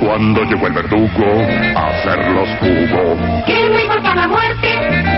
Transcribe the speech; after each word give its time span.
Cuando 0.00 0.44
llegó 0.44 0.68
el 0.68 0.72
verdugo 0.74 1.26
a 1.76 1.88
hacerlos 1.88 2.48
jugo. 2.60 3.44
Que 3.46 3.68
no 3.68 3.80
importa 3.80 4.14
la 4.14 4.28
muerte, 4.28 4.68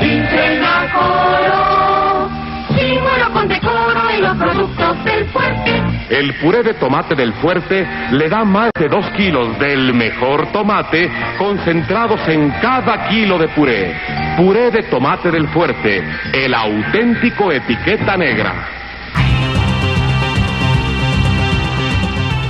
dicen 0.01 0.65
a 0.65 0.93
coro. 0.93 2.31
Si 2.79 2.99
muero 2.99 3.31
con 3.33 3.47
decoro 3.49 4.11
en 4.11 4.23
los 4.23 4.37
productos 4.39 5.05
del 5.05 5.27
fuerte. 5.27 5.83
El 6.09 6.35
puré 6.37 6.63
de 6.63 6.75
tomate 6.75 7.15
del 7.15 7.35
fuerte 7.35 7.87
le 8.13 8.29
da 8.31 8.43
más 8.43 8.71
de 8.73 8.89
dos 8.89 9.05
kilos 9.19 9.59
del 9.59 9.93
mejor 9.93 10.51
tomate 10.51 11.11
concentrados 11.37 12.27
en 12.27 12.51
cada 12.63 13.07
kilo 13.09 13.37
de 13.37 13.49
puré. 13.49 13.95
Puré 14.39 14.71
de 14.71 14.83
tomate 14.85 15.31
del 15.31 15.47
fuerte, 15.49 16.03
el 16.33 16.55
auténtico 16.55 17.53
etiqueta 17.53 18.17
negra. 18.17 18.67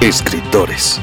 Escritores, 0.01 1.03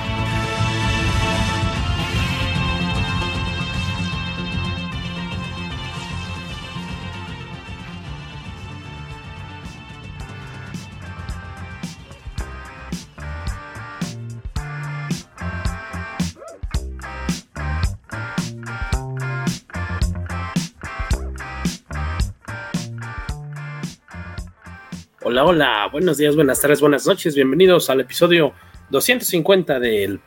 Hola, 25.43 25.87
buenos 25.91 26.17
días, 26.17 26.35
buenas 26.35 26.61
tardes, 26.61 26.81
buenas 26.81 27.07
noches, 27.07 27.33
bienvenidos 27.35 27.89
al 27.89 28.01
episodio 28.01 28.53
250 28.89 29.79
del... 29.79 30.19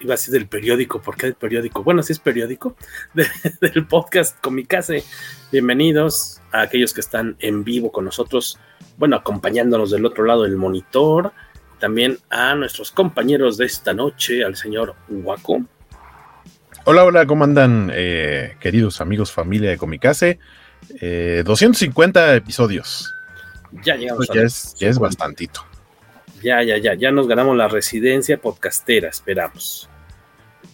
Iba 0.00 0.14
a 0.14 0.16
decir 0.16 0.32
del 0.34 0.48
periódico, 0.48 1.00
¿por 1.00 1.16
qué 1.16 1.32
periódico? 1.32 1.84
Bueno, 1.84 2.02
sí 2.02 2.12
es 2.12 2.18
periódico, 2.18 2.76
de- 3.14 3.26
del 3.60 3.86
podcast 3.86 4.40
Comicase. 4.40 5.04
Bienvenidos 5.52 6.40
a 6.50 6.62
aquellos 6.62 6.92
que 6.92 7.00
están 7.00 7.36
en 7.38 7.62
vivo 7.62 7.92
con 7.92 8.04
nosotros, 8.04 8.58
bueno, 8.96 9.14
acompañándonos 9.14 9.90
del 9.92 10.04
otro 10.04 10.24
lado 10.24 10.42
del 10.42 10.56
monitor. 10.56 11.32
También 11.78 12.18
a 12.30 12.54
nuestros 12.56 12.90
compañeros 12.90 13.56
de 13.56 13.66
esta 13.66 13.92
noche, 13.92 14.44
al 14.44 14.56
señor 14.56 14.96
Waco. 15.08 15.64
Hola, 16.84 17.04
hola, 17.04 17.26
¿cómo 17.26 17.44
andan, 17.44 17.90
eh, 17.94 18.56
queridos 18.58 19.00
amigos, 19.00 19.30
familia 19.30 19.70
de 19.70 19.78
Comicase? 19.78 20.40
Eh, 21.00 21.42
250 21.46 22.34
episodios. 22.34 23.12
Ya 23.84 23.96
llegamos 23.96 24.30
a 24.30 24.34
ya 24.34 24.42
es, 24.42 24.74
ya 24.78 24.88
es 24.88 24.96
50. 24.96 25.00
bastantito. 25.00 25.64
Ya, 26.42 26.62
ya, 26.62 26.76
ya, 26.78 26.94
ya 26.94 27.10
nos 27.12 27.28
ganamos 27.28 27.56
la 27.56 27.68
residencia 27.68 28.40
podcastera, 28.40 29.08
esperamos. 29.08 29.88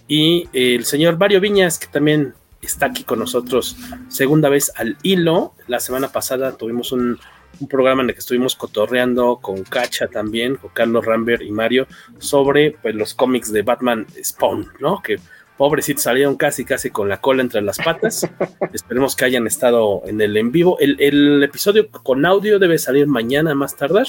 Y 0.07 0.49
el 0.53 0.85
señor 0.85 1.19
Mario 1.19 1.41
Viñas, 1.41 1.79
que 1.79 1.87
también 1.87 2.35
está 2.63 2.87
aquí 2.87 3.05
con 3.05 3.19
nosotros, 3.19 3.77
segunda 4.09 4.49
vez 4.49 4.73
al 4.77 4.97
hilo. 5.03 5.55
La 5.67 5.81
semana 5.81 6.11
pasada 6.11 6.57
tuvimos 6.57 6.93
un, 6.93 7.19
un 7.61 7.69
programa 7.69 8.03
en 8.03 8.09
el 8.09 8.15
que 8.15 8.21
estuvimos 8.21 8.57
cotorreando 8.57 9.39
con 9.41 9.65
Cacha 9.65 10.09
también, 10.09 10.57
con 10.57 10.71
Carlos 10.71 11.05
Rambert 11.05 11.43
y 11.43 11.51
Mario, 11.51 11.87
sobre 12.19 12.73
pues, 12.83 12.95
los 12.95 13.15
cómics 13.15 13.53
de 13.53 13.63
Batman 13.63 14.07
Spawn, 14.23 14.73
¿no? 14.81 15.03
Que 15.03 15.19
pobrecitos 15.59 16.05
salieron 16.05 16.37
casi, 16.37 16.65
casi 16.65 16.91
con 16.91 17.09
la 17.09 17.21
cola 17.21 17.43
entre 17.43 17.61
las 17.61 17.77
patas. 17.79 18.27
Esperemos 18.73 19.15
que 19.17 19.27
hayan 19.27 19.47
estado 19.47 20.03
en 20.07 20.21
el 20.21 20.37
en 20.37 20.53
vivo. 20.53 20.79
El, 20.79 20.97
el 21.01 21.43
episodio 21.43 21.91
con 21.91 22.25
audio 22.25 22.59
debe 22.59 22.79
salir 22.79 23.07
mañana 23.09 23.55
más 23.55 23.77
tardar 23.77 24.07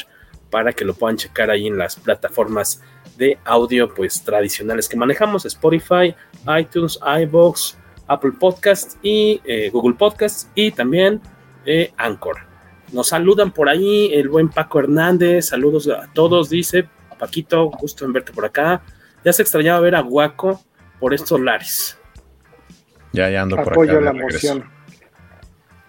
para 0.52 0.74
que 0.74 0.86
lo 0.86 0.94
puedan 0.94 1.18
checar 1.18 1.50
ahí 1.50 1.68
en 1.68 1.78
las 1.78 1.96
plataformas 1.96 2.82
de 3.18 3.38
audio 3.46 3.94
pues 3.94 4.24
tradicionales 4.24 4.88
que 4.88 4.96
manejamos, 4.96 5.46
Spotify, 5.46 6.16
iTunes, 6.60 7.00
iBox, 7.24 7.78
Apple 8.08 8.34
Podcast 8.40 8.98
y 9.04 9.42
eh, 9.44 9.70
Google 9.72 9.96
Podcast 9.96 10.50
y 10.56 10.72
también 10.72 11.20
eh, 11.66 11.92
Anchor. 11.98 12.38
Nos 12.94 13.10
saludan 13.10 13.52
por 13.52 13.70
ahí 13.70 14.12
el 14.14 14.30
buen 14.30 14.50
Paco 14.50 14.80
Hernández, 14.80 15.48
saludos 15.48 15.88
a 15.88 16.12
todos, 16.14 16.50
dice 16.50 16.88
Paquito, 17.18 17.70
gusto 17.70 18.06
en 18.06 18.14
verte 18.14 18.32
por 18.32 18.46
acá. 18.46 18.82
Ya 19.26 19.34
se 19.34 19.42
extrañaba 19.42 19.80
ver 19.82 19.96
a 19.96 20.02
Guaco 20.02 20.62
por 21.00 21.14
estos 21.14 21.40
lares. 21.40 21.98
Ya, 23.14 23.30
ya 23.30 23.42
ando 23.42 23.56
por 23.58 23.74
Apoyo 23.74 23.94
acá. 23.94 24.02
la 24.02 24.14
moción. 24.14 24.70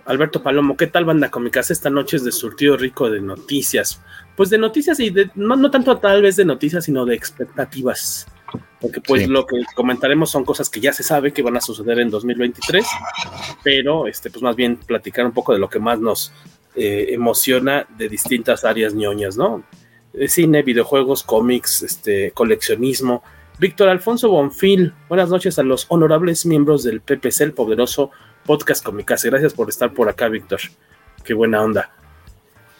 Alberto 0.06 0.42
Palomo, 0.42 0.76
¿qué 0.76 0.86
tal 0.86 1.04
banda 1.04 1.30
cómicas? 1.30 1.70
Esta 1.70 1.90
noche 1.90 2.16
es 2.16 2.24
de 2.24 2.32
surtido 2.32 2.76
rico 2.76 3.10
de 3.10 3.20
noticias. 3.20 4.02
Pues 4.36 4.50
de 4.50 4.58
noticias 4.58 4.98
y 4.98 5.10
de, 5.10 5.30
no, 5.34 5.54
no 5.56 5.70
tanto 5.70 5.98
tal 5.98 6.22
vez 6.22 6.36
de 6.36 6.44
noticias, 6.44 6.84
sino 6.84 7.04
de 7.04 7.14
expectativas. 7.14 8.26
Porque 8.80 9.00
pues 9.00 9.22
Sí. 9.22 9.28
lo 9.28 9.46
que 9.46 9.62
comentaremos 9.76 10.30
son 10.30 10.44
cosas 10.44 10.68
que 10.70 10.80
ya 10.80 10.92
se 10.92 11.02
sabe 11.02 11.32
que 11.32 11.42
van 11.42 11.56
a 11.56 11.60
suceder 11.60 12.00
en 12.00 12.10
2023, 12.10 12.84
pero 13.62 14.06
este, 14.06 14.30
pues 14.30 14.42
más 14.42 14.56
bien 14.56 14.76
platicar 14.78 15.26
un 15.26 15.32
poco 15.32 15.52
de 15.52 15.58
lo 15.58 15.68
que 15.68 15.78
más 15.78 16.00
nos 16.00 16.32
eh, 16.74 17.08
emociona 17.10 17.86
de 17.96 18.08
distintas 18.08 18.64
áreas 18.64 18.94
ñoñas, 18.94 19.36
¿no? 19.36 19.62
Eh, 20.14 20.28
cine, 20.28 20.62
videojuegos, 20.62 21.22
cómics, 21.22 21.82
este, 21.82 22.32
coleccionismo. 22.32 23.22
Víctor 23.60 23.90
Alfonso 23.90 24.30
Bonfil, 24.30 24.94
buenas 25.06 25.28
noches 25.28 25.58
a 25.58 25.62
los 25.62 25.84
honorables 25.90 26.46
miembros 26.46 26.82
del 26.82 27.02
PPC, 27.02 27.42
el 27.42 27.52
poderoso 27.52 28.10
podcast 28.46 28.82
Comicase. 28.82 29.28
Gracias 29.28 29.52
por 29.52 29.68
estar 29.68 29.92
por 29.92 30.08
acá, 30.08 30.28
Víctor. 30.28 30.60
Qué 31.22 31.34
buena 31.34 31.62
onda. 31.62 31.90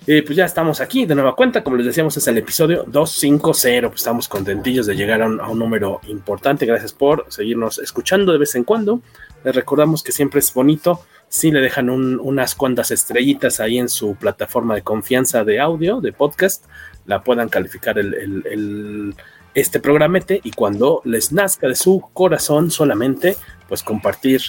Eh, 0.07 0.23
pues 0.25 0.35
ya 0.35 0.47
estamos 0.47 0.81
aquí 0.81 1.05
de 1.05 1.15
nueva 1.15 1.37
cuenta, 1.37 1.63
como 1.63 1.77
les 1.77 1.85
decíamos, 1.85 2.17
es 2.17 2.27
el 2.29 2.39
episodio 2.39 2.85
250. 2.87 3.89
Pues 3.89 4.01
estamos 4.01 4.27
contentillos 4.27 4.87
de 4.87 4.95
llegar 4.97 5.21
a 5.21 5.27
un, 5.27 5.59
número 5.59 6.01
importante. 6.09 6.65
Gracias 6.65 6.95
por 6.95 7.27
seguirnos 7.29 7.79
escuchando 7.79 8.33
de 8.33 8.39
vez 8.39 8.55
en 8.55 8.65
cuando. 8.65 9.03
Les 9.45 9.55
recordamos 9.55 10.03
que 10.03 10.13
siempre 10.13 10.41
es 10.41 10.53
bonito 10.55 11.05
si 11.29 11.51
le 11.51 11.61
dejan 11.61 11.91
un- 11.91 12.19
unas 12.19 12.55
cuantas 12.55 12.91
estrellitas 12.91 13.61
ahí 13.61 13.79
en 13.79 13.91
su 13.91 14.15
plataforma 14.15 14.75
de 14.77 14.83
confianza 14.83 15.45
de 15.45 15.61
audio, 15.61 16.01
de 16.01 16.15
podcast, 16.15 16.65
la 17.05 17.23
puedan 17.23 17.51
calificar 17.51 17.99
el- 17.99 19.15
este 19.55 19.81
programete 19.81 20.41
y 20.43 20.53
cuando 20.53 21.03
les 21.05 21.33
nazca 21.33 21.69
de 21.69 21.75
su 21.75 22.01
corazón 22.13 22.71
solamente, 22.71 23.37
pues 23.69 23.83
compartir 23.83 24.41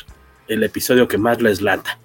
el 0.47 0.63
episodio 0.63 1.07
que 1.07 1.17
más 1.17 1.41
les 1.41 1.61
lata. 1.61 1.99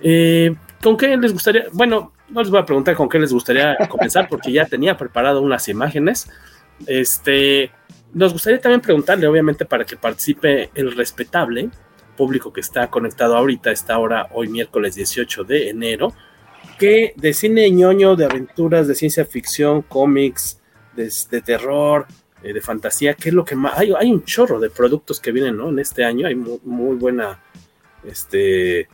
Eh, 0.00 0.54
¿Con 0.82 0.96
qué 0.96 1.16
les 1.16 1.32
gustaría? 1.32 1.64
Bueno, 1.72 2.12
no 2.28 2.40
les 2.40 2.50
voy 2.50 2.60
a 2.60 2.66
preguntar 2.66 2.94
con 2.94 3.08
qué 3.08 3.18
les 3.18 3.32
gustaría 3.32 3.76
comenzar 3.88 4.28
porque 4.28 4.52
ya 4.52 4.66
tenía 4.66 4.96
preparado 4.96 5.40
unas 5.42 5.68
imágenes. 5.68 6.30
Este, 6.86 7.70
nos 8.12 8.32
gustaría 8.32 8.60
también 8.60 8.80
preguntarle, 8.80 9.26
obviamente, 9.26 9.64
para 9.64 9.84
que 9.84 9.96
participe 9.96 10.70
el 10.74 10.94
respetable 10.96 11.70
público 12.16 12.52
que 12.52 12.60
está 12.60 12.88
conectado 12.88 13.36
ahorita 13.36 13.70
a 13.70 13.72
esta 13.72 13.98
hora, 13.98 14.28
hoy 14.32 14.48
miércoles 14.48 14.94
18 14.94 15.44
de 15.44 15.70
enero, 15.70 16.14
que 16.78 17.12
de 17.16 17.32
cine 17.34 17.70
ñoño, 17.70 18.16
de 18.16 18.24
aventuras, 18.24 18.88
de 18.88 18.94
ciencia 18.94 19.24
ficción, 19.24 19.82
cómics, 19.82 20.60
de 20.94 21.42
terror, 21.42 22.06
eh, 22.42 22.52
de 22.52 22.60
fantasía, 22.60 23.14
¿qué 23.14 23.30
es 23.30 23.34
lo 23.34 23.44
que 23.44 23.56
más? 23.56 23.78
Hay, 23.78 23.92
hay 23.98 24.10
un 24.12 24.22
chorro 24.24 24.60
de 24.60 24.68
productos 24.68 25.20
que 25.20 25.32
vienen, 25.32 25.56
¿no? 25.56 25.70
En 25.70 25.78
este 25.78 26.04
año 26.04 26.26
hay 26.26 26.34
muy, 26.34 26.96
buena 26.96 27.42
este, 28.04 28.80
eh, 28.80 28.88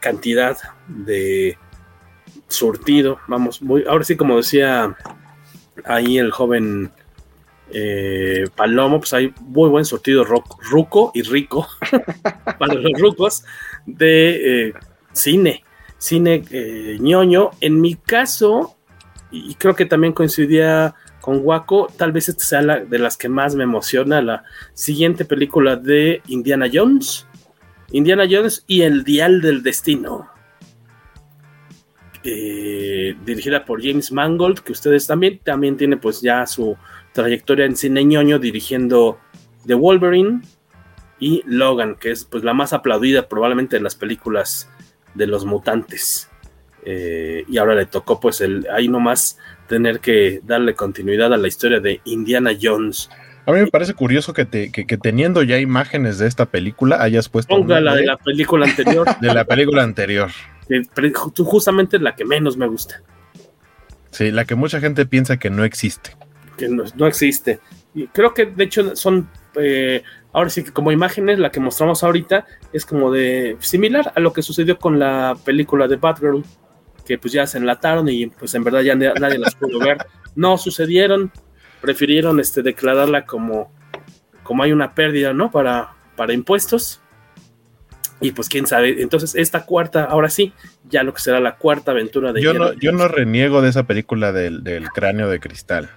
cantidad 0.00 0.56
de 0.88 1.58
surtido, 2.48 3.18
vamos, 3.28 3.60
muy, 3.60 3.84
ahora 3.86 4.04
sí 4.04 4.16
como 4.16 4.38
decía 4.38 4.96
ahí 5.84 6.16
el 6.16 6.30
joven 6.30 6.90
eh, 7.70 8.44
Palomo, 8.56 9.00
pues 9.00 9.12
hay 9.12 9.34
muy 9.40 9.68
buen 9.68 9.84
surtido 9.84 10.24
ruco 10.24 11.12
y 11.14 11.22
rico 11.22 11.68
para 12.58 12.74
los 12.74 13.00
rucos 13.00 13.44
de 13.84 14.74
cine, 15.12 15.62
cine 15.98 16.42
ñoño. 17.00 17.50
En 17.60 17.80
mi 17.80 17.96
caso, 17.96 18.76
y 19.30 19.54
creo 19.54 19.74
que 19.74 19.86
también 19.86 20.12
coincidía 20.12 20.94
con 21.22 21.40
Waco, 21.42 21.86
tal 21.96 22.10
vez 22.10 22.28
esta 22.28 22.44
sea 22.44 22.62
la 22.62 22.80
de 22.80 22.98
las 22.98 23.16
que 23.16 23.28
más 23.28 23.54
me 23.54 23.62
emociona, 23.62 24.20
la 24.20 24.44
siguiente 24.74 25.24
película 25.24 25.76
de 25.76 26.20
Indiana 26.26 26.68
Jones, 26.70 27.28
Indiana 27.92 28.24
Jones 28.28 28.64
y 28.66 28.82
el 28.82 29.04
Dial 29.04 29.40
del 29.40 29.62
Destino, 29.62 30.28
eh, 32.24 33.14
dirigida 33.24 33.64
por 33.64 33.80
James 33.80 34.10
Mangold, 34.10 34.60
que 34.60 34.72
ustedes 34.72 35.06
también, 35.06 35.38
también 35.44 35.76
tiene 35.76 35.96
pues 35.96 36.20
ya 36.20 36.44
su 36.44 36.76
trayectoria 37.12 37.66
en 37.66 37.76
cine 37.76 38.04
ñoño 38.04 38.40
dirigiendo 38.40 39.20
The 39.64 39.74
Wolverine 39.74 40.40
y 41.20 41.44
Logan, 41.46 41.94
que 41.94 42.10
es 42.10 42.24
pues 42.24 42.42
la 42.42 42.52
más 42.52 42.72
aplaudida 42.72 43.28
probablemente 43.28 43.76
de 43.76 43.82
las 43.82 43.94
películas 43.94 44.68
de 45.14 45.28
los 45.28 45.44
mutantes. 45.44 46.28
Eh, 46.84 47.44
y 47.48 47.58
ahora 47.58 47.76
le 47.76 47.86
tocó 47.86 48.18
pues 48.18 48.40
el 48.40 48.66
ahí 48.72 48.88
nomás 48.88 49.38
tener 49.72 50.00
que 50.00 50.42
darle 50.44 50.74
continuidad 50.74 51.32
a 51.32 51.38
la 51.38 51.48
historia 51.48 51.80
de 51.80 52.02
Indiana 52.04 52.50
Jones. 52.60 53.08
A 53.46 53.52
mí 53.52 53.60
me 53.60 53.68
parece 53.68 53.94
curioso 53.94 54.34
que, 54.34 54.44
te, 54.44 54.70
que, 54.70 54.84
teniendo 54.98 55.42
ya 55.42 55.58
imágenes 55.58 56.18
de 56.18 56.26
esta 56.26 56.44
película 56.44 57.02
hayas 57.02 57.30
puesto... 57.30 57.56
Ponga 57.56 57.80
la 57.80 57.94
de 57.94 58.04
la 58.04 58.18
película 58.18 58.66
anterior. 58.66 59.08
De 59.22 59.32
la 59.32 59.46
película 59.46 59.82
anterior. 59.82 60.30
justamente 61.38 61.98
la 61.98 62.14
que 62.14 62.26
menos 62.26 62.58
me 62.58 62.68
gusta. 62.68 63.02
Sí, 64.10 64.30
la 64.30 64.44
que 64.44 64.56
mucha 64.56 64.78
gente 64.78 65.06
piensa 65.06 65.38
que 65.38 65.48
no 65.48 65.64
existe. 65.64 66.10
Que 66.58 66.68
no, 66.68 66.84
no 66.94 67.06
existe. 67.06 67.60
Y 67.94 68.08
creo 68.08 68.34
que 68.34 68.44
de 68.44 68.64
hecho 68.64 68.94
son... 68.94 69.30
Eh, 69.54 70.02
ahora 70.34 70.50
sí 70.50 70.64
que 70.64 70.72
como 70.72 70.92
imágenes, 70.92 71.38
la 71.38 71.50
que 71.50 71.60
mostramos 71.60 72.04
ahorita 72.04 72.44
es 72.74 72.84
como 72.84 73.10
de 73.10 73.56
similar 73.60 74.12
a 74.14 74.20
lo 74.20 74.34
que 74.34 74.42
sucedió 74.42 74.76
con 74.76 74.98
la 74.98 75.34
película 75.46 75.88
de 75.88 75.96
Batgirl 75.96 76.44
que 77.04 77.18
pues 77.18 77.32
ya 77.32 77.46
se 77.46 77.58
enlataron 77.58 78.08
y 78.08 78.26
pues 78.26 78.54
en 78.54 78.64
verdad 78.64 78.80
ya 78.80 78.94
nadie 78.94 79.38
las 79.38 79.54
pudo 79.54 79.78
ver. 79.78 79.98
No 80.34 80.58
sucedieron, 80.58 81.30
prefirieron 81.80 82.40
este, 82.40 82.62
declararla 82.62 83.24
como, 83.24 83.72
como 84.42 84.62
hay 84.62 84.72
una 84.72 84.94
pérdida, 84.94 85.32
¿no? 85.32 85.50
Para, 85.50 85.94
para 86.16 86.32
impuestos. 86.32 87.00
Y 88.20 88.30
pues 88.30 88.48
quién 88.48 88.68
sabe, 88.68 89.02
entonces 89.02 89.34
esta 89.34 89.66
cuarta, 89.66 90.04
ahora 90.04 90.30
sí, 90.30 90.52
ya 90.88 91.02
lo 91.02 91.12
que 91.12 91.20
será 91.20 91.40
la 91.40 91.56
cuarta 91.56 91.90
aventura 91.90 92.32
de... 92.32 92.40
Yo, 92.40 92.54
no, 92.54 92.72
yo 92.74 92.92
no 92.92 93.08
reniego 93.08 93.62
de 93.62 93.70
esa 93.70 93.82
película 93.82 94.30
del, 94.30 94.62
del 94.62 94.88
cráneo 94.90 95.28
de 95.28 95.40
cristal. 95.40 95.90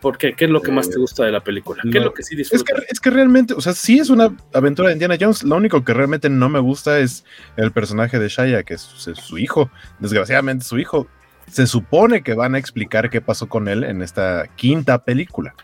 ¿Por 0.00 0.18
qué? 0.18 0.34
¿Qué 0.34 0.46
es 0.46 0.50
lo 0.50 0.62
que 0.62 0.72
más 0.72 0.88
te 0.88 0.96
eh, 0.96 0.98
gusta 0.98 1.24
de 1.24 1.32
la 1.32 1.40
película? 1.40 1.82
¿Qué 1.90 1.98
es 1.98 2.04
lo 2.04 2.14
que 2.14 2.22
sí 2.22 2.34
disfrutas? 2.34 2.68
Es 2.68 2.84
que, 2.86 2.92
es 2.92 3.00
que 3.00 3.10
realmente, 3.10 3.54
o 3.54 3.60
sea, 3.60 3.74
sí 3.74 3.98
es 3.98 4.10
una 4.10 4.34
aventura 4.52 4.88
de 4.88 4.94
Indiana 4.94 5.16
Jones. 5.20 5.42
Lo 5.42 5.56
único 5.56 5.84
que 5.84 5.92
realmente 5.92 6.30
no 6.30 6.48
me 6.48 6.58
gusta 6.58 6.98
es 6.98 7.24
el 7.56 7.72
personaje 7.72 8.18
de 8.18 8.28
Shaya, 8.28 8.62
que 8.62 8.74
es, 8.74 8.80
su 8.80 9.38
hijo. 9.38 9.70
Desgraciadamente, 9.98 10.64
su 10.64 10.78
hijo. 10.78 11.06
Se 11.50 11.66
supone 11.66 12.22
que 12.22 12.34
van 12.34 12.54
a 12.54 12.58
explicar 12.58 13.10
qué 13.10 13.20
pasó 13.20 13.48
con 13.48 13.68
él 13.68 13.84
en 13.84 14.02
esta 14.02 14.46
quinta 14.56 15.04
película. 15.04 15.54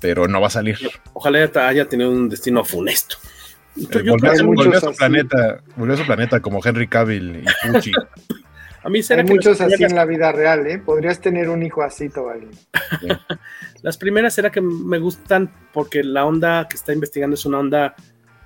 Pero 0.00 0.28
no 0.28 0.40
va 0.40 0.46
a 0.46 0.50
salir. 0.50 0.78
Ojalá 1.12 1.50
haya 1.66 1.88
tenido 1.88 2.10
un 2.10 2.28
destino 2.28 2.64
funesto. 2.64 3.16
Eh, 3.76 4.02
volvió, 4.08 4.32
a 4.32 4.80
su 4.80 4.92
planeta, 4.96 5.60
volvió 5.76 5.94
a 5.94 5.98
su 5.98 6.04
planeta 6.04 6.40
como 6.40 6.60
Henry 6.64 6.88
Cavill 6.88 7.44
y 7.44 7.68
Fuchi. 7.72 7.92
A 8.88 8.90
mí 8.90 9.00
Hay 9.10 9.24
muchos 9.24 9.60
así 9.60 9.84
en 9.84 9.94
la 9.94 10.06
vida 10.06 10.32
real, 10.32 10.66
¿eh? 10.66 10.78
Podrías 10.78 11.20
tener 11.20 11.50
un 11.50 11.62
hijo 11.62 11.82
así, 11.82 12.08
Tobalín. 12.08 12.52
las 13.82 13.98
primeras 13.98 14.32
será 14.32 14.48
que 14.48 14.62
me 14.62 14.98
gustan 14.98 15.52
porque 15.74 16.02
la 16.02 16.24
onda 16.24 16.66
que 16.70 16.76
está 16.76 16.94
investigando 16.94 17.34
es 17.34 17.44
una 17.44 17.58
onda 17.58 17.94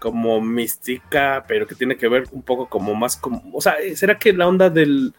como 0.01 0.41
mística, 0.41 1.45
pero 1.47 1.65
que 1.65 1.77
tiene 1.77 1.97
que 1.97 2.09
ver 2.09 2.25
un 2.33 2.43
poco 2.43 2.69
como 2.69 2.93
más 2.93 3.17
como, 3.17 3.41
o 3.53 3.61
sea, 3.61 3.77
será 3.95 4.19
que 4.19 4.33
la 4.33 4.49
onda 4.49 4.69
del 4.69 5.15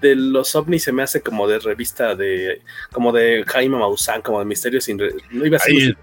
de 0.00 0.14
los 0.14 0.54
ovnis 0.54 0.82
se 0.82 0.92
me 0.92 1.02
hace 1.02 1.20
como 1.20 1.46
de 1.48 1.58
revista 1.58 2.14
de 2.14 2.62
como 2.92 3.12
de 3.12 3.44
Jaime 3.46 3.78
Maussan, 3.78 4.22
como 4.22 4.38
de 4.38 4.44
misterios 4.44 4.84
sin 4.84 4.98
no 5.30 5.46
iba 5.46 5.56
a 5.56 5.60
ser 5.60 5.96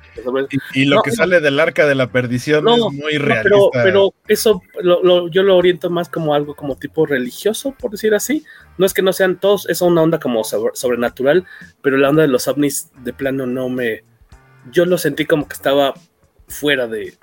y, 0.73 0.85
lo 0.85 1.01
que 1.01 1.11
sale 1.11 1.39
del 1.39 1.59
arca 1.59 1.85
de 1.85 1.95
la 1.95 2.11
perdición 2.11 2.67
es 2.67 2.79
muy 2.79 3.17
realista. 3.17 3.43
Pero, 3.43 3.69
pero 3.71 4.13
eso 4.27 4.61
yo 5.31 5.43
lo 5.43 5.57
oriento 5.57 5.89
más 5.89 6.09
como 6.09 6.33
algo 6.33 6.55
como 6.55 6.77
tipo 6.77 7.05
religioso, 7.05 7.75
por 7.79 7.91
decir 7.91 8.13
así. 8.13 8.43
No 8.77 8.85
es 8.85 8.93
que 8.93 9.01
no 9.01 9.13
sean 9.13 9.39
todos, 9.39 9.69
es 9.69 9.81
una 9.81 10.01
onda 10.01 10.19
como 10.19 10.43
sobrenatural, 10.43 11.45
pero 11.81 11.97
la 11.97 12.09
onda 12.09 12.23
de 12.23 12.27
los 12.27 12.47
ovnis 12.47 12.89
de 13.03 13.13
plano 13.13 13.45
no 13.45 13.69
me 13.69 14.03
yo 14.71 14.85
lo 14.85 14.97
sentí 14.97 15.25
como 15.25 15.47
que 15.47 15.53
estaba 15.53 15.93
fuera 16.47 16.87
de, 16.87 17.15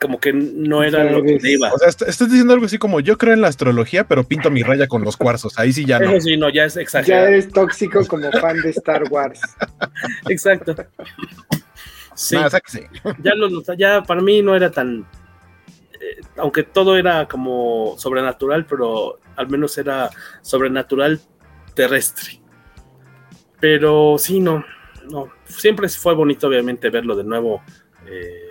como 0.00 0.18
que 0.20 0.32
no 0.32 0.82
era 0.82 1.04
lo 1.04 1.22
que 1.22 1.38
iba. 1.42 1.72
O 1.72 1.78
sea, 1.78 1.88
estás 1.88 2.18
diciendo 2.18 2.52
algo 2.52 2.66
así 2.66 2.78
como 2.78 3.00
yo 3.00 3.18
creo 3.18 3.34
en 3.34 3.40
la 3.40 3.48
astrología, 3.48 4.06
pero 4.06 4.24
pinto 4.24 4.50
mi 4.50 4.62
raya 4.62 4.86
con 4.86 5.02
los 5.02 5.16
cuarzos. 5.16 5.58
Ahí 5.58 5.72
sí 5.72 5.84
ya 5.84 5.98
no. 5.98 6.10
Eso 6.10 6.20
sí, 6.20 6.36
no, 6.36 6.50
ya 6.50 6.64
es 6.64 6.76
exagerado. 6.76 7.26
Ya 7.26 7.30
eres 7.30 7.48
tóxico 7.48 8.04
como 8.06 8.30
fan 8.32 8.60
de 8.60 8.70
Star 8.70 9.04
Wars. 9.10 9.40
Exacto. 10.28 10.74
Sí. 12.14 12.36
Ya, 13.22 13.34
lo, 13.34 13.62
ya 13.76 14.02
para 14.02 14.20
mí 14.20 14.42
no 14.42 14.56
era 14.56 14.70
tan. 14.70 15.06
Eh, 16.00 16.20
aunque 16.36 16.64
todo 16.64 16.96
era 16.96 17.28
como 17.28 17.94
sobrenatural, 17.98 18.66
pero 18.66 19.20
al 19.36 19.48
menos 19.48 19.78
era 19.78 20.10
sobrenatural 20.42 21.20
terrestre. 21.74 22.40
Pero 23.60 24.16
sí, 24.18 24.40
no. 24.40 24.64
No. 25.10 25.28
Siempre 25.44 25.88
fue 25.88 26.14
bonito, 26.14 26.48
obviamente, 26.48 26.90
verlo 26.90 27.16
de 27.16 27.24
nuevo. 27.24 27.62
Eh, 28.06 28.47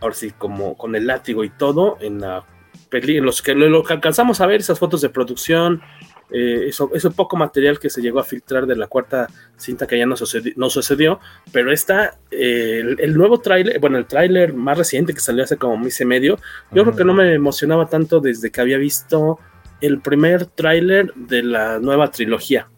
ahora 0.00 0.14
sí, 0.14 0.32
como 0.36 0.76
con 0.76 0.94
el 0.96 1.06
látigo 1.06 1.44
y 1.44 1.50
todo, 1.50 1.98
en 2.00 2.20
la 2.20 2.44
peli, 2.88 3.20
los 3.20 3.42
que 3.42 3.54
lo, 3.54 3.82
que 3.82 3.92
alcanzamos 3.92 4.40
a 4.40 4.46
ver, 4.46 4.60
esas 4.60 4.78
fotos 4.78 5.00
de 5.00 5.08
producción, 5.08 5.82
eh, 6.30 6.66
eso, 6.68 6.90
eso 6.94 7.10
poco 7.12 7.36
material 7.36 7.78
que 7.78 7.88
se 7.88 8.02
llegó 8.02 8.20
a 8.20 8.24
filtrar 8.24 8.66
de 8.66 8.76
la 8.76 8.86
cuarta 8.86 9.28
cinta 9.56 9.86
que 9.86 9.98
ya 9.98 10.04
no 10.04 10.14
sucedió, 10.14 10.52
no 10.56 10.68
sucedió 10.68 11.20
pero 11.52 11.72
está 11.72 12.18
eh, 12.30 12.82
el, 12.98 13.14
nuevo 13.14 13.40
tráiler, 13.40 13.80
bueno, 13.80 13.96
el 13.96 14.04
tráiler 14.04 14.52
más 14.52 14.76
reciente 14.76 15.14
que 15.14 15.20
salió 15.20 15.44
hace 15.44 15.56
como 15.56 15.78
mes 15.78 15.98
y 16.02 16.04
medio, 16.04 16.38
yo 16.70 16.82
creo 16.84 16.96
que 16.96 17.04
no 17.04 17.14
me 17.14 17.32
emocionaba 17.32 17.88
tanto 17.88 18.20
desde 18.20 18.50
que 18.50 18.60
había 18.60 18.76
visto 18.76 19.38
el 19.80 20.00
primer 20.00 20.44
tráiler 20.44 21.14
de 21.14 21.42
la 21.42 21.78
nueva 21.78 22.10
trilogía. 22.10 22.68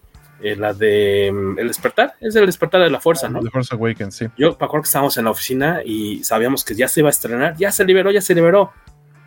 Eh, 0.42 0.56
la 0.56 0.72
de 0.72 1.31
mm, 1.32 1.58
El 1.58 1.69
despertar, 1.69 2.14
es 2.20 2.34
el 2.34 2.46
despertar 2.46 2.82
de 2.82 2.90
la 2.90 3.00
fuerza, 3.00 3.28
¿no? 3.28 3.40
The 3.40 3.50
Force 3.50 3.75
Awakens, 3.75 4.14
sí. 4.14 4.26
Yo 4.38 4.56
me 4.58 4.66
acuerdo 4.66 4.82
que 4.82 4.87
estábamos 4.87 5.16
en 5.19 5.25
la 5.25 5.31
oficina 5.31 5.82
y 5.84 6.25
sabíamos 6.25 6.64
que 6.64 6.75
ya 6.75 6.88
se 6.88 7.00
iba 7.00 7.08
a 7.08 7.10
estrenar, 7.10 7.56
ya 7.56 7.70
se 7.70 7.84
liberó, 7.84 8.10
ya 8.10 8.20
se 8.20 8.34
liberó. 8.34 8.72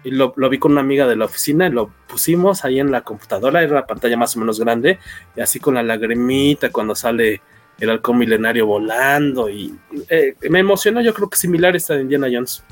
Y 0.03 0.11
lo, 0.11 0.33
vi 0.33 0.59
con 0.59 0.73
una 0.73 0.81
amiga 0.81 1.07
de 1.07 1.15
la 1.15 1.25
oficina 1.25 1.67
y 1.67 1.71
lo 1.71 1.89
pusimos 2.07 2.65
ahí 2.65 2.79
en 2.79 2.91
la 2.91 3.01
computadora, 3.01 3.61
era 3.61 3.73
la 3.73 3.87
pantalla 3.87 4.17
más 4.17 4.35
o 4.35 4.39
menos 4.39 4.59
grande, 4.59 4.99
y 5.35 5.39
así 5.39 5.59
con 5.61 5.75
la 5.75 5.83
lagrimita 5.83 6.71
cuando 6.71 6.93
sale 6.93 7.41
el 7.79 7.89
halcón 7.89 8.17
milenario 8.17 8.65
volando, 8.65 9.49
y 9.49 9.73
eh, 10.09 10.35
me 10.49 10.59
emocionó, 10.59 10.99
yo 10.99 11.13
creo 11.13 11.29
que 11.29 11.37
similar 11.37 11.75
esta 11.77 11.93
de 11.93 12.01
Indiana 12.01 12.27
Jones. 12.29 12.65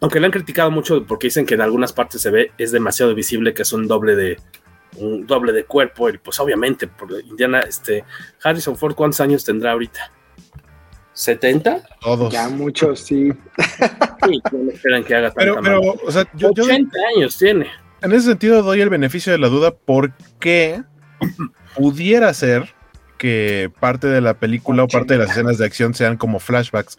Aunque 0.00 0.18
le 0.18 0.26
han 0.26 0.32
criticado 0.32 0.70
mucho 0.70 1.06
porque 1.06 1.28
dicen 1.28 1.46
que 1.46 1.54
en 1.54 1.60
algunas 1.60 1.92
partes 1.92 2.20
se 2.20 2.30
ve, 2.30 2.50
es 2.58 2.72
demasiado 2.72 3.14
visible 3.14 3.54
que 3.54 3.62
es 3.62 3.72
un 3.72 3.86
doble 3.86 4.16
de, 4.16 4.38
un 4.98 5.26
doble 5.26 5.52
de 5.52 5.64
cuerpo, 5.64 6.08
y 6.08 6.18
pues 6.18 6.38
obviamente, 6.40 6.86
por 6.86 7.10
Indiana, 7.12 7.60
este, 7.60 8.04
Harrison 8.42 8.76
Ford, 8.76 8.94
¿cuántos 8.94 9.20
años 9.20 9.44
tendrá 9.44 9.72
ahorita? 9.72 10.12
¿70? 11.14 11.82
Todos. 12.00 12.32
Ya 12.32 12.48
muchos, 12.48 13.00
sí. 13.00 13.32
sí 13.32 14.42
no 14.52 14.70
esperan 14.70 15.02
que 15.02 15.14
haga 15.14 15.32
pero, 15.34 15.60
pero, 15.62 15.80
o 15.80 16.10
sea, 16.10 16.26
yo, 16.34 16.50
80 16.50 16.98
años 17.16 17.38
tiene. 17.38 17.66
En 18.02 18.12
ese 18.12 18.26
sentido 18.28 18.62
doy 18.62 18.82
el 18.82 18.90
beneficio 18.90 19.32
de 19.32 19.38
la 19.38 19.48
duda 19.48 19.74
porque 19.74 20.82
pudiera 21.74 22.32
ser 22.34 22.74
que 23.16 23.70
parte 23.80 24.06
de 24.06 24.20
la 24.20 24.34
película 24.34 24.84
o 24.84 24.88
parte 24.88 25.14
de 25.14 25.20
las 25.20 25.30
escenas 25.30 25.56
de 25.58 25.64
acción 25.64 25.94
sean 25.94 26.16
como 26.16 26.38
flashbacks. 26.38 26.98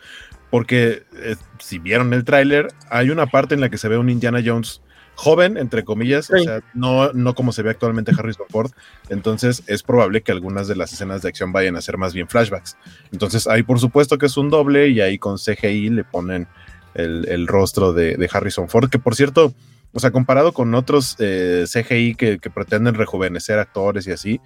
Porque 0.50 1.04
eh, 1.18 1.36
si 1.60 1.78
vieron 1.78 2.14
el 2.14 2.24
tráiler, 2.24 2.70
hay 2.90 3.10
una 3.10 3.28
parte 3.28 3.54
en 3.54 3.62
la 3.62 3.70
que 3.70 3.78
se 3.78 3.88
ve 3.88 3.98
un 3.98 4.10
Indiana 4.10 4.42
Jones 4.44 4.82
joven, 5.18 5.58
entre 5.58 5.84
comillas, 5.84 6.30
o 6.30 6.38
sea, 6.38 6.62
no, 6.76 7.12
no 7.12 7.34
como 7.34 7.52
se 7.52 7.64
ve 7.64 7.72
actualmente 7.72 8.12
Harrison 8.18 8.46
Ford. 8.50 8.72
Entonces 9.10 9.64
es 9.66 9.82
probable 9.82 10.22
que 10.22 10.32
algunas 10.32 10.68
de 10.68 10.76
las 10.76 10.94
escenas 10.94 11.24
de 11.24 11.30
acción 11.30 11.52
vayan 11.52 11.76
a 11.76 11.82
ser 11.82 11.98
más 11.98 12.14
bien 12.14 12.28
flashbacks. 12.28 12.78
Entonces 13.12 13.48
ahí 13.48 13.64
por 13.64 13.80
supuesto 13.80 14.20
que 14.20 14.28
es 14.28 14.38
un 14.38 14.52
doble 14.52 14.90
y 14.90 15.02
ahí 15.02 15.18
con 15.18 15.38
CGI 15.38 15.90
le 15.90 16.04
ponen 16.04 16.48
el, 16.94 17.48
rostro 17.48 17.94
de, 17.94 18.30
Harrison 18.32 18.70
Ford, 18.70 18.90
que 18.90 19.00
por 19.00 19.16
cierto, 19.16 19.54
o 19.92 20.00
sea, 20.00 20.12
comparado 20.12 20.52
con 20.52 20.74
otros 20.76 21.16
eh, 21.20 21.66
CGI 21.68 22.16
que, 22.16 22.40
pretenden 22.54 22.94
rejuvenecer 22.94 23.58
actores 23.58 24.08
y 24.08 24.12
así, 24.12 24.40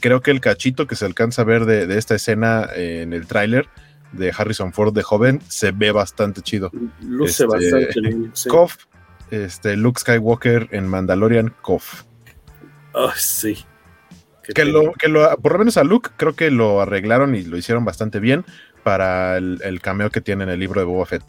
creo 0.00 0.20
que 0.20 0.32
el 0.32 0.40
cachito 0.40 0.88
que 0.88 0.96
se 0.96 1.04
alcanza 1.04 1.42
a 1.42 1.44
ver 1.44 1.66
de, 1.66 1.96
esta 1.96 2.16
escena 2.16 2.68
en 2.74 3.12
el 3.12 3.26
tráiler 3.26 3.68
de 4.12 4.32
Harrison 4.36 4.72
Ford 4.72 4.92
de 4.92 5.02
joven 5.02 5.40
se 5.48 5.70
ve 5.70 5.92
bastante 5.92 6.42
chido. 6.42 6.70
Luce 7.00 7.44
este, 7.44 7.46
bastante 7.46 8.30
este, 9.30 9.76
Luke 9.76 10.00
Skywalker 10.00 10.68
en 10.72 10.88
Mandalorian 10.88 11.54
Kof. 11.62 12.02
Oh, 12.92 13.10
sí. 13.14 13.64
Que 14.54 14.64
lo, 14.64 14.92
que 14.92 15.08
lo, 15.08 15.36
por 15.38 15.52
lo 15.52 15.58
menos 15.58 15.76
a 15.76 15.84
Luke 15.84 16.10
creo 16.16 16.34
que 16.34 16.50
lo 16.50 16.80
arreglaron 16.80 17.34
y 17.34 17.42
lo 17.42 17.56
hicieron 17.56 17.84
bastante 17.84 18.20
bien 18.20 18.44
para 18.84 19.36
el, 19.38 19.80
cameo 19.82 20.10
que 20.10 20.20
tiene 20.20 20.44
en 20.44 20.50
el 20.50 20.60
libro 20.60 20.80
de 20.80 20.86
Boba 20.86 21.06
Fett. 21.06 21.24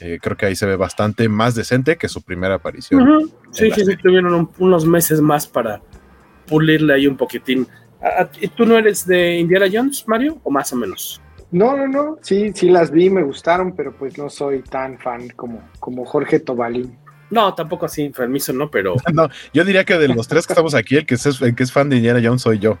Eh, 0.00 0.18
creo 0.20 0.36
que 0.36 0.46
ahí 0.46 0.56
se 0.56 0.66
ve 0.66 0.76
bastante 0.76 1.28
más 1.28 1.54
decente 1.54 1.96
que 1.96 2.08
su 2.08 2.22
primera 2.22 2.54
aparición. 2.54 3.30
Sí, 3.50 3.70
sí, 3.70 3.84
sí, 3.84 3.96
tuvieron 3.96 4.50
unos 4.58 4.86
meses 4.86 5.20
más 5.20 5.46
para 5.46 5.82
pulirle 6.46 6.94
ahí 6.94 7.06
un 7.06 7.16
poquitín 7.16 7.68
¿Tú 8.56 8.66
no 8.66 8.76
eres 8.76 9.06
de 9.06 9.38
Indiana 9.38 9.66
Jones, 9.72 10.06
Mario? 10.06 10.38
¿O 10.42 10.50
más 10.50 10.72
o 10.72 10.76
menos? 10.76 11.20
No, 11.50 11.76
no, 11.76 11.88
no. 11.88 12.18
Sí, 12.20 12.52
sí 12.54 12.68
las 12.68 12.90
vi, 12.90 13.08
me 13.08 13.22
gustaron, 13.22 13.74
pero 13.74 13.92
pues 13.96 14.18
no 14.18 14.28
soy 14.28 14.62
tan 14.62 14.98
fan 14.98 15.28
como, 15.30 15.62
como 15.78 16.04
Jorge 16.04 16.40
Tobalín. 16.40 16.98
No, 17.34 17.52
tampoco 17.52 17.86
así 17.86 18.02
enfermizo, 18.02 18.52
¿no? 18.52 18.70
Pero. 18.70 18.94
no, 19.12 19.28
yo 19.52 19.64
diría 19.64 19.84
que 19.84 19.98
de 19.98 20.08
los 20.08 20.28
tres 20.28 20.46
que 20.46 20.52
estamos 20.52 20.74
aquí, 20.74 20.96
el 20.96 21.04
que 21.04 21.16
es, 21.16 21.26
el 21.26 21.54
que 21.56 21.64
es 21.64 21.72
fan 21.72 21.88
de 21.88 21.96
Indiana 21.96 22.20
Jones 22.22 22.42
soy 22.42 22.60
yo. 22.60 22.78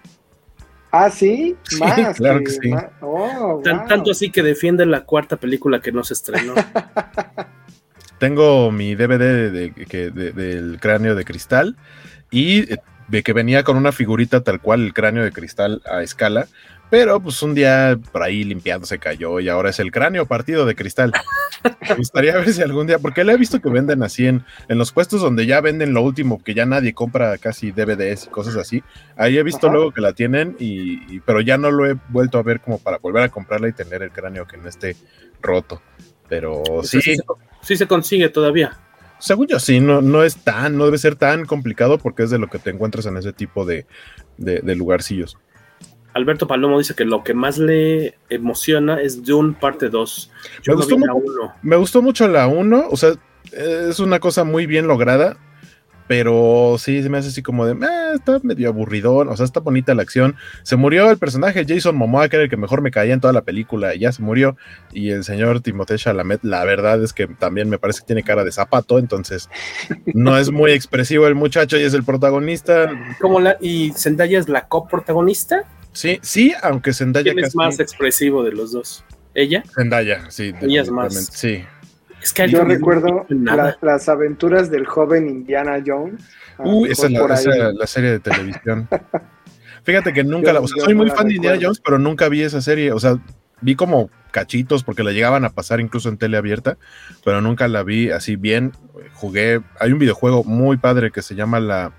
Ah, 0.92 1.10
sí, 1.10 1.56
más. 1.80 2.16
claro 2.16 2.38
que, 2.38 2.52
sí. 2.52 2.70
Oh, 3.00 3.60
tanto 3.64 4.12
así 4.12 4.30
que 4.30 4.44
defiende 4.44 4.86
la 4.86 5.04
cuarta 5.04 5.36
película 5.36 5.80
que 5.80 5.90
no 5.90 6.04
se 6.04 6.14
estrenó. 6.14 6.54
Tengo 8.20 8.70
mi 8.70 8.94
DVD 8.94 9.50
de, 9.50 10.32
del 10.32 10.78
cráneo 10.80 11.16
de 11.16 11.24
cristal 11.24 11.76
y 12.30 12.72
eh, 12.72 12.78
de 13.08 13.22
que 13.24 13.32
venía 13.32 13.64
con 13.64 13.76
una 13.76 13.90
figurita 13.90 14.44
tal 14.44 14.60
cual 14.60 14.82
el 14.82 14.94
cráneo 14.94 15.24
de 15.24 15.32
cristal 15.32 15.82
a 15.84 16.02
escala, 16.02 16.46
pero 16.94 17.18
pues 17.18 17.42
un 17.42 17.56
día 17.56 17.98
por 18.12 18.22
ahí 18.22 18.44
limpiando 18.44 18.86
se 18.86 19.00
cayó 19.00 19.40
y 19.40 19.48
ahora 19.48 19.70
es 19.70 19.80
el 19.80 19.90
cráneo 19.90 20.26
partido 20.26 20.64
de 20.64 20.76
cristal. 20.76 21.12
Me 21.88 21.96
gustaría 21.96 22.36
ver 22.36 22.52
si 22.52 22.62
algún 22.62 22.86
día, 22.86 23.00
porque 23.00 23.24
le 23.24 23.32
he 23.32 23.36
visto 23.36 23.60
que 23.60 23.68
venden 23.68 24.04
así 24.04 24.28
en, 24.28 24.44
en 24.68 24.78
los 24.78 24.92
puestos 24.92 25.20
donde 25.20 25.44
ya 25.44 25.60
venden 25.60 25.92
lo 25.92 26.02
último, 26.02 26.40
que 26.40 26.54
ya 26.54 26.66
nadie 26.66 26.94
compra 26.94 27.36
casi 27.38 27.72
DVDs 27.72 28.26
y 28.26 28.28
cosas 28.28 28.54
así. 28.54 28.84
Ahí 29.16 29.36
he 29.36 29.42
visto 29.42 29.68
luego 29.72 29.90
que 29.90 30.00
la 30.00 30.12
tienen, 30.12 30.54
y, 30.60 31.18
pero 31.22 31.40
ya 31.40 31.58
no 31.58 31.72
lo 31.72 31.84
he 31.84 31.96
vuelto 32.10 32.38
a 32.38 32.44
ver 32.44 32.60
como 32.60 32.78
para 32.78 32.98
volver 32.98 33.24
a 33.24 33.28
comprarla 33.28 33.66
y 33.66 33.72
tener 33.72 34.04
el 34.04 34.12
cráneo 34.12 34.46
que 34.46 34.56
no 34.56 34.68
esté 34.68 34.94
roto. 35.42 35.82
Pero 36.28 36.62
sí. 36.84 37.00
Sí 37.60 37.76
se, 37.76 37.88
consigue 37.88 38.28
todavía. 38.28 38.78
Según 39.18 39.48
yo, 39.48 39.58
sí, 39.58 39.80
no, 39.80 40.00
no 40.00 40.22
es 40.22 40.36
tan, 40.36 40.76
no 40.78 40.84
debe 40.84 40.98
ser 40.98 41.16
tan 41.16 41.44
complicado 41.44 41.98
porque 41.98 42.22
es 42.22 42.30
de 42.30 42.38
lo 42.38 42.46
que 42.46 42.60
te 42.60 42.70
encuentras 42.70 43.06
en 43.06 43.16
ese 43.16 43.32
tipo 43.32 43.64
de, 43.64 43.84
de 44.36 44.76
lugarcillos. 44.76 45.36
Alberto 46.14 46.46
Palomo 46.46 46.78
dice 46.78 46.94
que 46.94 47.04
lo 47.04 47.24
que 47.24 47.34
más 47.34 47.58
le 47.58 48.14
emociona 48.28 49.00
es 49.00 49.24
Dune 49.24 49.56
parte 49.60 49.88
2. 49.88 50.30
Me, 50.66 50.74
gustó 50.74 50.96
me 51.62 51.76
gustó 51.76 52.02
mucho 52.02 52.28
la 52.28 52.46
1, 52.46 52.86
o 52.90 52.96
sea, 52.96 53.14
es 53.52 53.98
una 53.98 54.20
cosa 54.20 54.44
muy 54.44 54.66
bien 54.66 54.86
lograda, 54.86 55.36
pero 56.06 56.76
sí 56.78 57.02
se 57.02 57.08
me 57.08 57.18
hace 57.18 57.28
así 57.28 57.42
como 57.42 57.66
de, 57.66 57.72
eh, 57.72 58.12
está 58.14 58.38
medio 58.42 58.68
aburridón, 58.68 59.28
o 59.28 59.36
sea, 59.36 59.44
está 59.44 59.60
bonita 59.60 59.94
la 59.94 60.02
acción. 60.02 60.36
Se 60.62 60.76
murió 60.76 61.10
el 61.10 61.18
personaje 61.18 61.64
Jason 61.66 61.96
Momoa, 61.96 62.28
que 62.28 62.36
era 62.36 62.44
el 62.44 62.50
que 62.50 62.56
mejor 62.56 62.82
me 62.82 62.90
caía 62.90 63.14
en 63.14 63.20
toda 63.20 63.32
la 63.32 63.42
película, 63.42 63.94
y 63.94 64.00
ya 64.00 64.12
se 64.12 64.22
murió. 64.22 64.56
Y 64.92 65.10
el 65.10 65.24
señor 65.24 65.62
Timothée 65.62 65.98
Chalamet, 65.98 66.44
la 66.44 66.64
verdad 66.64 67.02
es 67.02 67.12
que 67.12 67.26
también 67.26 67.68
me 67.68 67.78
parece 67.78 68.00
que 68.00 68.06
tiene 68.06 68.22
cara 68.22 68.44
de 68.44 68.52
zapato, 68.52 68.98
entonces 68.98 69.48
no 70.14 70.36
es 70.36 70.50
muy 70.50 70.72
expresivo 70.72 71.26
el 71.26 71.34
muchacho 71.34 71.78
y 71.78 71.82
es 71.82 71.94
el 71.94 72.04
protagonista. 72.04 72.90
¿Cómo 73.20 73.40
la, 73.40 73.56
¿Y 73.60 73.92
Zendaya 73.92 74.38
es 74.38 74.48
la 74.48 74.68
coprotagonista? 74.68 75.64
Sí, 75.94 76.18
sí, 76.22 76.52
aunque 76.62 76.92
Zendaya. 76.92 77.32
¿Quién 77.32 77.44
es 77.44 77.54
más 77.54 77.80
expresivo 77.80 78.42
de 78.42 78.52
los 78.52 78.72
dos? 78.72 79.04
¿Ella? 79.32 79.62
Zendaya, 79.74 80.30
sí. 80.30 80.52
Ella 80.60 80.82
es 80.82 80.90
más. 80.90 81.14
Sí. 81.32 81.64
Es 82.20 82.32
que 82.32 82.48
Yo 82.48 82.64
recuerdo 82.64 83.26
las 83.28 84.08
aventuras 84.08 84.70
del 84.70 84.86
joven 84.86 85.28
Indiana 85.28 85.82
Jones. 85.84 86.22
Uh, 86.58 86.86
esa 86.86 87.06
es 87.06 87.12
la, 87.12 87.86
serie 87.86 88.10
de 88.10 88.20
televisión. 88.20 88.88
Fíjate 89.84 90.12
que 90.12 90.24
nunca 90.24 90.52
la. 90.52 90.60
O 90.60 90.68
sea, 90.68 90.84
soy 90.84 90.94
muy 90.94 91.10
fan 91.10 91.28
de 91.28 91.34
Indiana 91.34 91.58
Jones, 91.60 91.80
pero 91.80 91.98
nunca 91.98 92.28
vi 92.28 92.42
esa 92.42 92.60
serie. 92.60 92.92
O 92.92 92.98
sea, 92.98 93.18
vi 93.60 93.76
como 93.76 94.10
cachitos 94.32 94.82
porque 94.82 95.04
la 95.04 95.12
llegaban 95.12 95.44
a 95.44 95.50
pasar 95.50 95.80
incluso 95.80 96.08
en 96.08 96.16
tele 96.16 96.36
abierta, 96.36 96.76
pero 97.24 97.40
nunca 97.40 97.68
la 97.68 97.82
vi 97.84 98.10
así 98.10 98.36
bien. 98.36 98.72
Jugué. 99.12 99.60
Hay 99.78 99.92
un 99.92 99.98
videojuego 99.98 100.42
muy 100.42 100.76
padre 100.76 101.12
que 101.12 101.22
se 101.22 101.34
llama 101.34 101.60
La, 101.60 101.92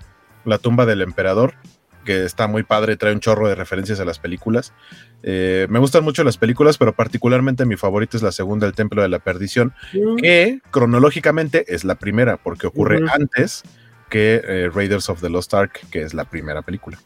la 0.44 0.58
tumba 0.58 0.84
del 0.84 1.00
emperador 1.02 1.54
que 2.06 2.24
está 2.24 2.46
muy 2.46 2.62
padre, 2.62 2.96
trae 2.96 3.12
un 3.12 3.20
chorro 3.20 3.48
de 3.48 3.54
referencias 3.54 4.00
a 4.00 4.06
las 4.06 4.18
películas. 4.18 4.72
Eh, 5.22 5.66
me 5.68 5.78
gustan 5.78 6.04
mucho 6.04 6.24
las 6.24 6.38
películas, 6.38 6.78
pero 6.78 6.94
particularmente 6.94 7.66
mi 7.66 7.76
favorita 7.76 8.16
es 8.16 8.22
la 8.22 8.32
segunda, 8.32 8.66
El 8.66 8.72
Templo 8.72 9.02
de 9.02 9.10
la 9.10 9.18
Perdición, 9.18 9.74
mm. 9.92 10.16
que 10.16 10.60
cronológicamente 10.70 11.66
es 11.68 11.84
la 11.84 11.96
primera, 11.96 12.38
porque 12.38 12.66
ocurre 12.66 13.04
antes 13.12 13.62
que 14.08 14.40
eh, 14.42 14.70
Raiders 14.72 15.10
of 15.10 15.20
the 15.20 15.28
Lost 15.28 15.52
Ark, 15.52 15.80
que 15.90 16.02
es 16.02 16.14
la 16.14 16.24
primera 16.24 16.62
película. 16.62 16.98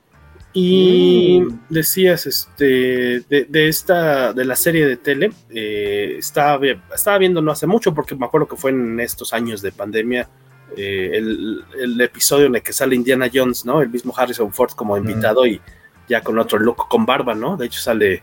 Y 0.53 1.41
mm. 1.41 1.61
decías, 1.69 2.27
este, 2.27 3.21
de, 3.29 3.69
esta, 3.69 4.33
de 4.33 4.45
la 4.45 4.57
serie 4.57 4.87
de 4.87 4.97
tele, 4.97 5.33
eh, 5.51 6.17
estaba, 6.19 6.61
estaba 6.95 7.19
viendo 7.19 7.41
no 7.41 7.53
hace 7.53 7.67
mucho, 7.67 7.95
porque 7.95 8.15
me 8.15 8.27
acuerdo 8.27 8.49
que 8.49 8.57
fue 8.57 8.71
en 8.71 9.01
estos 9.01 9.33
años 9.33 9.63
de 9.63 9.73
pandemia, 9.73 10.29
eh, 10.77 11.11
el, 11.15 12.01
episodio 12.01 12.47
en 12.47 12.57
el 12.57 12.63
que 12.63 12.73
sale 12.73 12.95
Indiana 12.95 13.31
Jones, 13.33 13.65
¿no? 13.65 13.83
El 13.83 13.91
mismo 13.91 14.15
Harrison 14.17 14.53
Ford 14.53 14.73
como 14.73 14.97
invitado 14.97 15.47
y 15.47 15.61
ya 16.09 16.23
con 16.23 16.39
otro 16.39 16.59
look 16.59 16.89
con 16.89 17.07
barba, 17.07 17.35
¿no? 17.35 17.57
De 17.57 17.67
hecho 17.67 17.81
sale 17.81 18.23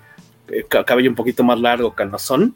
eh, 0.50 0.66
cabello 0.68 1.10
un 1.10 1.16
poquito 1.16 1.44
más 1.44 1.60
largo, 1.60 1.94
calmazón. 1.94 2.56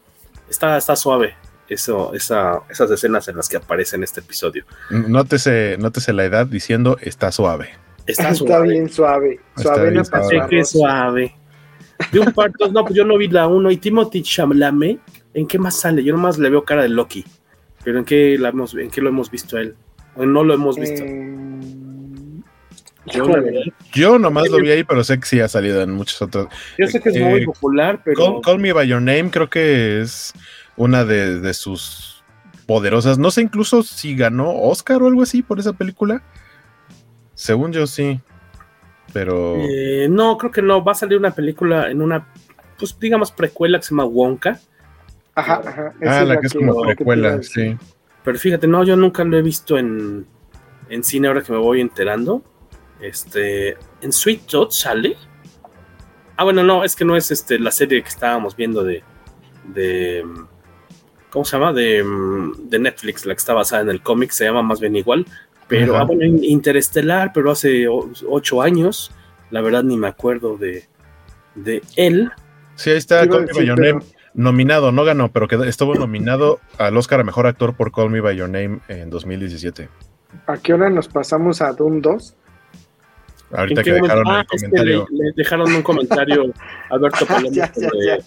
Está, 0.49 0.77
está 0.77 0.95
suave 0.95 1.35
eso, 1.73 2.13
esa, 2.13 2.61
esas 2.69 2.91
escenas 2.91 3.27
en 3.29 3.37
las 3.37 3.47
que 3.47 3.57
aparece 3.57 3.95
en 3.95 4.03
este 4.03 4.19
episodio. 4.19 4.65
Nótese, 4.89 5.77
nótese 5.79 6.11
la 6.11 6.25
edad 6.25 6.45
diciendo 6.45 6.97
está 7.01 7.31
suave. 7.31 7.69
Está, 8.05 8.35
suave. 8.35 8.69
bien 8.69 8.89
suave. 8.89 9.39
Suave, 9.55 10.03
suave. 10.03 10.65
suave. 10.65 11.35
De 12.11 12.19
un 12.19 12.33
parto, 12.33 12.69
no, 12.71 12.83
pues 12.83 12.95
yo 12.95 13.05
no 13.05 13.17
vi 13.17 13.29
la 13.29 13.47
uno. 13.47 13.71
Y 13.71 13.77
Timothy 13.77 14.21
Chalamet, 14.21 14.99
¿en 15.33 15.47
qué 15.47 15.57
más 15.57 15.79
sale? 15.79 16.03
Yo 16.03 16.13
nomás 16.13 16.37
le 16.37 16.49
veo 16.49 16.65
cara 16.65 16.81
de 16.81 16.89
Loki. 16.89 17.23
Pero 17.83 17.99
¿en 17.99 18.05
qué, 18.05 18.37
la 18.39 18.49
hemos, 18.49 18.73
¿en 18.75 18.89
qué 18.89 19.01
lo 19.01 19.09
hemos 19.09 19.31
visto 19.31 19.57
a 19.57 19.61
él? 19.61 19.75
¿O 20.15 20.25
no 20.25 20.43
lo 20.43 20.53
hemos 20.53 20.77
visto? 20.77 21.03
Eh, 23.05 23.71
yo, 23.93 24.19
nomás 24.19 24.49
lo 24.49 24.57
vi 24.57 24.69
ahí, 24.69 24.83
pero 24.83 25.03
sé 25.03 25.19
que 25.19 25.25
sí 25.25 25.39
ha 25.39 25.47
salido 25.47 25.81
en 25.81 25.91
muchos 25.91 26.21
otros. 26.21 26.47
Yo 26.77 26.87
sé 26.87 27.01
que 27.01 27.09
es 27.09 27.19
muy 27.19 27.41
eh, 27.41 27.45
popular, 27.45 28.01
pero. 28.03 28.41
Call, 28.41 28.59
Me 28.59 28.73
By 28.73 28.87
Your 28.87 29.01
Name 29.01 29.31
creo 29.31 29.49
que 29.49 30.01
es 30.01 30.33
una 30.77 31.03
de, 31.03 31.53
sus 31.53 32.23
poderosas. 32.67 33.17
No 33.17 33.31
sé 33.31 33.41
incluso 33.41 33.81
si 33.81 34.15
ganó 34.15 34.53
Oscar 34.53 35.01
o 35.01 35.07
algo 35.07 35.23
así 35.23 35.41
por 35.41 35.59
esa 35.59 35.73
película. 35.73 36.21
Según 37.33 37.71
yo 37.73 37.87
sí. 37.87 38.19
Pero. 39.13 39.57
Eh, 39.57 40.07
no, 40.09 40.37
creo 40.37 40.51
que 40.51 40.61
no. 40.61 40.83
Va 40.83 40.91
a 40.91 40.95
salir 40.95 41.17
una 41.17 41.31
película 41.31 41.89
en 41.89 42.01
una, 42.01 42.27
pues 42.77 42.97
digamos, 42.99 43.31
precuela 43.31 43.79
que 43.79 43.85
se 43.85 43.91
llama 43.91 44.05
Wonka 44.05 44.59
Ajá, 45.35 45.61
ajá. 45.65 45.93
ah, 46.05 46.23
la 46.23 46.39
que 46.39 46.47
es 46.47 46.53
como 46.53 46.81
precuela, 46.81 47.41
sí. 47.41 47.77
Pero 48.23 48.37
fíjate, 48.37 48.67
no, 48.67 48.83
yo 48.83 48.95
nunca 48.95 49.23
lo 49.23 49.37
he 49.37 49.41
visto 49.41 49.77
en, 49.77 50.25
en 50.89 51.03
cine 51.03 51.27
ahora 51.27 51.41
que 51.41 51.51
me 51.51 51.57
voy 51.57 51.81
enterando. 51.81 52.43
Este, 52.99 53.77
en 54.01 54.11
Sweet 54.11 54.45
Tooth 54.45 54.71
sale. 54.71 55.17
Ah, 56.37 56.43
bueno, 56.43 56.63
no, 56.63 56.83
es 56.83 56.95
que 56.95 57.05
no 57.05 57.15
es 57.15 57.31
este 57.31 57.59
la 57.59 57.71
serie 57.71 58.01
que 58.03 58.09
estábamos 58.09 58.55
viendo 58.55 58.83
de, 58.83 59.03
de 59.73 60.23
¿cómo 61.31 61.45
se 61.45 61.57
llama? 61.57 61.73
De, 61.73 62.03
de 62.59 62.79
Netflix, 62.79 63.25
la 63.25 63.33
que 63.33 63.39
está 63.39 63.53
basada 63.53 63.81
en 63.81 63.89
el 63.89 64.01
cómic, 64.01 64.31
se 64.31 64.45
llama 64.45 64.61
más 64.61 64.79
bien 64.79 64.95
igual. 64.95 65.25
Pero, 65.67 65.95
ah, 65.95 66.03
bueno, 66.03 66.23
Interestelar, 66.25 67.31
pero 67.33 67.51
hace 67.51 67.87
ocho 67.87 68.61
años, 68.61 69.11
la 69.49 69.61
verdad 69.61 69.83
ni 69.83 69.95
me 69.97 70.07
acuerdo 70.07 70.57
de, 70.57 70.85
de 71.55 71.81
él. 71.95 72.29
Sí, 72.75 72.89
ahí 72.89 72.97
está, 72.97 73.25
nominado, 74.33 74.91
no 74.91 75.03
ganó, 75.03 75.31
pero 75.31 75.47
que 75.47 75.55
estuvo 75.67 75.95
nominado 75.95 76.59
al 76.77 76.95
Oscar 76.97 77.19
a 77.19 77.23
Mejor 77.23 77.47
Actor 77.47 77.75
por 77.75 77.91
Call 77.91 78.09
Me 78.09 78.21
By 78.21 78.35
Your 78.35 78.49
Name 78.49 78.79
en 78.87 79.09
2017. 79.09 79.89
¿A 80.47 80.57
qué 80.57 80.73
hora 80.73 80.89
nos 80.89 81.07
pasamos 81.07 81.61
a 81.61 81.73
Doom 81.73 82.01
2? 82.01 82.35
Ahorita 83.53 83.83
que 83.83 83.93
dejaron 83.93 84.27
el 84.27 84.33
ah, 84.33 84.45
comentario. 84.49 85.07
le, 85.11 85.31
dejaron 85.35 85.73
un 85.73 85.81
comentario 85.83 86.53
a 86.89 86.95
Alberto 86.95 87.25
Palomo 87.25 87.53
sobre 87.53 88.23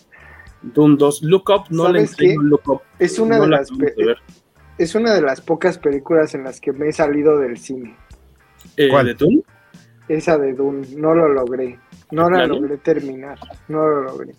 Doom 0.63 0.99
2. 0.99 1.23
Look 1.23 1.51
Up, 1.51 1.65
no 1.71 1.91
le 1.91 2.01
entiendo 2.01 2.43
Look 2.43 2.69
Up. 2.69 2.83
Es 2.99 3.19
una, 3.19 3.41
de 3.41 3.49
las 3.49 3.71
es 4.77 4.95
una 4.95 5.15
de 5.15 5.23
las 5.23 5.41
pocas 5.41 5.79
películas 5.79 6.35
en 6.35 6.45
las 6.45 6.61
que 6.61 6.73
me 6.73 6.89
he 6.89 6.93
salido 6.93 7.39
del 7.39 7.57
cine. 7.57 7.97
Eh, 8.77 8.89
¿Cuál? 8.89 9.07
¿De 9.07 9.15
Doom? 9.15 9.43
Esa 10.09 10.37
de 10.37 10.53
Doom, 10.53 10.83
no 10.97 11.15
lo 11.15 11.29
logré. 11.29 11.79
No 12.11 12.29
la 12.29 12.47
logré 12.47 12.77
terminar, 12.77 13.39
no 13.69 13.87
lo 13.87 14.03
logré. 14.03 14.35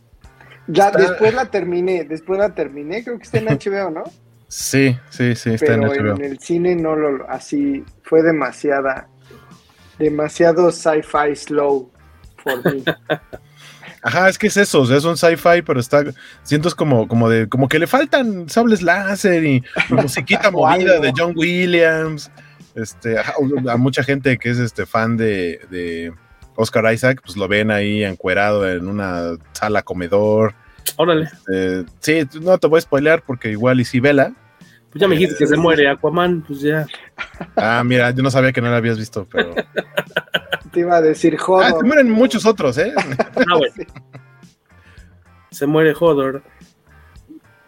Ya 0.67 0.91
después 0.91 1.33
la 1.33 1.45
terminé, 1.45 2.03
después 2.05 2.39
la 2.39 2.53
terminé, 2.53 3.03
creo 3.03 3.17
que 3.17 3.23
está 3.23 3.39
en 3.39 3.45
HBO, 3.59 3.91
¿no? 3.91 4.03
Sí, 4.47 4.97
sí, 5.09 5.35
sí, 5.35 5.51
está 5.51 5.73
en 5.73 5.81
HBO. 5.81 6.15
en 6.15 6.23
el 6.23 6.39
cine 6.39 6.75
no 6.75 6.95
lo, 6.95 7.29
así, 7.29 7.83
fue 8.03 8.21
demasiada, 8.21 9.07
demasiado 9.97 10.71
sci-fi 10.71 11.35
slow 11.35 11.91
for 12.37 12.63
me. 12.63 12.83
Ajá, 14.01 14.29
es 14.29 14.37
que 14.37 14.47
es 14.47 14.57
eso, 14.57 14.83
es 14.95 15.03
un 15.03 15.17
sci-fi, 15.17 15.63
pero 15.65 15.79
está, 15.79 16.03
siento 16.43 16.67
es 16.67 16.75
como, 16.75 17.07
como 17.07 17.27
de, 17.27 17.49
como 17.49 17.67
que 17.67 17.79
le 17.79 17.87
faltan 17.87 18.47
sables 18.49 18.83
láser 18.83 19.43
y, 19.43 19.63
musiquita 19.89 20.51
movida 20.51 20.99
de 20.99 21.11
John 21.15 21.33
Williams, 21.35 22.29
este, 22.75 23.17
a 23.17 23.77
mucha 23.77 24.03
gente 24.03 24.37
que 24.37 24.51
es 24.51 24.59
este 24.59 24.85
fan 24.85 25.17
de, 25.17 25.59
de 25.71 26.13
Oscar 26.55 26.93
Isaac, 26.93 27.21
pues 27.23 27.37
lo 27.37 27.47
ven 27.47 27.71
ahí 27.71 28.03
encuerado 28.03 28.69
en 28.69 28.87
una 28.87 29.31
sala 29.53 29.81
comedor. 29.83 30.53
Órale. 30.97 31.29
Este, 31.47 31.85
sí, 31.99 32.39
no 32.41 32.57
te 32.57 32.67
voy 32.67 32.77
a 32.77 32.81
spoilear 32.81 33.23
porque 33.23 33.49
igual 33.51 33.79
y 33.81 33.85
si 33.85 33.99
vela. 33.99 34.33
Pues 34.91 35.01
ya 35.01 35.07
me 35.09 35.15
dijiste 35.17 35.35
que 35.39 35.47
se 35.47 35.57
muere 35.57 35.89
Aquaman, 35.89 36.41
pues 36.41 36.61
ya. 36.61 36.85
Ah, 37.57 37.83
mira, 37.85 38.11
yo 38.11 38.23
no 38.23 38.31
sabía 38.31 38.53
que 38.53 38.61
no 38.61 38.69
la 38.69 38.77
habías 38.77 38.97
visto, 38.97 39.27
pero. 39.29 39.53
Te 40.71 40.79
iba 40.81 40.95
a 40.97 41.01
decir 41.01 41.37
Hodor. 41.45 41.63
Ah, 41.65 41.71
se 41.77 41.83
mueren 41.85 42.09
muchos 42.09 42.45
otros, 42.45 42.77
¿eh? 42.77 42.93
Ah, 42.97 43.29
bueno. 43.57 43.73
Se 45.51 45.65
muere 45.65 45.93
Hodor. 45.97 46.43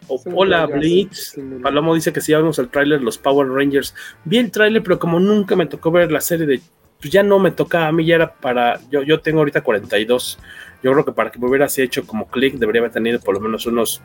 O- 0.09 0.17
Sí, 0.17 0.29
hola, 0.33 0.65
Blitz. 0.67 1.31
sí, 1.33 1.41
sí, 1.41 1.59
Palomo 1.61 1.93
dice 1.95 2.13
que 2.13 2.21
si 2.21 2.31
ya 2.31 2.37
vimos 2.37 2.57
el 2.59 2.69
tráiler, 2.69 3.01
los 3.01 3.17
Power 3.17 3.47
Rangers. 3.49 3.93
Vi 4.23 4.37
el 4.37 4.51
tráiler, 4.51 4.81
pero 4.83 4.99
como 4.99 5.19
nunca 5.19 5.55
me 5.55 5.65
tocó 5.65 5.91
ver 5.91 6.11
la 6.11 6.21
serie 6.21 6.45
de... 6.45 6.61
Pues 6.99 7.11
ya 7.13 7.21
no 7.23 7.37
me 7.39 7.51
tocaba, 7.51 7.87
a 7.87 7.91
mí 7.91 8.05
ya 8.05 8.15
era 8.15 8.33
para... 8.33 8.79
Yo, 8.89 9.03
yo 9.03 9.19
tengo 9.19 9.39
ahorita 9.39 9.61
42. 9.61 10.39
Yo 10.83 10.91
creo 10.93 11.05
que 11.05 11.11
para 11.11 11.31
que 11.31 11.37
me 11.39 11.47
hubiera 11.47 11.65
así 11.65 11.81
hecho 11.81 12.05
como 12.07 12.27
click, 12.27 12.55
debería 12.55 12.81
haber 12.81 12.91
tenido 12.91 13.19
por 13.19 13.35
lo 13.35 13.39
menos 13.41 13.65
unos... 13.67 14.01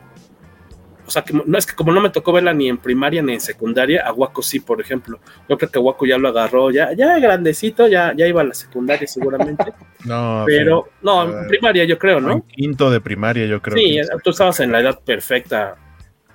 O 1.05 1.11
sea, 1.11 1.21
que 1.23 1.33
no 1.33 1.57
es 1.57 1.65
que 1.65 1.75
como 1.75 1.91
no 1.91 1.99
me 1.99 2.09
tocó 2.11 2.31
verla 2.31 2.53
ni 2.53 2.69
en 2.69 2.77
primaria 2.77 3.21
ni 3.21 3.33
en 3.33 3.41
secundaria, 3.41 4.03
a 4.07 4.13
Waco 4.13 4.41
sí, 4.41 4.61
por 4.61 4.79
ejemplo. 4.79 5.19
Yo 5.49 5.57
creo 5.57 5.69
que 5.69 5.77
Waco 5.77 6.05
ya 6.05 6.17
lo 6.17 6.29
agarró, 6.29 6.71
ya, 6.71 6.93
ya 6.93 7.19
grandecito, 7.19 7.87
ya, 7.87 8.13
ya 8.15 8.25
iba 8.25 8.39
a 8.39 8.45
la 8.45 8.53
secundaria 8.53 9.07
seguramente. 9.07 9.73
No, 10.05 10.43
pero, 10.45 10.89
no, 11.01 11.23
en 11.23 11.29
Ah, 11.29 11.47
primaria 11.47 11.85
yo 11.85 11.97
creo, 11.97 12.17
en 12.17 12.25
¿no? 12.25 12.45
quinto 12.45 12.91
de 12.91 12.99
primaria, 12.99 13.45
yo 13.45 13.61
creo. 13.61 13.77
Sí, 13.77 13.95
que- 13.95 14.07
tú 14.21 14.31
estabas 14.31 14.59
en 14.59 14.69
la 14.73 14.81
edad 14.81 14.99
perfecta 14.99 15.75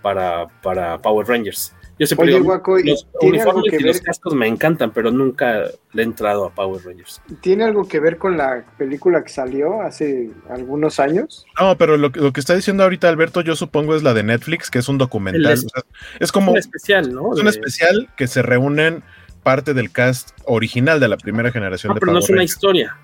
para, 0.00 0.46
para 0.62 0.96
Power 0.98 1.26
Rangers. 1.28 1.74
Yo 1.98 2.06
siempre 2.06 2.26
Oye, 2.28 2.34
digo, 2.34 2.44
Guaco, 2.44 2.78
¿y 2.78 2.84
los 2.90 3.06
tiene 3.18 3.40
algo 3.40 3.52
uniformes 3.58 3.70
que 3.70 3.76
y 3.76 3.86
los 3.86 3.96
ver- 3.96 4.02
cascos 4.04 4.34
me 4.34 4.46
encantan, 4.46 4.92
pero 4.92 5.10
nunca 5.10 5.64
le 5.92 6.02
he 6.02 6.04
entrado 6.04 6.44
a 6.46 6.54
Power 6.54 6.80
Rangers. 6.84 7.20
¿Tiene 7.40 7.64
algo 7.64 7.88
que 7.88 7.98
ver 7.98 8.18
con 8.18 8.36
la 8.36 8.64
película 8.78 9.22
que 9.24 9.30
salió 9.30 9.82
hace 9.82 10.30
algunos 10.48 11.00
años? 11.00 11.44
No, 11.60 11.76
pero 11.76 11.96
lo, 11.96 12.12
que- 12.12 12.20
lo 12.20 12.32
que 12.32 12.40
está 12.40 12.54
diciendo 12.54 12.84
ahorita 12.84 13.08
Alberto, 13.08 13.40
yo 13.40 13.56
supongo 13.56 13.96
es 13.96 14.02
la 14.04 14.14
de 14.14 14.22
Netflix, 14.22 14.70
que 14.70 14.78
es 14.78 14.88
un 14.88 14.98
documental. 14.98 15.52
Es- 15.52 15.64
o 15.64 15.68
sea, 15.70 15.82
es 16.20 16.30
como 16.30 16.52
un 16.52 16.58
especial, 16.58 17.12
¿no? 17.12 17.32
es 17.32 17.38
un 17.40 17.44
De- 17.46 17.50
especial 17.50 18.08
que 18.16 18.26
se 18.28 18.42
reúnen 18.42 19.02
parte 19.42 19.74
del 19.74 19.90
cast 19.90 20.30
original 20.44 21.00
de 21.00 21.08
la 21.08 21.16
primera 21.16 21.50
generación 21.50 21.90
Ah, 21.90 21.94
de 21.94 22.00
pero 22.00 22.12
no 22.12 22.18
es 22.18 22.28
una 22.28 22.36
Rangers. 22.38 22.52
historia. 22.52 22.96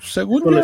Según 0.00 0.42
bueno, 0.42 0.62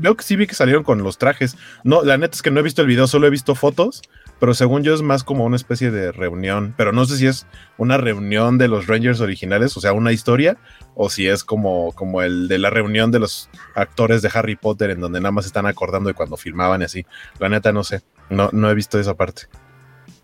veo 0.00 0.14
que 0.16 0.22
sí 0.22 0.36
vi 0.36 0.46
que 0.46 0.54
salieron 0.54 0.84
con 0.84 1.02
los 1.02 1.18
trajes. 1.18 1.56
No, 1.82 2.02
la 2.04 2.16
neta 2.16 2.36
es 2.36 2.42
que 2.42 2.50
no 2.52 2.60
he 2.60 2.62
visto 2.62 2.80
el 2.80 2.86
video, 2.86 3.08
solo 3.08 3.26
he 3.26 3.30
visto 3.30 3.56
fotos, 3.56 4.02
pero 4.40 4.54
según 4.54 4.82
yo 4.82 4.92
es 4.94 5.02
más 5.02 5.22
como 5.24 5.44
una 5.44 5.56
especie 5.56 5.90
de 5.90 6.10
reunión, 6.12 6.74
pero 6.76 6.92
no 6.92 7.04
sé 7.04 7.16
si 7.16 7.26
es 7.26 7.46
una 7.78 7.96
reunión 7.96 8.58
de 8.58 8.68
los 8.68 8.86
Rangers 8.86 9.20
originales, 9.20 9.76
o 9.76 9.80
sea, 9.80 9.92
una 9.92 10.12
historia, 10.12 10.56
o 10.94 11.10
si 11.10 11.28
es 11.28 11.44
como, 11.44 11.92
como 11.92 12.22
el 12.22 12.48
de 12.48 12.58
la 12.58 12.70
reunión 12.70 13.10
de 13.12 13.20
los 13.20 13.48
actores 13.74 14.20
de 14.22 14.30
Harry 14.34 14.56
Potter 14.56 14.90
en 14.90 15.00
donde 15.00 15.20
nada 15.20 15.32
más 15.32 15.46
están 15.46 15.66
acordando 15.66 16.08
de 16.08 16.14
cuando 16.14 16.36
filmaban 16.36 16.82
y 16.82 16.84
así. 16.84 17.06
La 17.38 17.48
neta 17.48 17.72
no 17.72 17.84
sé, 17.84 18.02
no, 18.30 18.50
no 18.52 18.68
he 18.70 18.74
visto 18.74 18.98
esa 18.98 19.14
parte. 19.14 19.42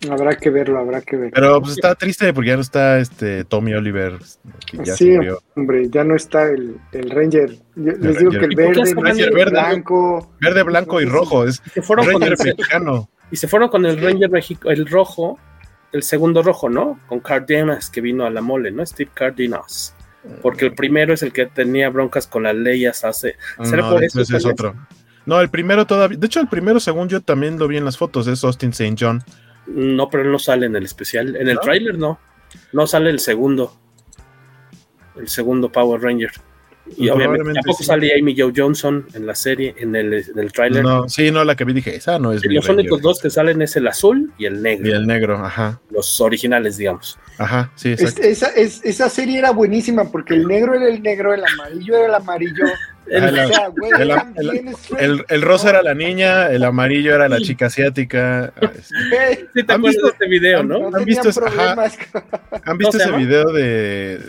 Habrá 0.08 0.36
que 0.36 0.50
verlo, 0.50 0.78
habrá 0.78 1.00
que 1.00 1.16
ver. 1.16 1.32
Pero 1.34 1.60
pues 1.60 1.72
está 1.72 1.94
triste 1.96 2.32
porque 2.32 2.50
ya 2.50 2.54
no 2.56 2.62
está 2.62 3.00
este 3.00 3.44
Tommy 3.44 3.74
Oliver, 3.74 4.18
que 4.66 4.78
ya 4.84 4.94
sí, 4.94 5.06
se 5.06 5.16
murió. 5.16 5.42
hombre, 5.56 5.88
ya 5.90 6.04
no 6.04 6.14
está 6.14 6.44
el, 6.50 6.76
el 6.92 7.10
Ranger. 7.10 7.50
Yo 7.74 7.92
les 7.98 8.16
El 8.16 8.16
digo 8.16 8.30
Ranger. 8.30 8.38
que 8.38 8.44
el 8.46 8.52
¿Y 8.52 8.56
por 8.56 8.70
qué 8.72 8.80
verde, 8.80 8.82
hacen 8.82 9.00
Ranger 9.00 9.32
verde? 9.32 9.50
blanco. 9.50 10.32
Verde, 10.40 10.62
blanco 10.62 11.00
y 11.00 11.04
rojo, 11.04 11.44
es 11.44 11.60
fueron 11.82 12.06
con 12.12 12.22
Ranger 12.22 12.36
el, 12.38 12.38
mexicano. 12.38 13.10
Y 13.30 13.36
se 13.36 13.48
fueron 13.48 13.68
con 13.68 13.84
el 13.86 14.00
Ranger 14.00 14.30
México, 14.30 14.70
el 14.70 14.86
rojo, 14.86 15.38
el 15.92 16.02
segundo 16.02 16.42
rojo, 16.42 16.68
¿no? 16.68 17.00
Con 17.08 17.20
Cardenas, 17.20 17.90
que 17.90 18.00
vino 18.00 18.24
a 18.24 18.30
la 18.30 18.40
mole, 18.40 18.70
¿no? 18.70 18.84
Steve 18.84 19.10
Cardenas. 19.12 19.94
Porque 20.42 20.66
el 20.66 20.74
primero 20.74 21.14
es 21.14 21.22
el 21.22 21.32
que 21.32 21.46
tenía 21.46 21.88
broncas 21.88 22.26
con 22.26 22.42
las 22.42 22.54
leyes 22.54 23.04
hace. 23.04 23.36
¿Será 23.62 23.82
No, 23.82 23.90
por 23.92 24.04
eso? 24.04 24.20
es 24.20 24.44
otro. 24.44 24.74
No, 25.24 25.40
el 25.40 25.48
primero 25.48 25.86
todavía. 25.86 26.18
De 26.18 26.26
hecho, 26.26 26.40
el 26.40 26.48
primero, 26.48 26.80
según 26.80 27.08
yo, 27.08 27.20
también 27.20 27.58
lo 27.58 27.68
vi 27.68 27.76
en 27.76 27.84
las 27.84 27.96
fotos. 27.96 28.26
Es 28.26 28.42
Austin 28.44 28.70
St. 28.70 28.96
John. 28.98 29.22
No, 29.66 30.08
pero 30.08 30.24
él 30.24 30.32
no 30.32 30.38
sale 30.38 30.66
en 30.66 30.74
el 30.76 30.84
especial. 30.84 31.36
En 31.36 31.48
el 31.48 31.54
¿No? 31.56 31.60
tráiler 31.60 31.98
no. 31.98 32.18
No 32.72 32.86
sale 32.86 33.10
el 33.10 33.20
segundo. 33.20 33.74
El 35.16 35.28
segundo 35.28 35.70
Power 35.70 36.00
Ranger. 36.00 36.30
Y 36.96 37.08
obviamente 37.10 37.14
Probablemente 37.24 37.60
tampoco 37.60 37.78
sí. 37.78 37.84
sale 37.84 38.12
Amy 38.18 38.34
Jo 38.38 38.50
Johnson 38.56 39.06
en 39.14 39.26
la 39.26 39.34
serie, 39.34 39.74
en 39.78 39.94
el, 39.94 40.12
en 40.14 40.38
el 40.38 40.52
tráiler. 40.52 40.82
No, 40.82 41.08
sí, 41.08 41.30
no, 41.30 41.44
la 41.44 41.54
que 41.54 41.64
vi 41.64 41.72
dije, 41.74 41.94
esa 41.94 42.18
no 42.18 42.32
es 42.32 42.44
Los 42.44 42.68
únicos 42.68 43.00
dos 43.02 43.20
que 43.20 43.30
salen 43.30 43.62
es 43.62 43.76
el 43.76 43.86
azul 43.86 44.32
y 44.38 44.46
el 44.46 44.62
negro. 44.62 44.88
Y 44.88 44.92
el 44.92 45.06
negro, 45.06 45.44
ajá. 45.44 45.80
Los 45.90 46.20
originales, 46.20 46.76
digamos. 46.76 47.18
Ajá, 47.38 47.70
sí, 47.76 47.92
Es- 47.92 48.18
esa, 48.18 48.48
es- 48.48 48.84
esa 48.84 49.08
serie 49.08 49.38
era 49.38 49.52
buenísima 49.52 50.10
porque 50.10 50.34
el 50.34 50.46
negro 50.46 50.74
era 50.74 50.88
el 50.88 51.02
negro, 51.02 51.32
el 51.34 51.44
amarillo 51.44 51.96
era 51.96 52.06
el 52.06 52.14
amarillo. 52.14 52.64
Ah, 53.10 53.30
la- 53.30 53.46
o 53.46 53.48
sea, 53.48 53.68
güey, 53.68 53.90
el- 54.98 55.24
el- 55.30 55.40
rosa 55.40 55.70
era 55.70 55.82
la 55.82 55.94
niña, 55.94 56.50
el 56.50 56.62
amarillo 56.62 57.14
era 57.14 57.26
la 57.26 57.38
chica 57.40 57.64
asiática. 57.68 58.52
Güey, 58.60 58.70
Sí, 59.54 59.64
te 59.64 59.72
¿Han 59.72 59.78
acuerdas 59.78 59.82
visto- 59.94 60.06
de 60.08 60.12
este 60.12 60.28
video, 60.28 60.62
¿no? 60.62 60.90
no 60.90 60.94
¿Han 60.98 61.04
visto 61.06 61.30
ajá. 61.46 61.74
¿Han 62.66 62.76
visto 62.76 62.98
se 62.98 63.04
ese 63.04 63.12
video 63.16 63.44
de. 63.50 64.20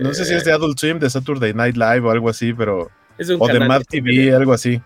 No 0.00 0.14
sé 0.14 0.24
si 0.24 0.34
es 0.34 0.44
de 0.44 0.52
Adult 0.52 0.78
Swim, 0.78 0.98
de 0.98 1.10
Saturday 1.10 1.54
Night 1.54 1.76
Live 1.76 2.00
o 2.00 2.10
algo 2.10 2.28
así, 2.28 2.52
pero. 2.54 2.90
Es 3.18 3.28
un 3.30 3.38
O 3.40 3.46
de 3.48 3.58
Mad 3.60 3.82
TV, 3.88 4.32
algo 4.34 4.52
así. 4.52 4.80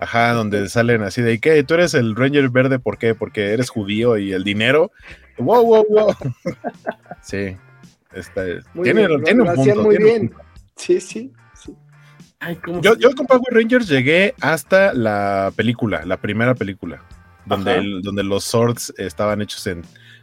Ajá, 0.00 0.32
donde 0.32 0.68
salen 0.68 1.02
así 1.02 1.22
de, 1.22 1.34
¿y 1.34 1.38
qué? 1.38 1.62
¿Tú 1.64 1.74
eres 1.74 1.94
el 1.94 2.16
Ranger 2.16 2.48
verde? 2.50 2.78
¿Por 2.78 2.98
qué? 2.98 3.14
Porque 3.14 3.52
eres 3.52 3.70
judío 3.70 4.16
y 4.18 4.32
el 4.32 4.42
dinero. 4.42 4.90
¡Wow, 5.38 5.64
wow, 5.64 5.86
wow! 5.88 6.14
sí. 7.22 7.56
Está, 8.12 8.42
Muy 8.74 8.84
tiene, 8.84 9.06
bien, 9.06 9.12
lo- 9.18 9.22
tiene 9.24 9.42
un 9.42 9.54
punto. 9.54 9.82
muy 9.82 9.96
tiene 9.96 10.04
un 10.04 10.10
bien. 10.20 10.28
punto. 10.28 10.44
Sí, 10.76 11.00
sí, 11.00 11.32
sí. 11.54 11.74
Ay, 12.40 12.56
¿cómo 12.56 12.80
Yo, 12.80 12.96
yo 12.96 13.10
con 13.14 13.26
Power 13.26 13.42
Rangers 13.52 13.88
llegué 13.88 14.34
hasta 14.40 14.92
la 14.92 15.52
película, 15.56 16.04
la 16.04 16.16
primera 16.18 16.54
película, 16.54 17.02
donde, 17.46 17.76
el- 17.76 18.02
donde 18.02 18.22
los 18.24 18.44
swords 18.44 18.92
estaban 18.98 19.42
hechos 19.42 19.66
en, 19.66 19.82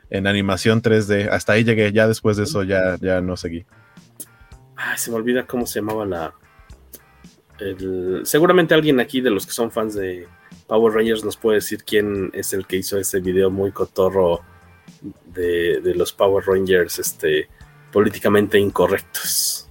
en 0.10 0.28
animación 0.28 0.82
3D. 0.82 1.30
Hasta 1.30 1.54
ahí 1.54 1.64
llegué, 1.64 1.92
ya 1.92 2.08
después 2.08 2.38
de 2.38 2.44
eso 2.44 2.64
ya, 2.64 2.98
ya 3.02 3.22
no 3.22 3.36
seguí. 3.38 3.66
Ay, 4.84 4.98
se 4.98 5.12
me 5.12 5.18
olvida 5.18 5.46
cómo 5.46 5.66
se 5.68 5.80
llamaba 5.80 6.06
la. 6.06 6.34
el- 7.60 8.22
seguramente 8.24 8.74
alguien 8.74 9.00
aquí 9.00 9.22
de 9.22 9.30
los 9.30 9.46
que 9.46 9.52
son 9.52 9.72
fans 9.72 9.94
de 9.94 10.28
Power 10.68 10.94
Rangers 10.94 11.24
nos 11.24 11.38
puede 11.38 11.56
decir 11.58 11.84
quién 11.84 12.30
es 12.34 12.54
el 12.54 12.66
que 12.66 12.78
hizo 12.78 12.98
ese 12.98 13.20
video 13.20 13.52
muy 13.52 13.72
cotorro 13.72 14.42
de, 15.26 15.80
de 15.82 15.96
los 15.96 16.12
Power 16.14 16.44
Rangers 16.46 16.98
este, 17.00 17.48
políticamente 17.92 18.58
incorrectos. 18.58 19.68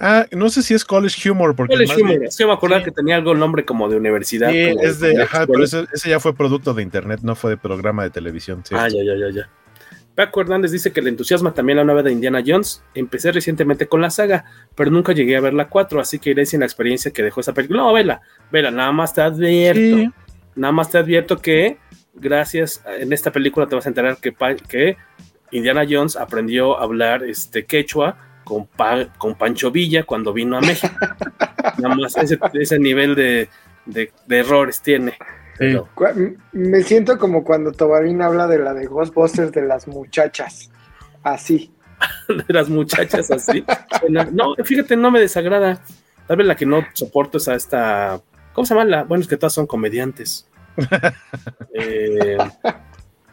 Ah, 0.00 0.26
no 0.32 0.48
sé 0.48 0.62
si 0.62 0.72
es 0.72 0.84
College 0.84 1.30
Humor, 1.30 1.54
porque 1.54 1.74
College 1.74 1.88
más 1.92 1.96
bien- 1.96 2.18
Humor, 2.20 2.32
sí, 2.32 2.44
me 2.46 2.52
acordaba 2.52 2.80
sí. 2.80 2.86
que 2.86 2.90
tenía 2.92 3.16
algo 3.16 3.32
el 3.32 3.38
nombre 3.38 3.64
como 3.66 3.88
de 3.90 3.96
universidad. 3.96 4.50
Sí, 4.50 4.70
como 4.72 4.82
es 4.82 5.00
de, 5.00 5.10
de 5.10 5.22
ajá, 5.22 5.46
pero 5.46 5.62
ese, 5.62 5.84
ese 5.92 6.08
ya 6.08 6.18
fue 6.18 6.34
producto 6.34 6.72
de 6.72 6.82
internet, 6.82 7.20
no 7.22 7.34
fue 7.36 7.50
de 7.52 7.56
programa 7.58 8.02
de 8.02 8.10
televisión. 8.10 8.62
sí. 8.66 8.74
Ah, 8.76 8.88
ya, 8.88 9.02
ya, 9.04 9.14
ya, 9.16 9.30
ya. 9.30 9.50
Paco 10.16 10.40
Hernández 10.40 10.72
dice 10.72 10.92
que 10.92 11.00
le 11.02 11.10
entusiasma 11.10 11.54
también 11.54 11.76
la 11.76 11.84
nueva 11.84 12.02
de 12.02 12.10
Indiana 12.10 12.42
Jones. 12.44 12.82
Empecé 12.94 13.30
recientemente 13.30 13.86
con 13.86 14.00
la 14.00 14.10
saga, 14.10 14.44
pero 14.74 14.90
nunca 14.90 15.12
llegué 15.12 15.36
a 15.36 15.40
ver 15.40 15.54
la 15.54 15.68
4, 15.68 16.00
así 16.00 16.18
que 16.18 16.30
iré 16.30 16.44
sin 16.46 16.60
la 16.60 16.66
experiencia 16.66 17.12
que 17.12 17.22
dejó 17.22 17.40
esa 17.42 17.52
película. 17.52 17.82
No, 17.82 17.92
vela, 17.92 18.20
vela, 18.50 18.70
nada 18.72 18.90
más 18.92 19.12
te 19.14 19.20
advierto. 19.20 19.78
Sí. 19.80 20.10
Nada 20.56 20.72
más 20.72 20.90
te 20.90 20.98
advierto 20.98 21.36
que 21.36 21.76
gracias 22.14 22.82
a- 22.86 22.96
en 22.96 23.12
esta 23.12 23.30
película 23.30 23.66
te 23.66 23.74
vas 23.76 23.84
a 23.86 23.90
enterar 23.90 24.16
que, 24.16 24.96
Indiana 25.52 25.84
Jones 25.88 26.16
aprendió 26.16 26.78
a 26.80 26.82
hablar 26.82 27.22
este 27.22 27.66
quechua 27.66 28.16
con, 28.42 28.66
Pa- 28.66 29.12
con 29.18 29.36
Pancho 29.36 29.70
Villa 29.70 30.02
cuando 30.04 30.32
vino 30.32 30.56
a 30.56 30.60
México. 30.60 30.92
Nada 31.78 31.94
más 31.94 32.16
ese, 32.16 32.38
ese 32.54 32.78
nivel 32.78 33.14
de, 33.14 33.48
de- 33.84 34.10
de 34.26 34.38
errores 34.38 34.80
tiene. 34.80 35.12
Me 36.52 36.82
siento 36.82 37.18
como 37.18 37.44
cuando 37.44 37.72
Tobarín 37.72 38.22
habla 38.22 38.46
de 38.46 38.58
la 38.58 38.74
de 38.74 38.86
Ghostbusters 38.86 39.52
de 39.52 39.62
las 39.62 39.88
muchachas. 39.88 40.70
Así. 41.22 41.72
de 42.28 42.52
las 42.54 42.68
muchachas 42.68 43.30
así. 43.30 43.64
No, 44.10 44.54
fíjate, 44.64 44.96
no 44.96 45.10
me 45.10 45.20
desagrada. 45.20 45.80
Tal 46.26 46.36
vez 46.36 46.46
la 46.46 46.56
que 46.56 46.66
no 46.66 46.84
soporto 46.92 47.38
es 47.38 47.48
a 47.48 47.54
esta. 47.54 48.20
¿Cómo 48.52 48.66
se 48.66 48.74
llama? 48.74 48.84
La? 48.84 49.04
Bueno, 49.04 49.22
es 49.22 49.28
que 49.28 49.36
todas 49.36 49.52
son 49.54 49.66
comediantes. 49.66 50.48
Eh, 51.74 52.36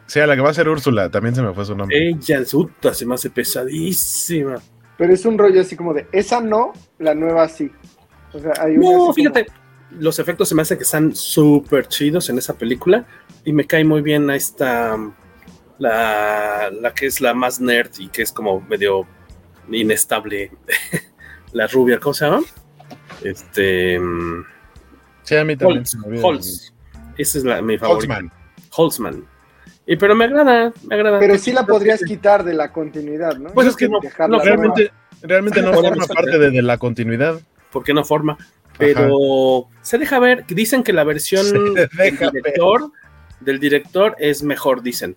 Sí, 0.05 0.19
a 0.19 0.27
la 0.27 0.36
que 0.36 0.41
va 0.41 0.49
a 0.49 0.53
ser 0.53 0.67
Úrsula, 0.67 1.09
también 1.09 1.33
se 1.33 1.41
me 1.41 1.53
fue 1.53 1.65
su 1.65 1.75
nombre. 1.75 1.97
ella 2.09 2.41
puta, 2.51 2.93
se 2.93 3.05
me 3.05 3.15
hace 3.15 3.29
pesadísima. 3.29 4.55
Pero 4.97 5.13
es 5.13 5.25
un 5.25 5.38
rollo 5.38 5.62
así 5.62 5.75
como 5.77 5.93
de, 5.93 6.07
esa 6.12 6.41
no, 6.41 6.73
la 6.99 7.15
nueva 7.15 7.47
sí. 7.47 7.71
O 8.33 8.39
sea, 8.39 8.51
hay 8.59 8.77
una 8.77 8.91
No, 8.91 8.97
como- 8.97 9.13
fíjate, 9.13 9.45
los 9.99 10.19
efectos 10.19 10.49
se 10.49 10.56
me 10.56 10.62
hace 10.62 10.77
que 10.77 10.84
están 10.84 11.15
súper 11.15 11.88
chidos 11.88 12.29
en 12.29 12.38
esa 12.38 12.56
película 12.58 13.06
y 13.45 13.53
me 13.53 13.65
cae 13.65 13.84
muy 13.84 14.01
bien 14.01 14.29
a 14.29 14.36
esta, 14.36 14.97
la, 15.79 16.69
la 16.71 16.93
que 16.93 17.06
es 17.08 17.21
la 17.21 17.34
más 17.34 17.60
nerd 17.60 17.91
y 17.99 18.08
que 18.10 18.21
es 18.21 18.32
como 18.32 18.62
medio 18.62 19.06
inestable, 19.71 20.51
la 21.53 21.67
rubia, 21.67 21.99
¿cómo 21.99 22.13
se 22.13 22.25
llama? 22.25 22.41
Este, 23.23 23.99
mm, 23.99 24.45
Sí, 25.23 25.36
a 25.38 25.45
mí 25.45 25.56
también. 25.56 25.79
Holtz, 25.79 25.95
me. 26.06 26.21
Holtz. 26.21 26.73
esa 27.17 27.38
es 27.38 27.43
la, 27.45 27.62
mi 27.62 27.77
favorita. 27.77 28.13
Holtzman. 28.17 28.32
Holtzman. 28.71 29.25
Y 29.86 29.95
pero 29.95 30.15
me 30.15 30.25
agrada, 30.25 30.73
me 30.86 30.95
agrada. 30.95 31.19
Pero 31.19 31.38
sí 31.38 31.51
la 31.53 31.65
podrías 31.65 32.01
quitar 32.03 32.43
de 32.43 32.53
la 32.53 32.71
continuidad, 32.73 33.38
¿no? 33.38 33.49
Pues 33.53 33.67
es 33.67 33.75
que 33.77 33.88
no- 33.88 33.99
no, 34.01 34.27
nueva. 34.27 34.43
Realmente, 34.43 34.91
realmente 35.21 35.62
no 35.62 35.73
forma 35.82 36.08
parte 36.08 36.38
de, 36.38 36.51
de 36.51 36.62
la 36.62 36.77
continuidad. 36.77 37.39
porque 37.71 37.93
no 37.93 38.03
forma. 38.03 38.38
Pero 38.77 39.67
se 39.81 39.97
deja 39.97 40.19
ver, 40.19 40.45
dicen 40.47 40.83
que 40.83 40.93
la 40.93 41.03
versión 41.03 41.45
del 41.75 41.89
director, 42.31 42.91
del 43.39 43.59
director 43.59 44.15
es 44.19 44.43
mejor, 44.43 44.81
dicen. 44.81 45.15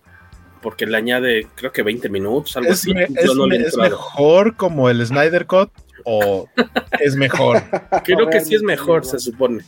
Porque 0.61 0.85
le 0.85 0.97
añade, 0.97 1.47
creo 1.55 1.71
que 1.71 1.83
20 1.83 2.09
minutos, 2.09 2.57
algo 2.57 2.71
Es, 2.71 2.79
así. 2.79 2.93
me- 2.93 3.07
Yo 3.07 3.31
es 3.31 3.35
no 3.35 3.47
me- 3.47 3.57
es 3.57 3.77
mejor 3.77 4.55
como 4.55 4.89
el 4.89 5.05
Snyder 5.05 5.45
Cut, 5.45 5.69
o 6.03 6.47
es 6.99 7.15
mejor? 7.15 7.61
Creo 8.03 8.29
que 8.29 8.39
sí 8.41 8.55
es 8.55 8.63
mejor, 8.63 9.05
se 9.05 9.19
supone. 9.19 9.63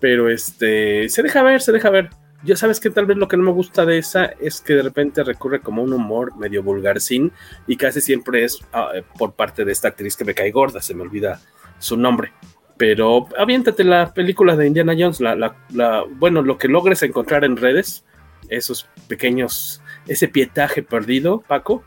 Pero 0.00 0.28
este, 0.30 1.08
se 1.08 1.22
deja 1.22 1.42
ver, 1.42 1.62
se 1.62 1.72
deja 1.72 1.88
ver. 1.90 2.10
Ya 2.44 2.54
sabes 2.54 2.80
que 2.80 2.90
tal 2.90 3.06
vez 3.06 3.16
lo 3.16 3.28
que 3.28 3.36
no 3.38 3.44
me 3.44 3.50
gusta 3.50 3.86
de 3.86 3.98
esa 3.98 4.26
es 4.26 4.60
que 4.60 4.74
de 4.74 4.82
repente 4.82 5.24
recurre 5.24 5.60
como 5.60 5.82
un 5.82 5.92
humor 5.92 6.36
medio 6.36 6.62
vulgarcín 6.62 7.32
y 7.66 7.76
casi 7.76 8.00
siempre 8.00 8.44
es 8.44 8.58
ah, 8.74 8.90
por 9.18 9.32
parte 9.34 9.64
de 9.64 9.72
esta 9.72 9.88
actriz 9.88 10.16
que 10.16 10.24
me 10.24 10.34
cae 10.34 10.50
gorda, 10.50 10.82
se 10.82 10.94
me 10.94 11.02
olvida 11.02 11.40
su 11.78 11.96
nombre. 11.96 12.32
Pero 12.76 13.26
aviéntate 13.38 13.84
la 13.84 14.12
película 14.12 14.56
de 14.56 14.66
Indiana 14.66 14.94
Jones, 14.98 15.20
la, 15.20 15.34
la, 15.34 15.56
la, 15.70 16.04
bueno, 16.08 16.42
lo 16.42 16.58
que 16.58 16.68
logres 16.68 17.02
encontrar 17.02 17.44
en 17.44 17.56
redes, 17.56 18.04
esos 18.48 18.88
pequeños, 19.08 19.82
ese 20.06 20.28
pietaje 20.28 20.82
perdido, 20.82 21.40
Paco, 21.40 21.82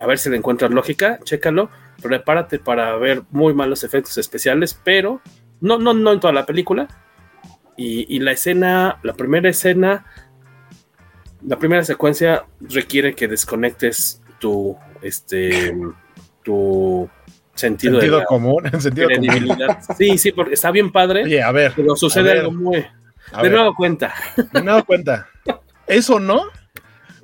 a 0.00 0.06
ver 0.06 0.18
si 0.18 0.30
le 0.30 0.36
encuentras 0.36 0.70
lógica, 0.70 1.18
chécalo, 1.22 1.70
prepárate 2.00 2.58
para 2.58 2.96
ver 2.96 3.22
muy 3.30 3.54
malos 3.54 3.84
efectos 3.84 4.16
especiales, 4.18 4.78
pero 4.82 5.20
no, 5.60 5.78
no, 5.78 5.94
no 5.94 6.12
en 6.12 6.20
toda 6.20 6.32
la 6.32 6.46
película. 6.46 6.88
Y, 7.76 8.14
y 8.14 8.20
la 8.20 8.32
escena, 8.32 8.98
la 9.02 9.14
primera 9.14 9.48
escena, 9.48 10.04
la 11.46 11.58
primera 11.58 11.84
secuencia 11.84 12.44
requiere 12.60 13.14
que 13.14 13.28
desconectes 13.28 14.22
tu, 14.38 14.76
este, 15.02 15.76
tu 16.42 17.08
sentido, 17.54 17.94
sentido 17.94 18.16
de 18.16 18.22
la 18.22 18.24
común, 18.26 18.66
en 18.72 18.80
sentido 18.80 19.08
credibilidad. 19.08 19.78
Sí, 19.96 20.18
sí, 20.18 20.32
porque 20.32 20.54
está 20.54 20.70
bien 20.70 20.90
padre. 20.92 21.24
Oye, 21.24 21.42
a 21.42 21.52
ver. 21.52 21.72
Pero 21.76 21.96
sucede 21.96 22.24
ver, 22.24 22.38
algo 22.38 22.52
muy. 22.52 22.86
De 23.42 23.50
nuevo 23.50 23.74
cuenta. 23.74 24.14
De 24.52 24.62
nueva 24.62 24.82
cuenta. 24.82 25.28
Eso 25.86 26.20
no, 26.20 26.44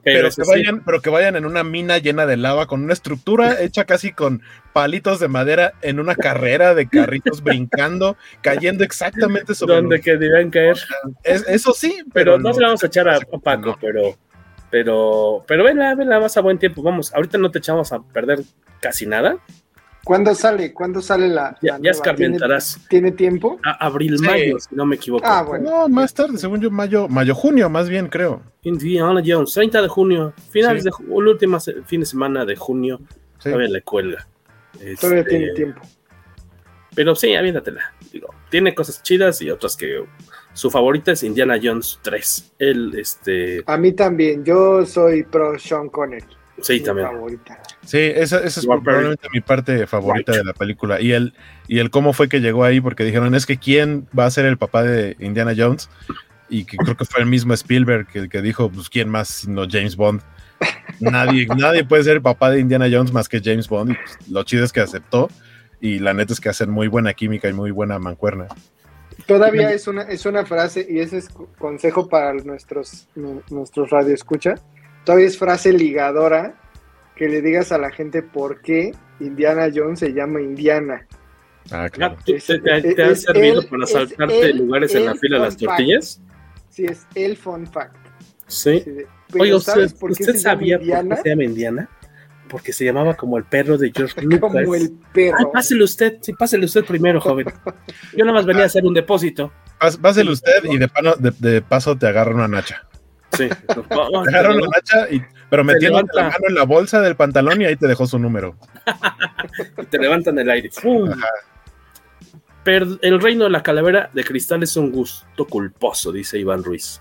pero, 0.03 0.21
Pero, 0.21 0.29
que 0.29 0.45
sí, 0.45 0.51
vayan, 0.51 0.85
pero 0.85 1.01
que 1.03 1.11
vayan 1.11 1.37
en 1.37 1.45
una 1.45 1.65
mina 1.65 1.99
llena 1.99 2.25
de 2.25 2.37
lava 2.37 2.67
con 2.67 2.83
una 2.83 2.93
estructura 2.93 3.57
hecha 3.61 3.85
casi 3.85 4.13
con 4.13 4.43
palitos 4.73 5.21
de 5.21 5.29
madera 5.29 5.75
en 5.83 6.01
una 6.01 6.15
carrera 6.15 6.75
de 6.75 6.89
carritos 6.89 7.43
brincando, 7.43 8.17
cayendo 8.41 8.85
exactamente 8.85 9.55
sobre 9.55 9.75
donde 9.77 10.01
que 10.01 10.17
deben 10.17 10.51
caer. 10.51 10.79
Es- 11.25 11.47
eso 11.49 11.73
sí, 11.73 11.99
Pero 12.13 12.33
pero 12.33 12.39
no 12.39 12.55
se 12.55 12.61
la 12.61 12.69
vamos 12.69 12.83
a 12.83 12.87
echar 12.87 13.09
a, 13.09 13.17
a 13.17 13.39
Paco, 13.43 13.77
pero. 13.81 14.17
Pero, 14.71 15.45
pero 15.47 15.65
vela, 15.65 15.95
vela, 15.95 16.19
vas 16.19 16.37
a 16.37 16.43
buen 16.43 16.59
tiempo. 16.59 16.83
Vamos, 16.83 17.15
ahorita 17.15 17.39
no 17.39 17.51
te 17.51 17.59
echamos 17.59 17.91
a 17.91 18.03
perder 18.03 18.41
casi 18.81 19.07
nada. 19.07 19.39
¿Cuándo 20.09 20.35
sale? 20.35 20.73
¿Cuándo 20.73 21.03
sale 21.03 21.29
la, 21.29 21.55
Ya, 21.61 21.75
la 21.75 21.81
ya 21.85 21.91
escarmentarás. 21.91 22.81
¿Tiene, 22.89 23.11
¿Tiene 23.13 23.13
tiempo? 23.13 23.61
A- 23.63 23.85
abril, 23.87 24.17
Sí. 24.19 24.25
mayo, 24.25 24.59
si 24.59 24.75
no 24.75 24.87
me 24.87 24.97
equivoco. 24.97 25.23
Ah, 25.27 25.43
bueno. 25.43 25.69
No, 25.71 25.89
más 25.91 26.15
tarde, 26.15 26.39
según 26.39 26.63
yo, 26.63 26.71
mayo, 26.71 27.09
mayo, 27.09 27.35
junio, 27.35 27.69
más 27.69 27.91
bien 27.91 28.09
creo. 28.09 28.41
Indiana 28.63 29.23
Jones, 29.23 29.53
30 29.53 29.83
de 29.83 29.89
junio, 29.89 30.33
finales 30.51 30.83
Sí. 30.85 30.89
de 30.89 31.15
el 31.15 31.29
último 31.29 31.59
fin 31.61 32.01
de 32.01 32.07
semana 32.07 32.47
de 32.47 32.57
junio, 32.57 33.01
Sí. 33.39 33.51
todavía 33.51 33.69
le 33.69 33.83
cuelga. 33.83 34.27
Todavía 34.99 35.21
Este, 35.21 35.25
tiene 35.25 35.53
tiempo. 35.53 35.83
Pero 36.95 37.15
sí, 37.15 37.35
aviéntatela. 37.35 37.93
Digo, 38.11 38.35
tiene 38.51 38.75
cosas 38.75 39.03
chidas 39.03 39.43
y 39.43 39.51
otras 39.51 39.77
que 39.77 40.05
su 40.55 40.71
favorita 40.71 41.13
es 41.13 41.23
Indiana 41.23 41.59
Jones 41.63 42.01
3. 42.03 42.55
El, 42.59 42.99
este, 42.99 43.63
A 43.67 43.77
mí 43.77 43.93
también. 43.93 44.43
Yo 44.43 44.87
soy 44.87 45.23
pro 45.25 45.59
Sean 45.59 45.91
Connery. 45.91 46.25
Sí, 46.63 46.81
también. 46.81 47.09
favorita. 47.09 47.59
Sí, 47.85 47.99
esa, 47.99 48.39
esa 48.39 48.47
es 48.47 48.65
Igual, 48.65 48.79
pero- 48.81 48.85
probablemente 48.99 49.29
mi 49.33 49.41
parte 49.41 49.87
favorita 49.87 50.33
Right. 50.33 50.41
de 50.41 50.45
la 50.45 50.53
película. 50.53 51.01
Y 51.01 51.13
el, 51.13 51.35
y 51.67 51.79
el 51.79 51.91
cómo 51.91 52.13
fue 52.13 52.29
que 52.29 52.41
llegó 52.41 52.65
ahí, 52.65 52.81
porque 52.81 53.05
dijeron, 53.05 53.35
es 53.35 53.47
que 53.47 53.59
quién 53.59 54.07
va 54.19 54.27
a 54.27 54.31
ser 54.31 54.45
el 54.47 54.59
papá 54.59 54.83
de 54.83 55.17
Indiana 55.21 55.53
Jones. 55.57 55.89
Y 56.51 56.65
que 56.65 56.79
creo 56.79 56.97
que 56.97 57.05
fue 57.05 57.21
el 57.21 57.27
mismo 57.27 57.53
Spielberg 57.53 58.07
que, 58.07 58.29
que 58.31 58.41
dijo, 58.41 58.71
pues 58.71 58.89
quién 58.89 59.09
más 59.11 59.29
sino 59.29 59.67
James 59.71 59.97
Bond. 59.97 60.23
Nadie, 60.99 61.47
nadie 61.59 61.85
puede 61.85 62.05
ser 62.05 62.15
el 62.17 62.23
papá 62.23 62.51
de 62.51 62.61
Indiana 62.61 62.87
Jones 62.91 63.13
más 63.13 63.29
que 63.29 63.41
James 63.45 63.69
Bond. 63.69 63.91
Y 63.91 63.95
pues, 63.95 64.31
lo 64.31 64.43
chido 64.45 64.65
es 64.65 64.73
que 64.73 64.81
aceptó. 64.81 65.29
Y 65.81 65.99
la 66.01 66.13
neta 66.15 66.33
es 66.33 66.41
que 66.41 66.49
hacen 66.49 66.71
muy 66.71 66.89
buena 66.89 67.13
química 67.15 67.49
y 67.49 67.53
muy 67.53 67.71
buena 67.71 67.99
mancuerna. 67.99 68.47
Todavía 69.27 69.73
es 69.73 69.87
una, 69.89 70.03
es 70.03 70.25
una 70.27 70.47
frase, 70.47 70.87
y 70.89 71.01
ese 71.01 71.19
es 71.19 71.29
co- 71.29 71.49
consejo 71.59 72.09
para 72.09 72.33
nuestros, 72.35 73.09
nu- 73.15 73.43
nuestros 73.51 73.91
radioescucha. 73.91 74.55
Todavía 75.09 75.27
es 75.29 75.39
frase 75.39 75.73
ligadora 75.73 76.53
que 77.17 77.31
le 77.31 77.41
digas 77.41 77.73
a 77.73 77.79
la 77.79 77.91
gente 77.91 78.23
por 78.23 78.61
qué 78.61 78.93
Indiana 79.21 79.71
Jones 79.75 80.01
se 80.01 80.13
llama 80.13 80.43
Indiana. 80.43 81.07
Ah, 81.71 81.89
claro. 81.89 82.19
¿tú- 82.27 82.35
Es- 82.35 82.45
¿Te, 82.45 82.59
te- 82.59 82.83
te 82.95 83.03
es 83.05 83.09
has 83.11 83.23
servido 83.23 83.67
para 83.71 83.87
saltarte 83.87 84.39
él- 84.51 84.59
lugares 84.59 84.95
en 84.95 85.07
la 85.07 85.15
fila 85.15 85.39
de 85.39 85.45
las 85.45 85.55
fun 85.57 85.61
fact. 85.67 85.79
tortillas? 85.79 86.21
Sí, 86.69 86.85
es 86.85 87.07
el 87.15 87.39
fun 87.39 87.67
fact. 87.67 87.97
Sí. 88.49 88.85
¿sabes 89.33 89.53
¿usted, 89.93 89.99
por 89.99 90.15
qué 90.15 90.25
¿usted 90.25 90.37
sabía 90.37 90.77
por 90.77 90.83
Indiana? 90.83 91.17
qué 91.17 91.23
se 91.23 91.29
llama 91.31 91.45
Indiana? 91.45 91.89
Porque 92.51 92.73
se 92.75 92.85
llamaba 92.85 93.15
como 93.15 93.39
el 93.39 93.45
perro 93.45 93.79
de 93.79 93.91
George 93.97 94.21
Lucas. 94.21 94.41
Como 94.41 94.75
el 94.75 94.83
Ay, 94.83 94.99
perro. 95.15 95.53
pásele 95.53 95.85
usted, 95.85 96.19
sí, 96.21 96.35
pásele 96.35 96.67
usted 96.67 96.85
primero, 96.85 97.19
joven. 97.19 97.47
Yo 98.15 98.27
nada 98.27 98.35
más 98.35 98.45
venía 98.45 98.65
a 98.65 98.67
hacer 98.67 98.85
un 98.85 98.93
depósito. 98.93 99.51
Pás- 99.81 99.97
Pásele 99.97 100.31
usted 100.33 100.65
y 100.65 100.77
de, 100.77 100.87
pano- 100.87 101.17
de, 101.17 101.31
de 101.39 101.63
paso 101.63 101.97
te 101.97 102.07
agarra 102.07 102.35
una 102.35 102.47
nacha. 102.47 102.87
Sí. 103.33 103.49
Vamos, 103.91 104.27
Te 104.27 104.33
nacha, 104.33 105.11
y, 105.11 105.23
pero 105.51 105.63
metiendo 105.65 106.01
la 106.15 106.23
mano 106.25 106.37
en 106.49 106.55
la 106.55 106.65
bolsa 106.65 107.01
del 107.01 107.15
pantalón 107.17 107.61
y 107.63 107.67
ahí 107.67 107.77
te 107.77 107.87
dejó 107.87 108.07
su 108.07 108.19
número. 108.19 108.57
y 109.77 109.85
te 109.87 109.99
levantan 109.99 110.39
el 110.39 110.51
aire. 110.51 110.71
El 113.01 113.21
reino 113.21 113.45
de 113.45 113.51
la 113.51 113.63
calavera 113.63 114.11
de 114.13 114.25
cristal 114.25 114.63
es 114.63 114.77
un 114.77 114.91
gusto 114.93 115.47
culposo, 115.47 116.13
dice 116.13 116.39
Iván 116.39 116.63
Ruiz. 116.63 117.01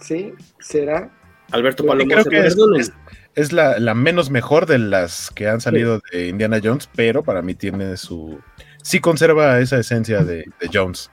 Sí, 0.00 0.32
será. 0.58 1.10
Alberto 1.50 1.84
Palomo, 1.84 2.10
creo 2.10 2.24
que 2.24 2.38
es- 2.46 2.54
perdonen. 2.54 2.80
es- 2.80 2.92
Es 3.34 3.50
la, 3.52 3.78
la 3.78 3.94
menos 3.94 4.28
mejor 4.28 4.66
de 4.66 4.78
las 4.78 5.30
que 5.30 5.48
han 5.48 5.60
salido 5.62 6.02
de 6.12 6.28
Indiana 6.28 6.60
Jones, 6.62 6.86
pero 6.94 7.22
para 7.22 7.40
mí 7.40 7.54
tiene 7.54 7.96
su. 7.96 8.38
Sí 8.82 9.00
conserva 9.00 9.58
esa 9.58 9.78
esencia 9.78 10.22
de, 10.22 10.44
de 10.60 10.70
Jones. 10.72 11.10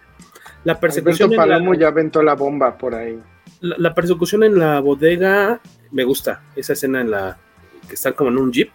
la 0.66 0.74
Alberto 0.74 0.82
persecución 0.82 1.32
Palomo 1.32 1.74
la, 1.74 1.80
ya 1.80 1.88
aventó 1.88 2.22
la 2.22 2.36
bomba 2.36 2.78
por 2.78 2.94
ahí. 2.96 3.18
La- 3.62 3.94
persecución 3.94 4.44
en 4.44 4.58
la 4.60 4.80
bodega 4.80 5.60
me 5.92 6.04
gusta. 6.04 6.44
Esa 6.56 6.74
escena 6.74 7.02
en 7.02 7.12
la 7.12 7.38
que 7.88 7.96
están 7.96 8.14
como 8.14 8.30
en 8.30 8.38
un 8.38 8.52
jeep. 8.52 8.72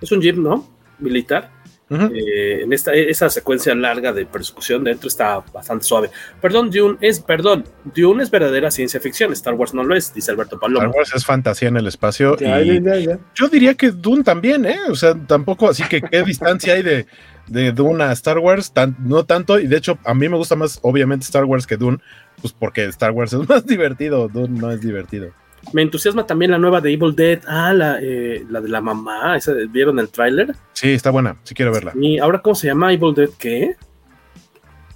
Es 0.00 0.12
un 0.12 0.20
jeep, 0.20 0.36
¿no? 0.36 0.68
Militar. 0.98 1.50
Eh, 1.90 2.62
en 2.62 2.72
esta 2.72 2.94
esa 2.94 3.28
secuencia 3.28 3.74
larga 3.74 4.12
de 4.12 4.24
persecución 4.24 4.82
dentro 4.84 5.06
está 5.06 5.40
bastante 5.52 5.84
suave. 5.84 6.10
Perdón, 6.40 6.70
Dune 6.70 6.96
es, 7.00 7.20
perdón, 7.20 7.64
Dune 7.94 8.22
es 8.22 8.30
verdadera 8.30 8.70
ciencia 8.70 9.00
ficción. 9.00 9.32
Star 9.34 9.54
Wars 9.54 9.74
no 9.74 9.84
lo 9.84 9.94
es, 9.94 10.12
dice 10.14 10.30
Alberto 10.30 10.56
Star 10.56 10.72
Palomo. 10.72 10.90
Wars 10.94 11.12
es 11.14 11.24
fantasía 11.26 11.68
en 11.68 11.76
el 11.76 11.86
espacio. 11.86 12.36
Ya, 12.38 12.60
y 12.62 12.82
ya, 12.82 12.96
ya. 12.96 13.18
yo 13.34 13.48
diría 13.48 13.74
que 13.74 13.90
Dune 13.90 14.24
también, 14.24 14.64
¿eh? 14.64 14.78
O 14.88 14.94
sea, 14.94 15.14
tampoco, 15.14 15.68
así 15.68 15.82
que 15.84 16.00
qué 16.00 16.22
distancia 16.26 16.72
hay 16.74 16.82
de, 16.82 17.06
de 17.48 17.72
Dune 17.72 18.02
a 18.02 18.12
Star 18.12 18.38
Wars, 18.38 18.72
Tan- 18.72 18.96
no 19.00 19.24
tanto, 19.24 19.58
y 19.60 19.66
de 19.66 19.76
hecho 19.76 19.98
a 20.04 20.14
mí 20.14 20.28
me 20.28 20.36
gusta 20.38 20.56
más, 20.56 20.78
obviamente, 20.82 21.24
Star 21.24 21.44
Wars 21.44 21.66
que 21.66 21.76
Dune, 21.76 21.98
pues 22.40 22.54
porque 22.58 22.86
Star 22.86 23.10
Wars 23.10 23.32
es 23.34 23.46
más 23.48 23.66
divertido, 23.66 24.28
Dune 24.28 24.58
no 24.58 24.72
es 24.72 24.80
divertido. 24.80 25.32
Me 25.72 25.82
entusiasma 25.82 26.26
también 26.26 26.50
la 26.50 26.58
nueva 26.58 26.80
de 26.80 26.92
Evil 26.92 27.14
Dead. 27.16 27.40
Ah, 27.46 27.72
la, 27.72 27.98
eh, 28.00 28.44
la 28.48 28.60
de 28.60 28.68
la 28.68 28.80
mamá. 28.80 29.36
esa- 29.36 29.52
¿Vieron 29.68 29.98
el 29.98 30.08
tráiler? 30.08 30.54
Sí, 30.72 30.92
está 30.92 31.10
buena, 31.10 31.36
sí 31.44 31.54
quiero 31.54 31.72
verla. 31.72 31.92
Y 32.00 32.18
ahora, 32.18 32.40
¿cómo 32.40 32.54
se 32.54 32.66
llama 32.68 32.92
Evil 32.92 33.14
Dead? 33.14 33.30
¿Qué? 33.38 33.76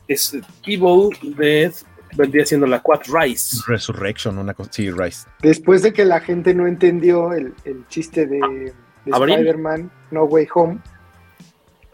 Es 0.06 0.36
Evil 0.66 1.10
Dead. 1.36 1.72
Vendría 2.16 2.46
siendo 2.46 2.66
la 2.66 2.80
Quad 2.80 3.00
Rise. 3.12 3.58
Resurrection, 3.66 4.38
una 4.38 4.54
cosa, 4.54 4.70
sí, 4.72 4.90
Rise. 4.90 5.26
Después 5.42 5.82
de 5.82 5.92
que 5.92 6.04
la 6.06 6.20
gente 6.20 6.54
no 6.54 6.66
entendió 6.66 7.32
el, 7.34 7.52
el 7.64 7.86
chiste 7.88 8.26
de, 8.26 8.38
de 8.38 8.72
Abril. 9.12 9.34
Spider-Man 9.34 9.90
No 10.10 10.24
Way 10.24 10.48
Home, 10.54 10.78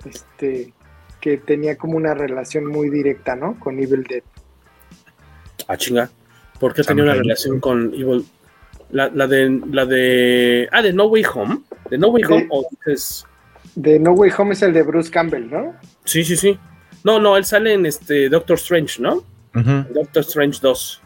este, 0.05 0.73
que 1.21 1.39
tenía 1.39 1.77
como 1.77 1.97
una 1.97 2.15
relación 2.15 2.67
muy 2.67 2.91
directa, 2.91 3.35
¿no? 3.35 3.59
Con 3.59 3.79
Evil 3.81 4.05
Dead. 4.05 4.23
Ah, 5.67 5.77
chinga. 5.77 6.11
¿Por 6.61 6.73
qué 6.75 6.85
Sam 6.85 6.93
tenía 6.93 7.05
una 7.05 7.13
Raimi. 7.15 7.29
relación 7.29 7.59
con 7.61 7.93
Evil? 7.95 8.25
La, 8.95 9.11
la 9.13 9.27
de. 9.27 9.61
La 9.73 9.85
de. 9.87 10.69
Ah, 10.73 10.81
de 10.83 10.93
No 10.93 11.07
Way 11.07 11.25
Home. 11.35 11.61
De 11.91 11.99
No 11.99 12.09
Way 12.09 12.23
Sí. 12.25 12.33
Home. 12.33 12.47
o 12.51 12.65
dices- 12.71 13.27
De 13.75 13.99
No 13.99 14.13
Way 14.13 14.31
Home 14.39 14.53
es 14.55 14.63
el 14.63 14.73
de 14.73 14.83
Bruce 14.83 15.11
Campbell, 15.11 15.51
¿no? 15.51 15.75
Sí, 16.05 16.23
sí, 16.25 16.37
sí. 16.37 16.59
No, 17.03 17.19
no, 17.19 17.37
él 17.37 17.45
sale 17.45 17.75
en 17.75 17.87
este 17.87 18.29
Doctor 18.29 18.57
Strange, 18.57 19.03
¿no? 19.03 19.25
Doctor 19.53 20.23
Strange 20.23 20.59
2. 20.63 21.01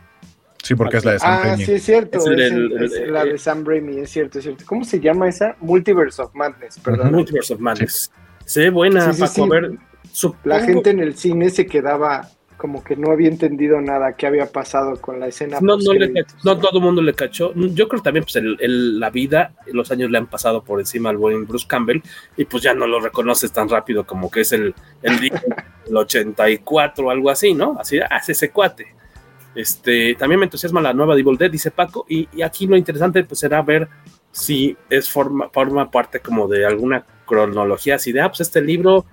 Sí, 0.62 0.74
porque 0.74 0.98
es 0.98 1.04
la 1.04 1.12
de 1.12 1.18
Sam 1.18 1.30
Ah, 1.32 1.40
Raimi. 1.44 1.64
sí, 1.64 1.72
es 1.72 1.82
cierto. 1.82 2.18
Es 2.18 2.26
Es, 2.26 2.30
el 2.52 2.72
es 2.82 2.92
el- 2.94 3.12
la 3.12 3.24
de 3.24 3.38
Sam 3.38 3.64
Raimi, 3.64 3.98
es 4.00 4.10
cierto, 4.10 4.38
es 4.38 4.44
cierto. 4.44 4.64
¿Cómo 4.66 4.84
se 4.84 5.00
llama 5.00 5.28
esa? 5.28 5.56
Multiverse 5.60 6.20
of 6.20 6.34
Madness, 6.34 6.78
perdón. 6.80 7.12
Multiverse 7.12 7.54
of 7.54 7.60
Madness. 7.60 8.10
Se 8.44 8.60
ve 8.62 8.70
buena, 8.70 9.00
Sí, 9.12 9.14
sí, 9.14 9.20
Paco. 9.22 9.32
sí. 9.34 9.40
A 9.42 9.46
ver, 9.46 9.70
La 10.44 10.60
gente 10.60 10.90
en 10.90 11.00
el 11.00 11.14
cine 11.16 11.48
se 11.50 11.64
quedaba 11.66 12.28
como 12.58 12.82
que 12.84 12.96
no 12.96 13.10
había 13.12 13.28
entendido 13.28 13.80
nada 13.80 14.14
que 14.14 14.26
había 14.26 14.46
pasado 14.46 15.00
con 15.00 15.20
la 15.20 15.28
escena. 15.28 15.58
No, 15.62 15.78
no, 15.78 15.92
le 15.94 16.12
no 16.44 16.58
todo 16.58 16.78
el 16.78 16.84
mundo 16.84 17.00
le 17.00 17.14
cachó. 17.14 17.52
Yo 17.54 17.88
creo 17.88 18.02
también, 18.02 18.24
pues, 18.24 18.36
el- 18.36 18.56
el- 18.60 18.98
la 19.00 19.10
vida, 19.10 19.52
los 19.72 19.90
años 19.92 20.10
le 20.10 20.18
han 20.18 20.26
pasado 20.26 20.62
por 20.64 20.80
encima 20.80 21.08
al 21.08 21.16
buen 21.16 21.46
Bruce 21.46 21.66
Campbell 21.68 22.02
y 22.36 22.44
pues 22.44 22.62
ya 22.62 22.74
no 22.74 22.86
lo 22.86 23.00
reconoces 23.00 23.52
tan 23.52 23.68
rápido 23.68 24.04
como 24.04 24.30
que 24.30 24.40
es 24.40 24.52
el, 24.52 24.74
el, 25.02 25.20
día 25.20 25.30
del 25.86 25.96
84 25.96 27.06
o 27.06 27.10
algo 27.10 27.30
así, 27.30 27.54
¿no? 27.54 27.76
Así, 27.78 27.98
ah, 28.00 28.18
es 28.20 28.28
ese 28.28 28.50
cuate. 28.50 28.88
Este, 29.54 30.14
también 30.16 30.40
me 30.40 30.46
entusiasma 30.46 30.80
la 30.80 30.92
nueva 30.92 31.14
de 31.14 31.20
Evil 31.22 31.38
Dead, 31.38 31.50
dice 31.50 31.70
Paco, 31.70 32.04
y, 32.08 32.28
y 32.34 32.42
aquí 32.42 32.66
lo 32.66 32.76
interesante 32.76 33.24
pues 33.24 33.40
será 33.40 33.62
ver 33.62 33.88
si 34.30 34.76
es 34.90 35.08
forma, 35.08 35.48
forma 35.50 35.90
parte 35.90 36.20
como 36.20 36.46
de 36.48 36.66
alguna 36.66 37.04
cronología, 37.24 37.96
así 37.96 38.12
de, 38.12 38.20
ah, 38.20 38.28
pues 38.28 38.40
este 38.40 38.60
libro, 38.60 39.04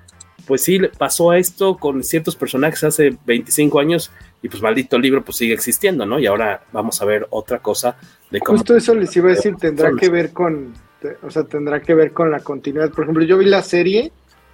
pues 0.45 0.63
sí, 0.63 0.79
pasó 0.97 1.33
esto 1.33 1.77
con 1.77 2.03
ciertos 2.03 2.35
personajes 2.35 2.83
hace 2.83 3.17
25 3.25 3.79
años 3.79 4.11
y 4.41 4.49
pues 4.49 4.61
maldito 4.61 4.99
libro 4.99 5.23
pues 5.23 5.37
sigue 5.37 5.53
existiendo, 5.53 6.05
¿no? 6.05 6.19
Y 6.19 6.27
ahora 6.27 6.61
vamos 6.71 7.01
a 7.01 7.05
ver 7.05 7.27
otra 7.31 7.59
cosa 7.59 7.97
de 8.29 8.39
cómo... 8.39 8.59
Justo 8.59 8.75
eso 8.75 8.93
les 8.93 9.15
iba 9.15 9.31
a 9.31 9.35
decir, 9.35 9.55
tendrá 9.55 9.91
que 9.99 10.09
ver 10.09 10.31
con, 10.31 10.73
o 11.23 11.31
sea, 11.31 11.43
tendrá 11.43 11.81
que 11.81 11.93
ver 11.93 12.11
con 12.11 12.31
la 12.31 12.39
continuidad. 12.39 12.91
Por 12.91 13.05
ejemplo, 13.05 13.23
yo 13.23 13.37
vi 13.37 13.45
la 13.45 13.63
serie 13.63 14.11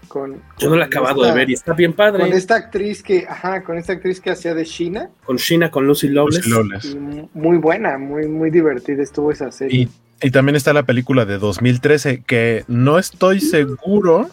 con... 0.07 0.41
Yo 0.57 0.69
no 0.69 0.75
la 0.75 0.85
he 0.85 0.87
acabado 0.87 1.23
de 1.23 1.33
ver 1.33 1.49
y 1.49 1.53
está 1.53 1.73
bien 1.73 1.93
padre. 1.93 2.21
Con 2.23 2.33
esta 2.33 2.55
actriz 2.55 3.03
que, 3.03 3.25
ajá, 3.27 3.63
con 3.63 3.77
esta 3.77 3.93
actriz 3.93 4.21
que 4.21 4.29
hacía 4.29 4.53
de 4.53 4.63
Sheena. 4.63 5.09
Con 5.25 5.37
Sheena, 5.37 5.69
con 5.69 5.85
Lucy 5.85 6.07
Lawless. 6.07 6.95
Muy 7.33 7.57
buena, 7.57 7.97
muy, 7.97 8.27
muy 8.27 8.49
divertida 8.49 9.03
estuvo 9.03 9.31
esa 9.31 9.51
serie. 9.51 9.81
Y, 9.81 9.89
y 10.25 10.31
también 10.31 10.55
está 10.55 10.71
la 10.71 10.83
película 10.83 11.25
de 11.25 11.37
2013 11.37 12.23
que 12.23 12.63
no 12.67 12.97
estoy 12.97 13.41
seguro 13.41 14.29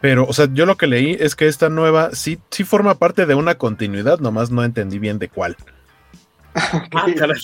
pero, 0.00 0.26
o 0.26 0.32
sea, 0.32 0.48
yo 0.52 0.66
lo 0.66 0.76
que 0.76 0.86
leí 0.86 1.16
es 1.18 1.34
que 1.34 1.46
esta 1.46 1.68
nueva 1.68 2.10
sí, 2.12 2.38
sí 2.50 2.64
forma 2.64 2.98
parte 2.98 3.26
de 3.26 3.34
una 3.34 3.56
continuidad, 3.56 4.20
nomás 4.20 4.50
no 4.50 4.64
entendí 4.64 4.98
bien 4.98 5.18
de 5.18 5.28
cuál. 5.28 5.56
Ah, 6.94 7.06
caray. 7.16 7.40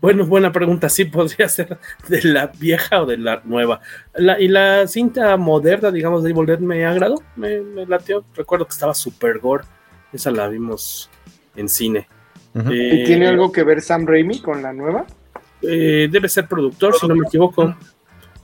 Bueno, 0.00 0.26
buena 0.26 0.52
pregunta. 0.52 0.88
Sí, 0.88 1.04
podría 1.04 1.48
ser 1.48 1.78
de 2.08 2.22
la 2.24 2.48
vieja 2.48 3.02
o 3.02 3.06
de 3.06 3.16
la 3.16 3.40
nueva. 3.44 3.80
y 4.38 4.48
la 4.48 4.86
cinta 4.86 5.36
moderna, 5.36 5.90
digamos, 5.90 6.22
de 6.22 6.30
Evil 6.30 6.46
Dead 6.46 6.58
me 6.58 6.84
agradó, 6.84 7.22
me, 7.36 7.60
me 7.60 7.86
latió. 7.86 8.24
Recuerdo 8.34 8.66
que 8.66 8.72
estaba 8.72 8.94
super 8.94 9.38
gore. 9.38 9.64
Esa 10.12 10.30
la 10.30 10.48
vimos 10.48 11.08
en 11.56 11.68
cine. 11.68 12.08
¿Y 12.54 13.04
tiene 13.04 13.28
algo 13.28 13.50
que 13.50 13.62
ver 13.62 13.80
Sam 13.80 14.06
Raimi 14.06 14.40
con 14.40 14.62
la 14.62 14.72
nueva? 14.72 15.06
Eh, 15.62 16.08
debe 16.10 16.28
ser 16.28 16.48
productor, 16.48 16.94
si 16.94 17.06
no 17.06 17.14
me 17.14 17.26
equivoco. 17.26 17.74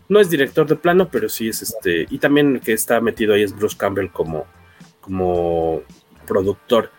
No 0.08 0.20
es 0.20 0.30
director 0.30 0.66
de 0.66 0.76
plano, 0.76 1.08
pero 1.10 1.28
sí 1.28 1.48
es 1.48 1.62
este. 1.62 2.06
Y 2.10 2.18
también 2.18 2.56
el 2.56 2.60
que 2.60 2.72
está 2.72 3.00
metido 3.00 3.34
ahí 3.34 3.42
es 3.42 3.54
Bruce 3.54 3.76
Campbell 3.76 4.08
como, 4.08 4.46
como 5.00 5.82
productor. 6.26 6.90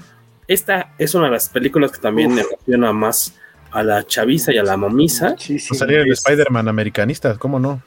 Esta 0.48 0.94
es 0.98 1.14
una 1.16 1.26
de 1.26 1.32
las 1.32 1.50
películas 1.50 1.92
que 1.92 2.00
también 2.00 2.34
me 2.34 2.42
emociona 2.42 2.92
más 2.92 3.36
a 3.72 3.84
la 3.84 4.04
chaviza 4.04 4.52
y 4.52 4.58
a 4.58 4.64
la 4.64 4.78
mamisa. 4.78 5.36
Salir 5.38 6.00
el 6.00 6.12
Spider-Man 6.12 6.68
americanista, 6.68 7.36
¿cómo 7.38 7.60
no? 7.60 7.84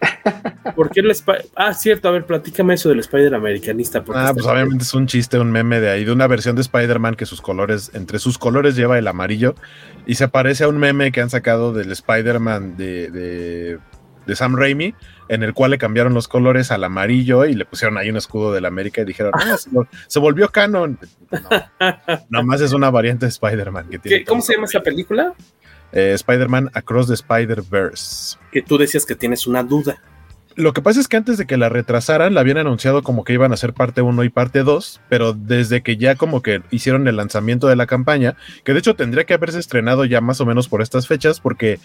¿Por 0.76 0.90
qué 0.90 1.00
el 1.00 1.12
Ah, 1.54 1.72
cierto, 1.72 2.08
a 2.08 2.12
ver, 2.12 2.26
platícame 2.26 2.74
eso 2.74 2.88
del 2.88 3.00
Spider 3.00 3.34
americanista. 3.34 4.04
Ah, 4.14 4.30
pues 4.32 4.46
obviamente 4.46 4.84
es 4.84 4.94
un 4.94 5.06
chiste, 5.06 5.38
un 5.38 5.50
meme 5.50 5.80
de 5.80 5.90
ahí, 5.90 6.04
de 6.04 6.12
una 6.12 6.26
versión 6.26 6.54
de 6.54 6.62
Spider-Man 6.62 7.14
que 7.14 7.26
sus 7.26 7.40
colores, 7.40 7.90
entre 7.94 8.18
sus 8.18 8.38
colores 8.38 8.76
lleva 8.76 8.98
el 8.98 9.08
amarillo 9.08 9.54
y 10.06 10.16
se 10.16 10.28
parece 10.28 10.64
a 10.64 10.68
un 10.68 10.78
meme 10.78 11.12
que 11.12 11.20
han 11.20 11.30
sacado 11.30 11.72
del 11.72 11.90
Spider-Man 11.92 12.76
de 12.76 13.10
de 13.10 13.78
Sam 14.34 14.56
Raimi, 14.56 14.94
en 15.28 15.42
el 15.42 15.54
cual 15.54 15.70
le 15.70 15.78
cambiaron 15.78 16.14
los 16.14 16.26
colores 16.26 16.70
al 16.72 16.82
amarillo 16.84 17.44
y 17.44 17.54
le 17.54 17.64
pusieron 17.64 17.98
ahí 17.98 18.10
un 18.10 18.16
escudo 18.16 18.52
de 18.52 18.60
la 18.60 18.68
América 18.68 19.02
y 19.02 19.04
dijeron, 19.04 19.32
ah, 19.34 19.56
se, 20.08 20.18
volvió 20.18 20.48
canon. 20.48 20.98
No, 22.28 22.42
más 22.42 22.60
es 22.60 22.72
una 22.72 22.90
variante 22.90 23.26
de 23.26 23.30
Spider-Man. 23.30 23.88
¿Cómo 24.26 24.42
se 24.42 24.54
llama 24.54 24.66
esa 24.66 24.80
película? 24.80 25.34
Eh, 25.92 26.12
Spider-Man 26.14 26.70
Across 26.74 27.08
the 27.08 27.14
Spider-Verse. 27.14 28.38
Que 28.50 28.62
tú 28.62 28.78
decías 28.78 29.06
que 29.06 29.14
tienes 29.14 29.46
una 29.46 29.62
duda. 29.62 30.02
Lo 30.56 30.72
que 30.72 30.80
pasa 30.80 31.00
es 31.00 31.06
que 31.06 31.18
antes 31.18 31.36
de 31.36 31.46
que 31.46 31.58
la 31.58 31.68
retrasaran, 31.68 32.32
la 32.32 32.40
habían 32.40 32.56
anunciado 32.56 33.02
como 33.02 33.24
que 33.24 33.34
iban 33.34 33.52
a 33.52 33.58
ser 33.58 33.74
parte 33.74 34.00
1 34.00 34.24
y 34.24 34.30
parte 34.30 34.62
2, 34.62 35.02
pero 35.10 35.34
desde 35.34 35.82
que 35.82 35.98
ya 35.98 36.14
como 36.14 36.40
que 36.40 36.62
hicieron 36.70 37.06
el 37.08 37.16
lanzamiento 37.16 37.66
de 37.66 37.76
la 37.76 37.86
campaña, 37.86 38.36
que 38.64 38.72
de 38.72 38.78
hecho 38.78 38.96
tendría 38.96 39.24
que 39.24 39.34
haberse 39.34 39.58
estrenado 39.58 40.06
ya 40.06 40.22
más 40.22 40.40
o 40.40 40.46
menos 40.46 40.68
por 40.68 40.80
estas 40.80 41.06
fechas, 41.06 41.40
porque 41.40 41.78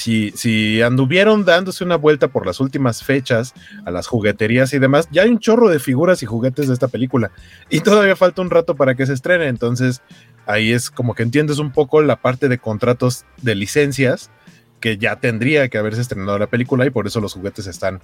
si, 0.00 0.82
anduvieron 0.82 1.44
dándose 1.44 1.84
una 1.84 1.96
vuelta 1.96 2.28
por 2.28 2.46
las 2.46 2.60
últimas 2.60 3.04
fechas 3.04 3.54
a 3.84 3.90
las 3.90 4.06
jugueterías 4.06 4.72
y 4.72 4.78
demás, 4.78 5.08
ya 5.10 5.22
hay 5.22 5.30
un 5.30 5.38
chorro 5.38 5.68
de 5.68 5.78
figuras 5.78 6.22
y 6.22 6.26
juguetes 6.26 6.68
de 6.68 6.74
esta 6.74 6.88
película. 6.88 7.30
Y 7.68 7.80
todavía 7.80 8.16
falta 8.16 8.42
un 8.42 8.50
rato 8.50 8.74
para 8.74 8.94
que 8.94 9.06
se 9.06 9.12
estrene. 9.12 9.48
Entonces, 9.48 10.02
ahí 10.46 10.72
es 10.72 10.90
como 10.90 11.14
que 11.14 11.22
entiendes 11.22 11.58
un 11.58 11.72
poco 11.72 12.02
la 12.02 12.16
parte 12.16 12.48
de 12.48 12.58
contratos 12.58 13.24
de 13.42 13.54
licencias 13.54 14.30
que 14.80 14.96
ya 14.96 15.16
tendría 15.16 15.68
que 15.68 15.76
haberse 15.76 16.00
estrenado 16.00 16.38
la 16.38 16.46
película 16.46 16.86
y 16.86 16.90
por 16.90 17.06
eso 17.06 17.20
los 17.20 17.34
juguetes 17.34 17.66
están 17.66 18.00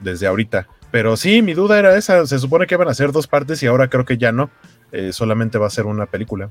desde 0.00 0.26
ahorita. 0.26 0.66
Pero 0.90 1.16
sí, 1.16 1.42
mi 1.42 1.52
duda 1.52 1.78
era 1.78 1.96
esa. 1.96 2.26
Se 2.26 2.38
supone 2.38 2.66
que 2.66 2.76
van 2.76 2.88
a 2.88 2.94
ser 2.94 3.12
dos 3.12 3.26
partes 3.26 3.62
y 3.62 3.66
ahora 3.66 3.88
creo 3.88 4.04
que 4.04 4.16
ya 4.16 4.32
no. 4.32 4.50
Eh, 4.92 5.12
solamente 5.12 5.58
va 5.58 5.66
a 5.66 5.70
ser 5.70 5.86
una 5.86 6.06
película. 6.06 6.50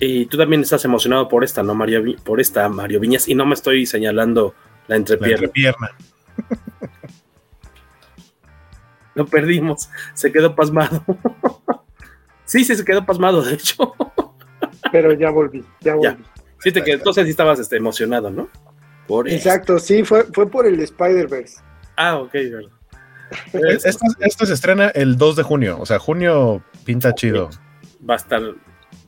Y 0.00 0.26
tú 0.26 0.36
también 0.36 0.62
estás 0.62 0.84
emocionado 0.84 1.28
por 1.28 1.42
esta, 1.42 1.62
¿no, 1.62 1.74
Mario? 1.74 2.02
Por 2.24 2.40
esta, 2.40 2.68
Mario 2.68 3.00
Viñas. 3.00 3.28
Y 3.28 3.34
no 3.34 3.46
me 3.46 3.54
estoy 3.54 3.84
señalando 3.86 4.54
la 4.86 4.96
entrepierna. 4.96 5.40
La 5.40 5.46
entrepierna. 5.46 5.90
Lo 9.14 9.26
perdimos. 9.26 9.90
Se 10.14 10.30
quedó 10.30 10.54
pasmado. 10.54 11.04
sí, 12.44 12.64
sí, 12.64 12.76
se 12.76 12.84
quedó 12.84 13.04
pasmado, 13.04 13.42
de 13.42 13.54
hecho. 13.54 13.94
Pero 14.92 15.12
ya 15.12 15.30
volví, 15.30 15.64
ya 15.80 15.96
volví. 15.96 16.24
Sí, 16.60 16.70
te 16.70 16.82
quedó, 16.82 16.96
entonces 16.98 17.24
sí 17.24 17.30
estabas 17.30 17.58
este, 17.58 17.76
emocionado, 17.76 18.30
¿no? 18.30 18.48
Por 19.08 19.28
Exacto, 19.28 19.78
sí, 19.78 20.04
fue, 20.04 20.24
fue 20.32 20.48
por 20.48 20.66
el 20.66 20.80
Spider-Verse. 20.80 21.60
Ah, 21.96 22.18
ok, 22.18 22.32
verdad. 22.32 22.70
Esto, 23.84 24.06
esto, 24.20 24.46
se 24.46 24.54
estrena 24.54 24.88
el 24.88 25.16
2 25.16 25.36
de 25.36 25.42
junio, 25.42 25.78
o 25.80 25.86
sea, 25.86 25.98
junio 25.98 26.62
pinta 26.84 27.14
chido. 27.14 27.50
Va 28.08 28.14
a 28.14 28.16
estar 28.16 28.40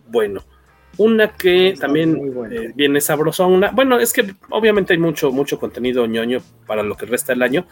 bueno. 0.08 0.44
Una 1.00 1.28
que 1.28 1.74
también 1.80 2.14
eh, 2.50 2.72
viene 2.74 3.00
sabrosona. 3.00 3.70
Bueno, 3.70 3.98
es 3.98 4.12
que 4.12 4.34
obviamente 4.50 4.92
hay 4.92 4.98
mucho, 4.98 5.32
mucho 5.32 5.58
contenido 5.58 6.04
ñoño 6.04 6.42
para 6.66 6.82
lo 6.82 6.94
que 6.94 7.06
resta 7.06 7.32
del 7.32 7.40
año. 7.40 7.66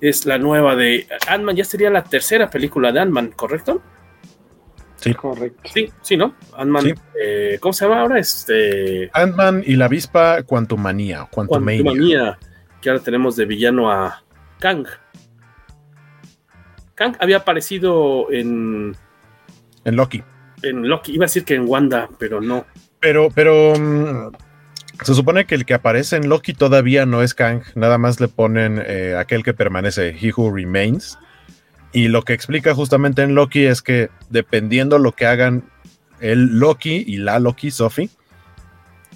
Es 0.00 0.26
la 0.26 0.38
nueva 0.38 0.76
de 0.76 1.08
Ant-Man. 1.26 1.56
Ya 1.56 1.64
sería 1.64 1.90
la 1.90 2.04
tercera 2.04 2.48
película 2.48 2.92
de 2.92 3.00
Ant-Man, 3.00 3.32
¿correcto? 3.34 3.82
Sí. 4.94 5.12
Correcto. 5.12 5.70
Sí, 5.74 5.90
sí, 6.02 6.16
¿no? 6.16 6.36
Ant-Man. 6.56 6.94
Eh, 7.20 7.58
¿Cómo 7.58 7.72
se 7.72 7.84
llama 7.84 8.02
ahora? 8.02 8.20
Este. 8.20 9.10
Ant-Man 9.12 9.64
y 9.66 9.74
la 9.74 9.86
avispa 9.86 10.44
Quantumania. 10.44 11.26
Quantumania. 11.32 12.38
Que 12.80 12.90
ahora 12.90 13.02
tenemos 13.02 13.34
de 13.34 13.44
villano 13.44 13.90
a 13.90 14.22
Kang. 14.60 14.86
Kang 16.94 17.16
había 17.18 17.38
aparecido 17.38 18.30
en. 18.30 18.94
En 19.84 19.96
Loki 19.96 20.22
en 20.62 20.88
Loki, 20.88 21.12
iba 21.12 21.24
a 21.24 21.28
decir 21.28 21.44
que 21.44 21.54
en 21.54 21.68
Wanda, 21.68 22.08
pero 22.18 22.40
no. 22.40 22.66
Pero, 23.00 23.30
pero 23.34 23.74
mm, 23.78 24.32
se 25.02 25.14
supone 25.14 25.46
que 25.46 25.54
el 25.54 25.64
que 25.64 25.74
aparece 25.74 26.16
en 26.16 26.28
Loki 26.28 26.52
todavía 26.52 27.06
no 27.06 27.22
es 27.22 27.34
Kang, 27.34 27.62
nada 27.74 27.98
más 27.98 28.20
le 28.20 28.28
ponen 28.28 28.82
eh, 28.84 29.16
aquel 29.18 29.42
que 29.42 29.54
permanece, 29.54 30.16
He 30.20 30.32
Who 30.32 30.54
Remains. 30.54 31.18
Y 31.92 32.08
lo 32.08 32.22
que 32.22 32.34
explica 32.34 32.74
justamente 32.74 33.22
en 33.22 33.34
Loki 33.34 33.64
es 33.64 33.82
que 33.82 34.10
dependiendo 34.28 34.98
lo 34.98 35.12
que 35.12 35.26
hagan 35.26 35.64
el 36.20 36.58
Loki 36.58 37.04
y 37.06 37.16
la 37.16 37.38
Loki, 37.40 37.70
Sophie, 37.70 38.10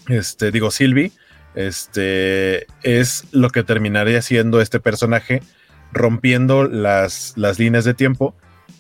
este, 0.09 0.50
digo 0.50 0.70
Sylvie, 0.70 1.12
este, 1.54 2.66
es 2.83 3.26
lo 3.30 3.50
que 3.50 3.62
terminaría 3.62 4.22
siendo 4.22 4.61
este 4.61 4.80
personaje 4.80 5.42
rompiendo 5.92 6.64
las, 6.64 7.35
las 7.37 7.59
líneas 7.59 7.85
de 7.85 7.94
tiempo 7.94 8.35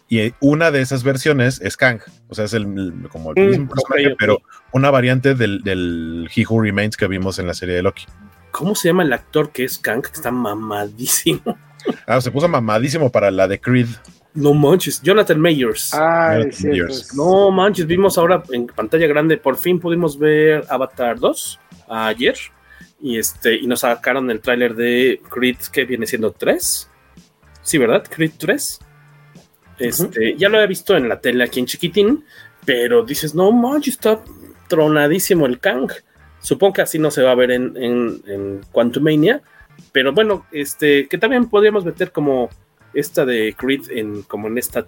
y 0.08 0.32
una 0.40 0.70
de 0.70 0.80
esas 0.80 1.02
versiones 1.02 1.60
es 1.60 1.76
Kang, 1.76 2.00
o 2.28 2.34
sea, 2.34 2.44
es 2.44 2.52
el, 2.52 2.64
como 3.10 3.32
el 3.34 3.48
mismo 3.48 3.64
mm, 3.64 3.68
personaje, 3.68 4.16
pero 4.18 4.42
una 4.72 4.90
variante 4.90 5.34
del, 5.34 5.62
del, 5.62 6.28
He 6.34 6.44
Who 6.46 6.62
Remains 6.62 6.96
que 6.96 7.06
vimos 7.06 7.38
en 7.38 7.46
la 7.46 7.54
serie 7.54 7.74
de 7.74 7.82
Loki. 7.82 8.04
¿Cómo 8.50 8.74
se 8.74 8.88
llama 8.88 9.02
el 9.02 9.12
actor 9.12 9.50
que 9.50 9.64
es 9.64 9.78
Kang? 9.78 10.02
Que 10.02 10.12
está 10.12 10.30
mamadísimo. 10.30 11.42
Ah, 12.06 12.18
se 12.18 12.30
puso 12.30 12.48
mamadísimo 12.48 13.12
para 13.12 13.30
la 13.30 13.46
de 13.46 13.60
Creed. 13.60 13.88
No 14.32 14.54
manches, 14.54 15.02
Jonathan 15.02 15.38
Mayers. 15.38 15.92
Ah, 15.92 16.40
No 17.14 17.50
manches, 17.50 17.86
vimos 17.86 18.16
ahora 18.16 18.42
en 18.52 18.66
pantalla 18.66 19.06
grande, 19.06 19.36
por 19.36 19.58
fin 19.58 19.78
pudimos 19.78 20.18
ver 20.18 20.64
Avatar 20.70 21.20
2 21.20 21.60
ayer. 21.90 22.36
Y 23.00 23.18
este, 23.18 23.54
y 23.54 23.66
nos 23.66 23.80
sacaron 23.80 24.30
el 24.30 24.40
tráiler 24.40 24.74
de 24.74 25.20
Creed 25.28 25.58
que 25.70 25.84
viene 25.84 26.06
siendo 26.06 26.32
3. 26.32 26.90
Sí, 27.62 27.76
¿verdad? 27.78 28.02
Creed 28.08 28.32
3. 28.38 28.80
Este, 29.78 30.36
Ya 30.36 30.48
lo 30.48 30.56
había 30.56 30.66
visto 30.66 30.96
en 30.96 31.08
la 31.08 31.20
tele 31.20 31.44
aquí 31.44 31.60
en 31.60 31.66
Chiquitín, 31.66 32.24
pero 32.64 33.04
dices, 33.04 33.34
no 33.34 33.50
manches, 33.52 33.94
está 33.94 34.20
tronadísimo 34.68 35.46
el 35.46 35.58
Kang. 35.60 35.90
Supongo 36.40 36.74
que 36.74 36.82
así 36.82 36.98
no 36.98 37.10
se 37.10 37.22
va 37.22 37.32
a 37.32 37.36
ver 37.36 37.50
en, 37.50 37.76
en, 37.76 38.22
en 38.26 38.60
Quantumania, 38.70 39.42
pero 39.92 40.12
bueno, 40.12 40.46
este, 40.52 41.08
que 41.08 41.18
también 41.18 41.48
podríamos 41.48 41.84
meter 41.84 42.12
como 42.12 42.50
esta 42.92 43.24
de 43.24 43.54
Creed 43.56 43.90
en 43.90 44.22
como 44.22 44.48
en 44.48 44.58
esta 44.58 44.86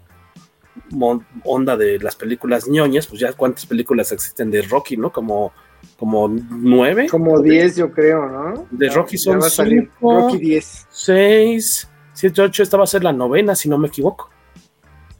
onda 1.45 1.77
de 1.77 1.99
las 1.99 2.15
películas 2.15 2.69
ñoñas, 2.69 3.07
pues 3.07 3.21
ya 3.21 3.33
cuántas 3.33 3.65
películas 3.67 4.13
existen 4.13 4.51
de 4.51 4.63
Rocky, 4.63 4.97
¿no? 4.97 5.11
Como 5.11 5.53
como 5.99 6.29
nueve. 6.29 7.07
Como 7.11 7.41
diez, 7.41 7.77
yo 7.77 7.91
creo, 7.91 8.27
¿no? 8.29 8.67
De 8.71 8.91
Rocky 8.91 9.17
son 9.17 9.41
cinco, 9.43 10.21
Rocky 10.21 10.39
diez. 10.39 10.87
Seis, 10.91 11.89
siete, 12.13 12.43
ocho, 12.43 12.63
esta 12.63 12.77
va 12.77 12.85
a 12.85 12.89
ser 12.89 13.03
la 13.03 13.13
novena, 13.13 13.55
si 13.55 13.69
no 13.69 13.79
me 13.79 13.89
equivoco. 13.89 14.31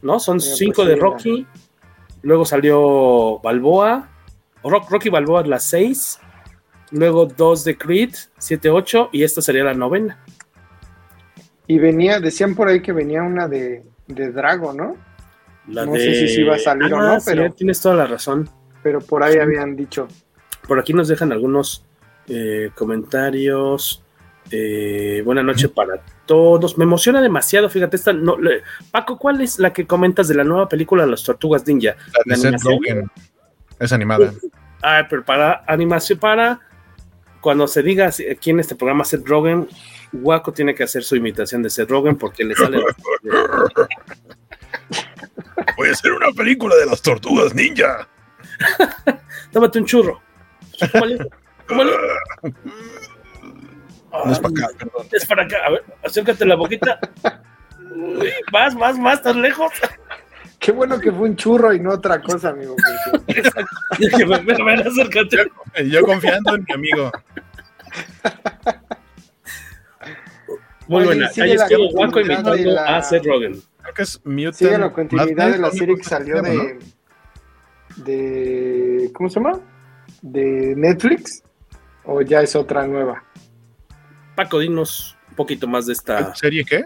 ¿No? 0.01 0.19
Son 0.19 0.37
pues 0.37 0.57
cinco 0.57 0.85
de 0.85 0.95
Rocky. 0.95 1.45
Luego 2.21 2.45
salió 2.45 3.39
Balboa. 3.39 4.09
Rock, 4.63 4.89
Rocky 4.89 5.09
Balboa 5.09 5.45
las 5.45 5.69
seis. 5.69 6.19
Luego 6.91 7.25
dos 7.25 7.63
de 7.63 7.77
Creed, 7.77 8.13
siete, 8.37 8.69
ocho. 8.69 9.09
Y 9.11 9.23
esta 9.23 9.41
sería 9.41 9.63
la 9.63 9.73
novena. 9.73 10.19
Y 11.67 11.79
venía, 11.79 12.19
decían 12.19 12.55
por 12.55 12.67
ahí 12.69 12.81
que 12.81 12.93
venía 12.93 13.21
una 13.23 13.47
de, 13.47 13.83
de 14.07 14.31
Drago, 14.31 14.73
¿no? 14.73 14.95
La 15.67 15.85
no 15.85 15.93
de... 15.93 15.99
sé 15.99 16.15
si 16.15 16.27
sí 16.35 16.41
iba 16.41 16.55
a 16.55 16.59
salir 16.59 16.93
o 16.93 16.97
Ah, 16.97 17.13
no, 17.15 17.19
sí, 17.19 17.25
pero, 17.29 17.51
tienes 17.51 17.81
toda 17.81 17.95
la 17.95 18.07
razón. 18.07 18.49
pero 18.81 19.01
por 19.01 19.21
ahí 19.23 19.37
habían 19.37 19.75
dicho. 19.75 20.07
Por 20.65 20.79
aquí 20.79 20.93
nos 20.93 21.07
dejan 21.09 21.31
algunos 21.33 21.85
eh, 22.29 22.71
comentarios. 22.75 24.01
Eh, 24.49 25.21
buena 25.25 25.43
noche 25.43 25.67
para 25.67 26.01
todos. 26.27 26.77
Me 26.77 26.83
emociona 26.83 27.21
demasiado, 27.21 27.69
fíjate, 27.69 27.95
esta 27.95 28.13
no, 28.13 28.37
le- 28.37 28.61
Paco, 28.91 29.17
¿cuál 29.17 29.41
es 29.41 29.57
la 29.57 29.73
que 29.73 29.87
comentas 29.87 30.27
de 30.27 30.35
la 30.35 30.43
nueva 30.43 30.69
película 30.69 31.05
Las 31.07 31.23
Tortugas 31.23 31.65
Ninja? 31.65 31.95
La 32.25 32.35
de 32.35 32.35
Seth? 32.35 32.61
Rogen. 32.63 33.09
Es 33.79 33.91
animada. 33.91 34.31
Ah, 34.83 35.07
pero 35.09 35.25
para 35.25 35.63
animación, 35.67 36.19
para 36.19 36.59
cuando 37.41 37.67
se 37.67 37.81
diga 37.81 38.07
aquí 38.31 38.49
en 38.51 38.59
este 38.59 38.75
programa 38.75 39.03
Seth 39.05 39.27
Rogen, 39.27 39.67
Waco 40.13 40.53
tiene 40.53 40.75
que 40.75 40.83
hacer 40.83 41.03
su 41.03 41.15
imitación 41.15 41.63
de 41.63 41.69
Seth 41.69 41.89
Rogen 41.89 42.15
porque 42.17 42.43
le 42.43 42.53
sale. 42.55 42.79
Voy 45.77 45.89
a 45.89 45.91
hacer 45.91 46.11
una 46.11 46.31
película 46.31 46.75
de 46.75 46.85
las 46.85 47.01
tortugas 47.01 47.53
ninja. 47.53 48.07
Tómate 49.51 49.79
un 49.79 49.85
churro. 49.85 50.21
Tómale, 50.91 51.17
tómale. 51.67 51.91
No 54.11 54.31
es 54.31 54.39
para 54.39 54.53
acá, 54.65 54.67
perdón. 54.77 55.07
Es 55.11 55.25
para 55.25 55.43
acá. 55.43 55.57
A 55.65 55.69
ver, 55.71 55.83
acércate 56.03 56.45
la 56.45 56.55
boquita. 56.55 56.99
Uy, 57.95 58.29
más, 58.51 58.75
más, 58.75 58.97
más, 58.97 59.21
tan 59.21 59.41
lejos. 59.41 59.71
Qué 60.59 60.71
bueno 60.71 60.99
que 60.99 61.11
fue 61.11 61.29
un 61.29 61.35
churro 61.35 61.73
y 61.73 61.79
no 61.79 61.91
otra 61.91 62.19
cosa, 62.21 62.49
amigo. 62.49 62.75
Ven, 63.27 64.45
ven, 64.45 64.87
acércate. 64.87 65.51
Yo 65.85 66.01
confiando 66.03 66.55
en 66.55 66.65
mi 66.67 66.73
amigo. 66.73 67.11
Muy 70.87 70.99
Oye, 70.99 71.05
buena. 71.05 71.27
Ahí 71.27 71.55
la 71.55 71.65
estuvo 71.67 72.19
imitando 72.19 72.51
de 72.53 72.65
la- 72.65 72.97
a 72.97 73.03
Seth 73.03 73.25
Rogen. 73.25 73.61
Creo 73.81 73.93
que 73.93 74.01
es 74.01 74.21
Mutant 74.25 74.55
Sigue 74.55 74.77
la 74.77 74.91
continuidad 74.91 75.51
de 75.51 75.57
la 75.59 75.71
serie 75.71 75.95
que 75.95 76.03
salió 76.03 76.41
¿no? 76.41 76.41
de, 76.43 76.79
de. 77.97 79.11
¿Cómo 79.13 79.29
se 79.29 79.39
llama? 79.39 79.59
¿De 80.21 80.73
Netflix? 80.75 81.43
¿O 82.03 82.21
ya 82.21 82.41
es 82.41 82.55
otra 82.55 82.87
nueva? 82.87 83.23
Paco, 84.37 84.59
dinos 84.59 85.17
un 85.29 85.35
poquito 85.35 85.67
más 85.67 85.85
de 85.87 85.93
esta, 85.93 86.33
¿Serie 86.35 86.63
qué? 86.63 86.85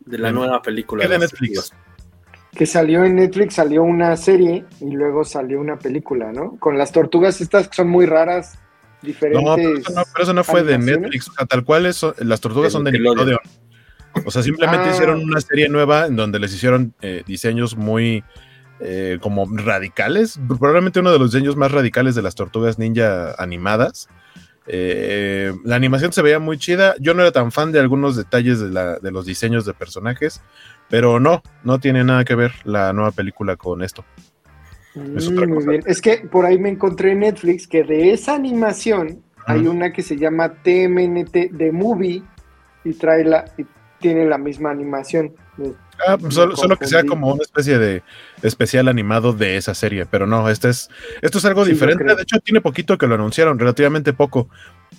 de 0.00 0.18
la 0.18 0.28
¿Qué 0.28 0.34
nueva 0.34 0.62
película. 0.62 1.02
de 1.02 1.08
Las 1.18 1.20
Netflix? 1.32 1.72
Que 2.52 2.66
salió 2.66 3.04
en 3.04 3.16
Netflix, 3.16 3.54
salió 3.54 3.82
una 3.82 4.16
serie 4.16 4.64
y 4.80 4.90
luego 4.90 5.24
salió 5.24 5.60
una 5.60 5.78
película, 5.78 6.32
¿no? 6.32 6.56
Con 6.58 6.76
las 6.78 6.92
tortugas 6.92 7.40
estas 7.40 7.68
que 7.68 7.76
son 7.76 7.88
muy 7.88 8.06
raras, 8.06 8.58
diferentes. 9.02 9.44
No, 9.44 9.56
pero 9.56 9.78
eso 9.78 9.92
no, 9.92 10.02
pero 10.12 10.22
eso 10.24 10.32
no 10.34 10.44
fue 10.44 10.62
de. 10.62 10.76
Netflix. 10.78 11.28
O 11.28 11.32
sea, 11.32 11.46
tal 11.46 11.64
cual 11.64 11.86
es, 11.86 12.04
las 12.18 12.40
tortugas 12.40 12.68
De 12.68 12.70
son 12.72 12.84
de 12.84 12.92
Nickelodeon. 12.92 13.38
Nickelodeon. 13.40 14.26
O 14.26 14.30
sea, 14.30 14.42
simplemente 14.42 14.88
Ah. 14.88 14.92
hicieron 14.92 15.22
una 15.22 15.40
serie 15.40 15.68
nueva 15.68 16.06
en 16.06 16.16
donde 16.16 16.38
les 16.40 16.52
hicieron 16.52 16.92
eh, 17.00 17.22
diseños 17.26 17.76
muy 17.76 18.24
eh, 18.80 19.18
como 19.20 19.46
radicales. 19.48 20.40
Probablemente 20.48 20.98
uno 21.00 21.12
de 21.12 21.18
los 21.20 21.30
diseños 21.32 21.54
más 21.56 21.70
radicales 21.70 22.14
de 22.16 22.22
las 22.22 22.34
tortugas 22.34 22.78
ninja 22.78 23.34
animadas. 23.38 24.08
Eh, 24.72 25.52
la 25.64 25.74
animación 25.74 26.12
se 26.12 26.22
veía 26.22 26.38
muy 26.38 26.56
chida. 26.56 26.94
Yo 27.00 27.12
no 27.12 27.22
era 27.22 27.32
tan 27.32 27.50
fan 27.50 27.72
de 27.72 27.80
algunos 27.80 28.14
detalles 28.16 28.60
de, 28.60 28.68
la- 28.70 28.98
de 29.00 29.10
los 29.10 29.26
diseños 29.26 29.64
de 29.64 29.74
personajes, 29.74 30.40
pero 30.88 31.18
no, 31.18 31.42
no 31.64 31.80
tiene 31.80 32.04
nada 32.04 32.24
que 32.24 32.36
ver 32.36 32.52
la 32.64 32.92
nueva 32.92 33.10
película 33.10 33.56
con 33.56 33.82
esto. 33.82 34.04
Es 35.16 35.28
Mm, 35.28 35.32
otra 35.32 35.46
muy 35.46 35.56
cosa. 35.58 35.70
bien. 35.70 35.82
Es 35.86 36.00
que 36.00 36.18
por 36.18 36.44
ahí 36.46 36.58
me 36.58 36.68
encontré 36.68 37.12
en 37.12 37.20
Netflix 37.20 37.66
que 37.66 37.82
de 37.82 38.12
esa 38.12 38.34
animación 38.34 39.22
hay 39.46 39.66
una 39.66 39.92
que 39.92 40.02
se 40.02 40.16
llama 40.16 40.52
TMNT 40.62 41.50
de 41.50 41.72
Movie 41.72 42.22
y 42.84 42.92
trae 42.94 43.24
la 43.24 43.44
y 43.58 43.64
tiene 44.00 44.24
la 44.26 44.38
misma 44.38 44.70
animación. 44.70 45.32
Ah, 46.06 46.16
me 46.20 46.30
solo, 46.30 46.56
solo 46.56 46.76
que 46.76 46.86
sea 46.86 47.04
como 47.04 47.32
una 47.32 47.42
especie 47.42 47.78
de 47.78 48.02
especial 48.42 48.88
animado 48.88 49.32
de 49.32 49.56
esa 49.56 49.74
serie, 49.74 50.06
pero 50.06 50.26
no, 50.26 50.48
este 50.48 50.68
es, 50.70 50.88
esto 51.22 51.38
es 51.38 51.44
algo 51.44 51.64
Sí, 51.64 51.72
diferente. 51.72 52.04
De 52.04 52.22
hecho, 52.22 52.38
tiene 52.40 52.60
poquito 52.60 52.96
que 52.98 53.06
lo 53.06 53.14
anunciaron, 53.16 53.58
relativamente 53.58 54.12
poco. 54.12 54.48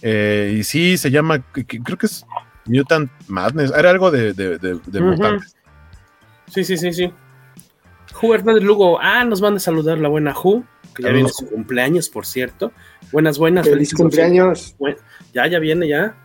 Eh, 0.01 0.55
y 0.59 0.63
sí, 0.63 0.97
se 0.97 1.11
llama, 1.11 1.43
creo 1.53 1.97
que 1.97 2.05
es 2.05 2.25
Mutant 2.65 3.09
Madness, 3.27 3.71
era 3.75 3.89
algo 3.89 4.11
de, 4.11 4.33
de, 4.33 4.57
de- 4.57 4.79
de. 4.85 5.39
Sí, 6.47 6.63
sí, 6.63 6.77
sí, 6.77 6.91
sí. 6.93 7.11
Ju 8.13 8.33
Hernández 8.33 8.63
Lugo, 8.63 8.99
ah, 9.01 9.23
nos 9.23 9.39
van 9.41 9.55
a 9.55 9.59
saludar 9.59 9.97
la 9.97 10.09
buena 10.09 10.33
Ju, 10.33 10.63
que 10.93 11.03
ya 11.03 11.09
viene 11.09 11.29
su 11.29 11.47
cumpleaños, 11.47 12.09
por 12.09 12.25
cierto. 12.25 12.71
Buenas, 13.11 13.37
buenas. 13.37 13.63
Feliz 13.65 13.75
felices 13.91 13.97
cumpleaños. 13.97 14.75
Bueno, 14.77 14.97
ya, 15.33 15.47
ya 15.47 15.59
viene, 15.59 15.87
ya. 15.87 16.15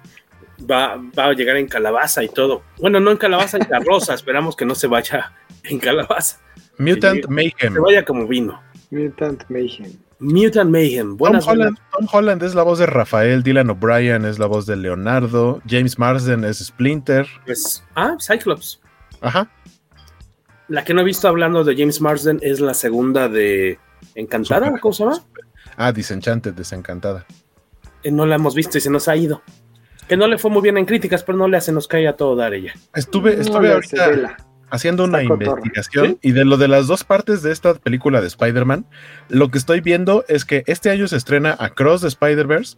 Va, 0.58 0.96
va 1.18 1.24
a 1.26 1.32
llegar 1.34 1.56
en 1.56 1.68
calabaza 1.68 2.24
y 2.24 2.28
todo. 2.28 2.62
Bueno, 2.80 2.98
no 3.00 3.10
en 3.10 3.16
calabaza, 3.18 3.58
en 3.58 3.64
carroza. 3.64 4.14
Esperamos 4.14 4.56
que 4.56 4.64
no 4.64 4.74
se 4.74 4.86
vaya 4.86 5.32
en 5.64 5.78
calabaza. 5.78 6.40
Mutant 6.78 7.20
Que 7.22 7.28
Mayhem. 7.28 7.74
Se 7.74 7.80
vaya 7.80 8.04
como 8.04 8.26
vino. 8.26 8.60
Mutant 8.90 9.44
Mayhem. 9.48 9.92
Mutant 10.18 10.70
Mayhem. 10.70 11.16
Tom 11.18 11.26
Holland, 11.26 11.44
buenas. 11.44 11.74
Tom 11.92 12.08
Holland 12.10 12.42
es 12.42 12.54
la 12.54 12.62
voz 12.62 12.78
de 12.78 12.86
Rafael, 12.86 13.42
Dylan 13.42 13.68
O'Brien 13.70 14.24
es 14.24 14.38
la 14.38 14.46
voz 14.46 14.64
de 14.64 14.76
Leonardo, 14.76 15.60
James 15.68 15.98
Marsden 15.98 16.44
es 16.44 16.58
Splinter. 16.64 17.26
Pues, 17.44 17.84
ah, 17.94 18.16
Cyclops. 18.18 18.80
Ajá. 19.20 19.50
La 20.68 20.84
que 20.84 20.94
no 20.94 21.02
he 21.02 21.04
visto 21.04 21.28
hablando 21.28 21.64
de 21.64 21.76
James 21.76 22.00
Marsden 22.00 22.38
es 22.42 22.60
la 22.60 22.72
segunda 22.74 23.28
de 23.28 23.78
Encantada, 24.14 24.66
Super- 24.66 24.80
¿cómo 24.80 24.92
se 24.94 25.04
llama? 25.04 25.22
Ah, 25.76 25.92
Disenchanted, 25.92 26.54
desencantada. 26.54 27.26
Eh, 28.02 28.10
no 28.10 28.24
la 28.24 28.36
hemos 28.36 28.54
visto 28.54 28.78
y 28.78 28.80
se 28.80 28.88
nos 28.90 29.08
ha 29.08 29.16
ido. 29.16 29.42
Que 30.08 30.16
no 30.16 30.26
le 30.26 30.38
fue 30.38 30.50
muy 30.50 30.62
bien 30.62 30.78
en 30.78 30.84
críticas, 30.84 31.22
pero 31.22 31.36
no 31.38 31.48
le 31.48 31.56
hace, 31.56 31.72
nos 31.72 31.88
cae 31.88 32.06
a 32.06 32.14
todo 32.14 32.36
dar 32.36 32.54
ella. 32.54 32.74
Estuve, 32.94 33.40
estuve 33.40 33.72
ahorita 33.72 34.36
haciendo 34.70 35.04
una 35.04 35.22
Está 35.22 35.34
investigación 35.34 36.18
y 36.22 36.32
de 36.32 36.44
lo 36.44 36.56
de 36.56 36.68
las 36.68 36.86
dos 36.86 37.04
partes 37.04 37.42
de 37.42 37.52
esta 37.52 37.74
película 37.74 38.20
de 38.20 38.26
Spider-Man, 38.26 38.86
lo 39.28 39.50
que 39.50 39.58
estoy 39.58 39.80
viendo 39.80 40.24
es 40.28 40.44
que 40.44 40.64
este 40.66 40.90
año 40.90 41.08
se 41.08 41.16
estrena 41.16 41.56
Across 41.58 42.02
the 42.02 42.08
Spider-Verse 42.08 42.76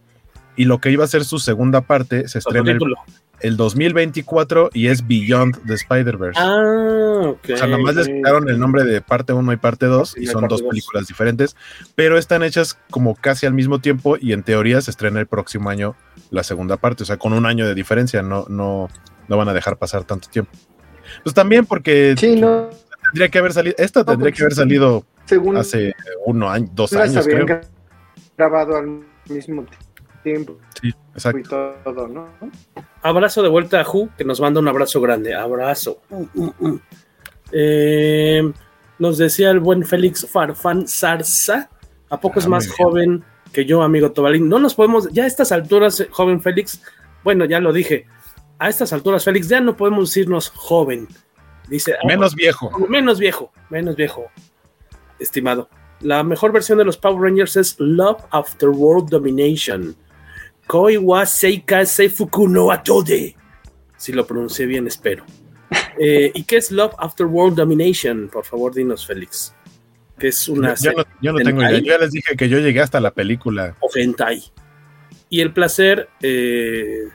y 0.55 0.65
lo 0.65 0.79
que 0.79 0.91
iba 0.91 1.03
a 1.03 1.07
ser 1.07 1.23
su 1.23 1.39
segunda 1.39 1.81
parte 1.81 2.27
se 2.27 2.39
estrena 2.39 2.71
el, 2.71 2.79
el 3.39 3.57
2024 3.57 4.71
y 4.73 4.87
es 4.87 5.07
Beyond 5.07 5.65
the 5.65 5.73
Spider-Verse. 5.73 6.39
Ah, 6.39 7.21
ok. 7.29 7.49
O 7.53 7.57
sea, 7.57 7.67
nada 7.67 7.81
más 7.81 7.95
les 7.95 8.07
quitaron 8.07 8.49
el 8.49 8.59
nombre 8.59 8.83
de 8.83 9.01
parte 9.01 9.33
1 9.33 9.53
y 9.53 9.57
parte 9.57 9.85
2 9.85 10.17
y 10.17 10.23
Y 10.23 10.27
son 10.27 10.47
dos. 10.47 10.61
películas 10.61 11.07
diferentes, 11.07 11.55
pero 11.95 12.17
están 12.17 12.43
hechas 12.43 12.77
como 12.89 13.15
casi 13.15 13.45
al 13.45 13.53
mismo 13.53 13.79
tiempo 13.79 14.17
y 14.19 14.33
en 14.33 14.43
teoría 14.43 14.81
se 14.81 14.91
estrena 14.91 15.19
el 15.19 15.27
próximo 15.27 15.69
año 15.69 15.95
la 16.31 16.43
segunda 16.43 16.77
parte, 16.77 17.03
o 17.03 17.05
sea, 17.05 17.17
con 17.17 17.33
un 17.33 17.45
año 17.45 17.65
de 17.67 17.73
diferencia, 17.75 18.21
no, 18.21 18.45
no, 18.49 18.87
no 19.27 19.37
van 19.37 19.49
a 19.49 19.53
dejar 19.53 19.77
pasar 19.77 20.03
tanto 20.03 20.29
tiempo. 20.29 20.51
Pues 21.23 21.33
también 21.33 21.65
porque 21.65 22.15
Sí, 22.17 22.35
no. 22.39 22.69
tendría 23.03 23.29
que 23.29 23.39
haber 23.39 23.53
salido, 23.53 23.75
esta 23.79 24.03
tendría 24.03 24.25
porque 24.25 24.37
que 24.37 24.43
haber 24.43 24.53
salido 24.55 25.05
Según 25.25 25.57
hace 25.57 25.95
uno 26.25 26.49
año, 26.49 26.69
dos 26.73 26.93
años, 26.93 27.25
creo. 27.25 27.61
grabado 28.37 28.77
al 28.77 29.03
mismo 29.27 29.65
tiempo 30.23 30.57
Sí, 30.79 30.89
y 30.89 30.93
exacto. 31.13 31.49
todo, 31.83 32.07
¿no? 32.07 32.27
Abrazo 33.01 33.41
de 33.41 33.49
vuelta 33.49 33.79
a 33.79 33.83
Ju, 33.83 34.09
que 34.17 34.23
nos 34.25 34.39
manda 34.41 34.59
un 34.59 34.67
abrazo 34.67 34.99
grande. 35.01 35.33
Abrazo. 35.33 36.01
Mm, 36.09 36.23
mm, 36.43 36.51
mm. 36.59 36.81
Eh, 37.51 38.53
nos 38.99 39.17
decía 39.17 39.49
el 39.51 39.59
buen 39.59 39.83
Félix 39.85 40.27
Farfán 40.29 40.87
Zarza. 40.87 41.69
¿A 42.09 42.19
poco 42.19 42.39
es 42.39 42.45
Ah, 42.45 42.49
más 42.49 42.67
muy 42.79 42.93
bien. 42.99 43.23
Que 43.51 43.65
yo, 43.65 43.81
amigo 43.81 44.11
Tobalín? 44.11 44.49
No 44.49 44.59
nos 44.59 44.75
podemos, 44.75 45.09
ya 45.11 45.23
a 45.23 45.27
estas 45.27 45.51
alturas, 45.51 45.99
eh, 45.99 46.07
joven 46.11 46.41
Félix, 46.41 46.81
bueno, 47.23 47.45
ya 47.45 47.59
lo 47.59 47.73
dije. 47.73 48.05
A 48.57 48.69
estas 48.69 48.93
alturas, 48.93 49.23
Félix, 49.23 49.47
ya 49.47 49.61
no 49.61 49.75
podemos 49.75 50.09
decirnos 50.09 50.49
joven. 50.49 51.07
Dice, 51.67 51.93
ah, 51.93 52.07
Menos 52.07 52.35
viejo. 52.35 52.71
Menos 52.87 53.19
viejo, 53.19 53.51
menos 53.69 53.95
viejo, 53.95 54.25
estimado. 55.19 55.69
La 56.01 56.23
mejor 56.23 56.51
versión 56.51 56.77
de 56.77 56.85
los 56.85 56.97
Power 56.97 57.21
Rangers 57.21 57.57
es 57.57 57.75
Love 57.79 58.23
After 58.31 58.69
World 58.69 59.09
Domination. 59.09 59.95
Koi 60.65 60.97
wa 60.97 61.25
Seika 61.25 61.85
Seifuku 61.85 62.47
no 62.47 62.71
Atode. 62.71 63.35
Si 63.97 64.13
lo 64.13 64.25
pronuncié 64.25 64.65
bien, 64.65 64.87
espero. 64.87 65.25
Eh, 66.01 66.31
¿Y 66.33 66.43
qué 66.43 66.55
es 66.55 66.71
Love 66.71 66.93
After 66.97 67.25
World 67.25 67.57
Domination? 67.57 68.29
Por 68.31 68.45
favor, 68.45 68.73
dinos, 68.73 69.05
Félix. 69.05 69.53
Que 70.19 70.27
es 70.27 70.49
una 70.49 70.75
Yo 70.75 70.91
no, 70.91 71.03
yo 71.21 71.31
no 71.33 71.39
tengo 71.39 71.61
idea. 71.61 71.79
Yo 71.79 71.85
ya 71.85 71.97
les 71.97 72.11
dije 72.11 72.35
que 72.35 72.49
yo 72.49 72.59
llegué 72.59 72.81
hasta 72.81 72.99
la 72.99 73.11
película. 73.11 73.75
o 73.79 73.89
hentai. 73.95 74.43
Y 75.29 75.41
el 75.41 75.53
placer, 75.53 76.09
eh, 76.21 77.07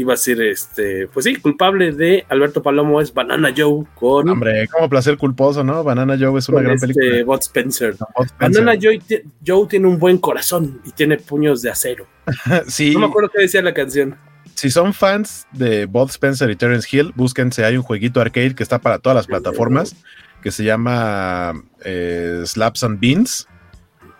iba 0.00 0.14
a 0.14 0.16
ser 0.16 0.40
este, 0.42 1.08
pues 1.08 1.24
sí, 1.24 1.36
culpable 1.36 1.92
de 1.92 2.24
Alberto 2.28 2.62
Palomo 2.62 3.00
es 3.00 3.12
Banana 3.12 3.52
Joe 3.56 3.84
con 3.94 4.28
Hombre, 4.28 4.68
como 4.68 4.88
placer 4.88 5.16
culposo, 5.16 5.64
¿no? 5.64 5.82
Banana 5.82 6.16
Joe 6.18 6.38
es 6.38 6.48
una 6.48 6.62
gran 6.62 6.74
este 6.74 6.88
película. 6.88 7.24
Bud 7.24 7.40
Spencer. 7.40 7.94
Spencer. 7.94 8.36
Banana 8.38 8.78
Joe, 8.80 9.00
Joe 9.44 9.66
tiene 9.68 9.88
un 9.88 9.98
buen 9.98 10.18
corazón 10.18 10.80
y 10.84 10.92
tiene 10.92 11.16
puños 11.16 11.62
de 11.62 11.70
acero. 11.70 12.06
sí, 12.68 12.92
No 12.92 13.00
me 13.00 13.06
acuerdo 13.06 13.30
qué 13.34 13.42
decía 13.42 13.62
la 13.62 13.74
canción. 13.74 14.16
si 14.54 14.70
son 14.70 14.94
fans 14.94 15.46
de 15.52 15.86
Bud 15.86 16.10
Spencer 16.10 16.50
y 16.50 16.56
Terence 16.56 16.88
Hill, 16.90 17.12
búsquense, 17.16 17.64
hay 17.64 17.76
un 17.76 17.82
jueguito 17.82 18.20
arcade 18.20 18.54
que 18.54 18.62
está 18.62 18.78
para 18.78 18.98
todas 18.98 19.16
las 19.16 19.26
plataformas, 19.26 19.96
que 20.42 20.50
se 20.50 20.64
llama 20.64 21.52
eh, 21.84 22.42
Slaps 22.44 22.84
and 22.84 23.00
Beans. 23.00 23.46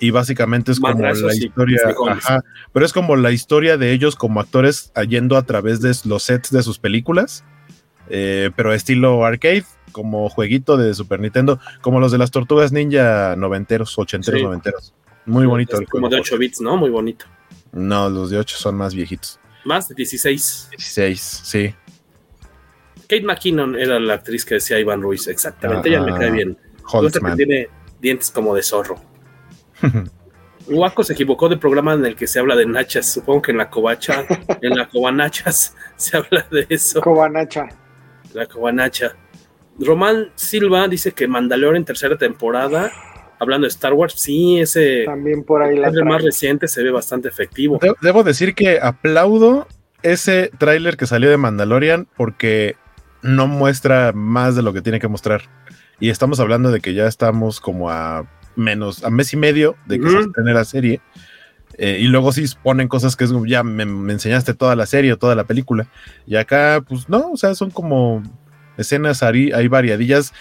Y 0.00 0.10
básicamente 0.10 0.70
es 0.70 0.78
como 0.78 0.94
la 1.02 1.10
historia, 1.34 1.80
ajá, 2.10 2.44
pero 2.72 2.86
es 2.86 2.92
como 2.92 3.16
la 3.16 3.32
historia 3.32 3.76
de 3.76 3.90
ellos 3.92 4.14
como 4.14 4.38
actores 4.40 4.92
yendo 5.08 5.36
a 5.36 5.42
través 5.42 5.80
de 5.80 5.92
los 6.04 6.22
sets 6.22 6.52
de 6.52 6.62
sus 6.62 6.78
películas 6.78 7.42
eh, 8.08 8.50
pero 8.56 8.72
estilo 8.72 9.24
arcade, 9.26 9.64
como 9.92 10.28
jueguito 10.28 10.76
de 10.76 10.94
Super 10.94 11.20
Nintendo, 11.20 11.58
como 11.82 12.00
los 12.00 12.12
de 12.12 12.18
las 12.18 12.30
tortugas 12.30 12.70
ninja 12.72 13.34
noventeros, 13.36 13.98
ochenteros, 13.98 14.38
Sí. 14.40 14.44
noventeros. 14.44 14.94
Muy 15.26 15.46
bonito 15.46 15.74
Es 15.74 15.80
el 15.82 15.88
como 15.88 16.06
juego. 16.06 16.14
de 16.14 16.20
8 16.22 16.38
bits, 16.38 16.60
¿no? 16.60 16.76
Muy 16.76 16.90
bonito. 16.90 17.26
No, 17.72 18.08
los 18.08 18.30
de 18.30 18.38
8 18.38 18.56
son 18.56 18.76
más 18.76 18.94
viejitos. 18.94 19.38
Más 19.64 19.88
de 19.88 19.94
16. 19.96 20.68
16, 20.70 21.20
sí. 21.44 21.74
Kate 23.08 23.22
McKinnon 23.24 23.74
era 23.76 23.98
la 23.98 24.14
actriz 24.14 24.44
que 24.44 24.54
decía 24.56 24.78
Iván 24.78 25.00
Ruiz. 25.02 25.26
Exactamente, 25.28 25.88
ella 25.88 26.02
me 26.02 26.10
Ajá. 26.10 26.20
cae 26.20 26.30
bien. 26.30 26.58
Gusta 26.82 26.90
que 26.90 26.96
Holtzman. 26.96 27.36
tiene 27.36 27.68
dientes 28.00 28.30
como 28.30 28.54
de 28.54 28.62
zorro. 28.62 28.96
Guaco 30.66 31.02
se 31.02 31.14
equivocó 31.14 31.48
del 31.48 31.58
programa 31.58 31.94
en 31.94 32.04
el 32.04 32.14
que 32.14 32.26
se 32.26 32.38
habla 32.38 32.54
de 32.54 32.66
nachas. 32.66 33.10
Supongo 33.12 33.42
que 33.42 33.52
en 33.52 33.58
la 33.58 33.70
covacha, 33.70 34.26
en 34.60 34.76
la 34.76 34.86
cobanachas, 34.88 35.74
se 35.96 36.16
habla 36.16 36.46
de 36.50 36.66
eso. 36.68 37.00
Cobanacha. 37.00 37.68
La 38.34 38.46
cobanacha. 38.46 39.16
Román 39.78 40.30
Silva 40.34 40.88
dice 40.88 41.12
que 41.12 41.26
Mandalorian 41.28 41.84
tercera 41.84 42.18
temporada, 42.18 42.90
hablando 43.38 43.64
de 43.64 43.68
Star 43.68 43.94
Wars, 43.94 44.14
sí, 44.20 44.58
ese 44.60 45.04
También 45.06 45.44
por 45.44 45.62
ahí 45.62 45.78
la 45.78 45.90
más 46.04 46.22
reciente 46.22 46.66
se 46.68 46.82
ve 46.82 46.90
bastante 46.90 47.28
efectivo. 47.28 47.78
De- 47.80 47.94
debo 48.02 48.22
decir 48.24 48.54
que 48.54 48.78
aplaudo 48.80 49.66
ese 50.02 50.50
tráiler 50.58 50.96
que 50.96 51.06
salió 51.06 51.30
de 51.30 51.36
Mandalorian 51.38 52.08
porque 52.16 52.76
no 53.22 53.46
muestra 53.46 54.12
más 54.12 54.56
de 54.56 54.62
lo 54.62 54.72
que 54.72 54.82
tiene 54.82 55.00
que 55.00 55.08
mostrar. 55.08 55.42
Y 56.00 56.10
estamos 56.10 56.38
hablando 56.40 56.70
de 56.70 56.80
que 56.80 56.94
ya 56.94 57.06
estamos 57.06 57.60
como 57.60 57.90
a 57.90 58.26
menos, 58.56 59.04
a 59.04 59.10
mes 59.10 59.32
y 59.32 59.36
medio 59.36 59.76
de 59.86 59.98
que 60.00 60.08
se 60.08 60.14
Ujú. 60.16 60.26
estrene 60.26 60.54
la 60.54 60.64
serie. 60.64 61.00
Eh, 61.76 61.98
y 62.00 62.08
luego 62.08 62.32
sí 62.32 62.44
ponen 62.62 62.88
cosas 62.88 63.14
que 63.14 63.24
es 63.24 63.32
ya 63.46 63.62
me, 63.62 63.84
me 63.84 64.12
enseñaste 64.12 64.54
toda 64.54 64.74
la 64.74 64.86
serie 64.86 65.12
o 65.12 65.16
toda 65.18 65.34
la 65.34 65.44
película. 65.44 65.86
Y 66.26 66.36
acá, 66.36 66.82
pues 66.86 67.08
no, 67.08 67.30
o 67.32 67.36
sea, 67.36 67.54
son 67.54 67.70
como 67.70 68.22
escenas 68.76 69.22
ahí, 69.22 69.52
hay 69.52 69.68
variadillas 69.68 70.32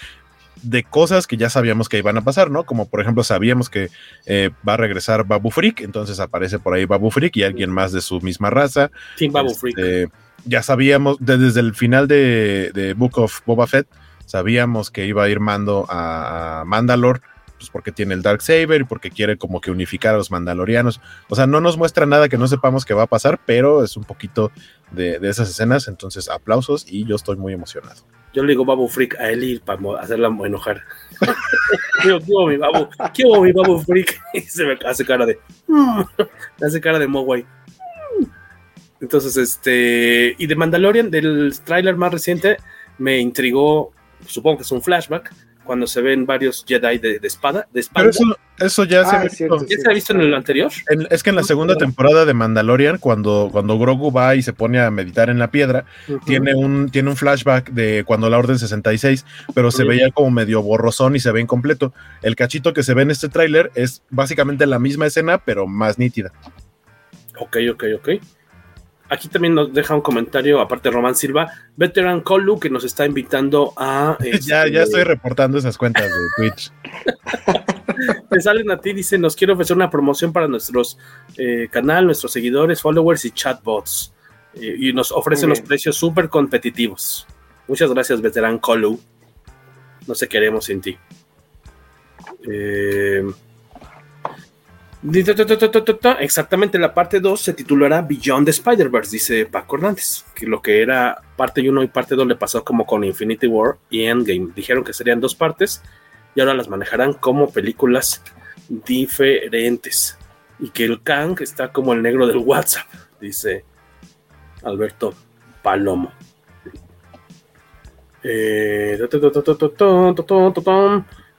de 0.64 0.84
cosas 0.84 1.28
que 1.28 1.38
ya 1.38 1.50
sabíamos 1.50 1.90
que 1.90 2.00
iban 2.00 2.18
a 2.18 2.24
pasar, 2.24 2.50
¿no? 2.50 2.66
Como 2.66 2.88
por 2.88 3.02
ejemplo, 3.02 3.24
sabíamos 3.24 3.70
que 3.70 3.90
eh, 4.26 4.50
va 4.68 4.74
a 4.74 4.78
regresar 4.78 5.24
Babu 5.26 5.52
Freak, 5.52 5.82
entonces 5.82 6.20
aparece 6.20 6.58
por 6.58 6.74
ahí 6.74 6.86
Babu 6.86 7.12
Freak 7.12 7.36
y 7.38 7.44
alguien 7.44 7.70
más 7.70 7.92
de 7.92 8.02
su 8.02 8.20
misma 8.22 8.50
raza. 8.50 8.90
Team 9.18 9.32
Babu 9.34 9.52
Este, 9.52 9.60
Freak. 9.60 10.12
Ya 10.46 10.64
sabíamos, 10.64 11.18
de- 11.20 11.38
desde 11.38 11.60
el 11.60 11.74
final 11.76 12.08
de, 12.08 12.94
Book 12.98 13.18
of 13.18 13.42
Boba 13.46 13.68
Fett, 13.68 13.88
sabíamos 14.26 14.92
que 14.92 15.06
iba 15.06 15.24
a 15.24 15.30
ir 15.30 15.40
mando 15.40 15.86
a, 15.90 16.64
Mandalore, 16.66 17.22
pues 17.58 17.70
porque 17.72 17.92
tiene 17.92 18.14
el 18.14 18.22
Dark 18.22 18.42
Saber 18.42 18.82
y 18.82 18.84
porque 18.84 19.10
quiere 19.10 19.38
como 19.38 19.62
que 19.62 19.72
unificar 19.72 20.14
a 20.14 20.18
los 20.18 20.30
mandalorianos. 20.30 21.02
O 21.28 21.36
sea, 21.36 21.48
no 21.48 21.60
nos 21.60 21.76
muestra 21.78 22.06
nada 22.06 22.30
que 22.30 22.38
no 22.38 22.48
sepamos 22.48 22.86
que 22.86 22.94
va 22.94 23.04
a 23.04 23.08
pasar, 23.08 23.40
pero 23.46 23.84
es 23.84 23.98
un 23.98 24.04
poquito 24.04 24.52
de, 24.92 25.20
esas 25.24 25.50
escenas, 25.50 25.88
entonces 25.88 26.30
aplausos 26.30 26.86
y 26.88 27.06
yo 27.06 27.16
estoy 27.16 27.36
muy 27.36 27.54
emocionado. 27.54 28.02
Yo 28.34 28.44
le 28.44 28.50
digo 28.50 28.64
Babu 28.64 28.88
Freak 28.88 29.20
a 29.20 29.32
Eli 29.32 29.60
para 29.60 29.82
hacerla 30.00 30.28
enojar. 30.46 30.84
¿qué 32.04 32.14
hubo, 32.14 32.48
mi 32.48 32.58
Babu? 32.58 32.88
¿Qué 33.14 33.26
hubo, 33.26 33.42
mi 33.42 33.52
Babu 33.52 33.80
Freak? 33.80 34.22
Y 34.34 34.42
se 34.42 34.64
me 34.64 34.78
hace 34.86 35.04
cara 35.04 35.26
de. 35.26 35.40
"Mm". 35.68 36.02
Hace 36.64 36.80
cara 36.80 37.00
de 37.00 37.08
Mogwai. 37.08 37.46
Entonces, 39.02 39.38
este. 39.38 40.36
Y 40.38 40.48
de 40.48 40.56
Mandalorian, 40.56 41.12
del 41.12 41.54
tráiler 41.64 41.96
más 41.96 42.12
reciente, 42.12 42.58
me 42.98 43.20
intrigó. 43.20 43.92
Supongo 44.26 44.58
que 44.58 44.64
es 44.64 44.72
un 44.72 44.82
flashback. 44.82 45.34
Cuando 45.64 45.86
se 45.86 46.02
ven 46.02 46.26
varios 46.26 46.64
Jedi 46.66 46.98
de, 46.98 47.20
de 47.20 47.28
espada. 47.28 47.68
De 47.74 47.86
Pero 47.94 48.10
eso, 48.10 48.24
eso 48.58 48.86
ya 48.86 49.04
se 49.04 49.16
Ah, 49.18 49.24
es 49.26 49.34
cierto. 49.36 49.66
¿Ya 49.68 49.78
se 49.78 49.90
ha 49.90 49.94
visto 49.94 50.14
en 50.14 50.22
el 50.22 50.34
anterior? 50.34 50.72
En- 50.90 51.08
es 51.12 51.24
que 51.24 51.30
en 51.30 51.36
la 51.36 51.44
segunda 51.44 51.76
temporada 51.76 52.24
de 52.24 52.34
Mandalorian, 52.34 53.00
cuando, 53.00 53.50
cuando 53.52 53.78
Grogu 53.78 54.10
va 54.10 54.36
y 54.36 54.42
se 54.42 54.54
pone 54.54 54.80
a 54.80 54.90
meditar 54.92 55.30
en 55.30 55.40
la 55.40 55.52
piedra, 55.52 55.84
tiene 56.26 56.56
un, 56.56 56.90
tiene 56.90 57.10
un 57.10 57.18
flashback 57.18 57.72
de 57.72 58.06
cuando 58.08 58.30
la 58.30 58.38
Orden 58.38 58.58
66, 58.58 59.26
pero 59.54 59.70
se 59.70 59.84
veía 59.84 60.10
como 60.10 60.32
medio 60.32 60.62
borrosón 60.62 61.18
y 61.18 61.20
se 61.20 61.34
ve 61.34 61.42
incompleto. 61.42 61.94
El 62.22 62.38
cachito 62.38 62.72
que 62.72 62.82
se 62.84 62.94
ve 62.94 63.02
en 63.02 63.12
este 63.12 63.28
tráiler 63.28 63.70
es 63.76 64.04
básicamente 64.10 64.66
la 64.68 64.80
misma 64.80 65.06
escena, 65.08 65.38
pero 65.38 65.68
más 65.68 66.00
nítida. 66.00 66.32
Ok, 67.40 67.58
ok, 67.74 67.84
ok. 67.98 68.10
Aquí 69.10 69.30
también 69.30 69.56
nos 69.56 69.74
deja 69.74 69.96
un 69.96 70.02
comentario, 70.02 70.60
aparte 70.60 70.90
de 70.90 70.96
Román 70.96 71.16
Silva, 71.16 71.52
Veteran 71.78 72.22
Colu, 72.22 72.60
que 72.60 72.70
nos 72.70 72.84
está 72.84 73.06
invitando 73.06 73.74
a. 73.78 74.18
ya, 74.42 74.64
este, 74.64 74.72
ya 74.72 74.84
estoy 74.84 75.04
reportando 75.04 75.58
esas 75.58 75.78
cuentas 75.78 76.06
de 76.06 76.10
Twitch. 76.36 76.72
Te 78.30 78.42
salen 78.42 78.70
a 78.70 78.80
ti, 78.80 78.94
dice, 78.94 79.18
nos 79.18 79.36
quiere 79.36 79.54
ofrecer 79.54 79.76
una 79.76 79.90
promoción 79.90 80.34
para 80.34 80.48
nuestros 80.48 80.98
eh, 81.38 81.68
canal, 81.72 82.06
nuestros 82.06 82.32
seguidores, 82.32 82.82
followers 82.82 83.26
y 83.26 83.32
chatbots. 83.32 84.14
Eh, 84.54 84.76
y 84.78 84.94
nos 84.94 85.12
ofrecen 85.12 85.50
los 85.50 85.62
precios 85.62 85.96
súper 85.96 86.30
competitivos. 86.30 87.26
Muchas 87.68 87.92
gracias, 87.92 88.22
veterán 88.22 88.60
Colu. 88.60 89.00
No 90.06 90.16
sé 90.16 90.28
qué 90.28 90.38
haremos 90.38 90.66
sin 90.66 90.82
ti. 90.82 90.98
Eh, 92.50 93.26
Exactamente, 96.20 96.78
la 96.78 96.94
parte 96.94 97.20
2 97.20 97.40
se 97.40 97.54
titulará 97.54 98.02
Beyond 98.02 98.46
the 98.46 98.52
Spider-Verse, 98.52 99.12
dice 99.12 99.46
Paco 99.46 99.78
Hernández, 99.78 100.26
que 100.36 100.46
lo 100.46 100.62
que 100.62 100.82
era 100.82 101.22
parte 101.36 101.68
1 101.68 101.84
y 101.84 101.88
parte 101.88 102.16
2 102.16 102.28
le 102.28 102.36
pasó 102.36 102.64
como 102.64 102.86
con 102.86 103.04
Infinity 103.04 103.48
War 103.48 103.78
y 103.90 104.04
Endgame. 104.04 104.52
Dijeron 104.56 104.84
que 104.84 104.94
serían 104.94 105.22
dos 105.22 105.36
partes 105.36 105.82
y 106.36 106.42
ahora 106.42 106.54
las 106.54 106.68
manejarán 106.68 107.14
como 107.14 107.52
películas 107.52 108.22
diferentes. 108.70 110.18
Y 110.60 110.70
que 110.72 110.86
el 110.86 111.02
Kang 111.04 111.40
está 111.42 111.72
como 111.72 111.94
el 111.94 112.02
negro 112.02 112.28
del 112.28 112.38
WhatsApp, 112.38 112.88
dice 113.22 113.64
Alberto 114.64 115.14
Palomo. 115.62 116.12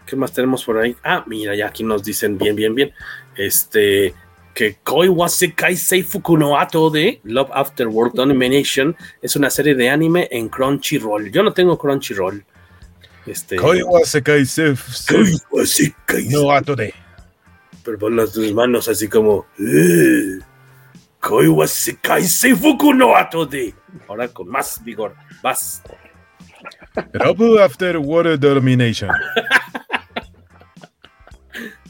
¿Qué 0.08 0.16
más 0.16 0.32
tenemos 0.32 0.64
por 0.64 0.78
ahí? 0.78 0.96
Ah, 1.04 1.22
mira, 1.26 1.54
ya 1.54 1.66
aquí 1.66 1.84
nos 1.84 2.02
dicen 2.02 2.38
bien, 2.38 2.56
bien, 2.56 2.74
bien. 2.74 2.92
Este, 3.38 4.14
que 4.52 4.76
Koi 4.82 5.08
Wasekai 5.08 5.76
Seifuku 5.76 6.36
no 6.36 6.58
Ato 6.58 6.90
de 6.90 7.20
Love 7.24 7.50
After 7.54 7.86
World 7.86 8.14
Domination 8.14 8.94
es 9.22 9.36
una 9.36 9.48
serie 9.48 9.74
de 9.74 9.88
anime 9.88 10.28
en 10.30 10.48
Crunchyroll. 10.48 11.30
Yo 11.30 11.42
no 11.42 11.52
tengo 11.52 11.78
Crunchyroll. 11.78 12.44
Este, 13.24 13.56
Koi 13.56 13.82
wa 13.82 14.00
sekai 14.04 14.44
sef- 14.44 15.06
Koi 15.08 15.36
Wasekai 15.52 16.28
no 16.30 16.50
ato 16.50 16.74
de. 16.74 16.92
pero 17.84 17.98
pon 17.98 18.16
las 18.16 18.32
tus 18.32 18.52
manos 18.54 18.88
así 18.88 19.06
como 19.08 19.46
"Eh, 19.58 20.38
Koi 21.20 21.46
Wasekai 21.46 22.24
Seifuku 22.24 22.92
no 22.94 23.14
Ato 23.16 23.44
de 23.46 23.74
ahora 24.08 24.28
con 24.28 24.48
más 24.48 24.82
vigor 24.82 25.14
vas 25.42 25.82
Robu 27.12 27.58
after 27.58 27.98
water 27.98 28.38
domination. 28.38 29.10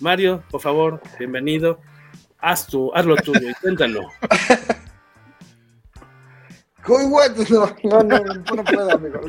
Mario 0.01 0.43
por 0.51 0.61
favor 0.61 1.01
bienvenido 1.19 1.81
haz 2.39 2.67
tu 2.67 2.93
haz 2.95 3.07
lo 3.07 3.17
tuyo 3.17 3.49
inténtalo? 3.49 4.03
No, 6.89 8.03
no, 8.03 8.03
no, 8.03 8.35
no, 8.57 8.65
puedo, 8.65 8.91
amigo. 8.93 9.21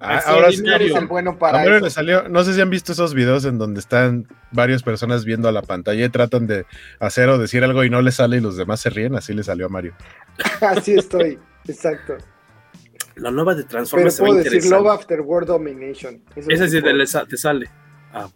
Ah, 0.00 0.20
ahora 0.26 0.50
sí, 0.50 0.62
No 0.62 0.74
eres 0.74 0.92
tan 0.92 1.06
bueno 1.06 1.38
para 1.38 1.58
A 1.58 1.60
Mario 1.60 1.76
eso. 1.76 1.84
le 1.84 1.90
salió, 1.90 2.28
no 2.28 2.42
sé 2.42 2.54
si 2.54 2.60
han 2.60 2.70
visto 2.70 2.92
esos 2.92 3.14
videos 3.14 3.44
en 3.44 3.58
donde 3.58 3.78
están 3.78 4.26
varias 4.50 4.82
personas 4.82 5.24
viendo 5.24 5.48
a 5.48 5.52
la 5.52 5.62
pantalla 5.62 6.04
y 6.04 6.08
tratan 6.08 6.46
de 6.46 6.66
hacer 6.98 7.28
o 7.28 7.38
decir 7.38 7.62
algo 7.62 7.84
y 7.84 7.90
no 7.90 8.02
le 8.02 8.10
sale 8.10 8.38
y 8.38 8.40
los 8.40 8.56
demás 8.56 8.80
se 8.80 8.90
ríen, 8.90 9.14
así 9.14 9.32
le 9.34 9.44
salió 9.44 9.66
a 9.66 9.68
Mario. 9.68 9.94
Así 10.60 10.94
estoy, 10.94 11.38
exacto. 11.68 12.16
la 13.14 13.30
nueva 13.30 13.54
de 13.54 13.62
Pero 13.62 13.68
Transformers 13.68 14.14
se 14.16 14.22
ve 14.22 14.28
puedo 14.28 14.42
decir 14.42 14.70
Love 14.70 14.88
After 14.88 15.20
World 15.20 15.48
Domination. 15.48 16.22
Eso 16.34 16.50
ese 16.50 16.68
sí 16.68 16.76
sí 16.78 16.82
te, 16.82 17.26
te 17.26 17.36
sale 17.36 17.70
ah 18.12 18.28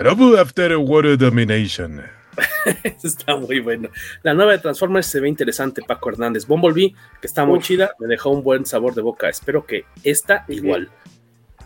Robu 0.00 0.36
after 0.36 0.76
water 0.78 1.16
domination. 1.16 2.02
Está 3.04 3.36
muy 3.36 3.60
bueno. 3.60 3.90
La 4.22 4.32
nueva 4.34 4.52
de 4.52 4.58
Transformers 4.58 5.06
se 5.06 5.20
ve 5.20 5.28
interesante, 5.28 5.82
Paco 5.86 6.08
Hernández. 6.10 6.46
Bumblebee, 6.46 6.94
que 7.20 7.26
está 7.26 7.44
muy 7.44 7.58
Uf. 7.58 7.64
chida, 7.64 7.90
me 7.98 8.06
dejó 8.06 8.30
un 8.30 8.42
buen 8.42 8.64
sabor 8.64 8.94
de 8.94 9.02
boca. 9.02 9.28
Espero 9.28 9.66
que 9.66 9.84
esta 10.02 10.44
igual. 10.48 10.88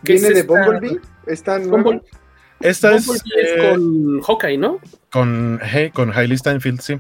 ¿Qué 0.05 0.15
¿Viene 0.15 0.29
es 0.29 0.35
de 0.35 0.41
esta? 0.41 0.53
Bumblebee? 0.53 1.01
¿Está 1.27 1.59
nueva? 1.61 1.79
Bumble- 1.79 2.03
Esta 2.61 2.95
es, 2.95 3.07
Bumblebee 3.07 3.43
es 3.43 3.51
eh, 3.51 3.71
con 3.71 4.21
Hawkeye, 4.23 4.59
¿no? 4.59 4.81
con, 5.13 5.61
hey, 5.63 5.91
con 5.95 6.13
Hailey 6.13 6.37
Steinfeld, 6.39 6.81
sí. 6.81 6.99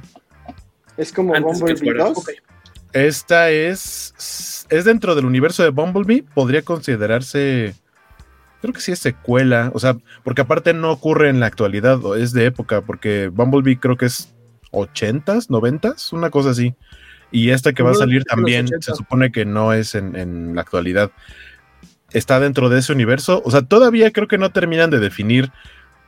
Es 0.97 1.13
como 1.13 1.35
Antes 1.35 1.59
Bumblebee 1.59 1.81
fuera 1.85 2.05
2. 2.05 2.15
Hawkeye. 2.17 2.43
Esta 2.93 3.51
es, 3.51 4.67
es 4.71 4.85
dentro 4.85 5.17
del 5.17 5.25
universo 5.25 5.65
de 5.65 5.71
Bumblebee, 5.71 6.23
podría 6.33 6.63
considerarse, 6.63 7.75
creo 8.65 8.73
que 8.73 8.81
sí 8.81 8.93
es 8.93 8.99
secuela, 8.99 9.71
o 9.75 9.79
sea, 9.79 9.99
porque 10.23 10.41
aparte 10.41 10.73
no 10.73 10.91
ocurre 10.91 11.29
en 11.29 11.39
la 11.39 11.45
actualidad, 11.45 12.03
o 12.03 12.15
es 12.15 12.33
de 12.33 12.47
época, 12.47 12.81
porque 12.81 13.29
Bumblebee 13.29 13.79
creo 13.79 13.99
que 13.99 14.07
es 14.07 14.35
80s, 14.73 15.49
90s, 15.49 16.15
una 16.15 16.31
cosa 16.31 16.51
así. 16.51 16.75
Y 17.31 17.51
esta 17.51 17.75
que 17.75 17.83
va 17.83 17.91
a 17.91 17.95
salir 17.95 18.25
también 18.25 18.65
80. 18.65 18.81
se 18.81 18.97
supone 18.97 19.31
que 19.31 19.45
no 19.45 19.75
es 19.75 19.95
en, 19.95 20.17
en 20.17 20.55
la 20.55 20.63
actualidad. 20.63 21.11
Está 22.15 22.41
dentro 22.41 22.71
de 22.71 22.79
ese 22.79 22.95
universo, 22.95 23.43
o 23.45 23.51
sea, 23.51 23.61
todavía 23.61 24.11
creo 24.13 24.29
que 24.29 24.39
no 24.39 24.51
terminan 24.51 24.89
de 24.89 24.99
definir 24.99 25.53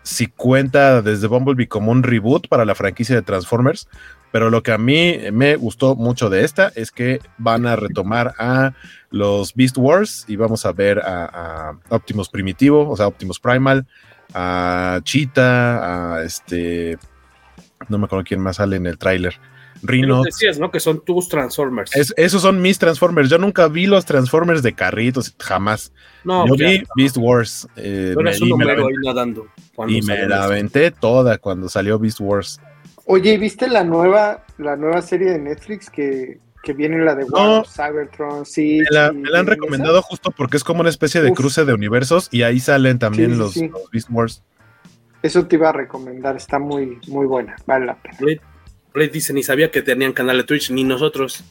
si 0.06 0.28
cuenta 0.28 1.02
desde 1.02 1.26
Bumblebee 1.26 1.66
como 1.66 1.90
un 1.90 2.04
reboot 2.04 2.46
para 2.46 2.64
la 2.64 2.76
franquicia 2.76 3.16
de 3.16 3.22
Transformers, 3.22 3.88
pero 4.30 4.50
lo 4.50 4.62
que 4.62 4.70
a 4.70 4.78
mí 4.78 5.18
me 5.32 5.56
gustó 5.56 5.96
mucho 5.96 6.30
de 6.30 6.44
esta 6.44 6.70
es 6.76 6.92
que 6.92 7.18
van 7.38 7.66
a 7.66 7.74
retomar 7.74 8.32
a 8.38 8.72
los 9.10 9.52
Beast 9.52 9.76
Wars 9.76 10.24
y 10.28 10.36
vamos 10.36 10.64
a 10.64 10.70
ver 10.70 11.00
a, 11.00 11.76
Optimus 11.88 12.28
Primitivo, 12.28 12.88
o 12.88 12.96
sea, 12.96 13.08
Optimus 13.08 13.40
Primal, 13.40 13.84
a 14.32 15.00
Cheetah, 15.02 16.14
a 16.14 16.22
este, 16.22 16.96
no 17.88 17.98
me 17.98 18.04
acuerdo 18.04 18.24
quién 18.24 18.40
más 18.40 18.56
sale 18.56 18.76
en 18.76 18.86
el 18.86 18.98
tráiler. 18.98 19.34
Rhino. 19.82 20.22
decías, 20.22 20.58
¿no? 20.58 20.70
Que 20.70 20.80
son 20.80 21.04
tus 21.04 21.28
Transformers. 21.28 21.94
Es, 21.96 22.12
esos 22.16 22.42
son 22.42 22.60
mis 22.62 22.78
Transformers. 22.78 23.28
Yo 23.30 23.38
nunca 23.38 23.68
vi 23.68 23.86
los 23.86 24.04
Transformers 24.04 24.62
de 24.62 24.74
carritos, 24.74 25.34
jamás. 25.38 25.92
No, 26.24 26.46
Yo 26.46 26.54
ya, 26.56 26.68
vi 26.68 26.78
no. 26.80 26.84
Beast 26.96 27.16
Wars. 27.18 27.68
eh, 27.76 28.14
me- 28.16 28.36
y 28.36 28.52
me 28.54 28.64
la 28.64 28.74
número 28.74 28.86
ahí 28.88 28.94
aventé- 28.94 29.06
nadando. 29.06 29.46
y 29.88 30.02
me 30.02 30.26
la 30.28 30.44
aventé 30.44 30.90
toda 30.90 31.38
cuando 31.38 31.68
salió 31.68 31.98
Beast 31.98 32.20
Wars. 32.20 32.60
Oye, 33.04 33.38
¿viste 33.38 33.68
la 33.68 33.84
nueva, 33.84 34.44
la 34.58 34.74
nueva 34.76 35.00
serie 35.02 35.30
de 35.30 35.38
Netflix 35.38 35.88
que, 35.90 36.38
que 36.64 36.72
viene 36.72 36.98
la 37.04 37.14
de 37.14 37.24
War 37.24 37.42
No. 37.58 37.64
Cybertron? 37.64 38.44
Sí, 38.44 38.78
Me 38.80 38.86
la, 38.90 39.10
sí, 39.10 39.16
me 39.16 39.30
la 39.30 39.38
han 39.38 39.44
¿vienen 39.44 39.46
recomendado 39.46 40.02
justo 40.02 40.32
porque 40.32 40.56
es 40.56 40.64
como 40.64 40.80
una 40.80 40.88
especie 40.90 41.20
de 41.22 41.30
Uf. 41.30 41.36
cruce 41.36 41.64
de 41.64 41.72
universos 41.72 42.28
y 42.32 42.42
ahí 42.42 42.58
salen 42.58 42.98
también 42.98 43.30
Sí, 43.32 43.36
los, 43.36 43.52
sí. 43.52 43.68
los 43.68 43.88
Beast 43.92 44.08
Wars. 44.10 44.42
Eso 45.22 45.46
te 45.46 45.56
iba 45.56 45.68
a 45.70 45.72
recomendar, 45.72 46.36
está 46.36 46.58
muy, 46.58 46.98
muy 47.08 47.26
buena, 47.26 47.56
vale 47.66 47.86
la 47.86 47.94
pena. 47.96 48.16
Blade 48.96 49.10
dice, 49.10 49.34
ni 49.34 49.42
sabía 49.42 49.70
que 49.70 49.82
tenían 49.82 50.14
canal 50.14 50.38
de 50.38 50.44
Twitch, 50.44 50.70
ni 50.70 50.82
nosotros. 50.82 51.44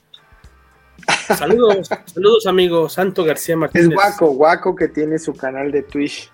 Saludos, 1.38 1.88
saludos 2.12 2.48
amigos. 2.48 2.94
Santo 2.94 3.24
García 3.24 3.56
Martínez. 3.56 3.90
Es 3.90 3.94
Guaco, 3.94 4.28
Guaco 4.32 4.76
que 4.76 4.88
tiene 4.88 5.20
su 5.20 5.36
canal 5.36 5.72
de 5.72 5.84
Twitch. 5.84 6.32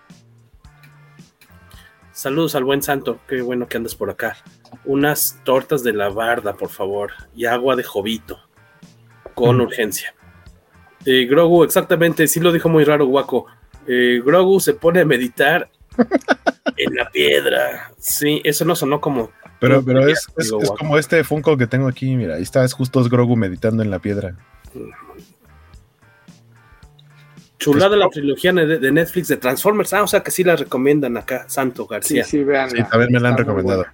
Saludos 2.13 2.55
al 2.55 2.63
buen 2.63 2.81
Santo, 2.81 3.19
qué 3.27 3.41
bueno 3.41 3.67
que 3.67 3.75
andas 3.75 3.93
por 3.95 4.09
acá. 4.09 4.37
Unas 4.85 5.37
tortas 5.43 5.83
de 5.83 5.91
la 5.91 6.07
barda, 6.09 6.53
por 6.53 6.69
favor, 6.69 7.11
y 7.35 7.45
agua 7.45 7.75
de 7.75 7.83
jovito, 7.83 8.39
con 9.35 9.57
Mm. 9.57 9.61
urgencia. 9.61 10.15
Eh, 11.05 11.25
Grogu, 11.25 11.65
exactamente, 11.65 12.25
sí 12.27 12.39
lo 12.39 12.53
dijo 12.53 12.69
muy 12.69 12.85
raro, 12.85 13.05
Guaco. 13.05 13.47
Eh, 13.85 14.21
Grogu 14.23 14.61
se 14.61 14.75
pone 14.75 15.01
a 15.01 15.05
meditar 15.05 15.69
en 16.77 16.95
la 16.95 17.09
piedra. 17.09 17.91
Sí, 17.97 18.39
eso 18.45 18.63
no 18.63 18.75
sonó 18.77 19.01
como. 19.01 19.31
Pero, 19.61 19.81
pero 19.85 20.07
es, 20.07 20.27
es- 20.37 20.51
como 20.77 20.97
este 20.97 21.23
Funko 21.23 21.55
que 21.55 21.67
tengo 21.67 21.87
aquí, 21.87 22.15
mira, 22.17 22.35
ahí 22.35 22.41
está, 22.41 22.65
es 22.65 22.73
justo 22.73 23.01
Grogu 23.07 23.37
meditando 23.37 23.83
en 23.83 23.91
la 23.91 23.99
piedra. 23.99 24.35
Chulada 27.59 27.95
la 27.95 28.09
trilogía 28.09 28.51
de, 28.53 28.91
Netflix 28.91 29.27
de 29.27 29.37
Transformers. 29.37 29.93
Ah, 29.93 30.01
o 30.01 30.07
sea 30.07 30.21
que 30.23 30.31
sí 30.31 30.43
la 30.43 30.55
recomiendan 30.55 31.15
acá, 31.15 31.45
Santo 31.47 31.83
Sí, 31.83 31.89
García. 31.91 32.23
sí, 32.23 32.43
vean. 32.43 32.71
Sí, 32.71 32.77
a 32.89 32.97
ver, 32.97 33.11
me 33.11 33.19
la 33.19 33.29
han 33.29 33.37
recomendado. 33.37 33.85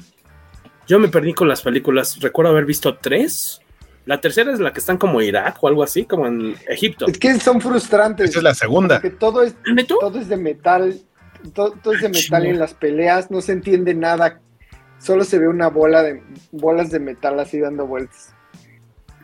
Yo 0.88 1.00
me 1.00 1.10
perdí 1.10 1.34
con 1.34 1.50
las 1.50 1.62
películas. 1.62 2.18
Recuerdo 2.22 2.52
haber 2.52 2.64
visto 2.66 2.98
tres. 2.98 3.60
La 4.06 4.22
tercera 4.22 4.54
es 4.54 4.62
la 4.62 4.72
que 4.72 4.80
están 4.80 4.98
como 4.98 5.22
Irak 5.22 5.62
o 5.62 5.68
algo 5.68 5.84
así, 5.84 6.06
como 6.06 6.28
en 6.28 6.56
Egipto. 6.70 7.08
Es 7.08 7.20
que 7.20 7.38
son 7.42 7.60
frustrantes. 7.60 8.30
Esa 8.30 8.40
es 8.40 8.44
la 8.44 8.54
segunda. 8.54 9.02
Porque 9.02 9.18
todo 9.18 9.44
es, 9.44 9.54
todo 10.00 10.18
es 10.18 10.30
de 10.30 10.38
metal. 10.38 10.98
Todo, 11.54 11.72
todo 11.84 11.94
es 11.94 12.02
de 12.02 12.08
metal 12.08 12.22
y 12.22 12.46
Chinga. 12.46 12.50
en 12.54 12.60
las 12.60 12.74
peleas 12.74 13.30
no 13.30 13.42
se 13.42 13.52
entiende 13.52 13.94
nada. 13.94 14.40
Solo 15.00 15.24
se 15.24 15.40
ve 15.40 15.48
una 15.48 15.68
bola 15.70 16.04
de 16.04 16.22
bolas 16.52 16.90
de 16.92 17.00
metal 17.00 17.40
así 17.40 17.60
dando 17.60 17.86
vueltas. 17.88 18.34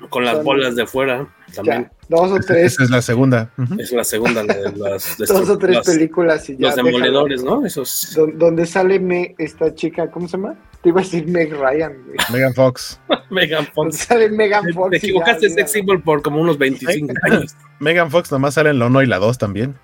Con 0.09 0.25
las 0.25 0.35
Son- 0.35 0.45
bolas 0.45 0.75
de 0.75 0.85
fuera 0.85 1.27
también. 1.55 1.83
Ya, 1.83 1.91
dos 2.09 2.31
o 2.31 2.35
tres, 2.45 2.73
Esa 2.73 2.83
es 2.83 2.89
la 2.89 3.01
segunda. 3.01 3.51
Ujú. 3.57 3.79
Es 3.79 3.91
la 3.93 4.03
segunda, 4.03 4.43
la 4.43 4.53
de 4.53 4.71
las 4.77 5.17
dos 5.27 5.49
o 5.49 5.57
tres 5.57 5.77
las- 5.77 5.85
películas 5.87 6.49
y 6.49 6.57
ya. 6.57 6.67
Los 6.67 6.75
déjalo. 6.75 6.91
demoledores, 6.91 7.43
¿no? 7.43 7.65
Esos. 7.65 8.13
Don- 8.15 8.37
donde 8.37 8.65
sale 8.65 8.99
me, 8.99 9.33
esta 9.37 9.73
chica, 9.73 10.11
¿cómo 10.11 10.27
se 10.27 10.35
llama? 10.37 10.55
Te 10.81 10.89
iba 10.89 10.99
a 10.99 11.03
decir 11.03 11.25
Meg 11.27 11.53
Ryan, 11.53 11.93
güey. 12.05 12.17
Megan 12.33 12.53
Fox. 12.53 12.99
Megan 13.29 13.65
Donde 13.75 13.91
Fox. 13.93 13.97
sale 14.05 14.29
Megan 14.29 14.65
Te, 14.65 14.73
Fox. 14.73 14.89
te 14.91 14.97
ya, 14.99 15.07
equivocaste 15.07 15.39
de 15.39 15.45
olvídalo. 15.47 15.55
sex 15.67 15.71
symbol 15.71 16.03
por 16.03 16.21
como 16.21 16.41
unos 16.41 16.57
25 16.57 17.13
años. 17.23 17.55
Megan 17.79 18.11
Fox 18.11 18.29
nomás 18.31 18.55
sale 18.55 18.71
en 18.71 18.79
la 18.79 18.87
1 18.87 19.01
y 19.03 19.05
la 19.05 19.19
2 19.19 19.37
también. 19.37 19.75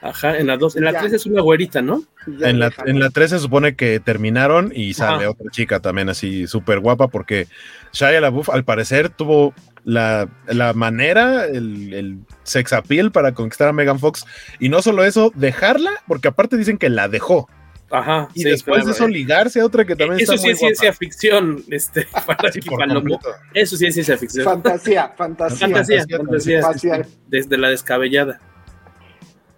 Ajá, 0.00 0.38
en 0.38 0.46
la 0.46 0.56
dos, 0.56 0.76
en 0.76 0.84
la 0.84 0.92
Ya. 0.92 1.00
3 1.00 1.12
es 1.14 1.26
una 1.26 1.42
güerita, 1.42 1.82
¿no? 1.82 2.04
Ya 2.38 2.50
En 2.50 2.60
la, 2.60 2.72
en 2.86 3.00
la 3.00 3.10
3 3.10 3.30
se 3.30 3.38
supone 3.38 3.74
que 3.74 3.98
terminaron 3.98 4.70
y 4.74 4.94
sale 4.94 5.24
Ajá. 5.24 5.30
otra 5.30 5.50
chica 5.50 5.80
también 5.80 6.08
así 6.08 6.46
súper 6.46 6.78
guapa 6.78 7.08
porque 7.08 7.48
Shia 7.92 8.20
LaBeouf 8.20 8.48
al 8.50 8.64
parecer 8.64 9.08
tuvo 9.08 9.54
la, 9.84 10.28
la 10.46 10.72
manera, 10.72 11.46
el, 11.46 11.92
el 11.94 12.18
sex 12.44 12.72
appeal 12.72 13.10
para 13.10 13.32
conquistar 13.34 13.68
a 13.68 13.72
Megan 13.72 13.98
Fox 13.98 14.24
y 14.60 14.68
no 14.68 14.82
solo 14.82 15.04
eso, 15.04 15.32
dejarla 15.34 15.90
porque 16.06 16.28
aparte 16.28 16.56
dicen 16.56 16.78
que 16.78 16.90
la 16.90 17.08
dejó 17.08 17.48
Ajá. 17.90 18.28
y 18.34 18.42
sí, 18.42 18.50
después 18.50 18.84
de 18.84 18.92
eso 18.92 19.06
eh, 19.06 19.10
ligarse 19.10 19.60
a 19.60 19.64
otra 19.64 19.84
que 19.84 19.96
también 19.96 20.20
Eso 20.20 20.34
está 20.34 20.42
sí 20.42 20.48
muy 20.48 20.52
es 20.52 20.58
ciencia 20.58 20.92
ficción, 20.92 21.64
este, 21.70 22.06
para 22.26 22.52
Sí. 22.52 22.60
Eso 23.54 23.76
sí 23.76 23.86
es 23.86 23.94
ciencia 23.94 24.18
ficción. 24.18 24.44
Fantasía, 24.44 25.12
fantasía. 25.16 25.68
Fantasía, 25.68 25.98
fantasía, 25.98 26.18
fantasía. 26.18 26.62
Facial. 26.62 27.06
Desde 27.26 27.56
la 27.56 27.70
descabellada. 27.70 28.40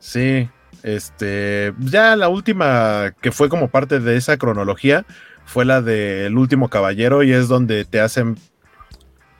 Sí, 0.01 0.49
este, 0.83 1.73
ya 1.79 2.17
la 2.17 2.29
última 2.29 3.15
que 3.21 3.31
fue 3.31 3.49
como 3.49 3.69
parte 3.69 4.01
de 4.01 4.17
esa 4.17 4.37
cronología 4.39 5.05
fue 5.45 5.65
la 5.65 5.83
del 5.83 6.37
último 6.37 6.69
caballero 6.69 7.23
y 7.23 7.33
es 7.33 7.49
donde 7.49 7.85
te 7.85 8.01
hacen 8.01 8.37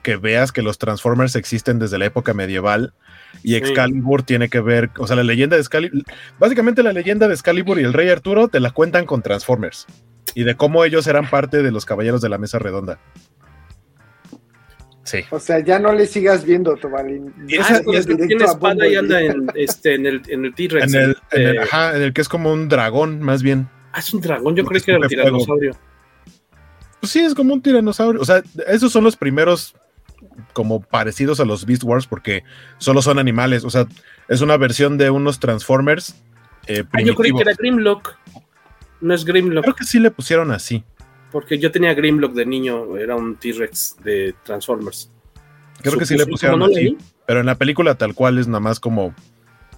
que 0.03 0.17
veas 0.17 0.51
que 0.51 0.61
los 0.61 0.77
Transformers 0.77 1.35
existen 1.35 1.79
desde 1.79 1.97
la 1.97 2.05
época 2.05 2.33
medieval 2.33 2.93
y 3.43 3.51
Sí. 3.51 3.55
Excalibur 3.55 4.23
tiene 4.23 4.49
que 4.49 4.59
ver, 4.59 4.89
o 4.97 5.07
sea, 5.07 5.15
la 5.15 5.23
leyenda 5.23 5.55
de 5.55 5.61
Excalibur, 5.61 6.03
básicamente 6.39 6.83
la 6.83 6.93
leyenda 6.93 7.27
de 7.27 7.33
Excalibur 7.33 7.79
y 7.79 7.83
el 7.83 7.93
Rey 7.93 8.09
Arturo 8.09 8.47
te 8.47 8.59
la 8.59 8.71
cuentan 8.71 9.05
con 9.05 9.21
Transformers 9.21 9.87
y 10.35 10.43
de 10.43 10.55
cómo 10.55 10.85
ellos 10.85 11.07
eran 11.07 11.29
parte 11.29 11.63
de 11.63 11.71
los 11.71 11.85
caballeros 11.85 12.21
de 12.21 12.29
la 12.29 12.37
mesa 12.37 12.59
redonda. 12.59 12.99
Sí. 15.03 15.19
O 15.31 15.39
sea, 15.39 15.59
ya 15.59 15.79
no 15.79 15.93
le 15.93 16.05
sigas 16.05 16.45
viendo, 16.45 16.75
Tobalín. 16.75 17.33
Y 17.47 17.55
Ah, 17.57 17.61
esa- 17.61 17.77
es 17.77 17.81
con 17.83 17.93
y 17.93 17.97
es- 17.97 18.05
tiene 18.05 18.45
espada 18.45 18.87
y 18.87 18.95
anda 18.95 19.19
en, 19.21 19.47
este, 19.55 19.95
en 19.95 20.05
el, 20.05 20.21
en 20.27 20.45
el 20.45 20.53
T-Rex. 20.53 20.93
En 20.93 20.99
el, 21.01 21.17
en 21.31 21.41
el- 21.47 21.55
Eh, 21.55 21.59
ajá, 21.59 21.95
en 21.95 22.03
el 22.03 22.13
que 22.13 22.21
es 22.21 22.29
como 22.29 22.53
un 22.53 22.69
dragón, 22.69 23.19
más 23.21 23.41
bien. 23.41 23.67
Ah, 23.93 23.99
es 23.99 24.13
un 24.13 24.21
dragón, 24.21 24.55
yo 24.55 24.63
creí 24.65 24.79
que 24.81 24.91
era 24.91 24.99
fuego. 24.99 25.09
tiranosaurio. 25.09 25.75
Pues 26.99 27.11
sí, 27.11 27.19
es 27.19 27.33
como 27.33 27.53
un 27.53 27.61
tiranosaurio. 27.61 28.21
O 28.21 28.25
sea, 28.25 28.43
esos 28.67 28.91
son 28.91 29.03
los 29.03 29.17
primeros 29.17 29.75
como 30.53 30.81
parecidos 30.81 31.39
a 31.39 31.45
los 31.45 31.65
Beast 31.65 31.83
Wars 31.83 32.05
porque 32.05 32.43
solo 32.77 33.01
son 33.01 33.17
animales. 33.17 33.63
O 33.65 33.69
sea, 33.71 33.87
es 34.29 34.41
una 34.41 34.55
versión 34.57 34.97
de 34.99 35.09
unos 35.09 35.39
Transformers 35.39 36.15
eh, 36.67 36.83
Ah, 36.91 37.01
yo 37.01 37.15
creí 37.15 37.31
que 37.33 37.41
era 37.41 37.53
Grimlock. 37.53 38.15
No 39.01 39.15
es 39.15 39.25
Grimlock, 39.25 39.63
Creo 39.63 39.75
que 39.75 39.83
sí 39.83 39.99
le 39.99 40.11
pusieron 40.11 40.51
así. 40.51 40.83
Porque 41.31 41.57
yo 41.57 41.71
tenía 41.71 41.93
Grimlock 41.93 42.33
de 42.33 42.45
niño, 42.45 42.97
era 42.97 43.15
un 43.15 43.35
T-Rex 43.35 43.97
de 44.03 44.35
Transformers. 44.43 45.09
Creo 45.81 45.97
que 45.97 46.05
sí 46.05 46.15
le 46.17 46.25
pusieron 46.27 46.59
no 46.59 46.65
así. 46.65 46.97
Pero 47.25 47.39
en 47.39 47.45
la 47.45 47.55
película 47.55 47.95
tal 47.95 48.13
cual 48.13 48.37
es 48.37 48.47
nada 48.47 48.59
más 48.59 48.79
como 48.79 49.15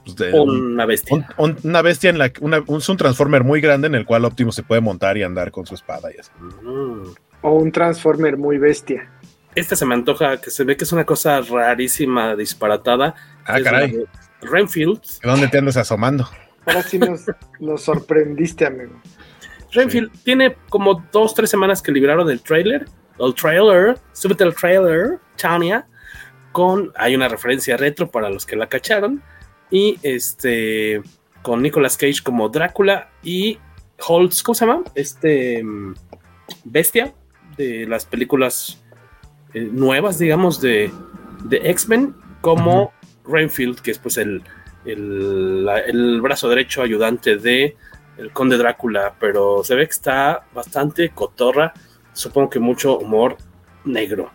pues, 0.04 0.16
de- 0.18 0.34
una 0.34 0.86
bestia. 0.86 1.16
un- 1.16 1.26
un- 1.52 1.58
una 1.64 1.82
bestia 1.82 2.10
en 2.10 2.18
la 2.18 2.30
que 2.30 2.44
una, 2.44 2.62
un, 2.68 2.80
es 2.80 2.90
un 2.90 2.98
Transformer 2.98 3.44
muy 3.44 3.62
grande 3.62 3.88
en 3.88 3.96
el 3.96 4.06
cual 4.06 4.26
Optimus 4.26 4.56
se 4.56 4.64
puede 4.64 4.82
montar 4.82 5.18
y 5.18 5.24
andar 5.24 5.52
con 5.52 5.66
su 5.66 5.76
espada 5.76 6.10
y 6.14 6.20
así. 6.20 6.32
Mm. 6.62 7.14
O 7.42 7.52
un 7.54 7.72
Transformer 7.72 8.38
muy 8.38 8.58
bestia. 8.58 9.10
Esta 9.56 9.76
se 9.76 9.86
me 9.86 9.94
antoja, 9.94 10.42
que 10.42 10.50
se 10.50 10.64
ve 10.64 10.76
que 10.76 10.84
es 10.84 10.92
una 10.92 11.06
cosa 11.06 11.40
rarísima, 11.42 12.36
disparatada. 12.36 13.16
Ah, 13.46 13.60
caray. 13.62 13.92
de 13.92 14.06
Renfield. 14.42 15.00
¿Dónde 15.24 15.48
te 15.48 15.58
andas 15.60 15.78
asomando? 15.78 16.28
Ahora 16.66 16.82
sí 16.84 16.98
nos, 16.98 17.26
nos 17.60 17.82
sorprendiste, 17.84 18.66
amigo. 18.66 19.00
Renfield 19.74 20.12
tiene 20.24 20.56
como 20.70 21.04
dos, 21.12 21.34
tres 21.34 21.50
semanas 21.50 21.82
que 21.82 21.92
liberaron 21.92 22.30
el 22.30 22.42
trailer. 22.42 22.86
El 23.20 23.34
trailer, 23.36 23.98
súbete 24.12 24.44
el 24.44 24.56
trailer, 24.56 25.20
Tania. 25.38 25.86
Con, 26.52 26.92
hay 26.96 27.16
una 27.16 27.28
referencia 27.28 27.78
retro 27.78 28.10
para 28.10 28.30
los 28.30 28.46
que 28.46 28.56
la 28.56 28.68
cacharon. 28.68 29.22
Y 29.72 29.98
este, 30.04 31.02
con 31.42 31.62
Nicolas 31.62 31.98
Cage 31.98 32.22
como 32.24 32.50
Drácula 32.50 33.10
y 33.24 33.58
Holtz, 34.08 34.44
¿cómo 34.44 34.54
se 34.56 34.66
llama? 34.66 34.84
Este, 34.96 35.64
Bestia 36.64 37.14
de 37.58 37.86
las 37.88 38.06
películas 38.06 38.84
eh, 39.54 39.68
nuevas, 39.72 40.20
digamos, 40.20 40.62
de, 40.62 40.92
de 41.46 41.58
X-Men, 41.72 42.16
como 42.42 42.92
Renfield, 43.26 43.80
que 43.80 43.92
es 43.92 44.00
pues 44.00 44.18
el, 44.18 44.44
el, 44.86 45.66
la- 45.66 45.80
el 45.80 46.22
brazo 46.22 46.50
derecho 46.50 46.82
ayudante 46.82 47.38
de 47.38 47.76
el 48.18 48.32
conde 48.32 48.58
Drácula, 48.58 49.16
pero 49.20 49.64
se 49.64 49.76
ve 49.76 49.86
que 49.86 49.92
está 49.92 50.46
bastante 50.54 51.10
cotorra, 51.10 51.74
supongo 52.14 52.50
que 52.50 52.60
mucho 52.60 52.98
humor 52.98 53.38
negro. 53.86 54.32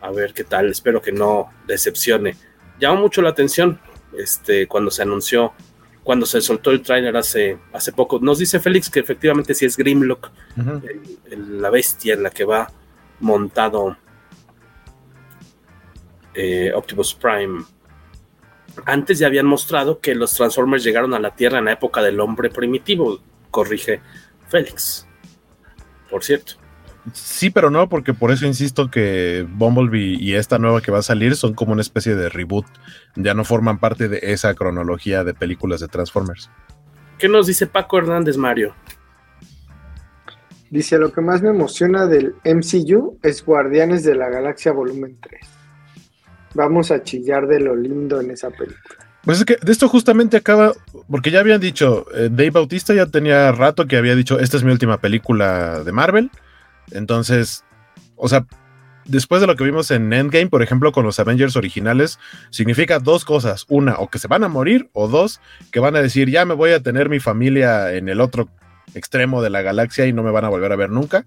A 0.00 0.10
ver 0.10 0.34
qué 0.34 0.44
tal, 0.44 0.70
espero 0.70 1.00
que 1.00 1.12
no 1.12 1.50
decepcione. 1.66 2.36
Llama 2.78 3.00
mucho 3.00 3.22
la 3.22 3.30
atención 3.30 3.80
este, 4.18 4.66
cuando 4.68 4.90
se 4.90 5.02
anunció, 5.02 5.52
cuando 6.02 6.26
se 6.26 6.40
soltó 6.42 6.70
el 6.70 6.82
tráiler 6.82 7.16
hace, 7.16 7.58
hace 7.72 7.92
poco. 7.92 8.18
Nos 8.20 8.38
dice 8.38 8.60
Félix 8.60 8.90
que 8.90 9.00
efectivamente 9.00 9.54
sí 9.54 9.64
es 9.64 9.76
Grimlock, 9.76 10.30
Ujú. 10.58 10.82
el- 10.86 11.18
el- 11.32 11.62
la 11.62 11.70
bestia 11.70 12.12
en 12.14 12.22
la 12.22 12.30
que 12.30 12.44
va 12.44 12.70
montado 13.20 13.96
eh, 16.34 16.72
Optimus 16.74 17.14
Prime. 17.14 17.64
Antes 18.86 19.18
ya 19.18 19.26
habían 19.26 19.46
mostrado 19.46 20.00
que 20.00 20.14
los 20.14 20.34
Transformers 20.34 20.84
llegaron 20.84 21.14
a 21.14 21.18
la 21.18 21.34
Tierra 21.34 21.58
en 21.58 21.66
la 21.66 21.72
época 21.72 22.02
del 22.02 22.20
hombre 22.20 22.50
primitivo, 22.50 23.20
corrige 23.50 24.00
Félix. 24.48 25.06
Por 26.10 26.24
cierto. 26.24 26.54
Sí, 27.12 27.50
pero 27.50 27.70
no, 27.70 27.88
porque 27.88 28.14
por 28.14 28.30
eso 28.30 28.46
insisto 28.46 28.90
que 28.90 29.46
Bumblebee 29.48 30.16
y 30.18 30.34
esta 30.34 30.58
nueva 30.58 30.80
que 30.80 30.90
va 30.90 30.98
a 30.98 31.02
salir 31.02 31.36
son 31.36 31.52
como 31.52 31.72
una 31.72 31.82
especie 31.82 32.14
de 32.14 32.30
reboot. 32.30 32.64
Ya 33.14 33.34
no 33.34 33.44
forman 33.44 33.78
parte 33.78 34.08
de 34.08 34.20
esa 34.22 34.54
cronología 34.54 35.22
de 35.22 35.34
películas 35.34 35.80
de 35.80 35.88
Transformers. 35.88 36.50
¿Qué 37.18 37.28
nos 37.28 37.46
dice 37.46 37.66
Paco 37.66 37.98
Hernández 37.98 38.36
Mario? 38.36 38.74
Dice, 40.70 40.98
lo 40.98 41.12
que 41.12 41.20
más 41.20 41.42
me 41.42 41.50
emociona 41.50 42.06
del 42.06 42.34
MCU 42.44 43.18
es 43.22 43.44
Guardianes 43.44 44.02
de 44.02 44.16
la 44.16 44.28
Galaxia 44.28 44.72
Volumen 44.72 45.18
3. 45.20 45.53
Vamos 46.54 46.90
a 46.90 47.02
chillar 47.02 47.46
de 47.46 47.60
lo 47.60 47.74
lindo 47.76 48.20
en 48.20 48.30
esa 48.30 48.50
película. 48.50 49.04
Pues 49.24 49.38
es 49.38 49.44
que 49.44 49.56
de 49.56 49.72
esto 49.72 49.88
justamente 49.88 50.36
acaba, 50.36 50.72
porque 51.10 51.30
ya 51.30 51.40
habían 51.40 51.60
dicho, 51.60 52.06
eh, 52.14 52.28
Dave 52.30 52.50
Bautista 52.50 52.92
ya 52.92 53.06
tenía 53.06 53.52
rato 53.52 53.86
que 53.86 53.96
había 53.96 54.14
dicho, 54.14 54.38
esta 54.38 54.58
es 54.58 54.64
mi 54.64 54.70
última 54.70 54.98
película 54.98 55.82
de 55.82 55.92
Marvel. 55.92 56.30
Entonces, 56.90 57.64
o 58.16 58.28
sea, 58.28 58.46
después 59.06 59.40
de 59.40 59.46
lo 59.46 59.56
que 59.56 59.64
vimos 59.64 59.90
en 59.90 60.12
Endgame, 60.12 60.48
por 60.48 60.62
ejemplo, 60.62 60.92
con 60.92 61.04
los 61.04 61.18
Avengers 61.18 61.56
originales, 61.56 62.18
significa 62.50 62.98
dos 62.98 63.24
cosas. 63.24 63.64
Una, 63.68 63.94
o 63.94 64.08
que 64.08 64.18
se 64.18 64.28
van 64.28 64.44
a 64.44 64.48
morir, 64.48 64.90
o 64.92 65.08
dos, 65.08 65.40
que 65.72 65.80
van 65.80 65.96
a 65.96 66.02
decir, 66.02 66.28
ya 66.28 66.44
me 66.44 66.54
voy 66.54 66.72
a 66.72 66.80
tener 66.80 67.08
mi 67.08 67.18
familia 67.18 67.94
en 67.94 68.10
el 68.10 68.20
otro 68.20 68.48
extremo 68.94 69.42
de 69.42 69.50
la 69.50 69.62
galaxia 69.62 70.06
y 70.06 70.12
no 70.12 70.22
me 70.22 70.30
van 70.30 70.44
a 70.44 70.50
volver 70.50 70.70
a 70.70 70.76
ver 70.76 70.90
nunca. 70.90 71.24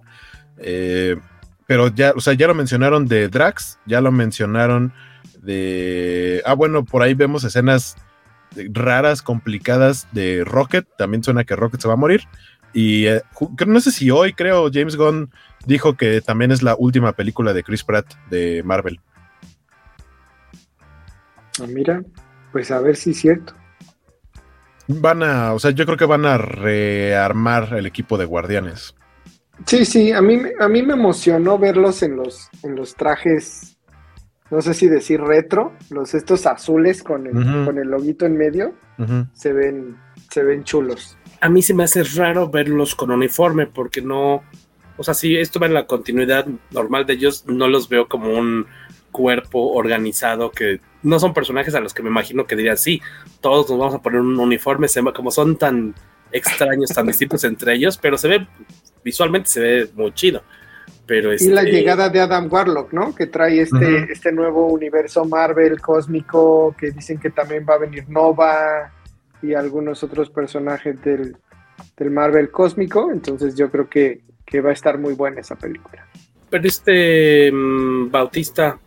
Eh, 0.59 1.17
pero 1.65 1.89
ya, 1.89 2.13
o 2.15 2.21
sea, 2.21 2.33
ya 2.33 2.47
lo 2.47 2.55
mencionaron 2.55 3.07
de 3.07 3.27
Drax, 3.27 3.79
ya 3.85 4.01
lo 4.01 4.11
mencionaron 4.11 4.93
de... 5.41 6.41
Ah, 6.45 6.53
bueno, 6.53 6.85
por 6.85 7.01
ahí 7.01 7.13
vemos 7.13 7.43
escenas 7.43 7.95
raras, 8.55 9.21
complicadas 9.21 10.07
de 10.11 10.43
Rocket. 10.45 10.87
También 10.97 11.23
suena 11.23 11.43
que 11.43 11.55
Rocket 11.55 11.81
se 11.81 11.87
va 11.87 11.95
a 11.95 11.97
morir. 11.97 12.21
Y 12.73 13.07
eh, 13.07 13.21
no 13.65 13.79
sé 13.79 13.91
si 13.91 14.11
hoy, 14.11 14.33
creo, 14.33 14.69
James 14.71 14.95
Gunn 14.95 15.31
dijo 15.65 15.95
que 15.95 16.21
también 16.21 16.51
es 16.51 16.61
la 16.61 16.75
última 16.77 17.13
película 17.13 17.53
de 17.53 17.63
Chris 17.63 17.83
Pratt 17.83 18.13
de 18.29 18.61
Marvel. 18.63 18.99
Ah, 21.59 21.65
mira, 21.67 22.03
pues 22.51 22.69
a 22.71 22.79
ver 22.79 22.95
si 22.95 23.11
es 23.11 23.19
cierto. 23.19 23.53
Van 24.87 25.23
a, 25.23 25.53
o 25.53 25.59
sea, 25.59 25.71
yo 25.71 25.85
creo 25.85 25.97
que 25.97 26.05
van 26.05 26.25
a 26.25 26.37
rearmar 26.37 27.73
el 27.73 27.85
equipo 27.85 28.17
de 28.17 28.25
guardianes. 28.25 28.95
Sí, 29.65 29.85
sí, 29.85 30.11
a 30.11 30.21
mí, 30.21 30.39
a 30.59 30.67
mí 30.67 30.83
me 30.83 30.93
emocionó 30.93 31.57
verlos 31.57 32.03
en 32.03 32.15
los, 32.15 32.49
en 32.63 32.75
los 32.75 32.95
trajes, 32.95 33.76
no 34.49 34.61
sé 34.61 34.73
si 34.73 34.87
decir 34.87 35.21
retro, 35.21 35.73
los 35.89 36.13
estos 36.13 36.45
azules 36.45 37.03
con 37.03 37.27
el, 37.27 37.65
con 37.65 37.77
el 37.77 37.89
loguito 37.89 38.25
en 38.25 38.37
medio, 38.37 38.73
se 39.33 39.53
ven, 39.53 39.97
se 40.29 40.43
ven 40.43 40.63
chulos. 40.63 41.17
A 41.41 41.49
mí 41.49 41.61
se 41.61 41.73
me 41.73 41.83
hace 41.83 42.03
raro 42.03 42.49
verlos 42.49 42.95
con 42.95 43.11
uniforme 43.11 43.67
porque 43.67 44.01
no, 44.01 44.43
o 44.97 45.03
sea, 45.03 45.13
si 45.13 45.35
esto 45.37 45.59
va 45.59 45.67
en 45.67 45.73
la 45.73 45.85
continuidad 45.85 46.47
normal 46.71 47.05
de 47.05 47.13
ellos, 47.13 47.45
no 47.47 47.67
los 47.67 47.89
veo 47.89 48.07
como 48.07 48.31
un 48.31 48.65
cuerpo 49.11 49.73
organizado 49.73 50.51
que 50.51 50.79
no 51.03 51.19
son 51.19 51.33
personajes 51.33 51.75
a 51.75 51.79
los 51.79 51.93
que 51.93 52.03
me 52.03 52.09
imagino 52.09 52.45
que 52.45 52.55
dirían, 52.55 52.77
sí, 52.77 53.01
todos 53.41 53.69
nos 53.69 53.79
vamos 53.79 53.95
a 53.95 54.01
poner 54.01 54.21
un 54.21 54.39
uniforme, 54.39 54.87
como 55.13 55.31
son 55.31 55.57
tan 55.57 55.95
extraños, 56.31 56.89
tan 56.91 57.07
distintos 57.07 57.43
entre 57.43 57.73
ellos, 57.73 57.97
pero 57.97 58.17
se 58.17 58.27
ve, 58.27 58.47
visualmente 59.03 59.49
se 59.49 59.59
ve 59.59 59.89
muy 59.95 60.13
chido. 60.13 60.43
Pero 61.07 61.33
Y 61.33 61.47
la 61.47 61.61
este 61.61 61.71
llegada 61.71 62.09
de 62.09 62.19
Adam 62.19 62.51
Warlock, 62.51 62.91
¿no? 62.91 63.15
Que 63.15 63.27
trae 63.27 63.61
este, 63.61 64.11
este 64.11 64.33
nuevo 64.33 64.67
universo 64.67 65.23
Marvel 65.23 65.79
cósmico, 65.79 66.75
que 66.77 66.91
dicen 66.91 67.17
que 67.17 67.29
también 67.29 67.65
va 67.67 67.75
a 67.75 67.77
venir 67.77 68.09
Nova 68.09 68.91
y 69.41 69.53
algunos 69.53 70.03
otros 70.03 70.29
personajes 70.29 71.01
del, 71.01 71.37
del 71.95 72.11
Marvel 72.11 72.51
cósmico, 72.51 73.09
entonces 73.11 73.55
yo 73.55 73.71
creo 73.71 73.89
que, 73.89 74.21
que, 74.45 74.59
va 74.59 74.71
a 74.71 74.73
estar 74.73 74.97
muy 74.97 75.13
buena 75.13 75.39
esa 75.39 75.55
película. 75.55 76.05
Pero 76.49 76.67
este 76.67 77.51
um, 77.51 78.11
Bautista, 78.11 78.77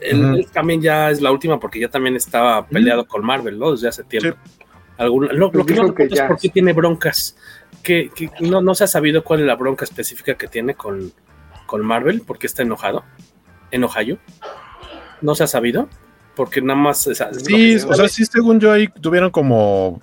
él, 0.00 0.46
también 0.52 0.80
ya 0.80 1.10
es 1.10 1.20
la 1.20 1.32
última 1.32 1.58
porque 1.58 1.80
ya 1.80 1.88
también 1.88 2.14
estaba 2.14 2.66
peleado 2.68 3.04
con 3.06 3.24
Marvel, 3.24 3.58
¿no? 3.58 3.72
Desde 3.72 3.88
hace 3.88 4.04
tiempo. 4.04 4.38
Algún, 4.96 5.26
lo, 5.32 5.50
lo, 5.50 5.66
que 5.66 5.74
no 5.74 5.92
que 5.92 6.04
es 6.04 6.20
por 6.20 6.38
qué 6.38 6.50
tiene 6.50 6.72
broncas. 6.72 7.36
Que, 7.82 8.10
que, 8.14 8.30
no, 8.40 8.62
no 8.62 8.74
se 8.74 8.84
ha 8.84 8.86
sabido 8.86 9.24
cuál 9.24 9.40
es 9.40 9.46
la 9.46 9.56
bronca 9.56 9.84
específica 9.84 10.36
que 10.36 10.46
tiene 10.46 10.74
con, 10.74 11.12
con 11.74 11.84
Marvel, 11.84 12.22
porque 12.24 12.46
está 12.46 12.62
enojado. 12.62 13.04
Enojayo. 13.72 14.18
No 15.20 15.34
se 15.34 15.42
ha 15.42 15.48
sabido. 15.48 15.88
Porque 16.36 16.62
nada 16.62 16.78
más. 16.78 16.98
Sí, 16.98 17.74
o 17.74 17.94
sea, 17.94 18.06
sí, 18.06 18.24
según 18.26 18.60
yo 18.60 18.70
ahí 18.70 18.86
tuvieron 19.00 19.32
como, 19.32 20.00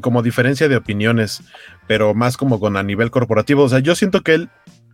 como 0.00 0.20
diferencia 0.24 0.68
de 0.68 0.74
opiniones, 0.74 1.44
pero 1.86 2.12
más 2.12 2.36
como 2.36 2.58
con 2.58 2.76
a 2.76 2.82
nivel 2.82 3.12
corporativo. 3.12 3.62
O 3.62 3.68
sea, 3.68 3.78
yo 3.78 3.94
siento 3.94 4.22
que 4.22 4.34
él 4.34 4.50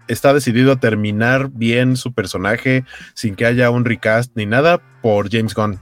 está 0.07 0.35
decidido 0.35 0.73
a 0.73 0.81
terminar 0.81 1.49
bien 1.51 1.97
su 1.97 2.13
personaje 2.13 2.85
sin 3.15 3.35
que 3.35 3.47
haya 3.47 3.71
un 3.71 3.87
recast 3.87 4.31
ni 4.35 4.45
nada 4.45 4.83
por 5.01 5.31
James 5.31 5.55
Gunn. 5.55 5.81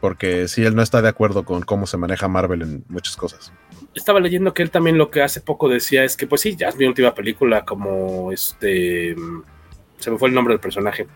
Porque 0.00 0.48
sí, 0.48 0.64
él 0.64 0.74
no 0.74 0.80
está 0.80 1.02
de 1.02 1.10
acuerdo 1.10 1.44
con 1.44 1.60
cómo 1.60 1.86
se 1.86 1.98
maneja 1.98 2.26
Marvel 2.26 2.62
en 2.62 2.84
muchas 2.88 3.18
cosas. 3.18 3.52
Estaba 3.96 4.20
leyendo 4.20 4.54
que 4.54 4.62
él 4.62 4.70
también 4.70 4.96
lo 4.98 5.10
que 5.10 5.22
hace 5.22 5.40
poco 5.40 5.68
decía 5.68 6.04
es 6.04 6.16
que, 6.16 6.28
pues 6.28 6.42
sí, 6.42 6.54
ya 6.54 6.68
es 6.68 6.76
mi 6.76 6.86
última 6.86 7.14
película, 7.14 7.64
como 7.64 8.30
este. 8.30 9.16
Se 9.98 10.10
me 10.10 10.18
fue 10.18 10.28
el 10.28 10.34
nombre 10.34 10.54
del 10.54 10.60
personaje. 10.60 11.08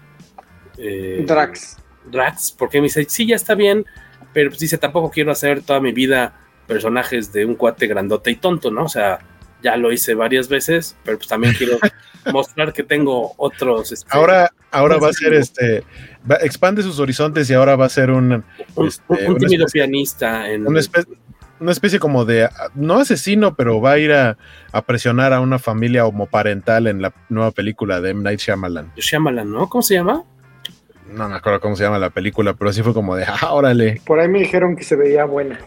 Eh, 0.79 1.23
Drax. 1.27 1.77
Drax, 2.11 2.53
porque 2.53 2.79
me 2.79 2.85
dice, 2.85 3.05
sí, 3.09 3.27
ya 3.27 3.37
está 3.37 3.55
bien, 3.55 3.85
pero 4.33 4.51
pues 4.51 4.61
dice, 4.61 4.79
tampoco 4.79 5.11
quiero 5.11 5.31
hacer 5.31 5.63
toda 5.63 5.81
mi 5.81 5.93
vida 5.93 6.35
personajes 6.67 7.33
de 7.33 7.45
un 7.45 7.55
cuate 7.55 7.87
grandote 7.87 8.31
y 8.31 8.37
tonto, 8.37 8.71
¿no? 8.71 8.85
O 8.85 8.89
sea, 8.89 9.19
ya 9.63 9.77
lo 9.77 9.93
hice 9.93 10.15
varias 10.15 10.49
veces, 10.49 10.97
pero 11.05 11.19
pues 11.19 11.29
también 11.29 11.55
quiero 11.55 11.79
mostrar 12.33 12.73
que 12.73 12.83
tengo 12.83 13.35
otros. 13.37 13.93
Este, 13.93 14.09
ahora, 14.11 14.51
ahora 14.71 14.99
va 14.99 15.09
a 15.09 15.13
ser 15.13 15.35
este, 15.35 15.85
va, 16.31 16.37
expande 16.37 16.83
sus 16.83 16.99
horizontes 16.99 17.51
y 17.51 17.55
ahora 17.55 17.77
va 17.77 17.87
a 17.87 17.91
ser 17.91 18.11
un, 18.11 18.45
un, 18.75 18.87
este, 18.87 19.03
un 19.09 19.39
tímido 19.39 19.67
especie, 19.67 19.83
pianista. 19.83 20.51
En, 20.51 20.67
una, 20.67 20.81
especie, 20.81 21.13
una 21.61 21.73
especie 21.73 21.99
como 21.99 22.25
de, 22.25 22.49
no 22.75 22.97
asesino, 22.97 23.55
pero 23.55 23.81
va 23.81 23.93
a 23.93 23.99
ir 23.99 24.13
a, 24.13 24.39
a, 24.73 24.83
presionar 24.83 25.33
a 25.33 25.41
una 25.41 25.59
familia 25.59 26.07
homoparental 26.07 26.87
en 26.87 27.03
la 27.03 27.13
nueva 27.29 27.51
película 27.51 28.01
de 28.01 28.11
M. 28.11 28.23
Night 28.23 28.41
Shyamalan. 28.41 28.93
Shyamalan, 28.97 29.51
¿no? 29.51 29.69
¿Cómo 29.69 29.83
se 29.83 29.95
llama? 29.95 30.25
No 31.13 31.29
me 31.29 31.37
acuerdo 31.37 31.61
cómo 31.61 31.77
se 31.77 31.85
llama 31.85 31.99
la 31.99 32.11
película, 32.11 32.55
pero 32.55 32.71
así 32.71 32.83
fue 32.83 32.95
como 32.95 33.17
de, 33.17 33.25
ah, 33.27 33.53
órale. 33.53 34.01
Por 34.07 34.21
ahí 34.21 34.29
me 34.29 34.41
dijeron 34.41 34.77
que 34.77 34.85
se 34.85 34.97
veía 34.97 35.25
buena. 35.25 35.59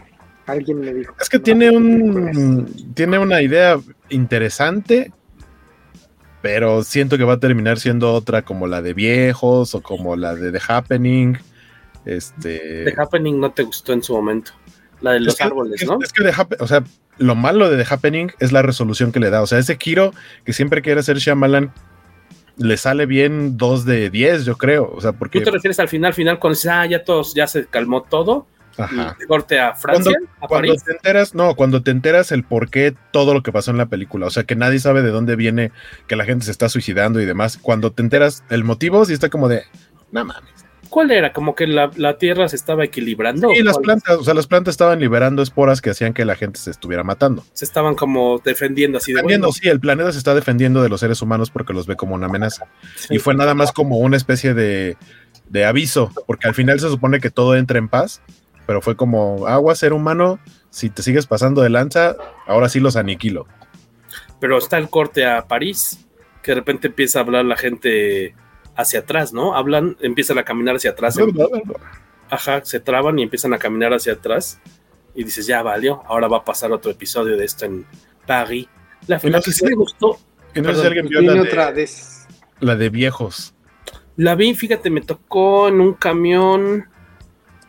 Alguien 0.45 0.79
me 0.79 0.93
dijo. 0.93 1.15
Es 1.19 1.29
que 1.29 1.37
no, 1.37 1.43
tiene 1.43 1.69
un 1.69 2.93
tiene 2.93 3.17
una 3.17 3.41
idea 3.41 3.79
interesante, 4.09 5.11
pero 6.41 6.83
siento 6.83 7.17
que 7.17 7.23
va 7.23 7.33
a 7.33 7.39
terminar 7.39 7.79
siendo 7.79 8.13
otra 8.13 8.41
como 8.41 8.67
la 8.67 8.81
de 8.81 8.93
viejos 8.93 9.75
o 9.75 9.81
como 9.81 10.15
la 10.15 10.35
de 10.35 10.51
The 10.51 10.59
Happening. 10.67 11.37
Este. 12.05 12.83
The 12.85 12.93
Happening 12.97 13.39
no 13.39 13.51
te 13.51 13.63
gustó 13.63 13.93
en 13.93 14.03
su 14.03 14.13
momento. 14.13 14.51
La 15.03 15.11
de 15.11 15.19
los 15.19 15.33
es 15.33 15.37
que, 15.37 15.43
árboles, 15.43 15.81
es, 15.81 15.87
¿no? 15.87 15.99
Es 16.01 16.13
que 16.13 16.23
The 16.23 16.33
o 16.59 16.67
sea, 16.67 16.83
lo 17.17 17.35
malo 17.35 17.69
de 17.69 17.83
The 17.83 17.93
Happening 17.93 18.31
es 18.39 18.53
la 18.53 18.61
resolución 18.61 19.11
que 19.11 19.19
le 19.19 19.29
da. 19.29 19.41
O 19.41 19.47
sea, 19.47 19.59
ese 19.59 19.77
giro 19.77 20.13
que 20.45 20.53
siempre 20.53 20.81
quiere 20.81 21.01
hacer 21.01 21.17
Shyamalan 21.17 21.73
le 22.57 22.77
sale 22.77 23.05
bien 23.05 23.57
2 23.57 23.83
de 23.83 24.09
10, 24.09 24.45
yo 24.45 24.57
creo. 24.57 24.89
O 24.95 25.01
sea, 25.01 25.11
porque. 25.11 25.39
¿Tú 25.39 25.45
te 25.45 25.51
refieres 25.51 25.77
al 25.79 25.89
final, 25.89 26.13
final, 26.13 26.39
cuando 26.39 26.55
dices, 26.55 26.71
ah, 26.71 26.85
ya 26.85 27.03
todos, 27.03 27.33
ya 27.35 27.47
se 27.47 27.65
calmó 27.65 28.03
todo? 28.03 28.47
Ajá. 28.77 29.17
Y 29.21 29.27
corte 29.27 29.59
a 29.59 29.75
Francia, 29.75 30.13
cuando, 30.39 30.45
a 30.45 30.47
cuando 30.47 30.75
te 30.75 30.91
enteras, 30.93 31.35
no, 31.35 31.55
cuando 31.55 31.83
te 31.83 31.91
enteras 31.91 32.31
el 32.31 32.43
por 32.43 32.69
qué 32.69 32.95
todo 33.11 33.33
lo 33.33 33.43
que 33.43 33.51
pasó 33.51 33.71
en 33.71 33.77
la 33.77 33.87
película, 33.87 34.25
o 34.25 34.29
sea 34.31 34.45
que 34.45 34.55
nadie 34.55 34.79
sabe 34.79 35.03
de 35.03 35.11
dónde 35.11 35.35
viene 35.35 35.71
que 36.07 36.15
la 36.15 36.25
gente 36.25 36.45
se 36.45 36.51
está 36.51 36.69
suicidando 36.69 37.21
y 37.21 37.25
demás, 37.25 37.59
cuando 37.61 37.91
te 37.91 38.01
enteras 38.01 38.43
el 38.49 38.63
motivo, 38.63 39.05
sí 39.05 39.13
está 39.13 39.29
como 39.29 39.47
de, 39.47 39.63
no 40.11 40.25
mames. 40.25 40.62
¿Cuál 40.93 41.09
era? 41.09 41.33
¿Como 41.33 41.55
que 41.55 41.65
la, 41.65 41.89
la 41.95 42.19
tierra 42.19 42.47
se 42.47 42.55
estaba 42.55 42.85
equilibrando? 42.85 43.49
Sí, 43.49 43.63
las 43.63 43.79
plantas, 43.79 44.15
o 44.15 44.23
sea, 44.23 44.35
las 44.35 44.45
plantas 44.45 44.73
estaban 44.73 44.99
liberando 44.99 45.41
esporas 45.41 45.81
que 45.81 45.89
hacían 45.89 46.13
que 46.13 46.23
la 46.23 46.35
gente 46.35 46.59
se 46.59 46.69
estuviera 46.69 47.03
matando. 47.03 47.43
Se 47.53 47.65
estaban 47.65 47.95
como 47.95 48.39
defendiendo 48.45 48.99
así 48.99 49.11
defendiendo, 49.11 49.47
de 49.47 49.49
bueno. 49.49 49.59
sí, 49.59 49.69
el 49.69 49.79
planeta 49.79 50.11
se 50.11 50.19
está 50.19 50.35
defendiendo 50.35 50.83
de 50.83 50.89
los 50.89 50.99
seres 50.99 51.19
humanos 51.23 51.49
porque 51.49 51.73
los 51.73 51.87
ve 51.87 51.95
como 51.95 52.13
una 52.13 52.27
amenaza. 52.27 52.67
Sí, 52.95 53.15
y 53.15 53.17
fue 53.17 53.33
nada 53.33 53.55
más 53.55 53.71
como 53.71 53.97
una 53.97 54.17
especie 54.17 54.53
de, 54.53 54.95
de 55.49 55.65
aviso, 55.65 56.11
porque 56.27 56.47
al 56.47 56.53
final 56.53 56.79
se 56.79 56.89
supone 56.89 57.19
que 57.19 57.31
todo 57.31 57.55
entra 57.55 57.79
en 57.79 57.89
paz 57.89 58.21
pero 58.67 58.79
fue 58.79 58.95
como 58.95 59.47
agua, 59.47 59.75
ser 59.75 59.93
humano, 59.93 60.39
si 60.69 60.91
te 60.91 61.01
sigues 61.01 61.25
pasando 61.27 61.63
de 61.63 61.69
lanza, 61.69 62.15
ahora 62.45 62.69
sí 62.69 62.79
los 62.79 62.95
aniquilo. 62.95 63.47
Pero 64.39 64.57
está 64.57 64.77
el 64.77 64.89
corte 64.89 65.25
a 65.25 65.47
París, 65.47 66.05
que 66.43 66.51
de 66.51 66.55
repente 66.55 66.87
empieza 66.87 67.19
a 67.19 67.23
hablar 67.23 67.45
la 67.45 67.57
gente 67.57 68.35
hacia 68.75 68.99
atrás, 68.99 69.33
¿no? 69.33 69.55
Hablan, 69.55 69.97
empiezan 69.99 70.37
a 70.37 70.43
caminar 70.43 70.75
hacia 70.75 70.91
atrás. 70.91 71.17
Ajá, 72.29 72.63
se 72.65 72.79
traban 72.79 73.19
y 73.19 73.23
empiezan 73.23 73.53
a 73.53 73.59
caminar 73.59 73.93
hacia 73.93 74.13
atrás. 74.13 74.59
Y 75.15 75.23
dices, 75.23 75.45
ya 75.45 75.61
valió, 75.61 76.01
ahora 76.07 76.27
va 76.27 76.37
a 76.37 76.45
pasar 76.45 76.71
otro 76.71 76.91
episodio 76.91 77.37
de 77.37 77.45
esto 77.45 77.65
en 77.65 77.85
París. 78.25 78.67
La 79.07 79.19
final 79.19 79.39
no 79.39 79.41
sé 79.41 79.51
si 79.51 79.65
me 79.65 79.75
gustó. 79.75 80.17
Que 80.53 80.61
no 80.61 80.73
sé 80.73 80.81
si 80.81 80.87
alguien 80.87 81.07
vio 81.07 81.21
la 81.21 81.33
de, 81.33 81.41
otra 81.41 81.71
vez. 81.71 82.27
la 82.59 82.75
de 82.75 82.89
viejos. 82.89 83.53
La 84.15 84.35
vi, 84.35 84.53
fíjate, 84.53 84.89
me 84.89 85.01
tocó 85.01 85.67
en 85.67 85.81
un 85.81 85.93
camión 85.93 86.87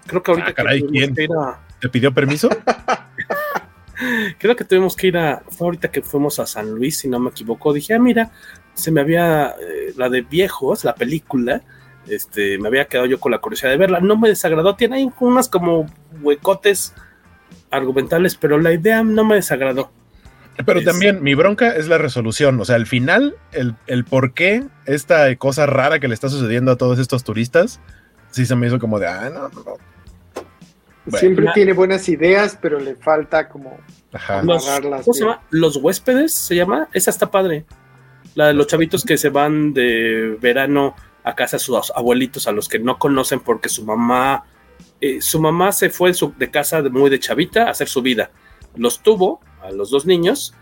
Creo 0.06 0.22
que 0.22 0.30
ahorita. 0.30 0.48
Ah, 0.50 0.54
caray, 0.54 0.82
que 0.82 0.88
¿quién? 0.88 1.14
Era... 1.16 1.60
¿Te 1.80 1.88
pidió 1.88 2.12
permiso? 2.12 2.48
Creo 4.38 4.56
que 4.56 4.64
tuvimos 4.64 4.96
que 4.96 5.06
ir 5.08 5.16
a. 5.16 5.42
Fue 5.48 5.66
ahorita 5.66 5.90
que 5.90 6.02
fuimos 6.02 6.38
a 6.38 6.46
San 6.46 6.70
Luis, 6.70 6.98
si 6.98 7.08
no 7.08 7.18
me 7.18 7.30
equivoco. 7.30 7.72
Dije, 7.72 7.94
ah, 7.94 7.98
mira, 7.98 8.32
se 8.74 8.90
me 8.90 9.00
había. 9.00 9.54
eh, 9.60 9.92
la 9.96 10.08
de 10.08 10.22
viejos, 10.22 10.84
la 10.84 10.94
película. 10.94 11.62
Este, 12.06 12.58
me 12.58 12.68
había 12.68 12.84
quedado 12.84 13.06
yo 13.06 13.18
con 13.18 13.32
la 13.32 13.38
curiosidad 13.38 13.70
de 13.70 13.78
verla. 13.78 14.00
No 14.00 14.16
me 14.18 14.28
desagradó. 14.28 14.76
Tiene 14.76 14.96
ahí 14.96 15.10
unas 15.20 15.48
como 15.48 15.86
huecotes 16.20 16.92
argumentales, 17.70 18.36
pero 18.36 18.58
la 18.58 18.72
idea 18.72 19.02
no 19.02 19.24
me 19.24 19.36
desagradó. 19.36 19.90
Pero 20.66 20.78
Es- 20.80 20.84
también 20.84 21.22
mi 21.22 21.34
bronca 21.34 21.74
es 21.74 21.88
la 21.88 21.98
resolución. 21.98 22.60
O 22.60 22.64
sea, 22.64 22.76
al 22.76 22.86
final, 22.86 23.36
el, 23.52 23.74
el 23.86 24.04
por 24.04 24.34
qué 24.34 24.64
esta 24.86 25.34
cosa 25.36 25.66
rara 25.66 25.98
que 25.98 26.06
le 26.08 26.14
está 26.14 26.28
sucediendo 26.28 26.70
a 26.72 26.76
todos 26.76 26.98
estos 26.98 27.24
turistas, 27.24 27.80
sí 28.30 28.46
se 28.46 28.54
me 28.54 28.66
hizo 28.66 28.78
como 28.78 28.98
de, 29.00 29.06
ah, 29.08 29.30
no, 29.32 29.48
no, 29.48 29.64
no. 29.64 29.76
Bueno. 31.06 31.18
Siempre 31.18 31.46
tiene 31.52 31.72
buenas 31.74 32.08
ideas, 32.08 32.56
pero 32.60 32.78
le 32.80 32.94
falta 32.94 33.48
como 33.48 33.78
Ajá. 34.12 34.42
Los, 34.42 34.64
¿Cómo 35.04 35.12
se 35.12 35.20
llama? 35.20 35.42
Los 35.50 35.76
huéspedes 35.76 36.32
se 36.32 36.54
llama. 36.54 36.88
Esa 36.92 37.10
está 37.10 37.30
padre. 37.30 37.64
La 38.34 38.48
de 38.48 38.54
los 38.54 38.66
chavitos 38.66 39.04
que 39.04 39.16
se 39.16 39.28
van 39.28 39.72
de 39.72 40.36
verano 40.40 40.94
a 41.22 41.34
casa 41.34 41.56
de 41.56 41.60
sus 41.60 41.92
abuelitos 41.94 42.46
a 42.46 42.52
los 42.52 42.68
que 42.68 42.78
no 42.78 42.98
conocen 42.98 43.40
porque 43.40 43.68
su 43.68 43.84
mamá, 43.84 44.44
eh, 45.00 45.20
su 45.20 45.40
mamá 45.40 45.72
se 45.72 45.90
fue 45.90 46.12
de, 46.36 46.50
casa 46.50 46.82
muy 46.82 47.10
de 47.10 47.18
chavita 47.18 47.64
a 47.64 47.70
hacer 47.70 47.88
su 47.88 48.02
vida. 48.02 48.30
Los 48.76 49.00
tuvo 49.00 49.40
a 49.62 49.70
los 49.70 49.90
dos 49.90 50.04
niños 50.04 50.54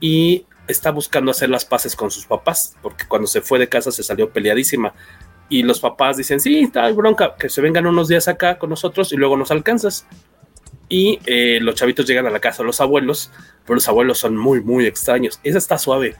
y 0.00 0.46
está 0.66 0.90
buscando 0.90 1.30
hacer 1.30 1.50
las 1.50 1.64
paces 1.64 1.94
con 1.96 2.10
sus 2.10 2.26
papás 2.26 2.76
porque 2.82 3.04
cuando 3.06 3.26
se 3.26 3.40
fue 3.40 3.58
de 3.58 3.68
casa 3.68 3.92
se 3.92 4.02
salió 4.02 4.30
peleadísima. 4.30 4.94
Y 5.50 5.62
los 5.62 5.80
papás 5.80 6.18
dicen, 6.18 6.40
sí, 6.40 6.58
está 6.58 6.90
bronca, 6.92 7.34
que 7.38 7.48
se 7.48 7.62
vengan 7.62 7.86
unos 7.86 8.08
días 8.08 8.28
acá 8.28 8.58
con 8.58 8.68
nosotros 8.68 9.12
y 9.12 9.16
luego 9.16 9.36
nos 9.36 9.50
alcanzas 9.50 10.06
y 10.88 11.18
eh, 11.26 11.58
los 11.60 11.74
chavitos 11.74 12.06
llegan 12.06 12.26
a 12.26 12.30
la 12.30 12.40
casa 12.40 12.62
de 12.62 12.66
los 12.66 12.80
abuelos, 12.80 13.30
pero 13.64 13.74
los 13.74 13.88
abuelos 13.88 14.18
son 14.18 14.36
muy, 14.36 14.60
muy 14.62 14.86
extraños. 14.86 15.38
Esa 15.42 15.58
está 15.58 15.78
suave, 15.78 16.16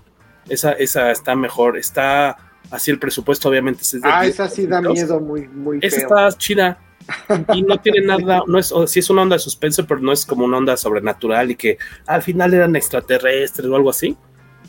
esa, 0.48 0.72
esa 0.72 1.10
está 1.10 1.34
mejor, 1.36 1.76
está 1.76 2.36
así 2.70 2.90
el 2.90 2.98
presupuesto, 2.98 3.48
obviamente. 3.48 3.82
es 3.82 3.98
Ah, 4.02 4.22
10 4.22 4.34
esa 4.34 4.48
sí 4.48 4.66
da 4.66 4.80
miedo 4.80 5.20
muy, 5.20 5.48
muy 5.48 5.78
Esa 5.82 6.00
feo. 6.00 6.08
está 6.26 6.38
chida 6.38 6.78
y 7.54 7.62
no 7.62 7.78
tiene 7.78 8.02
nada, 8.06 8.42
no 8.46 8.58
es, 8.58 8.70
o 8.72 8.86
sí 8.86 8.98
es 9.00 9.08
una 9.10 9.22
onda 9.22 9.36
de 9.36 9.40
suspenso, 9.40 9.86
pero 9.86 10.00
no 10.00 10.12
es 10.12 10.26
como 10.26 10.44
una 10.44 10.58
onda 10.58 10.76
sobrenatural 10.76 11.50
y 11.50 11.56
que 11.56 11.78
al 12.06 12.22
final 12.22 12.52
eran 12.54 12.76
extraterrestres 12.76 13.66
o 13.68 13.76
algo 13.76 13.90
así. 13.90 14.16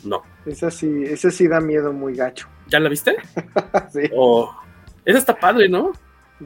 No. 0.04 0.22
Esa 0.46 0.70
sí, 0.70 1.04
esa 1.04 1.30
sí 1.30 1.46
da 1.48 1.60
miedo 1.60 1.92
muy 1.92 2.14
gacho. 2.16 2.48
¿Ya 2.68 2.80
la 2.80 2.88
viste? 2.88 3.16
sí. 3.92 4.02
O 4.16 4.50
esa 5.04 5.18
está 5.18 5.38
padre, 5.38 5.68
¿no? 5.68 5.92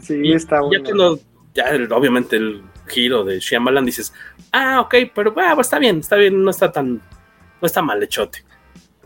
Sí, 0.01 0.20
Y 0.24 0.32
está 0.32 0.57
ya 0.57 0.62
bueno. 0.62 0.85
cuando, 0.85 1.20
ya 1.55 1.64
el- 1.68 1.93
obviamente 1.93 2.37
el 2.37 2.62
giro 2.89 3.22
de 3.24 3.39
Shyamalan 3.39 3.85
dices, 3.87 4.12
ah, 4.53 4.80
ok, 4.80 4.95
pero 5.14 5.32
ah, 5.37 5.53
pues 5.55 5.66
está 5.68 5.78
bien, 5.78 5.99
está 6.01 6.16
bien, 6.16 6.43
no 6.43 6.51
está 6.51 6.72
tan, 6.72 6.95
no 6.97 7.66
está 7.66 7.80
mal 7.82 8.03
hechote. 8.03 8.45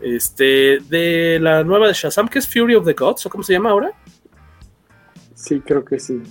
Este, 0.01 0.79
de 0.89 1.39
la 1.41 1.63
nueva 1.63 1.87
de 1.87 1.93
Shazam, 1.93 2.27
que 2.27 2.39
es 2.39 2.47
Fury 2.47 2.75
of 2.75 2.85
the 2.85 2.93
Gods, 2.93 3.25
o 3.25 3.29
cómo 3.29 3.43
se 3.43 3.53
llama 3.53 3.71
ahora, 3.71 3.91
Sí, 5.33 5.59
creo 5.61 5.83
que 5.85 5.99
sí. 5.99 6.21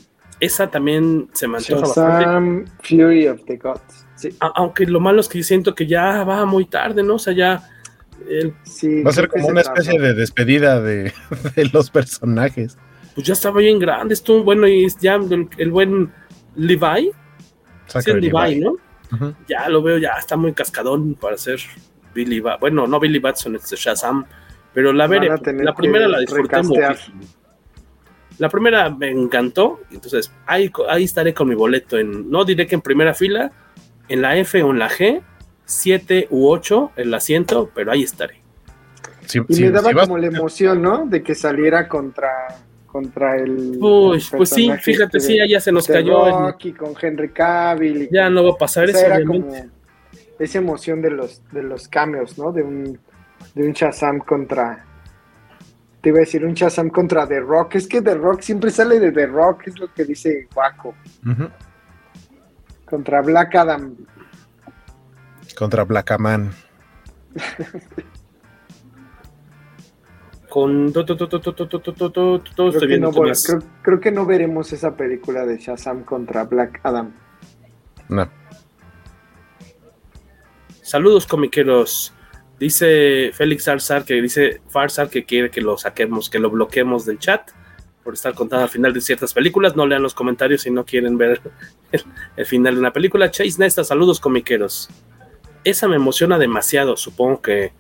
esa 0.40 0.70
también 0.70 1.28
se 1.32 1.46
bastante. 1.46 1.80
Shazam, 1.86 2.64
Fury 2.82 3.26
of 3.28 3.44
the 3.46 3.56
Gods. 3.56 4.06
Sí, 4.16 4.30
A- 4.40 4.52
aunque 4.56 4.84
lo 4.86 5.00
malo 5.00 5.20
es 5.20 5.28
que 5.28 5.42
siento 5.42 5.74
que 5.74 5.86
ya 5.86 6.24
va 6.24 6.44
muy 6.44 6.64
tarde, 6.66 7.02
¿no? 7.02 7.14
O 7.14 7.18
sea, 7.18 7.32
ya 7.32 7.62
el- 8.28 8.54
sí. 8.64 9.02
Va 9.02 9.10
a 9.10 9.12
ser 9.14 9.28
como 9.28 9.48
una 9.48 9.60
especie 9.60 9.98
de 9.98 10.14
despedida 10.14 10.80
de, 10.80 11.12
de 11.56 11.64
los 11.72 11.90
personajes. 11.90 12.76
pues 13.14 13.26
ya 13.26 13.32
estaba 13.34 13.60
bien 13.60 13.78
grande, 13.78 14.14
estuvo 14.14 14.42
bueno 14.44 14.66
y 14.68 14.86
ya 15.00 15.14
el, 15.16 15.48
el 15.58 15.70
buen 15.70 16.12
Levi, 16.56 17.10
sí, 17.86 17.98
Levi, 18.12 18.30
Levi. 18.30 18.60
¿no? 18.60 18.76
Ya 19.48 19.68
lo 19.70 19.82
veo, 19.82 19.96
ya 19.98 20.12
está 20.18 20.36
muy 20.36 20.52
cascadón 20.52 21.14
para 21.14 21.36
ser 21.38 21.58
Billy 22.14 22.40
Bat. 22.40 22.60
Bueno, 22.60 22.86
no 22.86 22.98
Billy 23.00 23.18
Batson, 23.18 23.56
este 23.56 23.76
Shazam, 23.76 24.24
pero 24.72 24.92
la 24.92 25.06
veré. 25.06 25.28
La 25.28 25.74
primera 25.74 26.08
la 26.08 26.20
disfruté 26.20 26.62
muchísimo. 26.62 27.20
La 28.38 28.48
primera 28.48 28.88
me 28.90 29.10
encantó, 29.10 29.80
entonces 29.90 30.30
ahí, 30.46 30.70
ahí 30.88 31.04
estaré 31.04 31.34
con 31.34 31.48
mi 31.48 31.56
boleto. 31.56 31.98
En, 31.98 32.30
no 32.30 32.44
diré 32.44 32.66
que 32.68 32.76
en 32.76 32.80
primera 32.82 33.12
fila, 33.12 33.50
en 34.08 34.22
la 34.22 34.36
F 34.36 34.62
o 34.62 34.70
en 34.70 34.78
la 34.78 34.88
G, 34.88 35.22
7 35.64 36.28
u 36.30 36.48
8 36.48 36.92
el 36.96 37.12
asiento, 37.12 37.70
pero 37.74 37.90
ahí 37.90 38.04
estaré. 38.04 38.40
Y 39.48 39.60
me 39.60 39.70
daba 39.70 39.92
como 39.92 40.16
la 40.18 40.28
emoción, 40.28 40.80
¿no? 40.80 41.04
De 41.06 41.22
que 41.22 41.34
saliera 41.34 41.88
contra, 41.88 42.30
contra 42.86 43.36
el. 43.36 43.76
Uy, 43.80 44.24
pues 44.36 44.50
sí, 44.50 44.70
fíjate, 44.80 45.18
este 45.18 45.20
sí, 45.20 45.38
ya 45.48 45.60
se 45.60 45.72
nos 45.72 45.86
cayó. 45.86 46.26
el- 46.26 46.52
Rocky 46.52 46.72
con 46.72 46.94
Henry 47.00 47.30
Cavill. 47.30 48.02
y 48.04 48.08
ya 48.10 48.30
no 48.30 48.44
va 48.44 48.52
a 48.52 48.56
pasar 48.56 48.84
o 48.84 48.92
sea, 48.92 49.00
eso, 49.00 49.14
obviamente. 49.14 49.62
como 49.62 49.77
esa 50.38 50.58
emoción 50.58 51.02
de 51.02 51.10
los, 51.10 51.42
de 51.52 51.62
los 51.62 51.88
cambios, 51.88 52.38
¿no? 52.38 52.52
De 52.52 52.62
un, 52.62 52.98
de 53.54 53.66
un 53.66 53.72
Shazam 53.72 54.20
contra. 54.20 54.84
Te 56.00 56.10
iba 56.10 56.18
a 56.18 56.20
decir 56.20 56.44
un 56.44 56.54
Shazam 56.54 56.90
contra 56.90 57.26
The 57.26 57.40
Rock. 57.40 57.74
Es 57.76 57.88
que 57.88 58.00
The 58.00 58.14
Rock 58.14 58.42
siempre 58.42 58.70
sale 58.70 59.00
de 59.00 59.10
The 59.10 59.26
Rock, 59.26 59.66
es 59.66 59.78
lo 59.78 59.92
que 59.92 60.04
dice 60.04 60.48
Waco. 60.54 60.94
Contra 62.84 63.20
Black 63.22 63.54
Adam. 63.56 63.96
Contra 65.56 65.84
Blackaman. 65.84 66.52
Con. 70.48 70.92
Creo 73.82 74.00
que 74.00 74.12
no 74.12 74.24
veremos 74.24 74.72
esa 74.72 74.96
película 74.96 75.44
de 75.44 75.58
Shazam 75.58 76.04
contra 76.04 76.44
Black 76.44 76.80
Adam. 76.84 77.12
No. 78.08 78.37
Saludos 80.88 81.26
comiqueros. 81.26 82.14
Dice 82.58 83.30
Félix 83.34 83.68
Arzar 83.68 84.06
que 84.06 84.22
dice 84.22 84.62
Farsar 84.70 85.10
que 85.10 85.26
quiere 85.26 85.50
que 85.50 85.60
lo 85.60 85.76
saquemos, 85.76 86.30
que 86.30 86.38
lo 86.38 86.48
bloqueemos 86.48 87.04
del 87.04 87.18
chat 87.18 87.50
por 88.02 88.14
estar 88.14 88.32
contando 88.32 88.64
al 88.64 88.70
final 88.70 88.94
de 88.94 89.02
ciertas 89.02 89.34
películas. 89.34 89.76
No 89.76 89.86
lean 89.86 90.02
los 90.02 90.14
comentarios 90.14 90.62
si 90.62 90.70
no 90.70 90.86
quieren 90.86 91.18
ver 91.18 91.42
el, 92.36 92.46
final 92.46 92.72
de 92.72 92.80
una 92.80 92.90
película. 92.94 93.30
Chase 93.30 93.56
Nesta, 93.58 93.84
saludos 93.84 94.18
comiqueros. 94.18 94.88
Esa 95.62 95.88
me 95.88 95.96
emociona 95.96 96.38
demasiado. 96.38 96.96
Supongo 96.96 97.42
que. 97.42 97.74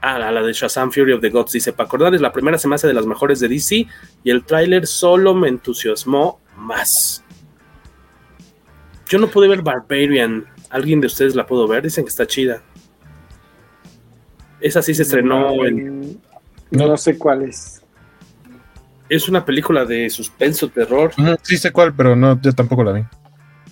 Ah, 0.00 0.20
la, 0.20 0.30
la 0.30 0.40
de 0.40 0.52
Shazam 0.52 0.92
Fury 0.92 1.14
of 1.14 1.20
the 1.20 1.30
Gods 1.30 1.50
dice: 1.50 1.72
Para 1.72 1.88
acordarles, 1.88 2.20
la 2.20 2.32
primera 2.32 2.56
se 2.56 2.68
me 2.68 2.76
hace 2.76 2.86
de 2.86 2.94
las 2.94 3.06
mejores 3.06 3.40
de 3.40 3.48
DC 3.48 3.88
y 4.22 4.30
el 4.30 4.44
tráiler 4.44 4.86
solo 4.86 5.34
me 5.34 5.48
entusiasmó 5.48 6.40
más. 6.56 7.24
Yo 9.08 9.18
no 9.18 9.26
pude 9.26 9.48
ver 9.48 9.62
Barbarian. 9.62 10.46
¿Alguien 10.70 11.00
de 11.00 11.06
ustedes 11.06 11.34
la 11.34 11.46
pudo 11.46 11.66
ver? 11.66 11.82
Dicen 11.82 12.04
que 12.04 12.10
está 12.10 12.26
chida. 12.26 12.62
Esa 14.60 14.82
sí 14.82 14.94
se 14.94 15.02
estrenó 15.02 15.64
en. 15.64 16.20
No, 16.70 16.96
sé 16.96 17.16
cuál 17.16 17.42
es. 17.42 17.82
Es 19.08 19.28
una 19.28 19.44
película 19.44 19.84
de 19.86 20.10
suspenso, 20.10 20.68
terror. 20.68 21.12
Ujú, 21.16 21.36
Sí 21.42 21.56
sé 21.56 21.70
cuál, 21.72 21.94
pero 21.94 22.14
no, 22.14 22.38
yo 22.42 22.52
tampoco 22.52 22.84
la 22.84 22.92
vi. 22.92 23.02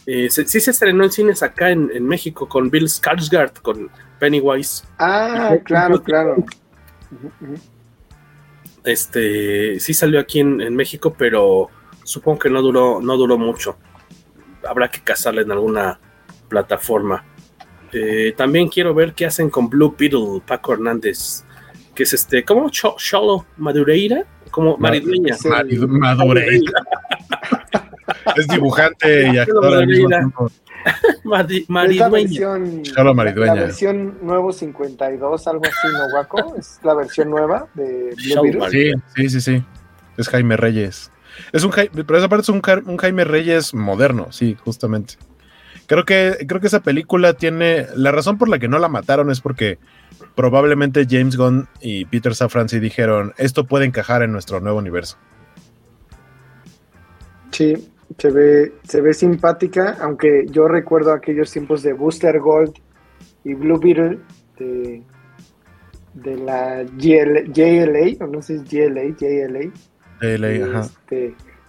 Eh, 0.06 0.30
se- 0.30 0.46
sí 0.46 0.60
se 0.60 0.70
estrenó 0.70 1.04
en 1.04 1.10
cines 1.10 1.42
acá 1.42 1.70
en, 1.70 1.90
en 1.92 2.06
México 2.06 2.48
con 2.48 2.70
Bill 2.70 2.84
Skarsgård, 2.88 3.60
con 3.60 3.90
Pennywise. 4.18 4.84
Ah, 4.98 5.56
claro, 5.64 6.00
claro. 6.02 6.36
Este 8.84 9.80
sí 9.80 9.94
salió 9.94 10.20
aquí 10.20 10.40
en, 10.40 10.60
en 10.60 10.76
México, 10.76 11.14
pero 11.18 11.68
supongo 12.04 12.38
que 12.38 12.50
no 12.50 12.62
duró, 12.62 13.00
no 13.02 13.16
duró 13.16 13.36
mucho. 13.36 13.76
Habrá 14.66 14.88
que 14.88 15.00
cazarla 15.00 15.42
en 15.42 15.50
alguna 15.50 15.98
plataforma. 16.48 17.24
Eh, 17.92 18.34
también 18.36 18.68
quiero 18.68 18.92
ver 18.94 19.14
qué 19.14 19.26
hacen 19.26 19.48
con 19.50 19.68
Blue 19.68 19.94
Beetle, 19.96 20.42
Paco 20.46 20.72
Hernández, 20.74 21.44
que 21.94 22.02
es 22.02 22.12
este, 22.12 22.44
¿cómo? 22.44 22.68
Cho- 22.70 22.96
Cholo 22.98 23.46
Madureira, 23.56 24.24
como 24.50 24.72
Ma- 24.76 24.88
Maridueña. 24.90 25.36
Madureira. 25.88 26.72
Es 28.36 28.46
dibujante 28.48 29.30
y 29.32 29.38
actor 29.38 29.74
al 29.74 29.86
mismo 29.86 30.08
tiempo. 30.08 30.50
Mari- 31.24 31.64
Maridueña. 31.68 32.08
versión, 32.10 32.82
Cholo 32.82 33.14
Maridueña. 33.14 33.54
la 33.54 33.60
versión 33.62 34.18
nuevo 34.22 34.52
52, 34.52 35.46
algo 35.48 35.62
así, 35.64 35.88
¿no, 35.92 36.10
Guaco? 36.10 36.54
Es 36.56 36.78
la 36.84 36.94
versión 36.94 37.30
nueva 37.30 37.66
de 37.74 38.14
Blue 38.16 38.42
Beetle. 38.60 38.70
Sí, 38.70 38.92
sí, 39.16 39.28
sí, 39.28 39.40
sí. 39.40 39.64
Es 40.16 40.28
Jaime 40.28 40.56
Reyes. 40.56 41.10
Es 41.52 41.64
un 41.64 41.70
Jaime, 41.70 42.04
pero 42.04 42.18
esa 42.18 42.28
parte 42.28 42.42
es 42.42 42.48
un 42.48 42.60
Jaime 42.98 43.24
Reyes 43.24 43.74
moderno, 43.74 44.28
sí, 44.30 44.56
justamente. 44.64 45.14
Creo 45.86 46.04
que, 46.04 46.46
creo 46.46 46.60
que 46.60 46.66
esa 46.66 46.80
película 46.80 47.34
tiene. 47.34 47.86
La 47.94 48.10
razón 48.10 48.38
por 48.38 48.48
la 48.48 48.58
que 48.58 48.68
no 48.68 48.78
la 48.78 48.88
mataron 48.88 49.30
es 49.30 49.40
porque 49.40 49.78
probablemente 50.34 51.06
James 51.08 51.36
Gunn 51.36 51.68
y 51.80 52.04
Peter 52.06 52.34
Safran 52.34 52.68
sí 52.68 52.80
dijeron: 52.80 53.32
esto 53.38 53.66
puede 53.66 53.86
encajar 53.86 54.22
en 54.22 54.32
nuestro 54.32 54.60
nuevo 54.60 54.78
universo. 54.78 55.16
Sí, 57.52 57.88
se 58.18 58.30
ve, 58.30 58.72
se 58.82 59.00
ve 59.00 59.14
simpática, 59.14 59.96
aunque 60.00 60.46
yo 60.50 60.68
recuerdo 60.68 61.12
aquellos 61.12 61.50
tiempos 61.50 61.82
de 61.82 61.92
Booster 61.92 62.38
Gold 62.40 62.74
y 63.44 63.54
Blue 63.54 63.78
Beetle 63.78 64.18
de, 64.58 65.02
de 66.14 66.36
la 66.36 66.82
GL 66.82 67.52
JLA, 67.52 68.24
o 68.24 68.26
no 68.26 68.42
sé 68.42 68.58
si 68.66 68.80
es 68.80 68.90
GLA, 68.90 69.16
JLA. 69.16 69.70
Ley, 70.20 70.62
ajá. 70.62 70.88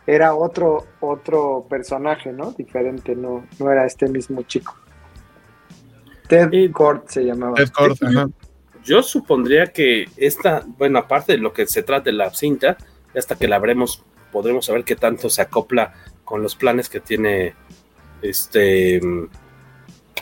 Era 0.08 0.34
otro, 0.34 0.86
otro 1.02 1.68
personaje, 1.70 2.32
¿no? 2.32 2.54
Diferente, 2.54 3.16
no, 3.16 3.46
no 3.60 3.72
era 3.72 3.86
este 3.86 4.08
mismo 4.08 4.42
chico. 4.44 4.76
Ted 6.28 6.50
Kord 6.72 7.04
se 7.08 7.24
llamaba. 7.24 7.56
Ted 7.56 7.70
Kord, 7.70 7.98
ajá. 8.02 8.30
Yo 8.84 9.04
supondría 9.04 9.68
que 9.68 10.06
esta, 10.16 10.64
bueno, 10.78 11.00
aparte 11.00 11.34
de 11.34 11.40
lo 11.40 11.52
que 11.52 11.68
se 11.68 11.84
trata 11.84 12.06
de 12.06 12.14
la 12.14 12.30
cinta, 12.30 12.78
hasta 13.14 13.36
que 13.36 13.50
la 13.50 13.60
veremos, 13.60 14.04
podremos 14.32 14.66
saber 14.66 14.86
qué 14.86 14.96
tanto 14.96 15.30
se 15.30 15.42
acopla 15.42 15.94
con 16.24 16.42
los 16.42 16.56
planes 16.56 16.88
que 16.88 17.02
tiene 17.02 17.54
este 18.22 19.02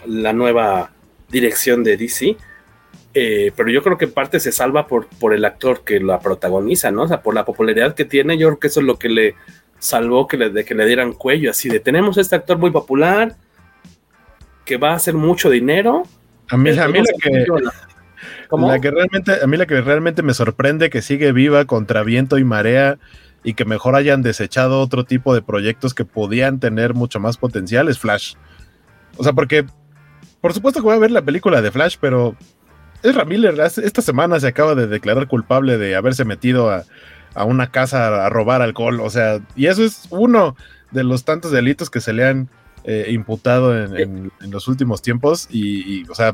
la 0.07 0.33
nueva 0.33 0.91
dirección 1.29 1.83
de 1.83 1.97
DC. 1.97 2.38
Eh, 3.13 3.51
pero 3.55 3.69
yo 3.69 3.81
creo 3.81 3.97
que 3.97 4.05
en 4.05 4.11
parte 4.11 4.39
se 4.39 4.51
salva 4.51 4.88
por, 4.88 5.07
por 5.07 5.33
el 5.33 5.45
actor 5.45 5.83
que 5.83 5.99
la 5.99 6.19
protagoniza, 6.19 6.91
¿no? 6.91 7.03
O 7.03 7.07
sea, 7.07 7.21
por 7.21 7.33
la 7.33 7.45
popularidad 7.45 7.95
que 7.95 8.03
tiene, 8.03 8.38
yo 8.38 8.47
creo 8.47 8.59
que 8.59 8.67
eso 8.67 8.81
es 8.81 8.86
lo 8.86 8.99
que 8.99 9.09
le 9.09 9.36
salvó 9.80 10.28
que 10.28 10.38
le, 10.38 10.49
de 10.49 10.65
que 10.65 10.76
le 10.76 10.86
dieran 10.86 11.13
cuello, 11.13 11.51
así 11.51 11.69
de 11.69 11.80
tenemos 11.80 12.17
este 12.17 12.36
actor 12.36 12.57
muy 12.57 12.71
popular 12.71 13.36
que 14.65 14.78
va 14.78 14.91
a 14.91 14.95
hacer 14.95 15.13
mucho 15.13 15.49
dinero. 15.49 16.03
A 16.49 16.57
mí, 16.57 16.71
a 16.78 16.88
mí 16.88 16.99
la 16.99 17.13
que, 17.21 17.45
la 18.51 18.80
que 18.80 18.91
realmente, 18.91 19.43
a 19.43 19.47
mí 19.47 19.57
la 19.57 19.65
que 19.65 19.82
realmente 19.82 20.23
me 20.23 20.34
sorprende 20.34 20.89
que 20.89 21.01
sigue 21.01 21.32
viva 21.32 21.65
contra 21.65 22.03
viento 22.03 22.38
y 22.38 22.43
marea 22.43 22.97
y 23.43 23.53
que 23.53 23.65
mejor 23.65 23.95
hayan 23.95 24.23
desechado 24.23 24.82
otro 24.82 25.03
tipo 25.03 25.36
de 25.36 25.41
proyectos 25.41 25.93
que 25.93 26.05
podían 26.05 26.59
tener 26.59 26.93
mucho 26.93 27.19
más 27.19 27.38
potencial 27.38 27.89
es 27.89 27.99
Flash. 27.99 28.36
O 29.17 29.23
sea, 29.23 29.34
porque 29.34 29.65
por 30.45 30.53
supuesto 30.53 30.80
que 30.80 30.86
voy 30.86 30.95
a 30.95 30.99
ver 30.99 31.09
la 31.09 31.23
película 31.23 31.59
de 31.59 31.71
Flash, 31.71 31.97
pero 31.99 32.36
Ezra 33.05 33.25
Miller 33.25 33.59
esta 33.59 34.01
semana 34.01 34.39
se 34.39 34.47
acaba 34.47 34.75
de 34.75 34.87
declarar 34.87 35.27
culpable 35.27 35.77
de 35.77 35.95
haberse 35.95 36.25
metido 36.25 36.71
a, 36.71 36.83
una 37.45 37.69
casa 37.69 38.25
a 38.25 38.29
robar 38.29 38.61
alcohol. 38.61 38.99
O 39.01 39.09
sea, 39.09 39.41
y 39.55 39.67
eso 39.67 39.83
es 39.83 40.07
uno 40.09 40.55
de 40.91 41.03
los 41.03 41.25
tantos 41.25 41.51
delitos 41.51 41.89
que 41.89 42.01
se 42.01 42.13
le 42.13 42.25
han 42.25 42.49
eh, 42.85 43.07
imputado 43.09 43.77
en, 43.77 44.31
los 44.39 44.67
últimos 44.67 45.01
tiempos. 45.01 45.47
Y, 45.51 46.07
o 46.09 46.15
sea, 46.15 46.33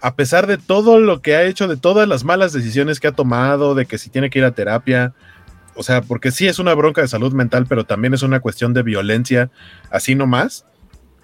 a 0.00 0.14
pesar 0.14 0.46
de 0.46 0.58
todo 0.58 1.00
lo 1.00 1.22
que 1.22 1.36
ha 1.36 1.44
hecho, 1.44 1.68
de 1.68 1.76
todas 1.76 2.08
las 2.08 2.24
malas 2.24 2.52
decisiones 2.52 3.00
que 3.00 3.08
ha 3.08 3.12
tomado, 3.12 3.74
de 3.74 3.86
que 3.86 3.98
si 3.98 4.10
tiene 4.10 4.30
que 4.30 4.40
ir 4.40 4.44
a 4.44 4.52
terapia, 4.52 5.14
o 5.74 5.82
sea, 5.82 6.02
porque 6.02 6.30
sí 6.30 6.46
es 6.48 6.58
una 6.58 6.74
bronca 6.74 7.02
de 7.02 7.08
salud 7.08 7.32
mental, 7.32 7.66
pero 7.68 7.84
también 7.84 8.14
es 8.14 8.22
una 8.22 8.40
cuestión 8.40 8.74
de 8.74 8.82
violencia, 8.82 9.50
así 9.90 10.14
nomás. 10.14 10.66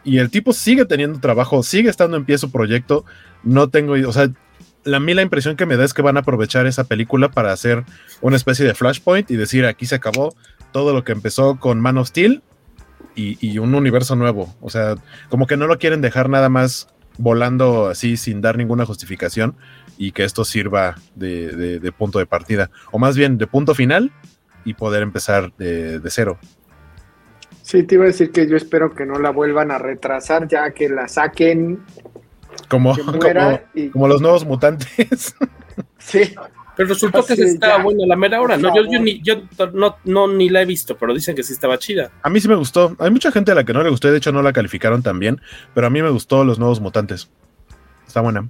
Y 0.04 0.18
el 0.18 0.30
tipo 0.30 0.52
sigue 0.52 0.84
teniendo 0.84 1.20
trabajo, 1.20 1.62
sigue 1.62 1.88
estando 1.88 2.16
en 2.16 2.24
pie 2.24 2.38
su 2.38 2.50
proyecto. 2.50 3.04
No 3.42 3.68
tengo, 3.68 3.94
o 3.94 4.12
sea, 4.12 4.30
la 4.85 5.01
mí 5.01 5.14
la 5.14 5.22
impresión 5.22 5.57
que 5.57 5.66
me 5.66 5.76
da 5.76 5.85
es 5.85 5.95
que 5.95 6.03
van 6.03 6.16
a 6.16 6.20
aprovechar 6.20 6.66
esa 6.66 6.85
película 6.85 7.30
para 7.30 7.53
hacer 7.53 7.85
una 8.20 8.37
especie 8.37 8.64
de 8.64 8.74
flashpoint 8.74 9.30
y 9.30 9.37
decir 9.37 9.64
aquí 9.66 9.87
se 9.87 9.95
acabó 9.95 10.35
todo 10.72 10.93
lo 10.93 11.05
que 11.05 11.12
empezó 11.12 11.59
con 11.59 11.80
Man 11.80 11.99
of 11.99 12.09
Steel 12.09 12.43
y, 13.14 13.59
un 13.59 13.74
universo 13.74 14.16
nuevo. 14.16 14.55
O 14.61 14.70
sea, 14.70 14.95
como 15.28 15.47
que 15.47 15.57
no 15.57 15.66
lo 15.66 15.78
quieren 15.78 16.01
dejar 16.01 16.30
nada 16.30 16.49
más 16.49 16.89
volando 17.18 17.89
así 17.89 18.16
sin 18.16 18.41
dar 18.41 18.57
ninguna 18.57 18.87
justificación 18.87 19.55
y 19.99 20.12
que 20.12 20.24
esto 20.24 20.45
sirva 20.45 20.97
de, 21.14 21.93
punto 21.97 22.18
de 22.18 22.26
partida. 22.26 22.70
O 22.91 22.99
más 22.99 23.16
bien 23.16 23.37
de 23.37 23.47
punto 23.47 23.74
final 23.74 24.11
y 24.64 24.74
poder 24.74 25.03
empezar 25.03 25.53
de, 25.59 26.01
de 26.01 26.11
cero. 26.11 26.39
Sí, 27.61 27.83
te 27.83 27.97
iba 27.97 28.05
a 28.05 28.09
decir 28.09 28.33
que 28.33 28.49
yo 28.49 28.57
espero 28.57 28.95
que 28.95 29.05
no 29.05 29.18
la 29.18 29.30
vuelvan 29.30 29.70
a 29.70 29.78
retrasar, 29.78 30.49
ya 30.49 30.72
que 30.72 30.89
la 30.89 31.07
saquen 31.07 31.85
como, 32.72 32.96
como, 33.92 34.08
los 34.08 34.22
nuevos 34.22 34.46
mutantes. 34.46 35.34
sí. 35.98 36.34
Pero 36.74 36.88
resultó 36.88 37.22
que 37.26 37.36
sí, 37.36 37.42
estaba 37.42 37.82
buena 37.82 38.06
la 38.06 38.16
mera 38.16 38.40
hora, 38.40 38.56
¿no? 38.56 38.74
Yo, 38.74 38.98
ni, 38.98 39.20
yo 39.20 39.42
no, 39.74 39.96
no, 40.04 40.26
ni 40.26 40.48
la 40.48 40.62
he 40.62 40.64
visto, 40.64 40.96
pero 40.96 41.12
dicen 41.12 41.36
que 41.36 41.42
sí 41.42 41.52
estaba 41.52 41.76
chida. 41.76 42.10
A 42.22 42.30
mí 42.30 42.40
sí 42.40 42.48
me 42.48 42.54
gustó. 42.54 42.96
Hay 42.98 43.10
mucha 43.10 43.30
gente 43.30 43.52
a 43.52 43.54
la 43.54 43.64
que 43.64 43.74
no 43.74 43.82
le 43.82 43.90
gustó, 43.90 44.10
de 44.10 44.16
hecho 44.16 44.32
no 44.32 44.40
la 44.40 44.54
calificaron 44.54 45.02
tan 45.02 45.18
bien, 45.18 45.38
pero 45.74 45.86
a 45.86 45.90
mí 45.90 46.00
me 46.00 46.08
gustó 46.08 46.44
los 46.46 46.58
nuevos 46.58 46.80
mutantes. 46.80 47.28
Está 48.06 48.22
buena. 48.22 48.48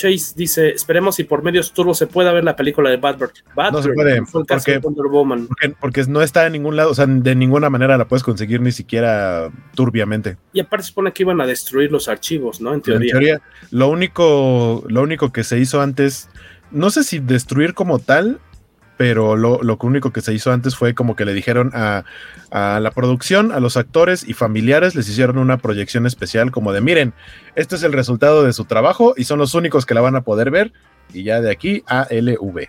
Chase 0.00 0.32
dice, 0.34 0.70
esperemos 0.70 1.16
si 1.16 1.24
por 1.24 1.42
medios 1.42 1.72
turbos 1.72 1.98
se 1.98 2.06
pueda 2.06 2.32
ver 2.32 2.42
la 2.42 2.56
película 2.56 2.88
de 2.88 2.96
Batbird. 2.96 3.32
no 3.54 3.82
se 3.82 3.92
puede, 3.92 4.22
porque, 4.32 5.74
porque, 5.78 6.04
no 6.04 6.22
está 6.22 6.46
en 6.46 6.52
ningún 6.52 6.76
lado, 6.76 6.90
o 6.90 6.94
sea, 6.94 7.06
de 7.06 7.34
ninguna 7.34 7.68
manera 7.68 7.98
la 7.98 8.08
puedes 8.08 8.22
conseguir 8.22 8.62
ni 8.62 8.72
siquiera 8.72 9.50
turbiamente. 9.74 10.38
Y 10.54 10.60
aparte 10.60 10.84
se 10.84 10.88
supone 10.88 11.12
que 11.12 11.22
iban 11.22 11.40
a 11.40 11.46
destruir 11.46 11.92
los 11.92 12.08
archivos, 12.08 12.60
¿no? 12.62 12.72
En 12.72 12.80
teoría. 12.80 13.04
En 13.04 13.10
teoría, 13.10 13.42
lo 13.70 13.88
único, 13.88 14.84
lo 14.88 15.02
único 15.02 15.32
que 15.32 15.44
se 15.44 15.58
hizo 15.58 15.82
antes, 15.82 16.30
no 16.70 16.88
sé 16.88 17.04
si 17.04 17.18
destruir 17.18 17.74
como 17.74 17.98
tal, 17.98 18.40
pero 19.00 19.34
lo, 19.34 19.78
único 19.80 20.12
que 20.12 20.20
se 20.20 20.34
hizo 20.34 20.52
antes 20.52 20.76
fue 20.76 20.94
como 20.94 21.16
que 21.16 21.24
le 21.24 21.32
dijeron 21.32 21.70
a, 21.72 22.04
la 22.50 22.90
producción, 22.94 23.50
a 23.50 23.58
los 23.58 23.78
actores 23.78 24.28
y 24.28 24.34
familiares, 24.34 24.94
les 24.94 25.08
hicieron 25.08 25.38
una 25.38 25.56
proyección 25.56 26.04
especial 26.04 26.50
como 26.50 26.74
de, 26.74 26.82
miren, 26.82 27.14
este 27.54 27.76
es 27.76 27.82
el 27.82 27.94
resultado 27.94 28.44
de 28.44 28.52
su 28.52 28.66
trabajo 28.66 29.14
y 29.16 29.24
son 29.24 29.38
los 29.38 29.54
únicos 29.54 29.86
que 29.86 29.94
la 29.94 30.02
van 30.02 30.16
a 30.16 30.20
poder 30.20 30.50
ver. 30.50 30.74
Y 31.14 31.22
ya 31.22 31.40
de 31.40 31.50
aquí 31.50 31.82
a 31.86 32.08
LV. 32.10 32.68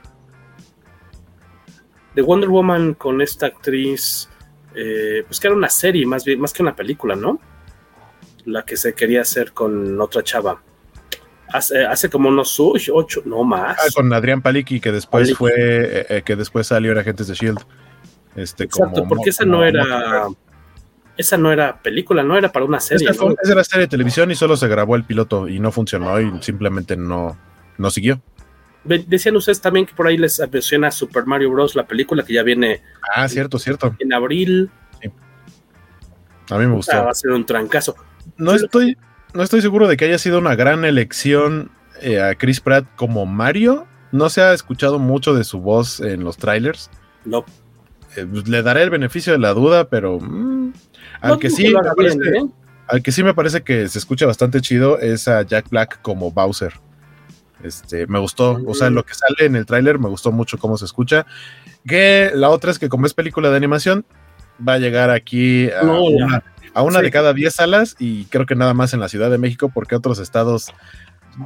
De 2.16 2.22
Wonder 2.22 2.48
Woman 2.48 2.94
con 2.94 3.22
esta 3.22 3.48
actriz, 3.48 4.30
eh, 4.74 5.26
pues 5.28 5.38
que 5.38 5.48
era 5.48 5.56
una 5.58 5.68
serie 5.68 6.06
más, 6.06 6.24
bien, 6.24 6.40
más 6.40 6.54
que 6.54 6.64
una 6.64 6.78
película, 6.78 7.18
¿no? 7.18 7.42
La 8.46 8.64
que 8.64 8.78
se 8.78 8.94
quería 8.94 9.20
hacer 9.20 9.52
con 9.52 10.00
otra 10.00 10.24
chava 10.24 10.62
hace, 11.52 12.10
como 12.10 12.30
unos 12.30 12.60
ocho, 12.60 13.22
no 13.26 13.44
más. 13.44 13.78
Ah, 13.80 13.88
con 13.94 14.12
Adrián 14.14 14.42
Paliki, 14.42 14.80
que 14.80 14.92
después 14.92 15.36
fue, 15.36 15.52
eh, 15.56 16.06
eh, 16.10 16.22
que 16.24 16.36
después 16.36 16.68
salió 16.68 16.92
en 16.92 16.98
Agentes 16.98 17.28
de 17.28 17.34
Shield. 17.34 17.60
Este, 18.36 18.66
Exacto, 18.66 19.06
porque 19.08 19.32
esa 19.32 19.46
no 19.46 19.64
era, 19.64 20.28
esa 21.18 21.38
no 21.38 21.52
era 21.52 21.82
película, 21.82 22.24
no 22.24 22.38
era 22.38 22.52
para 22.52 22.66
una 22.66 22.80
serie. 22.80 23.10
Esa, 23.10 23.26
era 23.52 23.64
serie 23.64 23.86
de 23.86 23.90
televisión 23.90 24.32
y 24.32 24.36
solo 24.36 24.56
se 24.56 24.68
grabó 24.68 24.96
el 24.96 25.04
piloto 25.04 25.48
y 25.48 25.60
no 25.60 25.72
funcionó 25.72 26.20
y 26.20 26.42
simplemente 26.42 26.96
no, 26.96 27.38
no 27.78 27.92
siguió. 27.92 28.22
Decían 28.84 29.36
ustedes 29.36 29.62
también 29.62 29.86
que 29.86 29.94
por 29.94 30.08
ahí 30.08 30.18
les 30.18 30.42
menciona 30.52 30.90
Super 30.90 31.26
Mario 31.26 31.52
Bros. 31.52 31.76
la 31.76 31.86
película 31.86 32.24
que 32.24 32.34
ya 32.34 32.42
viene. 32.42 32.82
Ah, 33.16 33.28
cierto, 33.28 33.60
cierto. 33.60 33.96
En 34.00 34.14
abril. 34.14 34.72
A 36.50 36.58
mí 36.58 36.66
me 36.66 36.74
gustó. 36.74 37.04
va 37.04 37.12
a 37.12 37.14
ser 37.14 37.32
un 37.32 37.46
trancazo. 37.46 37.96
No 38.38 38.54
estoy, 38.54 38.98
no 39.34 39.44
estoy 39.44 39.62
seguro 39.62 39.88
de 39.88 39.98
que 39.98 40.06
haya 40.06 40.18
sido 40.18 40.40
una 40.40 40.56
gran 40.56 40.86
elección 40.86 41.72
eh, 42.02 42.22
a 42.22 42.36
Chris 42.36 42.60
Pratt 42.60 42.86
como 42.96 43.26
Mario. 43.26 43.88
No 44.12 44.30
se 44.30 44.42
ha 44.42 44.54
escuchado 44.54 45.00
mucho 45.00 45.34
de 45.34 45.44
su 45.44 45.60
voz 45.60 46.00
en 46.00 46.24
los 46.24 46.38
trailers. 46.38 46.90
No. 47.26 47.46
Eh, 48.16 48.26
pues, 48.30 48.48
le 48.48 48.62
daré 48.62 48.84
el 48.84 48.90
beneficio 48.90 49.34
de 49.34 49.40
la 49.40 49.54
duda, 49.54 49.90
pero 49.90 50.20
mm, 50.20 50.74
al, 51.22 51.40
que 51.40 51.50
sí 51.50 51.74
me 51.74 51.94
parece, 51.96 52.18
¿eh? 52.18 52.46
al 52.88 53.02
que 53.02 53.12
sí 53.12 53.24
me 53.24 53.34
parece 53.34 53.62
que 53.62 53.88
se 53.88 54.00
escucha 54.00 54.26
bastante 54.26 54.60
chido 54.60 55.00
es 55.00 55.28
a 55.28 55.44
Jack 55.44 55.70
Black 55.70 56.02
como 56.02 56.32
Bowser. 56.32 56.74
Este, 57.64 58.08
me 58.08 58.20
gustó, 58.20 58.60
o 58.66 58.74
sea, 58.74 58.90
lo 58.90 59.06
que 59.06 59.14
sale 59.14 59.46
en 59.46 59.56
el 59.56 59.66
tráiler 59.66 60.00
me 60.00 60.10
gustó 60.10 60.32
mucho 60.32 60.58
cómo 60.58 60.78
se 60.78 60.86
escucha. 60.86 61.26
Que 61.88 62.32
la 62.34 62.50
otra 62.50 62.72
es 62.72 62.80
que 62.80 62.90
como 62.90 63.06
es 63.06 63.14
película 63.14 63.50
de 63.50 63.58
animación, 63.58 64.04
va 64.68 64.74
a 64.74 64.80
llegar 64.80 65.10
aquí 65.10 65.70
a 65.72 65.84
una, 65.84 66.44
a 66.74 66.84
una 66.84 67.02
de 67.02 67.12
cada 67.12 67.34
10 67.34 67.54
salas 67.54 67.96
y 68.00 68.26
creo 68.26 68.46
que 68.46 68.56
nada 68.56 68.74
más 68.74 68.94
en 68.94 69.00
la 69.00 69.10
Ciudad 69.10 69.30
de 69.30 69.38
México 69.38 69.72
porque 69.74 69.96
otros 69.96 70.20
estados 70.20 70.74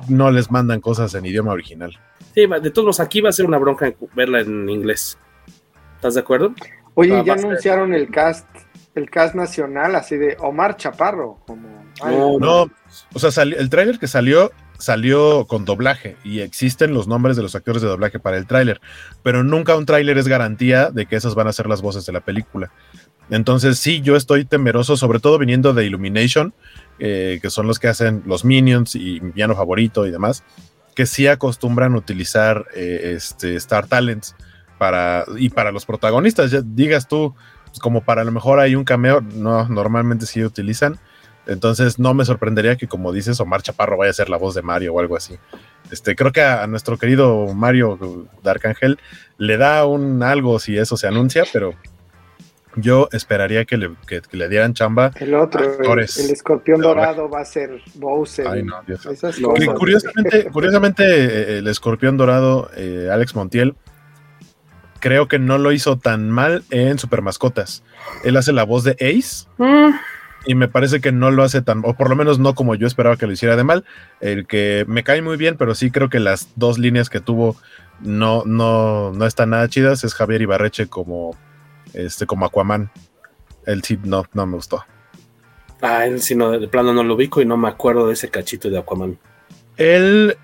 no 0.09 0.31
les 0.31 0.51
mandan 0.51 0.81
cosas 0.81 1.13
en 1.15 1.25
idioma 1.25 1.51
original. 1.51 1.97
Sí, 2.33 2.45
de 2.47 2.71
todos 2.71 2.85
modos, 2.85 2.99
aquí 2.99 3.21
va 3.21 3.29
a 3.29 3.33
ser 3.33 3.45
una 3.45 3.57
bronca 3.57 3.93
verla 4.15 4.41
en 4.41 4.69
inglés. 4.69 5.17
¿Estás 5.95 6.15
de 6.15 6.19
acuerdo? 6.19 6.53
Oye, 6.95 7.23
ya 7.25 7.33
anunciaron 7.33 7.93
el 7.93 8.09
cast, 8.09 8.47
el 8.93 9.09
cast 9.09 9.35
nacional, 9.35 9.95
así 9.95 10.17
de 10.17 10.37
Omar 10.39 10.77
Chaparro. 10.77 11.39
Como... 11.45 11.85
No, 12.03 12.39
no, 12.39 12.71
o 13.13 13.19
sea, 13.19 13.43
el 13.43 13.69
tráiler 13.69 13.99
que 13.99 14.07
salió 14.07 14.51
salió 14.77 15.45
con 15.47 15.65
doblaje 15.65 16.17
y 16.23 16.41
existen 16.41 16.93
los 16.93 17.07
nombres 17.07 17.35
de 17.35 17.43
los 17.43 17.55
actores 17.55 17.81
de 17.81 17.87
doblaje 17.87 18.19
para 18.19 18.37
el 18.37 18.45
tráiler, 18.45 18.81
pero 19.23 19.43
nunca 19.43 19.75
un 19.75 19.85
tráiler 19.85 20.17
es 20.17 20.27
garantía 20.27 20.89
de 20.91 21.05
que 21.05 21.15
esas 21.15 21.35
van 21.35 21.47
a 21.47 21.53
ser 21.53 21.67
las 21.67 21.81
voces 21.81 22.05
de 22.05 22.13
la 22.13 22.21
película. 22.21 22.71
Entonces 23.29 23.79
sí, 23.79 24.01
yo 24.01 24.15
estoy 24.15 24.45
temeroso, 24.45 24.97
sobre 24.97 25.19
todo 25.19 25.37
viniendo 25.37 25.73
de 25.73 25.85
Illumination, 25.85 26.53
eh, 26.99 27.39
que 27.41 27.49
son 27.49 27.67
los 27.67 27.79
que 27.79 27.87
hacen 27.87 28.23
los 28.25 28.45
Minions 28.45 28.95
y 28.95 29.19
mi 29.21 29.31
piano 29.31 29.55
favorito 29.55 30.05
y 30.05 30.11
demás, 30.11 30.43
que 30.95 31.05
sí 31.05 31.27
acostumbran 31.27 31.95
utilizar 31.95 32.65
eh, 32.75 33.13
este, 33.15 33.55
Star 33.55 33.87
Talents 33.87 34.35
para, 34.77 35.25
y 35.37 35.49
para 35.49 35.71
los 35.71 35.85
protagonistas, 35.85 36.51
ya 36.51 36.61
digas 36.63 37.07
tú, 37.07 37.33
pues, 37.65 37.79
como 37.79 38.01
para 38.01 38.23
lo 38.23 38.31
mejor 38.31 38.59
hay 38.59 38.75
un 38.75 38.83
cameo, 38.83 39.21
no, 39.21 39.67
normalmente 39.67 40.25
sí 40.25 40.43
utilizan. 40.43 40.99
Entonces 41.47 41.99
no 41.99 42.13
me 42.13 42.25
sorprendería 42.25 42.75
que, 42.75 42.87
como 42.87 43.11
dices, 43.11 43.39
Omar 43.39 43.61
Chaparro 43.61 43.97
vaya 43.97 44.09
a 44.09 44.13
ser 44.13 44.29
la 44.29 44.37
voz 44.37 44.55
de 44.55 44.63
Mario 44.63 44.93
o 44.93 44.99
algo 44.99 45.15
así. 45.15 45.37
Este, 45.91 46.15
creo 46.15 46.31
que 46.31 46.41
a, 46.41 46.65
nuestro 46.65 46.97
querido 46.97 47.53
Mario 47.53 48.27
Dark 48.41 48.65
Angel 48.65 48.97
le 49.37 49.57
da 49.57 49.85
un 49.85 50.23
algo 50.23 50.57
si 50.57 50.77
eso 50.77 50.97
se 50.97 51.07
anuncia, 51.07 51.43
pero 51.53 51.75
yo 52.75 53.07
esperaría 53.11 53.65
que 53.65 53.77
le, 53.77 53.91
le 54.31 54.49
dieran 54.49 54.73
chamba. 54.73 55.11
El 55.19 55.33
otro, 55.33 55.63
el, 55.93 55.99
escorpión 55.99 56.81
dorado 56.81 57.29
va 57.29 57.41
a 57.41 57.45
ser 57.45 57.81
Bowser. 57.95 58.47
Ay, 58.47 58.63
no, 58.63 58.81
Dios. 58.85 59.07
Curiosamente, 59.77 60.45
curiosamente, 60.51 61.03
eh, 61.05 61.57
el 61.59 61.67
escorpión 61.67 62.17
dorado, 62.17 62.69
eh, 62.75 63.09
Alex 63.11 63.35
Montiel, 63.35 63.75
creo 64.99 65.27
que 65.27 65.39
no 65.39 65.57
lo 65.57 65.71
hizo 65.71 65.97
tan 65.97 66.29
mal 66.29 66.63
en 66.69 66.99
Super 66.99 67.21
Mascotas. 67.21 67.83
Él 68.23 68.37
hace 68.37 68.51
la 68.53 68.63
voz 68.63 68.83
de 68.83 68.91
Ace. 68.93 69.47
Mm. 69.57 69.93
y 70.47 70.53
me 70.53 70.67
parece 70.67 71.01
que 71.01 71.11
no 71.11 71.31
lo 71.31 71.41
hace 71.41 71.63
tan, 71.63 71.81
o 71.85 71.95
por 71.95 72.07
lo 72.07 72.15
menos 72.15 72.37
no 72.37 72.53
como 72.53 72.75
yo 72.75 72.85
esperaba 72.85 73.17
que 73.17 73.25
lo 73.25 73.33
hiciera 73.33 73.55
de 73.55 73.63
mal. 73.63 73.85
El 74.19 74.45
que 74.45 74.85
me 74.87 75.03
cae 75.03 75.21
muy 75.21 75.37
bien, 75.37 75.57
pero 75.57 75.73
sí 75.75 75.91
creo 75.91 76.09
que 76.09 76.19
las 76.19 76.49
dos 76.55 76.77
líneas 76.77 77.09
que 77.09 77.19
tuvo 77.19 77.55
no, 78.01 78.43
no, 78.45 79.11
no 79.11 79.25
están 79.25 79.51
nada 79.51 79.67
chidas. 79.69 80.03
Es 80.03 80.13
Javier 80.13 80.41
Ibarreche 80.41 80.87
como, 80.87 81.35
este, 81.95 82.25
como 82.25 82.45
Aquaman. 82.45 82.91
Él 83.65 83.83
sí, 83.83 83.97
no, 84.03 84.25
no 84.33 84.45
me 84.45 84.55
gustó. 84.55 84.83
Ah, 85.81 86.05
él 86.05 86.21
sí, 86.21 86.35
no, 86.35 86.51
de 86.51 86.67
plano 86.67 86.93
no 86.93 87.03
lo 87.03 87.15
ubico 87.15 87.41
y 87.41 87.45
no 87.45 87.57
me 87.57 87.67
acuerdo 87.67 88.07
de 88.07 88.13
ese 88.13 88.29
cachito 88.29 88.69
de 88.69 88.77
Aquaman. 88.77 89.17
Él 89.77 90.37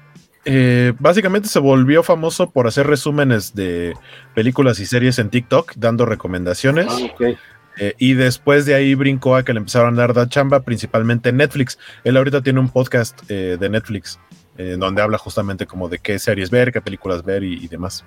eh, 0.45 0.93
básicamente 0.99 1.47
se 1.47 1.59
volvió 1.59 2.03
famoso 2.03 2.49
por 2.49 2.67
hacer 2.67 2.87
resúmenes 2.87 3.53
de 3.53 3.93
películas 4.35 4.79
y 4.79 4.85
series 4.85 5.19
en 5.19 5.29
TikTok, 5.29 5.73
dando 5.75 6.05
recomendaciones. 6.05 6.87
Ah, 6.89 6.97
ok. 7.13 7.37
Eh, 7.77 7.95
y 7.97 8.13
después 8.13 8.65
de 8.65 8.75
ahí 8.75 8.95
brincó 8.95 9.35
a 9.35 9.43
que 9.43 9.53
le 9.53 9.59
empezaron 9.59 9.93
a 9.93 9.97
dar 9.97 10.13
da 10.13 10.27
chamba, 10.27 10.61
principalmente 10.61 11.29
en 11.29 11.37
Netflix. 11.37 11.79
Él 12.03 12.17
ahorita 12.17 12.41
tiene 12.41 12.59
un 12.59 12.69
podcast 12.69 13.19
eh, 13.29 13.57
de 13.59 13.69
Netflix, 13.69 14.19
eh, 14.57 14.75
donde 14.77 15.01
habla 15.01 15.17
justamente 15.17 15.65
como 15.65 15.87
de 15.89 15.99
qué 15.99 16.19
series 16.19 16.49
ver, 16.49 16.71
qué 16.71 16.81
películas 16.81 17.23
ver 17.23 17.43
y, 17.43 17.53
y 17.63 17.67
demás. 17.67 18.05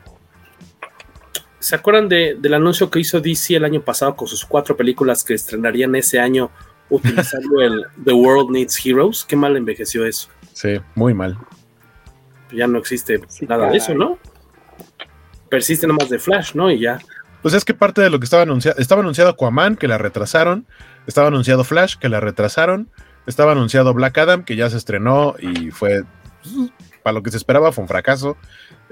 ¿Se 1.64 1.74
acuerdan 1.76 2.10
de- 2.10 2.36
del 2.38 2.52
anuncio 2.52 2.90
que 2.90 3.00
hizo 3.00 3.20
DC 3.22 3.56
el 3.56 3.64
año 3.64 3.80
pasado 3.82 4.14
con 4.14 4.28
sus 4.28 4.44
cuatro 4.44 4.76
películas 4.76 5.24
que 5.24 5.32
estrenarían 5.32 5.94
ese 5.94 6.20
año 6.20 6.50
utilizando 6.90 7.62
el 7.62 7.86
The 8.04 8.12
World 8.12 8.50
Needs 8.50 8.84
Heroes? 8.84 9.24
Qué 9.24 9.34
mal 9.34 9.56
envejeció 9.56 10.04
eso. 10.04 10.28
Sí, 10.52 10.78
muy 10.94 11.14
mal. 11.14 11.38
Ya 12.52 12.66
no 12.66 12.78
existe 12.78 13.18
nada 13.48 13.70
de 13.70 13.78
eso, 13.78 13.94
¿no? 13.94 14.18
Persiste 15.48 15.86
nomás 15.86 16.10
de 16.10 16.18
Flash, 16.18 16.54
¿no? 16.54 16.70
Y 16.70 16.80
ya. 16.80 16.98
Pues 17.40 17.54
es 17.54 17.64
que 17.64 17.72
parte 17.72 18.02
de 18.02 18.10
lo 18.10 18.18
que 18.18 18.24
estaba 18.24 18.42
anunciado, 18.42 18.78
estaba 18.78 19.00
anunciado 19.00 19.30
Aquaman, 19.30 19.76
que 19.76 19.88
la 19.88 19.96
retrasaron, 19.96 20.66
estaba 21.06 21.28
anunciado 21.28 21.64
Flash, 21.64 21.96
que 21.96 22.10
la 22.10 22.20
retrasaron, 22.20 22.90
estaba 23.26 23.52
anunciado 23.52 23.94
Black 23.94 24.18
Adam, 24.18 24.44
que 24.44 24.54
ya 24.56 24.68
se 24.68 24.76
estrenó 24.76 25.34
y 25.40 25.70
fue, 25.70 26.04
pues, 26.42 26.72
para 27.02 27.14
lo 27.14 27.22
que 27.22 27.30
se 27.30 27.38
esperaba, 27.38 27.72
fue 27.72 27.82
un 27.82 27.88
fracaso. 27.88 28.36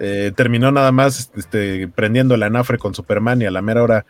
Eh, 0.04 0.32
terminó 0.34 0.72
nada 0.72 0.90
más 0.90 1.30
este, 1.36 1.86
prendiendo 1.86 2.34
el 2.34 2.42
anafre 2.42 2.76
con 2.76 2.92
Superman 2.92 3.40
y 3.40 3.44
a 3.46 3.52
la 3.52 3.62
mera 3.62 3.84
hora 3.84 4.04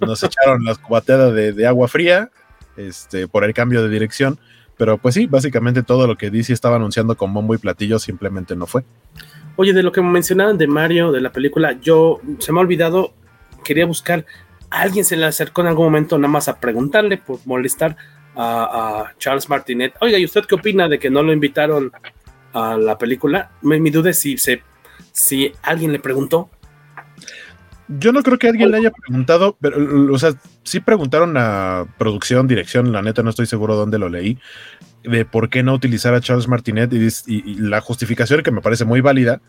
nos 0.00 0.22
echaron 0.24 0.62
las 0.62 0.76
cubateadas 0.76 1.32
de, 1.32 1.52
de 1.54 1.66
agua 1.66 1.88
fría 1.88 2.30
este, 2.76 3.26
por 3.28 3.44
el 3.44 3.54
cambio 3.54 3.82
de 3.82 3.88
dirección. 3.88 4.38
Pero 4.76 4.98
pues 4.98 5.14
sí, 5.14 5.26
básicamente 5.26 5.82
todo 5.82 6.06
lo 6.06 6.16
que 6.16 6.30
DC 6.30 6.52
estaba 6.52 6.76
anunciando 6.76 7.16
con 7.16 7.32
bombo 7.32 7.54
y 7.54 7.58
platillo 7.58 7.98
simplemente 7.98 8.54
no 8.54 8.66
fue. 8.66 8.84
Oye, 9.56 9.72
de 9.72 9.82
lo 9.82 9.90
que 9.90 10.02
mencionaban 10.02 10.58
de 10.58 10.66
Mario, 10.68 11.10
de 11.12 11.20
la 11.22 11.32
película, 11.32 11.72
yo 11.80 12.20
se 12.38 12.52
me 12.52 12.58
ha 12.58 12.62
olvidado, 12.62 13.14
quería 13.64 13.86
buscar, 13.86 14.24
a 14.70 14.82
alguien 14.82 15.04
se 15.04 15.16
le 15.16 15.24
acercó 15.24 15.62
en 15.62 15.68
algún 15.68 15.86
momento 15.86 16.16
nada 16.18 16.30
más 16.30 16.46
a 16.48 16.60
preguntarle 16.60 17.16
por 17.18 17.40
molestar 17.46 17.96
a, 18.36 19.08
a 19.08 19.14
Charles 19.18 19.48
Martinet. 19.48 19.94
Oiga, 20.00 20.18
¿y 20.18 20.24
usted 20.26 20.44
qué 20.44 20.54
opina 20.54 20.88
de 20.88 20.98
que 21.00 21.10
no 21.10 21.22
lo 21.24 21.32
invitaron 21.32 21.90
a 22.52 22.76
la 22.76 22.96
película? 22.98 23.50
Me- 23.62 23.80
mi 23.80 23.90
duda 23.90 24.10
es 24.10 24.18
si, 24.20 24.38
se, 24.38 24.62
si 25.18 25.52
alguien 25.62 25.92
le 25.92 25.98
preguntó. 25.98 26.48
Yo 27.88 28.12
no 28.12 28.22
creo 28.22 28.38
que 28.38 28.48
alguien 28.48 28.70
le 28.70 28.76
haya 28.76 28.90
preguntado, 28.90 29.56
pero, 29.60 30.12
o 30.12 30.18
sea, 30.18 30.34
sí 30.62 30.80
preguntaron 30.80 31.34
a 31.38 31.86
producción, 31.96 32.46
dirección, 32.46 32.92
la 32.92 33.00
neta 33.00 33.22
no 33.22 33.30
estoy 33.30 33.46
seguro 33.46 33.76
dónde 33.76 33.98
lo 33.98 34.10
leí, 34.10 34.38
de 35.04 35.24
por 35.24 35.48
qué 35.48 35.62
no 35.62 35.72
utilizar 35.72 36.12
a 36.12 36.20
Charles 36.20 36.48
Martinet 36.48 36.92
y, 36.92 36.98
dis- 36.98 37.24
y- 37.26 37.50
y 37.50 37.54
la 37.54 37.80
justificación 37.80 38.42
que 38.42 38.50
me 38.50 38.60
parece 38.60 38.84
muy 38.84 39.00
válida 39.00 39.40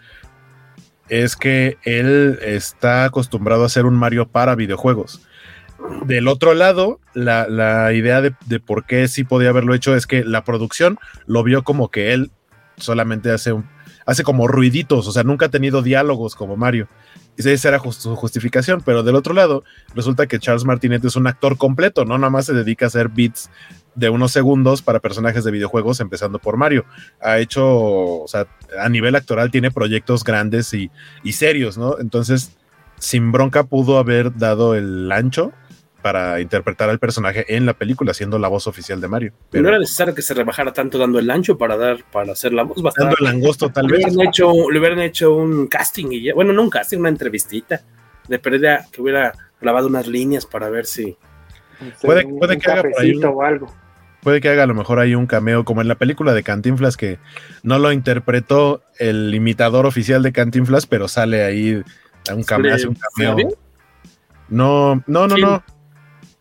es 1.09 1.35
que 1.35 1.77
él 1.83 2.39
está 2.41 3.03
acostumbrado 3.03 3.63
a 3.63 3.65
hacer 3.65 3.85
un 3.85 3.95
Mario 3.95 4.29
para 4.29 4.55
videojuegos. 4.55 5.21
Del 6.05 6.27
otro 6.29 6.53
lado, 6.53 6.99
la, 7.13 7.47
la 7.49 7.91
idea 7.93 8.21
de, 8.21 8.33
de 8.45 8.59
por 8.61 8.85
qué 8.85 9.07
sí 9.09 9.23
podía 9.25 9.49
haberlo 9.49 9.73
hecho 9.73 9.95
es 9.95 10.07
que 10.07 10.23
la 10.23 10.43
producción 10.45 10.97
lo 11.25 11.43
vio 11.43 11.63
como 11.63 11.89
que 11.89 12.13
él 12.13 12.31
solamente 12.77 13.31
hace 13.31 13.51
un, 13.53 13.65
hace 14.09 14.23
como 14.23 14.47
ruiditos, 14.47 15.07
o 15.07 15.11
sea, 15.11 15.23
nunca 15.23 15.45
ha 15.45 15.49
tenido 15.49 15.83
diálogos 15.83 16.35
como 16.35 16.57
Mario. 16.57 16.87
Esa 17.37 17.69
era 17.69 17.79
su 17.91 18.15
justificación, 18.15 18.81
pero 18.83 19.03
del 19.03 19.15
otro 19.15 19.33
lado, 19.35 19.63
resulta 19.93 20.25
que 20.25 20.39
Charles 20.39 20.65
Martinet 20.65 21.05
es 21.05 21.15
un 21.15 21.27
actor 21.27 21.57
completo, 21.57 22.03
no 22.05 22.17
nada 22.17 22.31
más 22.31 22.47
se 22.47 22.53
dedica 22.53 22.85
a 22.85 22.87
hacer 22.87 23.09
beats 23.09 23.51
de 23.93 24.09
unos 24.09 24.31
segundos 24.31 24.81
para 24.81 24.99
personajes 24.99 25.43
de 25.43 25.51
videojuegos, 25.51 25.99
empezando 25.99 26.39
por 26.39 26.57
Mario. 26.57 26.85
Ha 27.21 27.37
hecho, 27.37 27.65
o 27.67 28.27
sea, 28.27 28.47
a 28.79 28.89
nivel 28.89 29.15
actoral 29.15 29.51
tiene 29.51 29.69
proyectos 29.69 30.23
grandes 30.23 30.73
y, 30.73 30.89
y 31.23 31.33
serios, 31.33 31.77
¿no? 31.77 31.99
Entonces, 31.99 32.57
sin 32.97 33.31
bronca 33.31 33.63
pudo 33.63 33.99
haber 33.99 34.35
dado 34.35 34.73
el 34.73 35.11
ancho 35.11 35.53
para 36.01 36.39
interpretar 36.39 36.89
al 36.89 36.97
personaje 36.99 37.45
en 37.55 37.65
la 37.65 37.73
película, 37.73 38.13
siendo 38.13 38.39
la 38.39 38.47
voz 38.47 38.67
oficial 38.67 39.01
de 39.01 39.07
Mario. 39.07 39.33
no 39.53 39.67
era 39.67 39.79
necesario 39.79 40.15
que 40.15 40.21
se 40.21 40.33
rebajara 40.33 40.71
tanto 40.73 40.97
dando 40.97 41.19
el 41.19 41.29
ancho 41.29 41.57
para 41.57 41.75
dar 41.77 41.97
para 42.11 42.31
hacer 42.33 42.53
la 42.53 42.63
voz. 42.63 42.81
Bastaba- 42.81 43.09
Dando 43.09 43.17
el 43.19 43.27
angosto, 43.35 43.69
tal 43.69 43.85
le 43.87 43.97
vez. 43.97 44.05
hubieran 44.07 44.27
hecho, 44.27 44.51
le 44.71 44.79
hubieran 44.79 44.99
hecho 44.99 45.33
un 45.35 45.67
casting 45.67 46.07
y 46.11 46.23
ya, 46.23 46.33
bueno, 46.33 46.53
no 46.53 46.61
un 46.63 46.69
casting, 46.69 46.97
una 46.99 47.09
entrevistita 47.09 47.81
de 48.27 48.39
pérdida 48.39 48.85
que 48.91 49.01
hubiera 49.01 49.33
grabado 49.59 49.87
unas 49.87 50.07
líneas 50.07 50.45
para 50.45 50.69
ver 50.69 50.85
si 50.85 51.17
Puede- 52.01 52.25
Un- 52.25 52.39
puede 52.39 52.55
un 52.55 52.59
que 52.61 52.71
haga 52.71 52.81
por 52.83 53.01
ahí 53.01 53.11
un- 53.15 53.25
o 53.25 53.41
algo. 53.41 53.73
Puede 54.21 54.41
que 54.41 54.49
haga 54.49 54.63
a 54.63 54.67
lo 54.67 54.73
mejor 54.73 54.99
ahí 54.99 55.15
un 55.15 55.27
cameo, 55.27 55.63
como 55.63 55.81
en 55.81 55.87
la 55.87 55.95
película 55.95 56.33
de 56.33 56.43
Cantinflas, 56.43 56.97
que 56.97 57.19
no 57.63 57.79
lo 57.79 57.91
interpretó 57.93 58.81
el 58.97 59.33
imitador 59.33 59.85
oficial 59.85 60.21
de 60.23 60.33
Cantinflas, 60.33 60.85
pero 60.87 61.07
sale 61.07 61.43
ahí 61.45 61.81
a 62.29 62.33
un 62.35 62.43
cameo, 62.43 62.75
hace 62.75 62.87
un 62.87 62.95
cameo. 63.15 63.49
No, 64.49 64.95
no, 65.07 65.27
no, 65.27 65.37
no. 65.37 65.63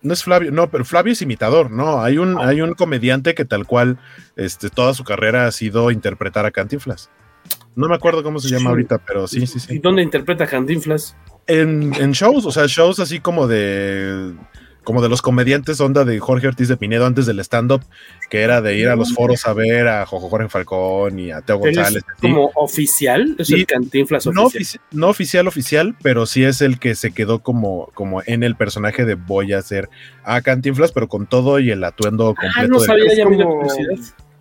No 0.09 0.15
es 0.15 0.25
Flavio, 0.25 0.51
no, 0.51 0.71
pero 0.71 0.85
Flavio 0.87 1.13
es 1.13 1.21
imitador, 1.21 1.71
no. 1.71 2.03
Hay 2.03 2.17
un, 2.17 2.39
hay 2.41 2.63
un 2.63 2.73
comediante 2.73 3.35
que 3.35 3.45
tal 3.45 3.67
cual, 3.67 3.99
este, 4.37 4.71
toda 4.71 4.95
su 4.95 5.05
carrera 5.05 5.47
ha 5.47 5.53
sido 5.53 5.91
interpretar 5.91 6.47
a 6.47 6.51
Cantinflas. 6.51 7.11
No 7.77 7.89
me 7.89 7.95
acuerdo 7.95 8.23
cómo 8.23 8.39
se 8.41 8.49
llama 8.49 8.63
Sí. 8.63 8.67
ahorita, 8.69 8.99
pero 9.07 9.29
sí, 9.29 9.47
sí, 9.47 9.59
¿Y 9.59 9.61
sí. 9.61 9.79
dónde 9.79 10.03
interpreta 10.03 10.47
Cantinflas? 10.47 11.15
En, 11.47 11.93
en 11.95 12.13
shows, 12.13 12.47
o 12.47 12.51
sea, 12.51 12.65
shows 12.67 12.99
así 13.01 13.21
como 13.21 13.47
de 13.47 14.35
como 14.89 15.03
de 15.03 15.11
los 15.11 15.21
comediantes 15.21 15.83
onda 15.83 16.07
de 16.07 16.19
Jorge 16.19 16.47
Ortiz 16.49 16.67
de 16.69 16.79
Pinedo 16.79 17.05
antes 17.05 17.27
del 17.27 17.39
stand-up, 17.41 17.83
que 18.31 18.41
era 18.41 18.63
de 18.63 18.79
ir 18.79 18.89
a 18.89 18.97
los 18.97 19.13
foros 19.13 19.47
a 19.47 19.53
ver 19.53 19.87
a 19.87 20.07
Jojo 20.07 20.31
Jorge 20.31 20.49
Falcón 20.49 21.19
y 21.19 21.31
a 21.31 21.43
Teo 21.43 21.57
¿Él 21.57 21.75
González. 21.77 22.03
es 22.09 22.21
como 22.23 22.51
oficial? 22.55 23.37
¿Es 23.39 23.49
Sí. 23.49 23.55
el 23.57 23.67
Cantinflas 23.67 24.25
no, 24.29 24.45
oficial? 24.47 24.81
ofici- 24.83 24.97
no 24.97 25.09
oficial 25.11 25.47
oficial, 25.47 25.95
pero 26.03 26.25
sí 26.25 26.43
es 26.43 26.63
el 26.63 26.79
que 26.79 26.95
se 26.95 27.11
quedó 27.11 27.41
como, 27.41 27.91
como 27.93 28.23
en 28.25 28.43
el 28.43 28.57
personaje 28.57 29.05
de 29.05 29.15
voy 29.15 29.53
a 29.53 29.59
hacer 29.59 29.91
a 30.25 30.41
Cantinflas, 30.41 30.93
pero 30.93 31.07
con 31.07 31.27
todo 31.27 31.59
y 31.59 31.71
el 31.71 31.85
atuendo 31.85 32.29
completo. 32.35 32.55
Ah, 32.57 32.67
no 32.67 32.81
sabía, 32.81 33.15
ya 33.15 33.25
como-. 33.25 33.67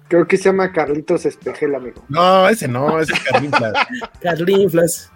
Creo 0.08 0.26
que 0.26 0.38
se 0.38 0.46
llama 0.46 0.72
Carlitos 0.72 1.26
Espejel, 1.26 1.76
amigo. 1.76 2.06
No, 2.08 2.48
ese 2.48 2.70
no, 2.70 3.02
ese 3.02 3.12
es 3.12 3.20
Cantinflas. 3.20 3.74
Cantinflas. 4.22 5.12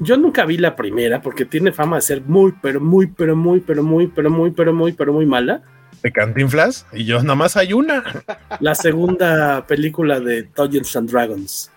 Yo 0.00 0.16
nunca 0.16 0.44
vi 0.44 0.58
la 0.58 0.76
primera 0.76 1.20
porque 1.20 1.44
tiene 1.44 1.72
fama 1.72 1.96
de 1.96 2.02
ser 2.02 2.22
muy, 2.22 2.54
pero 2.62 2.80
muy, 2.80 3.06
pero 3.06 3.34
muy, 3.34 3.60
pero 3.60 3.82
muy, 3.82 4.06
pero 4.06 4.30
muy, 4.30 4.50
pero 4.50 4.72
muy, 4.72 4.92
pero 4.92 5.12
muy 5.12 5.26
mala. 5.26 5.62
de 6.02 6.12
Cantinflas, 6.12 6.86
y 6.92 7.04
yo 7.04 7.20
nada 7.22 7.34
más 7.34 7.56
hay 7.56 7.72
una. 7.72 8.04
La 8.60 8.74
segunda 8.74 9.66
película 9.66 10.20
de 10.20 10.44
Dungeons 10.54 10.94
and 10.96 11.10
Dragons. 11.10 11.70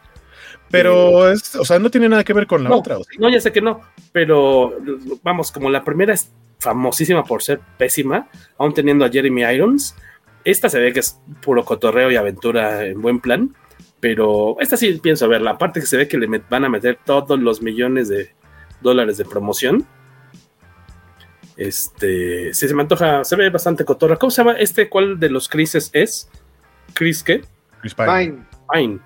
Pero 0.70 1.30
es, 1.30 1.56
o 1.56 1.66
sea, 1.66 1.80
no 1.80 1.90
tiene 1.90 2.08
nada 2.08 2.24
que 2.24 2.34
ver 2.34 2.48
con 2.48 2.64
la 2.64 2.70
no, 2.70 2.78
otra. 2.78 2.98
¿o 2.98 3.04
sí? 3.04 3.18
no, 3.20 3.30
ya 3.30 3.42
sé 3.42 3.52
que 3.52 3.62
no, 3.62 3.82
pero 4.14 4.78
vamos, 5.22 5.52
como 5.52 5.70
la 5.70 5.84
primera 5.84 6.14
es 6.14 6.32
famosísima 6.60 7.24
por 7.24 7.44
ser 7.44 7.60
pésima, 7.78 8.30
aún 8.58 8.74
teniendo 8.74 9.04
a 9.04 9.10
Jeremy 9.10 9.42
Irons, 9.44 9.96
esta 10.46 10.70
se 10.70 10.80
ve 10.80 10.94
que 10.94 11.02
es 11.02 11.20
puro 11.42 11.66
cotorreo 11.66 12.10
y 12.12 12.16
aventura 12.16 12.86
en 12.86 13.02
buen 13.02 13.20
plan, 13.20 13.54
pero 14.02 14.58
esta 14.60 14.76
sí 14.76 15.00
pienso 15.02 15.30
verla, 15.30 15.52
aparte 15.52 15.80
que 15.80 15.86
se 15.86 15.96
ve 15.96 16.08
que 16.10 16.18
le 16.18 16.28
van 16.50 16.66
a 16.66 16.70
meter 16.70 17.00
todos 17.06 17.40
los 17.40 17.62
millones 17.62 18.10
de 18.10 18.36
dólares 18.82 19.18
de 19.18 19.24
promoción. 19.26 19.88
Este, 21.58 22.54
sí 22.54 22.68
se 22.68 22.74
me 22.74 22.82
antoja, 22.82 23.24
se 23.24 23.36
ve 23.36 23.50
bastante 23.50 23.86
cotorra. 23.86 24.16
¿Cómo 24.18 24.32
se 24.32 24.42
llama 24.44 24.54
este? 24.58 24.90
¿Cuál 24.90 25.20
de 25.20 25.30
los 25.30 25.48
Crises 25.48 25.90
es? 25.94 26.30
¿Chris 26.94 27.24
qué? 27.24 27.42
Chris 27.82 27.94
Pine. 28.74 29.00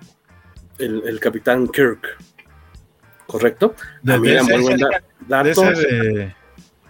El, 0.78 1.02
el 1.06 1.20
capitán 1.20 1.68
Kirk. 1.68 2.16
¿Correcto? 3.26 3.74
De- 4.02 4.14
de 4.20 4.36
ese- 4.36 4.58
muy 4.58 4.74
De 5.44 5.50
ese 5.50 5.60
de 5.88 6.34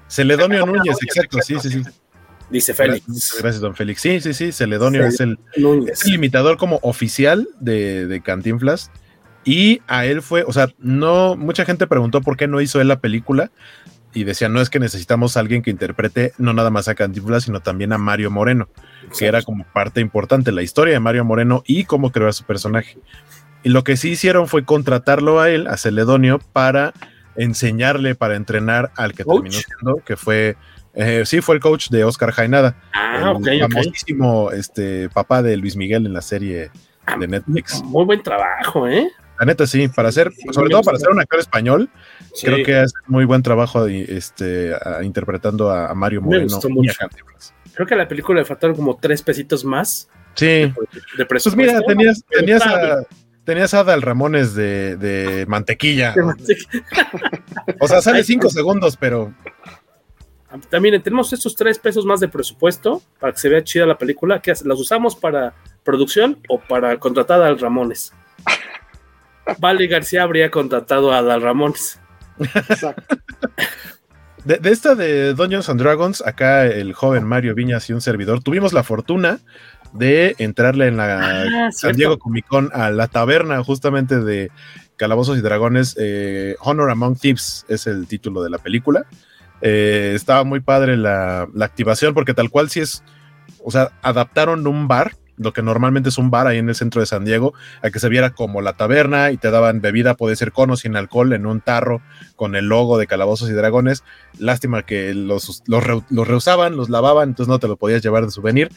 Celedonio 0.09 0.67
Núñez, 0.67 0.97
exacto, 1.03 1.41
sí, 1.43 1.59
sí, 1.61 1.71
sí. 1.71 1.83
Dice 2.51 2.75
Félix. 2.75 3.37
gracias, 3.41 3.61
don 3.61 3.75
Félix. 3.75 4.01
Sí, 4.01 4.21
sí, 4.21 4.33
sí, 4.35 4.53
Celedonio 4.53 5.03
Cel- 5.03 5.09
es 5.09 5.21
el, 5.21 5.39
Núñez. 5.57 5.93
es 6.01 6.05
el 6.07 6.15
imitador 6.15 6.57
como 6.57 6.79
oficial 6.83 7.49
de, 7.61 8.07
de 8.07 8.21
Cantinflas. 8.21 8.91
Y 9.45 9.81
a 9.87 10.07
él 10.07 10.23
fue, 10.23 10.43
o 10.45 10.53
sea, 10.53 10.69
no, 10.79 11.37
mucha 11.37 11.65
gente 11.65 11.87
preguntó 11.87 12.21
por 12.21 12.37
qué 12.37 12.49
no 12.49 12.61
hizo 12.61 12.81
él 12.81 12.89
la 12.89 13.01
película. 13.01 13.51
Y 14.13 14.25
decía, 14.25 14.49
no 14.49 14.63
es 14.63 14.71
que 14.71 14.81
necesitamos 14.81 15.37
a 15.37 15.41
alguien 15.41 15.61
que 15.63 15.71
interprete 15.71 16.33
no 16.39 16.55
nada 16.55 16.71
más 16.71 16.89
a 16.89 16.95
Cantinflas, 16.95 17.45
sino 17.45 17.61
también 17.61 17.93
a 17.93 17.99
Mario 17.99 18.31
Moreno, 18.31 18.69
que 19.19 19.27
era 19.27 19.43
como 19.43 19.65
parte 19.75 20.01
importante 20.01 20.53
la 20.53 20.63
historia 20.63 20.95
de 20.95 21.01
Mario 21.01 21.25
Moreno 21.25 21.63
y 21.67 21.85
cómo 21.85 22.11
creó 22.13 22.29
a 22.29 22.33
su 22.33 22.45
personaje. 22.45 22.97
Y 23.63 23.69
lo 23.69 23.85
que 23.85 23.97
sí 23.99 24.11
hicieron 24.11 24.49
fue 24.49 24.65
contratarlo 24.65 25.41
a 25.41 25.51
él, 25.51 25.67
a 25.67 25.77
Celedonio, 25.77 26.39
para 26.53 26.95
enseñarle, 27.37 28.15
para 28.15 28.37
entrenar 28.37 28.91
al 28.97 29.13
que 29.13 29.25
terminó 29.25 29.51
siendo, 29.53 29.97
que 30.05 30.17
fue 30.17 30.57
Eh, 30.97 31.23
sí, 31.27 31.41
fue 31.43 31.55
el 31.55 31.61
coach 31.61 31.89
de 31.91 32.05
Oscar 32.05 32.31
Jaenada. 32.33 32.75
Ah, 32.95 33.33
ok, 33.37 33.47
el 33.49 33.61
famosísimo 33.61 34.51
este, 34.51 35.09
papá 35.11 35.43
de 35.43 35.57
Luis 35.57 35.77
Miguel 35.77 36.07
en 36.07 36.13
la 36.15 36.23
serie 36.23 36.71
de 37.19 37.29
Netflix. 37.29 37.83
Muy 37.85 38.05
buen 38.05 38.23
trabajo, 38.23 38.89
¿eh? 38.89 39.09
La 39.39 39.45
neta, 39.45 39.67
sí, 39.67 39.89
para 39.89 40.11
ser, 40.11 40.33
sobre 40.53 40.71
todo 40.71 40.81
para 40.83 40.99
ser 40.99 41.11
un 41.11 41.21
actor 41.21 41.39
español, 41.39 41.91
Sí. 42.33 42.47
creo 42.47 42.65
que 42.65 42.83
es 42.83 42.93
muy 43.07 43.27
buen 43.27 43.43
trabajo 43.43 43.87
este, 43.87 44.75
a- 44.75 45.03
interpretando 45.05 45.71
a, 45.71 45.95
Mario 45.95 46.23
Moreno. 46.23 46.59
y 46.83 46.89
a. 46.89 46.95
Creo 47.75 47.87
que 47.87 47.93
a 47.95 47.99
la 47.99 48.09
película 48.09 48.41
le 48.41 48.47
faltaron 48.47 48.75
como 48.75 48.97
tres 48.97 49.21
pesitos 49.23 49.63
más 49.65 50.09
Sí, 50.35 50.73
de 51.17 51.27
pues 51.29 51.57
mira, 51.57 51.81
tenías, 51.83 52.23
tenías, 52.29 52.63
a, 52.67 53.03
tenías 53.45 53.73
a 53.75 53.81
Adal 53.81 54.01
Ramones 54.03 54.55
de, 54.55 54.97
de 54.97 55.45
mantequilla. 55.47 56.15
O 57.81 57.89
sea, 57.89 58.01
sale 58.01 58.23
cinco 58.25 58.49
segundos, 58.51 58.97
pero 58.97 59.35
También 60.71 61.01
tenemos 61.03 61.33
estos 61.33 61.55
tres 61.57 61.79
pesos 61.79 62.05
más 62.05 62.21
de 62.21 62.29
presupuesto 62.29 63.03
para 63.21 63.33
que 63.33 63.39
se 63.39 63.49
vea 63.49 63.65
chida 63.65 63.87
la 63.87 63.99
película. 63.99 64.41
¿Qué 64.41 64.51
hace? 64.53 64.67
¿Las 64.67 64.79
usamos 64.79 65.17
para 65.17 65.55
producción 65.85 66.39
o 66.49 66.61
para 66.61 66.99
contratar 66.99 67.43
a 67.43 67.47
Al 67.47 67.59
Ramones? 67.59 68.13
Vale 69.59 69.87
García 69.87 70.23
habría 70.25 70.51
contratado 70.51 71.13
a 71.13 71.23
Dal 71.23 71.41
Ramones. 71.43 72.01
De, 74.45 74.59
de 74.59 74.71
esta 74.71 74.95
de 74.95 75.35
Dungeons 75.35 75.69
and 75.69 75.81
Dragons, 75.81 76.23
acá 76.25 76.67
el 76.67 76.93
joven 76.93 77.25
Mario 77.25 77.55
Viñas 77.55 77.89
y 77.91 77.93
un 77.93 78.01
servidor 78.01 78.43
tuvimos 78.43 78.73
la 78.73 78.85
fortuna 78.85 79.41
de 79.93 80.37
entrarle 80.39 80.87
en 80.89 80.97
la 80.97 81.19
Ah, 81.19 81.43
San 81.45 81.73
cierto. 81.73 81.97
Diego 81.97 82.19
Comic 82.19 82.47
Con 82.47 82.71
a 82.73 82.91
la 82.91 83.09
taberna 83.09 83.63
justamente 83.65 84.21
de 84.21 84.51
Calabozos 84.97 85.39
y 85.39 85.41
Dragones. 85.41 85.97
eh, 85.99 86.55
Honor 86.61 86.91
Among 86.91 87.19
Thieves 87.19 87.65
es 87.69 87.87
el 87.87 88.07
título 88.07 88.43
de 88.43 88.51
la 88.51 88.59
película. 88.59 89.07
Eh, 89.63 90.13
estaba 90.15 90.45
muy 90.45 90.61
padre 90.61 90.97
la, 90.97 91.49
activación 91.61 92.15
porque 92.15 92.35
tal 92.35 92.51
cual 92.51 92.69
sí 92.71 92.81
es, 92.81 93.03
o 93.65 93.71
sea, 93.71 93.91
adaptaron 94.03 94.67
un 94.67 94.87
bar, 94.89 95.13
lo 95.39 95.53
que 95.53 95.63
normalmente 95.63 96.09
es 96.09 96.19
un 96.19 96.31
bar 96.31 96.47
ahí 96.47 96.59
en 96.59 96.69
el 96.69 96.75
centro 96.75 97.01
de 97.01 97.07
San 97.07 97.25
Diego, 97.25 97.55
a 97.83 97.91
que 97.91 97.99
se 97.99 98.09
viera 98.09 98.31
como 98.31 98.63
la 98.63 98.75
taberna 98.75 99.31
y 99.33 99.37
te 99.37 99.51
daban 99.51 99.81
bebida, 99.81 100.15
puede 100.15 100.37
ser 100.37 100.53
cono 100.53 100.77
sin 100.77 100.97
alcohol 100.97 101.33
en 101.33 101.47
un 101.47 101.61
tarro 101.61 102.01
con 102.37 102.57
el 102.57 102.67
logo 102.69 102.99
de 102.99 103.07
Calabozos 103.07 103.51
y 103.51 103.53
Dragones. 103.53 104.03
Lástima 104.39 104.85
que 104.85 105.15
los, 105.15 105.63
los, 105.67 105.85
los 106.09 106.29
reusaban, 106.29 106.77
los 106.77 106.89
lavaban, 106.89 107.31
entonces 107.31 107.49
no 107.49 107.59
te 107.59 107.69
lo 107.69 107.77
podías 107.77 108.03
llevar 108.03 108.25
de 108.25 108.31
souvenir. 108.31 108.71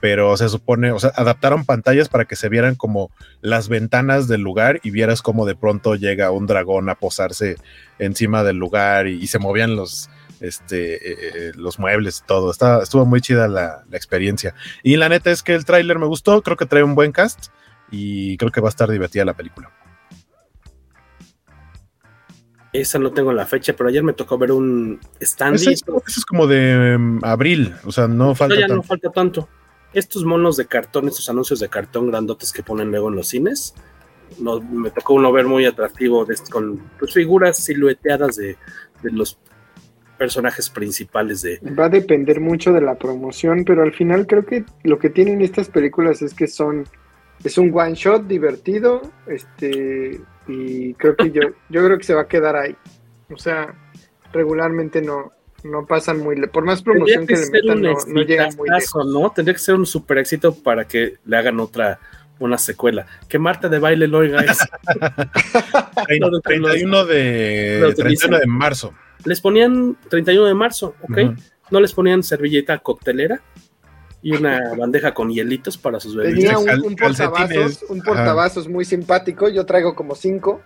Pero 0.00 0.36
se 0.36 0.50
supone, 0.50 0.92
o 0.92 0.98
sea, 0.98 1.12
adaptaron 1.16 1.64
pantallas 1.64 2.10
para 2.10 2.26
que 2.26 2.36
se 2.36 2.50
vieran 2.50 2.74
como 2.74 3.10
las 3.40 3.68
ventanas 3.70 4.28
del 4.28 4.42
lugar 4.42 4.78
y 4.82 4.90
vieras 4.90 5.22
como 5.22 5.46
de 5.46 5.54
pronto 5.54 5.94
llega 5.94 6.30
un 6.30 6.46
dragón 6.46 6.90
a 6.90 6.94
posarse 6.94 7.56
encima 7.98 8.42
del 8.42 8.58
lugar 8.58 9.06
y 9.06 9.26
se 9.28 9.38
movían 9.38 9.76
los, 9.76 10.10
este, 10.46 10.94
eh, 10.94 11.16
eh, 11.34 11.52
los 11.56 11.78
muebles 11.78 12.20
y 12.22 12.26
todo. 12.26 12.50
Estaba, 12.50 12.82
estuvo 12.82 13.04
muy 13.06 13.20
chida 13.20 13.48
la, 13.48 13.84
la 13.88 13.96
experiencia. 13.96 14.54
Y 14.82 14.96
la 14.96 15.08
neta 15.08 15.30
es 15.30 15.42
que 15.42 15.54
el 15.54 15.64
tráiler 15.64 15.98
me 15.98 16.06
gustó, 16.06 16.42
creo 16.42 16.56
que 16.56 16.66
trae 16.66 16.82
un 16.82 16.94
buen 16.94 17.12
cast 17.12 17.46
y 17.90 18.36
creo 18.36 18.50
que 18.50 18.60
va 18.60 18.68
a 18.68 18.70
estar 18.70 18.90
divertida 18.90 19.24
la 19.24 19.34
película. 19.34 19.70
Esa 22.72 22.98
no 22.98 23.12
tengo 23.12 23.32
la 23.32 23.46
fecha, 23.46 23.72
pero 23.76 23.88
ayer 23.88 24.02
me 24.02 24.14
tocó 24.14 24.36
ver 24.36 24.50
un 24.50 24.98
stand. 25.20 25.54
Ese 25.56 25.72
es, 25.74 25.82
ese 26.06 26.20
es 26.20 26.26
como 26.26 26.48
de 26.48 26.98
mm, 26.98 27.24
abril, 27.24 27.74
o 27.84 27.92
sea, 27.92 28.08
no 28.08 28.34
falta 28.34 28.56
ya 28.56 28.62
no 28.62 28.74
tanto. 28.74 28.82
falta 28.88 29.10
tanto. 29.10 29.48
Estos 29.92 30.24
monos 30.24 30.56
de 30.56 30.66
cartón, 30.66 31.06
estos 31.06 31.28
anuncios 31.30 31.60
de 31.60 31.68
cartón 31.68 32.08
grandotes 32.10 32.52
que 32.52 32.64
ponen 32.64 32.90
luego 32.90 33.10
en 33.10 33.14
los 33.14 33.28
cines, 33.28 33.74
no, 34.40 34.60
me 34.60 34.90
tocó 34.90 35.14
uno 35.14 35.30
ver 35.30 35.46
muy 35.46 35.66
atractivo 35.66 36.24
de- 36.24 36.36
con 36.50 36.78
pues, 36.98 37.14
figuras 37.14 37.58
silueteadas 37.58 38.34
de, 38.34 38.56
de 39.02 39.10
los 39.12 39.38
personajes 40.18 40.70
principales 40.70 41.42
de... 41.42 41.58
Va 41.78 41.86
a 41.86 41.88
depender 41.88 42.40
mucho 42.40 42.72
de 42.72 42.80
la 42.80 42.94
promoción, 42.96 43.64
pero 43.64 43.82
al 43.82 43.92
final 43.92 44.26
creo 44.26 44.44
que 44.46 44.64
lo 44.82 44.98
que 44.98 45.10
tienen 45.10 45.42
estas 45.42 45.68
películas 45.68 46.22
es 46.22 46.34
que 46.34 46.46
son 46.46 46.84
es 47.42 47.58
un 47.58 47.70
one 47.76 47.94
shot 47.94 48.26
divertido, 48.26 49.02
este 49.26 50.20
y 50.46 50.94
creo 50.94 51.16
que 51.16 51.30
yo 51.30 51.40
yo 51.68 51.84
creo 51.84 51.98
que 51.98 52.04
se 52.04 52.14
va 52.14 52.22
a 52.22 52.28
quedar 52.28 52.56
ahí. 52.56 52.76
O 53.30 53.36
sea, 53.36 53.74
regularmente 54.32 55.02
no 55.02 55.32
no 55.64 55.86
pasan 55.86 56.20
muy 56.20 56.36
le- 56.36 56.48
por 56.48 56.64
más 56.64 56.82
promoción 56.82 57.26
que, 57.26 57.34
le 57.34 57.40
ser 57.44 57.50
metan 57.52 57.80
no, 57.82 57.94
no 58.06 58.22
llegan 58.22 58.54
muy 58.56 58.68
lejos. 58.68 59.06
¿no? 59.06 59.30
Tendría 59.30 59.54
que 59.54 59.60
ser 59.60 59.74
un 59.74 59.86
super 59.86 60.18
éxito 60.18 60.54
para 60.54 60.86
que 60.86 61.14
le 61.24 61.36
hagan 61.36 61.58
otra 61.58 61.98
una 62.38 62.58
secuela. 62.58 63.06
Que 63.28 63.38
Marta 63.38 63.68
de 63.68 63.78
baile 63.78 64.06
lo 64.08 64.18
oiga 64.18 64.42
eso. 64.42 64.64
Trein- 66.06 66.42
31 66.42 67.04
de, 67.06 67.78
los 67.80 67.94
31 67.94 68.38
de 68.38 68.46
marzo. 68.46 68.92
Les 69.24 69.40
ponían 69.40 69.96
31 70.10 70.46
de 70.46 70.54
marzo, 70.54 70.94
¿ok? 71.02 71.18
No 71.70 71.80
les 71.80 71.92
ponían 71.92 72.22
servilleta 72.22 72.78
coctelera 72.78 73.40
y 74.22 74.32
una 74.32 74.74
bandeja 74.76 75.12
con 75.14 75.30
hielitos 75.30 75.76
para 75.78 75.98
sus 76.00 76.14
bebidas. 76.16 76.38
Tenía 76.64 76.78
un, 76.82 76.96
portavasos, 76.96 77.84
un 77.88 78.02
portavasos 78.02 78.68
muy 78.68 78.84
simpático, 78.84 79.48
yo 79.48 79.64
traigo 79.66 79.94
como 79.94 80.14
cinco. 80.14 80.60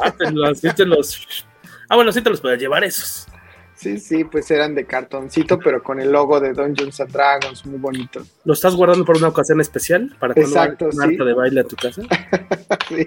Ah, 0.00 0.10
te 0.16 0.30
los- 0.30 0.58
sí 0.60 0.68
te 0.74 0.86
los- 0.86 1.46
Ah, 1.88 1.96
bueno, 1.96 2.12
sí 2.12 2.22
te 2.22 2.30
los 2.30 2.40
puedes 2.40 2.60
llevar 2.60 2.84
esos. 2.84 3.26
Sí, 3.74 3.98
sí, 3.98 4.24
pues 4.24 4.50
eran 4.50 4.74
de 4.74 4.84
cartoncito, 4.84 5.58
pero 5.58 5.82
con 5.82 6.00
el 6.00 6.12
logo 6.12 6.38
de 6.38 6.52
Dungeons 6.52 7.00
and 7.00 7.10
Dragons, 7.10 7.64
muy 7.66 7.78
bonito. 7.78 8.22
¿Lo 8.44 8.52
estás 8.52 8.76
guardando 8.76 9.04
por 9.04 9.16
una 9.16 9.28
ocasión 9.28 9.60
especial? 9.60 10.14
¿Para 10.20 10.34
cuando 10.34 10.50
Exacto, 10.50 10.88
Marta 10.92 11.08
sí. 11.18 11.24
de 11.24 11.34
baile 11.34 11.60
a 11.60 11.64
tu 11.64 11.76
casa? 11.76 12.02
Sí. 12.88 13.06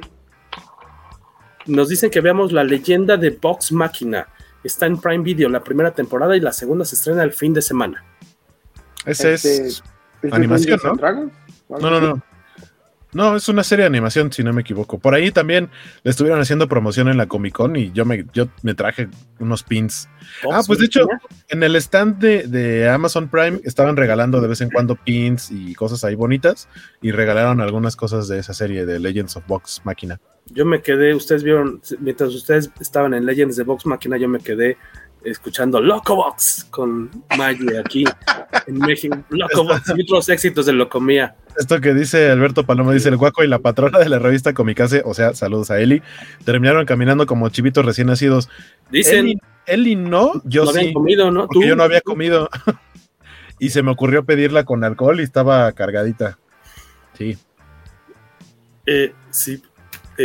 Nos 1.68 1.90
dicen 1.90 2.10
que 2.10 2.20
veamos 2.22 2.52
la 2.52 2.64
leyenda 2.64 3.16
de 3.18 3.30
Vox 3.30 3.72
Máquina. 3.72 4.28
Está 4.64 4.86
en 4.86 5.00
Prime 5.00 5.24
Video 5.24 5.50
la 5.50 5.64
primera 5.64 5.92
temporada 5.92 6.36
y 6.36 6.40
la 6.40 6.54
segunda 6.54 6.86
se 6.86 6.96
estrena 6.96 7.24
el 7.24 7.34
fin 7.34 7.54
de 7.54 7.62
semana. 7.62 8.04
Ese 9.06 9.34
Este, 9.34 9.56
es 9.56 9.60
¿es 9.60 9.84
de 10.22 10.36
animación, 10.36 10.80
¿no? 10.84 11.32
No, 11.80 11.90
no, 11.90 12.02
no. 12.02 12.33
No, 13.14 13.36
es 13.36 13.48
una 13.48 13.64
serie 13.64 13.84
de 13.84 13.88
animación, 13.88 14.32
si 14.32 14.44
no 14.44 14.54
me 14.54 14.62
equivoco. 14.62 14.98
Por 15.00 15.14
ahí 15.14 15.32
también 15.32 15.70
le 16.04 16.12
estuvieron 16.12 16.40
haciendo 16.40 16.68
promoción 16.68 17.08
en 17.10 17.18
la 17.18 17.28
Comic 17.28 17.54
Con 17.54 17.76
y 17.76 17.92
yo 17.92 18.06
me, 18.06 18.26
yo 18.34 18.48
me 18.62 18.74
traje 18.74 19.10
unos 19.40 19.64
pins. 19.64 20.10
Ah, 20.52 20.62
pues 20.66 20.80
de 20.80 20.86
hecho, 20.86 21.08
en 21.50 21.64
el 21.64 21.76
stand 21.76 22.18
de, 22.20 22.48
de 22.48 22.90
Amazon 22.90 23.28
Prime 23.28 23.60
estaban 23.64 23.96
regalando 23.96 24.42
de 24.42 24.48
vez 24.48 24.62
en 24.62 24.70
cuando 24.70 24.96
pins 24.96 25.52
y 25.52 25.76
cosas 25.76 26.04
ahí 26.04 26.16
bonitas 26.16 26.68
y 27.02 27.12
regalaron 27.12 27.62
algunas 27.62 27.96
cosas 27.96 28.28
de 28.28 28.40
esa 28.40 28.54
serie 28.54 28.86
de 28.86 29.00
Legends 29.00 29.38
of 29.38 29.46
Box 29.48 29.82
Máquina. 29.84 30.20
Yo 30.48 30.66
me 30.66 30.82
quedé, 30.82 31.16
ustedes 31.16 31.44
vieron, 31.44 31.82
mientras 32.00 32.34
ustedes 32.34 32.70
estaban 32.80 33.14
en 33.14 33.26
Legends 33.26 33.56
de 33.56 33.64
Vox 33.64 33.86
Máquina, 33.86 34.18
yo 34.18 34.28
me 34.28 34.40
quedé 34.40 34.78
escuchando 35.26 35.82
Locobox 35.82 36.68
con 36.70 37.10
Maggie 37.38 37.80
aquí 37.80 38.04
en 38.68 38.78
México. 38.80 39.18
Locobox 39.30 39.94
y 39.96 40.02
otros 40.02 40.30
éxitos 40.30 40.66
de 40.66 40.74
Locomía. 40.74 41.36
Esto 41.58 41.80
que 41.82 41.94
dice 41.94 42.32
Alberto 42.32 42.66
Paloma, 42.66 42.94
dice 42.94 43.10
el 43.10 43.18
guaco 43.18 43.44
y 43.44 43.48
la 43.48 43.60
patrona 43.60 44.00
de 44.00 44.10
la 44.10 44.20
revista 44.20 44.54
Comicase, 44.54 45.04
o 45.06 45.14
sea, 45.14 45.34
saludos 45.34 45.72
a 45.72 45.80
Eli, 45.80 46.02
terminaron 46.46 46.86
caminando 46.86 47.26
como 47.26 47.50
chivitos 47.50 47.86
recién 47.86 48.08
nacidos. 48.08 48.50
Dicen, 48.92 49.26
Eli, 49.26 49.40
Eli 49.68 49.96
no, 49.96 50.42
yo 50.46 50.64
no 50.64 50.72
habían 50.72 50.88
sí, 50.88 50.94
comido, 50.94 51.32
¿no? 51.32 51.48
porque 51.48 51.60
Tú, 51.60 51.66
yo 51.66 51.76
no 51.76 51.84
había 51.84 52.02
comido. 52.02 52.50
y 53.60 53.70
se 53.70 53.84
me 53.84 53.92
ocurrió 53.92 54.26
pedirla 54.26 54.64
con 54.66 54.84
alcohol 54.84 55.20
y 55.20 55.24
estaba 55.24 55.72
cargadita. 55.74 56.40
Sí, 57.18 57.38
eh, 58.86 59.14
sí. 59.30 59.62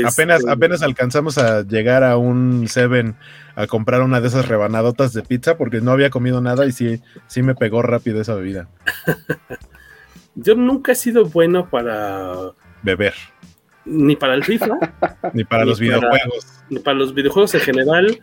Apenas, 0.07 0.41
este, 0.41 0.51
apenas 0.51 0.83
alcanzamos 0.83 1.39
a 1.39 1.63
llegar 1.63 2.05
a 2.05 2.17
un 2.17 2.67
Seven 2.69 3.17
a 3.57 3.67
comprar 3.67 4.03
una 4.03 4.21
de 4.21 4.29
esas 4.29 4.47
rebanadotas 4.49 5.13
de 5.13 5.23
pizza 5.23 5.57
porque 5.57 5.81
no 5.81 5.91
había 5.93 6.11
comido 6.11 6.41
nada 6.41 6.67
y 6.67 6.73
sí, 6.73 7.01
sí 7.27 7.43
me 7.43 7.55
pegó 7.55 7.83
rápido 7.83 8.21
esa 8.21 8.35
bebida. 8.35 8.69
Yo 10.35 10.55
nunca 10.55 10.93
he 10.93 10.95
sido 10.95 11.25
bueno 11.27 11.69
para. 11.69 12.33
Beber, 12.83 13.15
ni 13.85 14.15
para 14.15 14.35
el 14.35 14.45
FIFA, 14.45 14.69
ni 15.33 15.45
para 15.45 15.65
Ni 15.65 15.71
los 15.71 15.79
para- 15.81 15.89
videojuegos. 15.99 16.47
ni 16.71 16.79
para 16.79 16.97
los 16.97 17.15
videojuegos 17.15 17.55
en 17.55 17.61
general. 17.61 18.21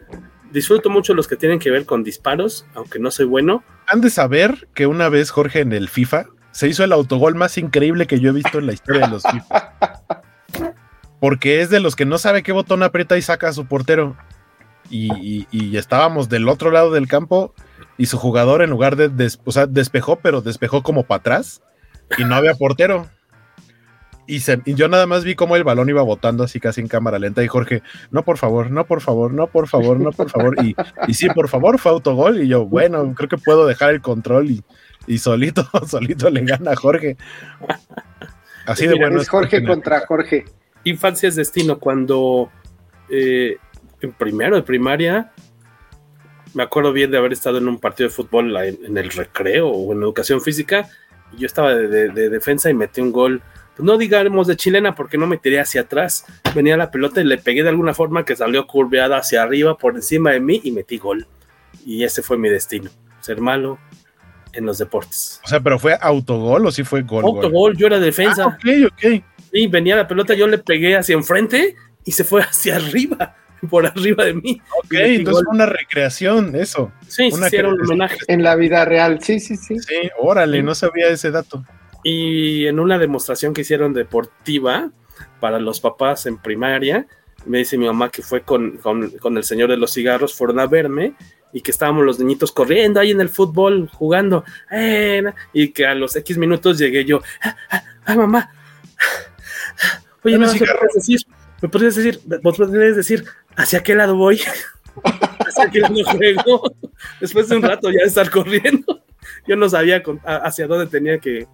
Disfruto 0.51 0.89
mucho 0.89 1.13
los 1.13 1.27
que 1.27 1.35
tienen 1.35 1.59
que 1.59 1.69
ver 1.69 1.85
con 1.85 2.03
disparos, 2.03 2.65
aunque 2.75 2.97
no 2.99 3.11
soy 3.11 3.25
bueno. 3.25 3.63
Han 3.87 3.99
de 3.99 4.09
saber 4.09 4.69
que 4.73 4.87
una 4.87 5.09
vez 5.09 5.29
Jorge 5.31 5.59
en 5.59 5.73
el 5.73 5.89
FIFA 5.89 6.27
se 6.51 6.69
hizo 6.69 6.85
el 6.85 6.93
autogol 6.93 7.35
más 7.35 7.57
increíble 7.57 8.07
que 8.07 8.21
yo 8.21 8.29
he 8.29 8.33
visto 8.33 8.59
en 8.59 8.67
la 8.67 8.71
historia 8.71 9.01
de 9.01 9.07
los 9.11 9.23
FIFA. 9.23 9.73
Porque 11.19 11.61
es 11.61 11.69
de 11.69 11.79
los 11.79 11.95
que 11.95 12.05
no 12.05 12.17
sabe 12.17 12.43
qué 12.43 12.51
botón 12.51 12.83
aprieta 12.83 13.17
y 13.17 13.21
saca 13.21 13.47
a 13.49 13.53
su 13.53 13.65
portero. 13.65 14.15
Y, 14.89 15.11
y- 15.15 15.47
y 15.51 15.77
estábamos 15.77 16.29
del 16.29 16.47
otro 16.47 16.69
lado 16.69 16.91
del 16.91 17.07
campo 17.07 17.53
y 17.97 18.05
su 18.05 18.17
jugador 18.19 18.61
en 18.61 18.69
lugar 18.69 18.95
de, 18.95 19.09
des- 19.09 19.39
o 19.43 19.51
sea, 19.51 19.65
despejó, 19.65 20.17
pero 20.17 20.41
despejó 20.41 20.83
como 20.83 21.03
para 21.03 21.19
atrás 21.19 21.61
y 22.19 22.23
no 22.23 22.35
había 22.35 22.53
portero. 22.53 23.07
Y, 24.27 24.39
se- 24.41 24.61
y 24.65 24.73
yo 24.75 24.87
nada 24.87 25.07
más 25.07 25.23
vi 25.23 25.33
cómo 25.35 25.55
el 25.55 25.63
balón 25.63 25.89
iba 25.89 26.01
botando 26.03 26.43
así 26.43 26.59
casi 26.59 26.81
en 26.81 26.87
cámara 26.87 27.17
lenta 27.19 27.43
y 27.43 27.47
Jorge, 27.47 27.81
no 28.11 28.23
por 28.23 28.37
favor, 28.37 28.69
no 28.69 28.85
por 28.85 29.01
favor, 29.01 29.33
no 29.33 29.47
por 29.47 29.67
favor, 29.67 29.99
no 29.99 30.11
por 30.11 30.29
favor. 30.29 30.55
Y, 30.63 30.75
y 31.07 31.13
sí, 31.15 31.29
por 31.29 31.47
favor, 31.47 31.79
fue 31.79 31.91
autogol. 31.91 32.41
Y 32.43 32.47
yo, 32.47 32.65
bueno, 32.65 33.13
creo 33.15 33.29
que 33.29 33.37
puedo 33.37 33.65
dejar 33.65 33.91
el 33.91 34.01
control 34.01 34.51
y, 34.51 34.63
y 35.07 35.17
solito, 35.19 35.67
solito 35.87 36.29
le 36.29 36.41
gana 36.43 36.71
a 36.71 36.75
Jorge. 36.75 37.17
Así 38.67 38.85
de 38.87 38.95
bueno. 38.95 39.19
es 39.21 39.29
Jorge 39.29 39.63
contra 39.63 40.05
Jorge. 40.07 40.45
Infancia 40.85 41.29
es 41.29 41.35
destino. 41.35 41.77
Cuando 41.77 42.49
eh, 43.09 43.57
en 44.01 44.13
primero 44.13 44.55
de 44.55 44.63
primaria 44.63 45.31
me 46.53 46.63
acuerdo 46.63 46.93
bien 46.93 47.11
de 47.11 47.17
haber 47.17 47.33
estado 47.33 47.57
en 47.57 47.67
un 47.67 47.79
partido 47.79 48.07
de 48.07 48.15
fútbol 48.15 48.55
en, 48.57 48.79
en 48.85 48.97
el 48.97 49.09
recreo 49.09 49.67
o 49.67 49.91
en 49.91 50.01
educación 50.01 50.39
física, 50.39 50.87
y 51.33 51.41
yo 51.41 51.47
estaba 51.47 51.75
de, 51.75 51.87
de, 51.89 52.09
de 52.09 52.29
defensa 52.29 52.69
y 52.69 52.73
metí 52.73 53.01
un 53.01 53.11
gol 53.11 53.43
pues 53.75 53.85
no 53.85 53.97
digamos 53.97 54.47
de 54.47 54.55
chilena 54.55 54.95
porque 54.95 55.17
no 55.17 55.27
me 55.27 55.37
tiré 55.37 55.59
hacia 55.59 55.81
atrás, 55.81 56.25
venía 56.55 56.77
la 56.77 56.91
pelota 56.91 57.19
y 57.19 57.25
le 57.25 57.37
pegué 57.37 57.61
de 57.61 57.69
alguna 57.69 57.93
forma 57.93 58.23
que 58.23 58.35
salió 58.35 58.65
curveada 58.67 59.17
hacia 59.17 59.43
arriba 59.43 59.77
por 59.77 59.95
encima 59.95 60.31
de 60.31 60.39
mí 60.39 60.61
y 60.63 60.71
metí 60.71 60.97
gol. 60.97 61.27
Y 61.85 62.03
ese 62.03 62.21
fue 62.21 62.37
mi 62.37 62.47
destino, 62.47 62.89
ser 63.19 63.41
malo 63.41 63.77
en 64.53 64.65
los 64.65 64.77
deportes. 64.77 65.41
O 65.43 65.47
sea, 65.47 65.59
pero 65.59 65.77
fue 65.77 65.97
autogol 65.99 66.65
o 66.65 66.71
sí 66.71 66.85
fue 66.85 67.01
gol. 67.01 67.25
Autogol, 67.25 67.51
gol? 67.51 67.77
yo 67.77 67.87
era 67.87 67.99
defensa. 67.99 68.45
Ah, 68.45 68.57
ok, 68.57 68.93
ok. 68.93 69.23
Y 69.55 69.67
venía 69.67 69.95
la 69.95 70.07
pelota, 70.07 70.33
yo 70.33 70.47
le 70.47 70.57
pegué 70.57 70.95
hacia 70.95 71.13
enfrente 71.13 71.75
y 72.03 72.11
se 72.11 72.23
fue 72.23 72.41
hacia 72.43 72.75
arriba, 72.75 73.35
por 73.69 73.85
arriba 73.85 74.25
de 74.25 74.33
mí. 74.33 74.61
Ok, 74.83 74.93
entonces 74.93 75.43
fue 75.45 75.55
una 75.55 75.65
recreación, 75.65 76.55
eso. 76.55 76.91
Sí, 77.07 77.29
una 77.31 77.49
sí, 77.49 77.55
era 77.55 77.69
un 77.69 77.81
homenaje. 77.81 78.17
En 78.27 78.43
la 78.43 78.55
vida 78.55 78.85
real, 78.85 79.19
sí, 79.21 79.39
sí, 79.39 79.55
sí. 79.57 79.79
Sí, 79.79 80.09
órale, 80.19 80.61
no 80.61 80.75
sabía 80.75 81.07
ese 81.07 81.31
dato 81.31 81.63
y 82.05 82.67
en 82.67 82.79
una 82.79 82.99
demostración 82.99 83.51
que 83.51 83.61
hicieron 83.61 83.91
deportiva 83.91 84.91
para 85.39 85.57
los 85.57 85.79
papás 85.79 86.27
en 86.27 86.37
primaria, 86.37 87.07
me 87.47 87.57
dice 87.57 87.79
mi 87.79 87.87
mamá 87.87 88.11
que 88.11 88.21
fue 88.21 88.43
con, 88.43 88.77
con, 88.77 89.09
con, 89.09 89.37
el 89.37 89.43
señor 89.43 89.71
de 89.71 89.77
los 89.77 89.91
cigarros, 89.91 90.35
fueron 90.35 90.59
a 90.59 90.67
verme 90.67 91.15
y 91.51 91.61
que 91.61 91.71
estábamos 91.71 92.05
los 92.05 92.19
niñitos 92.19 92.51
corriendo 92.51 92.99
ahí 92.99 93.09
en 93.09 93.21
el 93.21 93.29
fútbol 93.29 93.89
jugando, 93.91 94.43
eh, 94.71 95.23
y 95.51 95.69
que 95.69 95.87
a 95.87 95.95
los 95.95 96.15
X 96.15 96.37
minutos 96.37 96.77
llegué 96.77 97.05
yo, 97.05 97.21
ah, 97.41 97.57
ah, 97.71 97.83
ah 98.05 98.15
mamá, 98.15 98.51
oye, 100.23 100.37
no, 100.37 100.51
¿me 100.51 100.59
puedes 100.59 100.95
decir? 100.95 101.25
¿Me 101.61 101.69
podrías 101.69 101.95
decir, 101.95 102.19
¿me 102.27 102.39
podrías 102.39 102.95
decir 102.95 103.25
hacia 103.55 103.81
qué 103.81 103.95
lado 103.95 104.15
voy? 104.15 104.41
¿Hacia 105.39 105.69
qué 105.71 105.79
lado 105.79 105.95
juego? 106.03 106.75
Después 107.19 107.49
de 107.49 107.57
un 107.57 107.63
rato 107.63 107.89
ya 107.89 107.99
de 107.99 108.05
estar 108.05 108.29
corriendo, 108.29 109.03
yo 109.47 109.55
no 109.55 109.69
sabía 109.69 110.03
con, 110.03 110.19
hacia 110.23 110.67
dónde 110.67 110.87
tenía 110.87 111.19
que, 111.19 111.47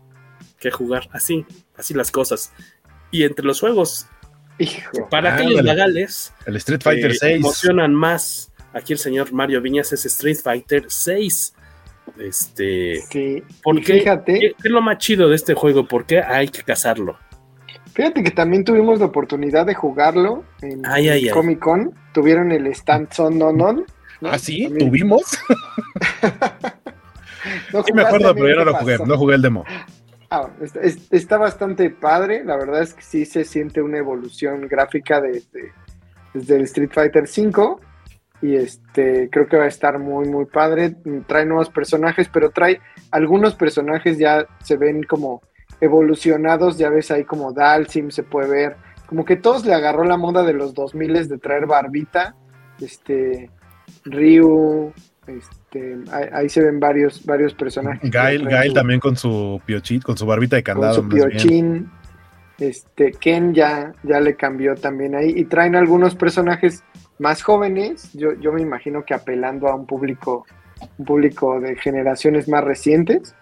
que 0.59 0.71
jugar. 0.71 1.07
Así, 1.11 1.45
así 1.75 1.93
las 1.93 2.11
cosas. 2.11 2.51
Y 3.11 3.23
entre 3.23 3.45
los 3.45 3.59
juegos, 3.59 4.07
Hijo, 4.57 5.09
para 5.09 5.35
aquellos 5.35 5.63
legales, 5.63 6.33
el 6.45 6.55
Street 6.57 6.81
Fighter 6.83 7.11
eh, 7.11 7.15
6 7.15 7.35
emocionan 7.37 7.93
más. 7.93 8.51
Aquí 8.73 8.93
el 8.93 8.99
señor 8.99 9.33
Mario 9.33 9.61
Viñas 9.61 9.91
es 9.91 10.05
Street 10.05 10.37
Fighter 10.41 10.85
6. 10.87 11.53
Este, 12.19 13.01
sí. 13.09 13.43
¿por 13.63 13.81
qué, 13.81 13.93
fíjate, 13.99 14.33
¿qué, 14.33 14.39
¿qué, 14.39 14.67
es 14.67 14.71
lo 14.71 14.81
más 14.81 14.97
chido 14.97 15.29
de 15.29 15.35
este 15.35 15.53
juego? 15.53 15.87
¿Por 15.87 16.05
qué 16.05 16.19
hay 16.21 16.47
que 16.47 16.63
cazarlo? 16.63 17.17
Fíjate 17.93 18.23
que 18.23 18.31
también 18.31 18.63
tuvimos 18.63 18.99
la 18.99 19.05
oportunidad 19.05 19.65
de 19.65 19.75
jugarlo 19.75 20.43
en 20.61 20.85
ay, 20.85 21.09
ay, 21.09 21.29
Comic 21.29 21.59
Con. 21.59 21.93
Tuvieron 22.13 22.51
el 22.51 22.67
stand 22.67 23.11
Son 23.11 23.37
Non 23.37 23.57
Non. 23.57 23.85
¿no? 24.21 24.29
¿Ah, 24.29 24.37
sí? 24.37 24.63
También. 24.63 24.89
¿Tuvimos? 24.89 25.21
no 27.73 27.83
sí, 27.83 27.93
me 27.93 28.03
acuerdo, 28.03 28.33
pero 28.33 28.47
yo 28.47 28.55
no 28.55 28.65
lo 28.65 28.75
jugué. 28.75 28.97
No 29.05 29.17
jugué 29.17 29.35
el 29.35 29.41
demo. 29.41 29.65
Ah, 30.29 30.49
está, 30.61 30.79
está, 31.11 31.37
bastante 31.37 31.89
padre, 31.89 32.45
la 32.45 32.55
verdad 32.55 32.81
es 32.81 32.93
que 32.93 33.01
sí 33.01 33.25
se 33.25 33.43
siente 33.43 33.81
una 33.81 33.97
evolución 33.97 34.65
gráfica 34.69 35.19
desde, 35.19 35.73
desde 36.33 36.55
el 36.55 36.61
Street 36.61 36.91
Fighter 36.93 37.23
V 37.23 37.75
y 38.41 38.55
este 38.55 39.29
creo 39.29 39.47
que 39.47 39.57
va 39.57 39.65
a 39.65 39.67
estar 39.67 39.99
muy 39.99 40.29
muy 40.29 40.45
padre, 40.45 40.95
trae 41.27 41.45
nuevos 41.45 41.69
personajes, 41.69 42.29
pero 42.31 42.49
trae 42.49 42.79
algunos 43.11 43.55
personajes 43.55 44.17
ya 44.17 44.47
se 44.63 44.77
ven 44.77 45.03
como 45.03 45.41
evolucionados, 45.81 46.77
ya 46.77 46.89
ves 46.89 47.11
ahí 47.11 47.25
como 47.25 47.51
Dalsim 47.51 48.11
se 48.11 48.23
puede 48.23 48.49
ver, 48.49 48.75
como 49.07 49.25
que 49.25 49.35
todos 49.35 49.65
le 49.65 49.73
agarró 49.73 50.05
la 50.05 50.15
moda 50.15 50.43
de 50.43 50.53
los 50.53 50.73
2000 50.73 51.27
de 51.27 51.37
traer 51.37 51.65
barbita, 51.65 52.35
este 52.79 53.49
Ryu, 54.05 54.93
este, 55.27 55.97
ahí, 56.11 56.25
ahí, 56.33 56.49
se 56.49 56.63
ven 56.63 56.79
varios, 56.79 57.25
varios 57.25 57.53
personajes. 57.53 58.09
Gail, 58.09 58.47
Gail 58.47 58.73
también 58.73 58.99
con 58.99 59.15
su 59.15 59.61
piochín, 59.65 60.01
con 60.01 60.17
su 60.17 60.25
barbita 60.25 60.55
de 60.55 60.63
candado. 60.63 61.01
Con 61.01 61.11
su 61.11 61.15
piochín. 61.17 61.89
Este, 62.57 63.11
Ken 63.11 63.53
ya, 63.53 63.93
ya 64.03 64.19
le 64.19 64.35
cambió 64.35 64.75
también 64.75 65.15
ahí. 65.15 65.33
Y 65.35 65.45
traen 65.45 65.75
algunos 65.75 66.15
personajes 66.15 66.83
más 67.19 67.41
jóvenes. 67.41 68.13
Yo, 68.13 68.33
yo 68.39 68.51
me 68.51 68.61
imagino 68.61 69.03
que 69.03 69.13
apelando 69.13 69.67
a 69.67 69.75
un 69.75 69.85
público, 69.85 70.45
un 70.97 71.05
público 71.05 71.59
de 71.59 71.75
generaciones 71.75 72.47
más 72.47 72.63
recientes. 72.63 73.35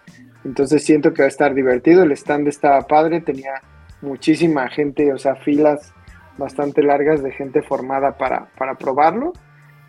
Entonces 0.45 0.83
siento 0.83 1.13
que 1.13 1.21
va 1.21 1.25
a 1.25 1.29
estar 1.29 1.53
divertido. 1.53 2.03
El 2.03 2.11
stand 2.13 2.47
estaba 2.47 2.81
padre, 2.81 3.21
tenía 3.21 3.61
muchísima 4.01 4.69
gente, 4.69 5.11
o 5.13 5.17
sea, 5.17 5.35
filas 5.35 5.93
bastante 6.37 6.81
largas 6.81 7.21
de 7.21 7.31
gente 7.31 7.61
formada 7.61 8.17
para, 8.17 8.49
para 8.57 8.75
probarlo. 8.75 9.33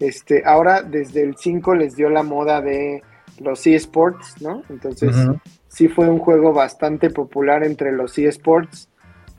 Este, 0.00 0.42
ahora 0.44 0.82
desde 0.82 1.22
el 1.22 1.36
5 1.36 1.74
les 1.74 1.94
dio 1.94 2.08
la 2.10 2.22
moda 2.22 2.60
de 2.60 3.02
los 3.38 3.66
eSports, 3.66 4.40
¿no? 4.40 4.62
Entonces, 4.68 5.14
uh 5.14 5.32
-huh. 5.32 5.40
sí 5.68 5.88
fue 5.88 6.08
un 6.08 6.18
juego 6.18 6.52
bastante 6.52 7.10
popular 7.10 7.62
entre 7.64 7.92
los 7.92 8.18
eSports. 8.18 8.88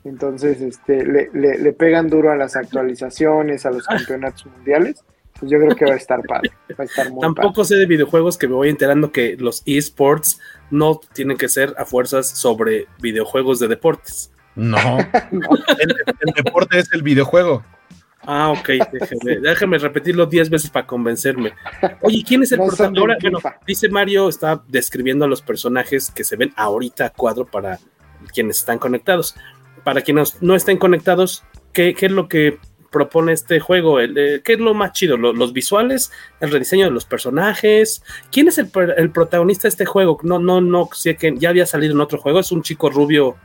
Entonces, 0.04 0.60
este, 0.60 1.04
le, 1.04 1.30
le, 1.32 1.58
le, 1.58 1.72
pegan 1.72 2.08
duro 2.08 2.32
a 2.32 2.36
las 2.36 2.56
actualizaciones, 2.56 3.66
a 3.66 3.70
los 3.70 3.86
campeonatos 3.86 4.46
mundiales. 4.46 5.04
Pues 5.38 5.50
yo 5.50 5.58
creo 5.58 5.76
que 5.76 5.84
va 5.84 5.92
a 5.94 5.96
estar 5.96 6.22
padre. 6.22 6.50
Va 6.78 6.82
a 6.82 6.84
estar 6.84 7.10
muy 7.10 7.20
Tampoco 7.20 7.52
padre. 7.54 7.64
sé 7.64 7.76
de 7.76 7.86
videojuegos 7.86 8.36
que 8.36 8.48
me 8.48 8.54
voy 8.54 8.68
enterando 8.68 9.12
que 9.12 9.36
los 9.36 9.62
eSports 9.66 10.40
no 10.72 10.98
tienen 11.12 11.36
que 11.36 11.48
ser 11.48 11.74
a 11.78 11.84
fuerzas 11.84 12.28
sobre 12.28 12.88
videojuegos 13.00 13.60
de 13.60 13.68
deportes. 13.68 14.32
No, 14.56 14.76
no. 15.30 15.48
El, 15.78 15.94
el 16.20 16.34
deporte 16.44 16.78
es 16.78 16.92
el 16.92 17.02
videojuego. 17.02 17.64
Ah, 18.24 18.50
ok, 18.50 18.68
déjeme, 18.92 19.40
déjame 19.40 19.78
repetirlo 19.78 20.26
diez 20.26 20.48
veces 20.48 20.70
para 20.70 20.86
convencerme. 20.86 21.52
Oye, 22.02 22.22
¿quién 22.26 22.42
es 22.42 22.52
el 22.52 22.60
No 22.60 22.66
protagonista? 22.66 23.16
bueno, 23.20 23.40
dice 23.66 23.88
Mario, 23.88 24.28
está 24.28 24.62
describiendo 24.68 25.24
a 25.24 25.28
los 25.28 25.42
personajes 25.42 26.10
que 26.10 26.22
se 26.22 26.36
ven 26.36 26.52
ahorita 26.56 27.06
a 27.06 27.10
cuadro 27.10 27.46
para 27.46 27.78
quienes 28.32 28.58
están 28.58 28.78
conectados. 28.78 29.34
Para 29.82 30.02
quienes 30.02 30.40
no 30.40 30.54
estén 30.54 30.78
conectados, 30.78 31.42
¿qué, 31.72 31.94
qué 31.94 32.06
es 32.06 32.12
lo 32.12 32.28
que 32.28 32.60
propone 32.92 33.32
este 33.32 33.58
juego? 33.58 33.98
El, 33.98 34.16
eh, 34.16 34.40
¿Qué 34.44 34.52
es 34.52 34.60
lo 34.60 34.74
más 34.74 34.92
chido? 34.92 35.16
¿Lo- 35.16 35.32
¿Los 35.32 35.52
visuales? 35.52 36.12
¿El 36.38 36.50
rediseño 36.52 36.84
de 36.84 36.92
los 36.92 37.04
personajes? 37.04 38.04
¿Quién 38.30 38.46
es 38.46 38.58
el, 38.58 38.68
protagonista 38.70 39.62
de 39.62 39.70
este 39.70 39.84
juego? 39.86 40.18
No, 40.22 40.38
no, 40.38 40.60
no, 40.60 40.88
sé 40.92 41.16
que 41.16 41.34
ya 41.36 41.48
había 41.48 41.66
salido 41.66 41.94
en 41.94 42.00
otro 42.00 42.18
juego. 42.18 42.38
Es 42.38 42.52
un 42.52 42.62
chico 42.62 42.88
rubio, 42.90 43.36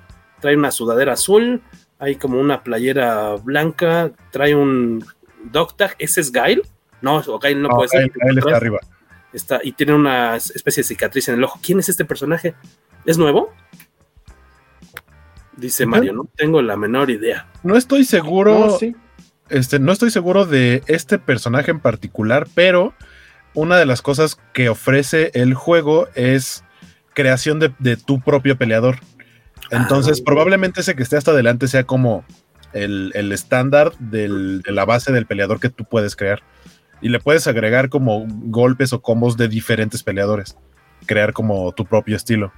trae 0.41 0.55
una 0.55 0.69
sudadera 0.69 1.13
azul, 1.13 1.63
hay 1.97 2.17
como 2.17 2.39
una 2.39 2.61
playera 2.63 3.35
blanca, 3.37 4.11
trae 4.31 4.53
un 4.53 5.03
dog 5.51 5.75
tag. 5.75 5.95
¿Ese 5.97 6.21
es 6.21 6.31
Gail? 6.31 6.61
No, 7.01 7.17
o 7.25 7.39
Gail 7.39 7.59
no, 7.61 7.69
No, 7.69 7.75
puede 7.77 7.89
Gail- 7.89 8.11
ser. 8.13 8.21
Gail 8.21 8.37
está 8.37 8.55
arriba. 8.57 8.79
Está, 9.33 9.59
y 9.63 9.71
tiene 9.71 9.93
una 9.93 10.35
especie 10.35 10.81
de 10.81 10.87
cicatriz 10.87 11.27
en 11.29 11.35
el 11.35 11.43
ojo. 11.43 11.59
¿Quién 11.63 11.79
es 11.79 11.89
este 11.89 12.05
personaje? 12.05 12.53
¿Es 13.05 13.17
nuevo? 13.17 13.53
Dice. 15.55 15.85
Mario, 15.85 16.13
no 16.13 16.27
tengo 16.35 16.61
la 16.61 16.77
menor 16.77 17.09
idea. 17.09 17.47
No 17.63 17.75
estoy 17.75 18.03
seguro. 18.03 18.57
No, 18.59 18.69
sí. 18.77 18.95
Este, 19.49 19.79
no 19.79 19.91
estoy 19.91 20.11
seguro 20.11 20.45
de 20.45 20.83
este 20.87 21.19
personaje 21.19 21.71
en 21.71 21.79
particular, 21.79 22.47
pero 22.53 22.93
una 23.53 23.77
de 23.77 23.85
las 23.85 24.01
cosas 24.01 24.37
que 24.53 24.69
ofrece 24.69 25.31
el 25.33 25.53
juego 25.53 26.07
es 26.15 26.63
creación 27.13 27.59
de, 27.59 27.73
de 27.79 27.97
tu 27.97 28.19
propio 28.21 28.57
peleador. 28.57 28.97
Entonces, 29.71 30.19
Ah. 30.19 30.23
probablemente 30.25 30.81
ese 30.81 30.95
que 30.95 31.03
esté 31.03 31.17
hasta 31.17 31.31
adelante 31.31 31.67
sea 31.67 31.83
como 31.83 32.23
el, 32.73 33.11
el 33.15 33.31
estándar 33.31 33.93
de 33.99 34.27
la 34.65 34.85
base 34.85 35.11
del 35.11 35.25
peleador 35.25 35.59
que 35.59 35.69
tú 35.69 35.85
puedes 35.85 36.15
crear. 36.15 36.41
Y 37.01 37.09
le 37.09 37.19
puedes 37.19 37.47
agregar 37.47 37.89
como 37.89 38.25
golpes 38.27 38.91
o 38.93 39.01
combos 39.01 39.37
de 39.37 39.47
diferentes 39.47 40.03
peleadores. 40.03 40.57
Crear 41.05 41.31
como 41.33 41.71
tu 41.71 41.85
propio 41.85 42.15
estilo. 42.15 42.51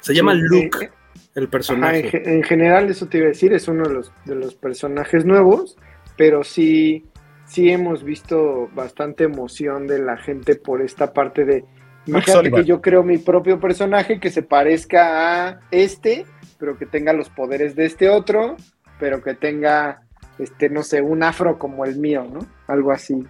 Se 0.00 0.14
llama 0.14 0.34
Luke, 0.34 0.90
el 1.34 1.44
Ajá, 1.44 1.46
en, 1.46 1.50
personaje. 1.50 2.22
en 2.32 2.42
general, 2.42 2.90
eso 2.90 3.06
te 3.06 3.18
iba 3.18 3.26
a 3.26 3.28
decir, 3.28 3.52
es 3.52 3.66
uno 3.68 3.88
de 3.88 3.94
los, 3.94 4.12
de 4.24 4.34
los 4.36 4.54
personajes 4.54 5.24
nuevos, 5.24 5.76
pero 6.16 6.44
sí, 6.44 7.04
sí 7.46 7.70
hemos 7.70 8.04
visto 8.04 8.68
bastante 8.74 9.24
emoción 9.24 9.86
de 9.86 9.98
la 9.98 10.16
gente 10.16 10.54
por 10.56 10.80
esta 10.80 11.12
parte 11.12 11.44
de. 11.44 11.64
Imagínate 12.06 12.50
que 12.50 12.64
yo 12.64 12.80
creo 12.80 13.02
mi 13.02 13.18
propio 13.18 13.58
personaje 13.58 14.20
que 14.20 14.30
se 14.30 14.42
parezca 14.42 15.48
a 15.48 15.60
este, 15.70 16.26
pero 16.58 16.76
que 16.76 16.86
tenga 16.86 17.12
los 17.12 17.30
poderes 17.30 17.74
de 17.74 17.86
este 17.86 18.10
otro, 18.10 18.56
pero 19.00 19.22
que 19.22 19.34
tenga, 19.34 20.02
este, 20.38 20.68
no 20.68 20.82
sé, 20.82 21.00
un 21.00 21.22
afro 21.22 21.58
como 21.58 21.84
el 21.84 21.96
mío, 21.98 22.26
¿no? 22.30 22.40
Algo 22.68 22.92
así. 22.92 23.24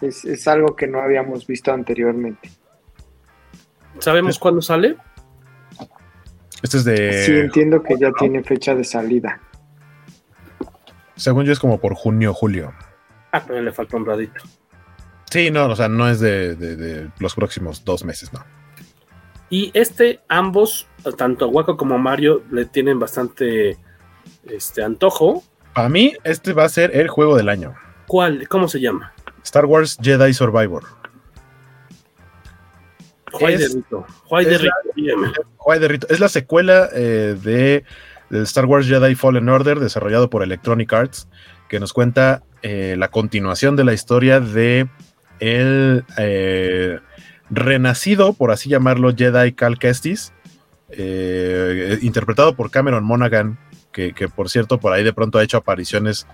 Es, 0.00 0.24
es 0.24 0.46
algo 0.48 0.74
que 0.76 0.88
no 0.88 1.00
habíamos 1.00 1.46
visto 1.46 1.72
anteriormente. 1.72 2.50
¿Sabemos 3.98 4.38
cuándo 4.38 4.60
sale? 4.60 4.96
Este 6.62 6.78
es 6.78 6.84
de. 6.84 7.22
sí, 7.24 7.32
entiendo 7.32 7.82
que 7.82 7.96
ya 7.98 8.10
tiene 8.18 8.42
fecha 8.42 8.74
de 8.74 8.84
salida. 8.84 9.40
Según 11.16 11.44
yo, 11.44 11.52
es 11.52 11.58
como 11.58 11.78
por 11.80 11.94
junio, 11.94 12.34
julio. 12.34 12.72
Ah, 13.32 13.42
pero 13.46 13.60
le 13.62 13.72
falta 13.72 13.96
un 13.96 14.06
radito. 14.06 14.42
Sí, 15.30 15.50
no, 15.50 15.66
o 15.66 15.76
sea, 15.76 15.88
no 15.88 16.08
es 16.08 16.20
de, 16.20 16.54
de- 16.56 16.76
de 16.76 17.10
los 17.18 17.34
próximos 17.34 17.84
dos 17.84 18.04
meses, 18.04 18.32
no. 18.32 18.44
Y 19.48 19.70
este, 19.74 20.20
ambos, 20.28 20.88
tanto 21.16 21.48
Waco 21.48 21.76
como 21.76 21.98
Mario, 21.98 22.42
le 22.50 22.64
tienen 22.64 22.98
bastante 22.98 23.76
este 24.44 24.82
antojo. 24.82 25.42
Para 25.74 25.88
mí, 25.88 26.14
este 26.24 26.52
va 26.52 26.64
a 26.64 26.68
ser 26.68 26.96
el 26.96 27.08
juego 27.08 27.36
del 27.36 27.48
año. 27.48 27.74
¿Cuál? 28.06 28.48
¿Cómo 28.48 28.68
se 28.68 28.80
llama? 28.80 29.12
Star 29.42 29.66
Wars 29.66 29.98
Jedi 30.00 30.32
Survivor. 30.34 30.84
De 33.40 33.68
Rito. 33.68 34.06
De 34.30 34.54
es 34.54 34.62
la- 34.62 34.70
Rito. 34.94 35.80
De 35.80 35.88
Rito. 35.88 36.06
Es 36.10 36.20
la 36.20 36.28
secuela 36.28 36.88
eh, 36.94 37.36
de 37.42 37.84
Star 38.42 38.66
Wars 38.66 38.86
Jedi 38.86 39.14
Fallen 39.14 39.48
Order, 39.48 39.78
desarrollado 39.80 40.30
por 40.30 40.42
Electronic 40.42 40.92
Arts, 40.92 41.28
que 41.68 41.80
nos 41.80 41.92
cuenta 41.92 42.42
eh, 42.62 42.96
la 42.98 43.08
continuación 43.08 43.76
de 43.76 43.84
la 43.84 43.92
historia 43.92 44.40
de 44.40 44.88
el 45.40 46.04
eh, 46.18 46.98
renacido, 47.50 48.32
por 48.32 48.50
así 48.50 48.68
llamarlo, 48.68 49.14
Jedi 49.14 49.52
Cal 49.52 49.78
Kestis, 49.78 50.32
interpretado 52.00 52.54
por 52.56 52.70
Cameron 52.70 53.04
Monaghan, 53.04 53.58
que, 53.92 54.12
que, 54.12 54.28
por 54.28 54.48
cierto 54.50 54.78
por 54.78 54.92
ahí 54.92 55.02
de 55.04 55.12
pronto 55.12 55.38
ha 55.38 55.42
hecho 55.42 55.56
apariciones 55.56 56.26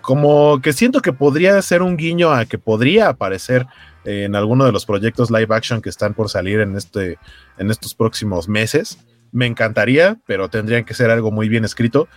como 0.00 0.60
que 0.62 0.72
siento 0.72 1.00
que 1.02 1.12
podría 1.12 1.60
ser 1.62 1.82
un 1.82 1.96
guiño 1.96 2.32
a 2.32 2.46
que 2.46 2.58
podría 2.58 3.08
aparecer 3.08 3.66
en 4.04 4.34
alguno 4.34 4.64
de 4.64 4.72
los 4.72 4.86
proyectos 4.86 5.30
live 5.30 5.54
action 5.54 5.82
que 5.82 5.88
están 5.88 6.14
por 6.14 6.28
salir 6.28 6.60
en, 6.60 6.76
este, 6.76 7.18
en 7.58 7.70
estos 7.70 7.94
próximos 7.94 8.48
meses. 8.48 8.98
Me 9.32 9.46
encantaría, 9.46 10.18
pero 10.26 10.48
tendrían 10.48 10.84
que 10.84 10.94
ser 10.94 11.10
algo 11.10 11.30
muy 11.30 11.48
bien 11.48 11.64
escrito. 11.64 12.08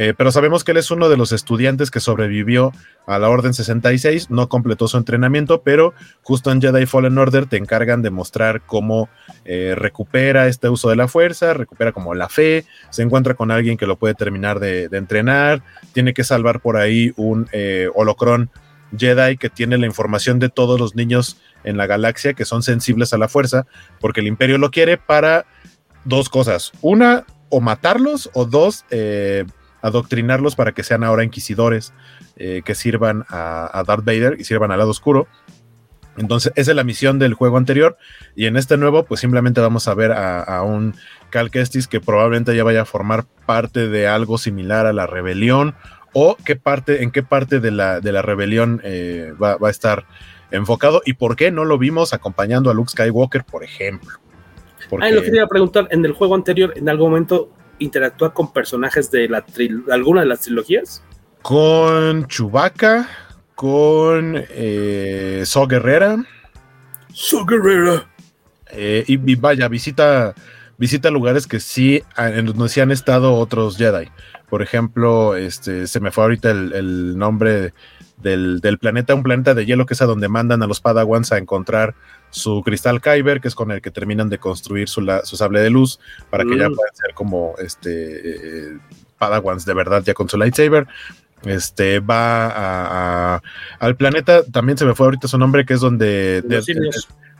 Eh, 0.00 0.14
pero 0.16 0.30
sabemos 0.30 0.62
que 0.62 0.70
él 0.70 0.76
es 0.76 0.92
uno 0.92 1.08
de 1.08 1.16
los 1.16 1.32
estudiantes 1.32 1.90
que 1.90 1.98
sobrevivió 1.98 2.72
a 3.04 3.18
la 3.18 3.28
Orden 3.30 3.52
66, 3.52 4.30
no 4.30 4.48
completó 4.48 4.86
su 4.86 4.96
entrenamiento, 4.96 5.62
pero 5.62 5.92
justo 6.22 6.52
en 6.52 6.60
Jedi 6.60 6.86
Fallen 6.86 7.18
Order 7.18 7.46
te 7.46 7.56
encargan 7.56 8.00
de 8.00 8.10
mostrar 8.10 8.62
cómo 8.64 9.08
eh, 9.44 9.74
recupera 9.76 10.46
este 10.46 10.68
uso 10.68 10.88
de 10.88 10.94
la 10.94 11.08
fuerza, 11.08 11.52
recupera 11.52 11.90
como 11.90 12.14
la 12.14 12.28
fe, 12.28 12.64
se 12.90 13.02
encuentra 13.02 13.34
con 13.34 13.50
alguien 13.50 13.76
que 13.76 13.88
lo 13.88 13.96
puede 13.96 14.14
terminar 14.14 14.60
de, 14.60 14.84
entrenar, 14.92 15.64
tiene 15.92 16.14
que 16.14 16.22
salvar 16.22 16.60
por 16.60 16.76
ahí 16.76 17.12
un 17.16 17.48
eh, 17.50 17.88
Jedi 18.96 19.36
que 19.36 19.50
tiene 19.50 19.78
la 19.78 19.86
información 19.86 20.38
de 20.38 20.48
todos 20.48 20.80
los 20.80 20.94
niños 20.94 21.40
en 21.64 21.76
la 21.76 21.86
galaxia 21.86 22.34
que 22.34 22.44
son 22.44 22.62
sensibles 22.62 23.12
a 23.12 23.18
la 23.18 23.28
fuerza, 23.28 23.66
porque 24.00 24.20
el 24.20 24.26
imperio 24.26 24.58
lo 24.58 24.70
quiere 24.70 24.96
para 24.96 25.46
dos 26.04 26.28
cosas. 26.28 26.72
Una, 26.80 27.24
o 27.50 27.60
matarlos, 27.60 28.30
o 28.34 28.44
dos, 28.44 28.84
eh, 28.90 29.44
adoctrinarlos 29.82 30.56
para 30.56 30.72
que 30.72 30.82
sean 30.82 31.04
ahora 31.04 31.24
inquisidores 31.24 31.92
eh, 32.36 32.62
que 32.64 32.74
sirvan 32.74 33.24
a, 33.28 33.82
Darth 33.86 34.04
Vader 34.04 34.36
y 34.38 34.44
sirvan 34.44 34.70
al 34.70 34.78
lado 34.78 34.90
oscuro. 34.90 35.26
Entonces, 36.16 36.52
esa 36.56 36.72
es 36.72 36.76
la 36.76 36.82
misión 36.82 37.20
del 37.20 37.34
juego 37.34 37.58
anterior. 37.58 37.96
Y 38.34 38.46
en 38.46 38.56
este 38.56 38.76
nuevo, 38.76 39.04
pues 39.04 39.20
simplemente 39.20 39.60
vamos 39.60 39.86
a 39.86 39.94
ver 39.94 40.10
a, 40.10 40.42
a 40.42 40.62
un 40.62 40.96
Cal 41.30 41.50
Kestis 41.50 41.86
que 41.86 42.00
probablemente 42.00 42.56
ya 42.56 42.64
vaya 42.64 42.82
a 42.82 42.86
formar 42.86 43.24
parte 43.46 43.88
de 43.88 44.08
algo 44.08 44.36
similar 44.36 44.86
a 44.86 44.92
la 44.92 45.06
rebelión. 45.06 45.76
O 46.12 46.36
qué 46.44 46.56
parte, 46.56 47.02
en 47.02 47.10
qué 47.10 47.22
parte 47.22 47.60
de 47.60 47.70
la, 47.70 48.00
de 48.00 48.12
la 48.12 48.22
rebelión 48.22 48.80
eh, 48.84 49.32
va, 49.40 49.56
va, 49.56 49.68
a 49.68 49.70
estar 49.70 50.06
enfocado. 50.50 51.02
Y 51.04 51.14
por 51.14 51.36
qué 51.36 51.50
no 51.50 51.64
lo 51.64 51.78
vimos 51.78 52.12
acompañando 52.12 52.70
a 52.70 52.74
Luke 52.74 52.90
Skywalker, 52.90 53.44
por 53.44 53.64
ejemplo. 53.64 54.18
Porque... 54.88 55.06
Ah, 55.06 55.10
lo 55.10 55.22
quería 55.22 55.46
preguntar, 55.46 55.88
en 55.90 56.04
el 56.04 56.12
juego 56.12 56.34
anterior, 56.34 56.72
en 56.76 56.88
algún 56.88 57.10
momento 57.10 57.50
interactúa 57.78 58.32
con 58.32 58.52
personajes 58.52 59.10
de 59.10 59.28
la 59.28 59.44
alguna 59.90 60.22
de 60.22 60.26
las 60.26 60.40
trilogías? 60.40 61.02
Con 61.42 62.26
Chewbacca, 62.26 63.08
con 63.54 64.34
eh, 64.50 65.42
So 65.44 65.66
Guerrera. 65.66 66.16
So 67.12 67.44
Guerrera. 67.44 68.08
Eh, 68.70 69.04
y, 69.06 69.30
y, 69.30 69.34
vaya, 69.34 69.68
visita, 69.68 70.34
visita 70.76 71.10
lugares 71.10 71.46
que 71.46 71.60
sí, 71.60 72.02
en 72.16 72.46
donde 72.46 72.68
sí 72.68 72.80
han 72.80 72.90
estado 72.90 73.34
otros 73.34 73.76
Jedi. 73.76 74.10
Por 74.48 74.62
ejemplo, 74.62 75.36
este, 75.36 75.86
se 75.86 76.00
me 76.00 76.10
fue 76.10 76.24
ahorita 76.24 76.50
el, 76.50 76.72
el 76.72 77.18
nombre 77.18 77.74
del, 78.22 78.60
del, 78.60 78.78
planeta, 78.78 79.14
un 79.14 79.22
planeta 79.22 79.54
de 79.54 79.66
hielo 79.66 79.86
que 79.86 79.94
es 79.94 80.02
a 80.02 80.06
donde 80.06 80.28
mandan 80.28 80.62
a 80.62 80.66
los 80.66 80.80
Padawans 80.80 81.32
a 81.32 81.38
encontrar 81.38 81.94
su 82.30 82.62
cristal 82.64 83.00
Kyber, 83.00 83.40
que 83.40 83.48
es 83.48 83.54
con 83.54 83.70
el 83.70 83.80
que 83.80 83.90
terminan 83.90 84.28
de 84.28 84.38
construir 84.38 84.88
su, 84.88 85.00
la, 85.00 85.24
su 85.24 85.36
sable 85.36 85.60
de 85.60 85.70
luz, 85.70 86.00
para 86.30 86.44
que 86.44 86.54
mm. 86.54 86.58
ya 86.58 86.68
puedan 86.68 86.94
ser 86.94 87.14
como 87.14 87.54
este 87.58 88.70
eh, 88.72 88.78
Padawans 89.18 89.64
de 89.64 89.74
verdad 89.74 90.02
ya 90.04 90.14
con 90.14 90.28
su 90.28 90.36
lightsaber. 90.36 90.86
Este 91.44 92.00
va 92.00 92.48
a, 92.48 93.34
a, 93.36 93.42
al 93.78 93.96
planeta, 93.96 94.42
también 94.44 94.76
se 94.76 94.84
me 94.84 94.94
fue 94.94 95.06
ahorita 95.06 95.28
su 95.28 95.38
nombre, 95.38 95.64
que 95.64 95.74
es 95.74 95.80
donde 95.80 96.42
de, 96.42 96.60
de, 96.62 96.90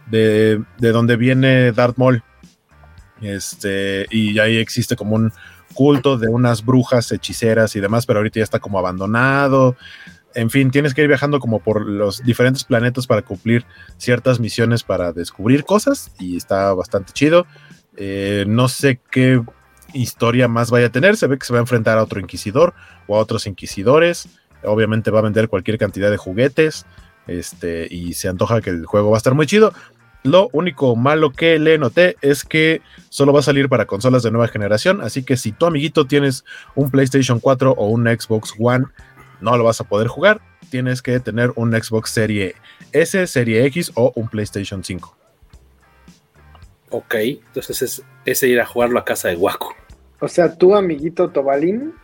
de, 0.06 0.62
de 0.78 0.92
donde 0.92 1.16
viene 1.16 1.72
Darth 1.72 1.96
Maul. 1.96 2.22
Este, 3.20 4.06
y 4.10 4.38
ahí 4.38 4.58
existe 4.58 4.94
como 4.94 5.16
un 5.16 5.32
culto 5.74 6.18
de 6.18 6.28
unas 6.28 6.64
brujas 6.64 7.10
hechiceras 7.12 7.76
y 7.76 7.80
demás, 7.80 8.06
pero 8.06 8.18
ahorita 8.18 8.40
ya 8.40 8.44
está 8.44 8.58
como 8.58 8.78
abandonado 8.78 9.76
en 10.34 10.50
fin, 10.50 10.70
tienes 10.70 10.94
que 10.94 11.02
ir 11.02 11.08
viajando 11.08 11.40
como 11.40 11.60
por 11.60 11.86
los 11.86 12.22
diferentes 12.22 12.64
planetas 12.64 13.06
para 13.06 13.22
cumplir 13.22 13.64
ciertas 13.96 14.40
misiones 14.40 14.82
para 14.82 15.12
descubrir 15.12 15.64
cosas 15.64 16.12
y 16.18 16.36
está 16.36 16.72
bastante 16.74 17.12
chido. 17.12 17.46
Eh, 17.96 18.44
no 18.46 18.68
sé 18.68 19.00
qué 19.10 19.42
historia 19.94 20.46
más 20.46 20.70
vaya 20.70 20.86
a 20.86 20.92
tener, 20.92 21.16
se 21.16 21.26
ve 21.26 21.38
que 21.38 21.46
se 21.46 21.52
va 21.52 21.58
a 21.58 21.62
enfrentar 21.62 21.98
a 21.98 22.02
otro 22.02 22.20
inquisidor 22.20 22.74
o 23.06 23.16
a 23.16 23.20
otros 23.20 23.46
inquisidores, 23.46 24.28
obviamente 24.62 25.10
va 25.10 25.20
a 25.20 25.22
vender 25.22 25.48
cualquier 25.48 25.78
cantidad 25.78 26.10
de 26.10 26.18
juguetes 26.18 26.84
este, 27.26 27.88
y 27.90 28.12
se 28.12 28.28
antoja 28.28 28.60
que 28.60 28.70
el 28.70 28.86
juego 28.86 29.10
va 29.10 29.16
a 29.16 29.18
estar 29.18 29.34
muy 29.34 29.46
chido. 29.46 29.72
Lo 30.24 30.48
único 30.52 30.96
malo 30.96 31.32
que 31.32 31.58
le 31.58 31.78
noté 31.78 32.16
es 32.20 32.44
que 32.44 32.82
solo 33.08 33.32
va 33.32 33.40
a 33.40 33.42
salir 33.42 33.68
para 33.68 33.86
consolas 33.86 34.22
de 34.22 34.30
nueva 34.30 34.48
generación, 34.48 35.00
así 35.00 35.22
que 35.22 35.36
si 35.36 35.52
tu 35.52 35.66
amiguito 35.66 36.06
tienes 36.06 36.44
un 36.74 36.90
PlayStation 36.90 37.40
4 37.40 37.72
o 37.72 37.88
un 37.88 38.06
Xbox 38.06 38.54
One, 38.58 38.86
no 39.40 39.56
lo 39.56 39.64
vas 39.64 39.80
a 39.80 39.84
poder 39.84 40.08
jugar. 40.08 40.40
Tienes 40.70 41.00
que 41.00 41.18
tener 41.20 41.52
un 41.54 41.72
Xbox 41.72 42.10
Serie 42.10 42.56
S, 42.92 43.26
Serie 43.26 43.64
X 43.66 43.92
o 43.94 44.12
un 44.16 44.28
PlayStation 44.28 44.84
5. 44.84 45.16
Ok, 46.90 47.14
entonces 47.14 47.82
es, 47.82 48.02
es 48.24 48.42
ir 48.42 48.60
a 48.60 48.66
jugarlo 48.66 48.98
a 48.98 49.04
casa 49.04 49.28
de 49.28 49.36
Waco. 49.36 49.74
O 50.20 50.28
sea, 50.28 50.54
tu 50.56 50.74
amiguito 50.74 51.30
Tobalín, 51.30 51.94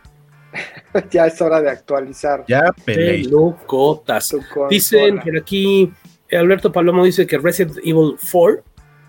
ya 1.11 1.27
es 1.27 1.41
hora 1.41 1.61
de 1.61 1.69
actualizar. 1.69 2.45
Ya 2.47 2.73
peleé. 2.85 3.23
Locotas. 3.25 4.35
Dicen 4.69 5.19
por 5.19 5.37
aquí, 5.37 5.91
Alberto 6.31 6.71
Palomo 6.71 7.05
dice 7.05 7.27
que 7.27 7.37
Resident 7.37 7.77
Evil 7.79 8.15
4 8.31 8.63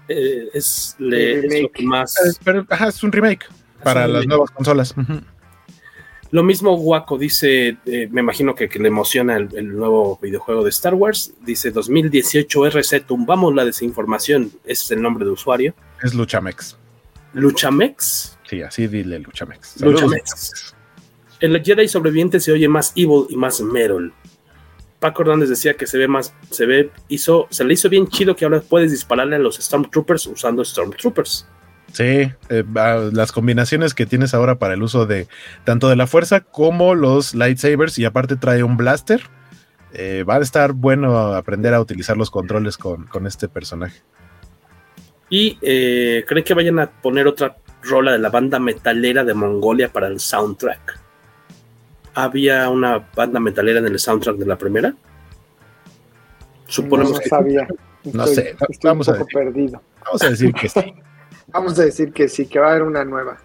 eh, 0.09 0.49
es, 0.55 0.97
le, 0.99 1.47
es, 1.47 1.63
lo 1.63 1.71
que 1.71 1.83
más. 1.83 2.17
Es, 2.25 2.39
pero, 2.45 2.65
ajá, 2.69 2.89
es 2.89 3.03
un 3.03 3.13
remake 3.13 3.47
para 3.83 4.07
un 4.07 4.13
las 4.13 4.23
remake. 4.23 4.29
nuevas 4.29 4.51
consolas. 4.51 4.95
Uh 4.97 5.01
-huh. 5.01 5.25
Lo 6.33 6.43
mismo 6.43 6.75
Waco 6.75 7.17
dice, 7.19 7.77
eh, 7.87 8.09
me 8.11 8.21
imagino 8.21 8.55
que, 8.55 8.69
que 8.69 8.79
le 8.79 8.89
emociona 8.89 9.37
el, 9.37 9.49
el, 9.57 9.77
nuevo 9.77 10.19
videojuego 10.21 10.65
de 10.65 10.71
Star 10.71 10.95
Wars. 10.95 11.33
Dice 11.45 11.71
2018 11.71 12.67
RC, 12.67 13.01
tumbamos 13.01 13.55
la 13.55 13.65
desinformación. 13.65 14.51
Ese 14.65 14.85
es 14.85 14.91
el 14.91 15.03
nombre 15.03 15.25
de 15.25 15.31
usuario. 15.31 15.75
Es 16.03 16.15
Luchamex. 16.15 16.77
¿Luchamex? 17.33 18.39
Sí, 18.49 18.63
así 18.63 18.87
dile 18.87 19.19
Luchamex. 19.21 19.81
Luchamex. 19.81 20.75
El 21.41 21.63
Jedi 21.63 21.87
sobreviviente 21.87 22.41
se 22.41 22.53
oye 22.53 22.69
más 22.69 22.93
evil 22.97 23.27
y 23.29 23.37
más 23.37 23.61
metal. 23.61 24.13
Paco 25.07 25.23
Hernández 25.23 25.49
decía 25.49 25.75
que 25.75 25.87
se 25.87 25.99
ve 25.99 26.09
más, 26.09 26.35
se 26.51 26.67
ve, 26.67 26.91
hizo, 27.07 27.47
se 27.51 27.63
le 27.63 27.75
hizo 27.75 27.89
bien 27.89 28.09
chido 28.09 28.35
que 28.35 28.45
ahora 28.45 28.61
puedes 28.61 28.91
dispararle 28.91 29.37
a 29.37 29.39
los 29.39 29.55
Stormtroopers 29.55 30.27
usando 30.27 30.65
Stormtroopers. 30.65 31.47
Sí, 31.93 32.29
eh, 32.49 32.65
las 33.13 33.31
combinaciones 33.31 33.95
que 33.95 34.05
tienes 34.05 34.35
ahora 34.35 34.59
para 34.59 34.75
el 34.75 34.83
uso 34.83 35.07
de 35.07 35.29
tanto 35.63 35.89
de 35.89 35.95
la 35.95 36.09
fuerza 36.09 36.41
como 36.41 36.97
los 36.97 37.37
lightsabers 37.37 38.01
y 38.01 38.05
aparte 38.05 38.35
trae 38.35 38.65
un 38.65 38.77
blaster. 38.77 39.21
Eh, 39.93 40.25
va 40.29 40.35
a 40.35 40.41
estar 40.41 40.73
bueno 40.73 41.17
aprender 41.37 41.73
a 41.73 41.81
utilizar 41.81 42.17
los 42.17 42.33
controles 42.33 42.77
con, 42.77 43.07
con 43.07 43.29
este 43.29 43.47
personaje. 43.47 44.03
Y 45.31 45.57
eh, 45.63 46.25
creen 46.27 46.45
que 46.45 46.55
vayan 46.55 46.81
a 46.81 46.91
poner 46.91 47.29
otra 47.29 47.59
rola 47.83 48.11
de 48.11 48.19
la 48.19 48.31
banda 48.31 48.59
metalera 48.59 49.23
de 49.23 49.35
Mongolia 49.35 49.89
para 49.93 50.09
el 50.09 50.19
soundtrack. 50.19 51.06
¿Había 52.19 52.69
una 52.71 53.07
banda 53.15 53.39
metalera 53.39 53.79
en 53.79 53.87
el 53.87 53.99
soundtrack 53.99 54.37
de 54.37 54.47
la 54.47 54.57
primera? 54.57 54.95
Suponemos 56.67 57.13
no, 57.13 57.17
no 57.19 57.23
que 57.23 57.29
sabía. 57.29 57.69
No 58.13 58.27
sé, 58.27 58.57
estoy 58.71 58.89
vamos 58.89 59.07
un 59.09 59.15
a 59.15 59.19
poco 59.19 59.39
decir. 59.39 59.53
perdido. 59.53 59.83
Vamos 60.05 60.23
a 60.23 60.31
decir 60.31 60.53
que 60.55 60.69
sí. 60.69 60.95
Vamos 61.53 61.79
a 61.79 61.85
decir 61.85 62.13
que 62.13 62.29
sí, 62.29 62.47
que 62.47 62.59
va 62.59 62.67
a 62.69 62.71
haber 62.71 62.83
una 62.83 63.05
nueva. 63.05 63.39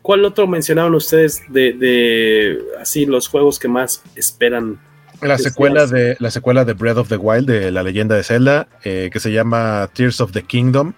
¿Cuál 0.00 0.24
otro 0.24 0.46
mencionaron 0.46 0.94
ustedes 0.94 1.42
de, 1.48 1.72
de 1.74 2.58
así 2.80 3.04
los 3.04 3.28
juegos 3.28 3.58
que 3.58 3.68
más 3.68 4.02
esperan? 4.14 4.80
La 5.20 5.36
secuela 5.36 5.86
de 5.86 6.16
la 6.18 6.30
secuela 6.30 6.64
de 6.64 6.72
Breath 6.72 6.96
of 6.96 7.08
the 7.08 7.16
Wild 7.16 7.46
de 7.48 7.70
la 7.70 7.82
leyenda 7.82 8.14
de 8.16 8.22
Zelda, 8.22 8.68
eh, 8.84 9.10
que 9.12 9.20
se 9.20 9.32
llama 9.32 9.90
Tears 9.92 10.20
of 10.22 10.32
the 10.32 10.42
Kingdom. 10.44 10.94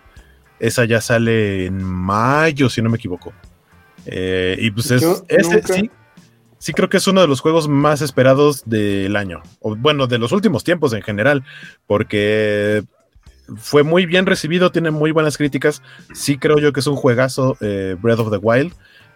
Esa 0.60 0.84
ya 0.84 1.00
sale 1.00 1.66
en 1.66 1.82
mayo, 1.82 2.68
si 2.68 2.80
no 2.82 2.88
me 2.90 2.96
equivoco. 2.96 3.32
Eh, 4.06 4.56
y 4.60 4.70
pues 4.70 4.90
es, 4.92 5.02
Yo 5.02 5.24
ese 5.28 5.54
nunca- 5.54 5.74
sí, 5.74 5.90
sí 6.58 6.72
creo 6.72 6.88
que 6.88 6.98
es 6.98 7.06
uno 7.06 7.20
de 7.20 7.28
los 7.28 7.40
juegos 7.40 7.68
más 7.68 8.02
esperados 8.02 8.62
del 8.66 9.16
año. 9.16 9.42
Bueno, 9.60 10.06
de 10.06 10.18
los 10.18 10.32
últimos 10.32 10.64
tiempos 10.64 10.92
en 10.92 11.02
general. 11.02 11.44
Porque 11.86 12.84
fue 13.56 13.82
muy 13.82 14.06
bien 14.06 14.26
recibido, 14.26 14.70
tiene 14.70 14.90
muy 14.90 15.10
buenas 15.10 15.36
críticas. 15.36 15.82
Sí 16.12 16.38
creo 16.38 16.58
yo 16.58 16.72
que 16.72 16.80
es 16.80 16.86
un 16.86 16.96
juegazo 16.96 17.56
eh, 17.60 17.96
Breath 18.00 18.20
of 18.20 18.30
the 18.30 18.38
Wild. 18.38 18.72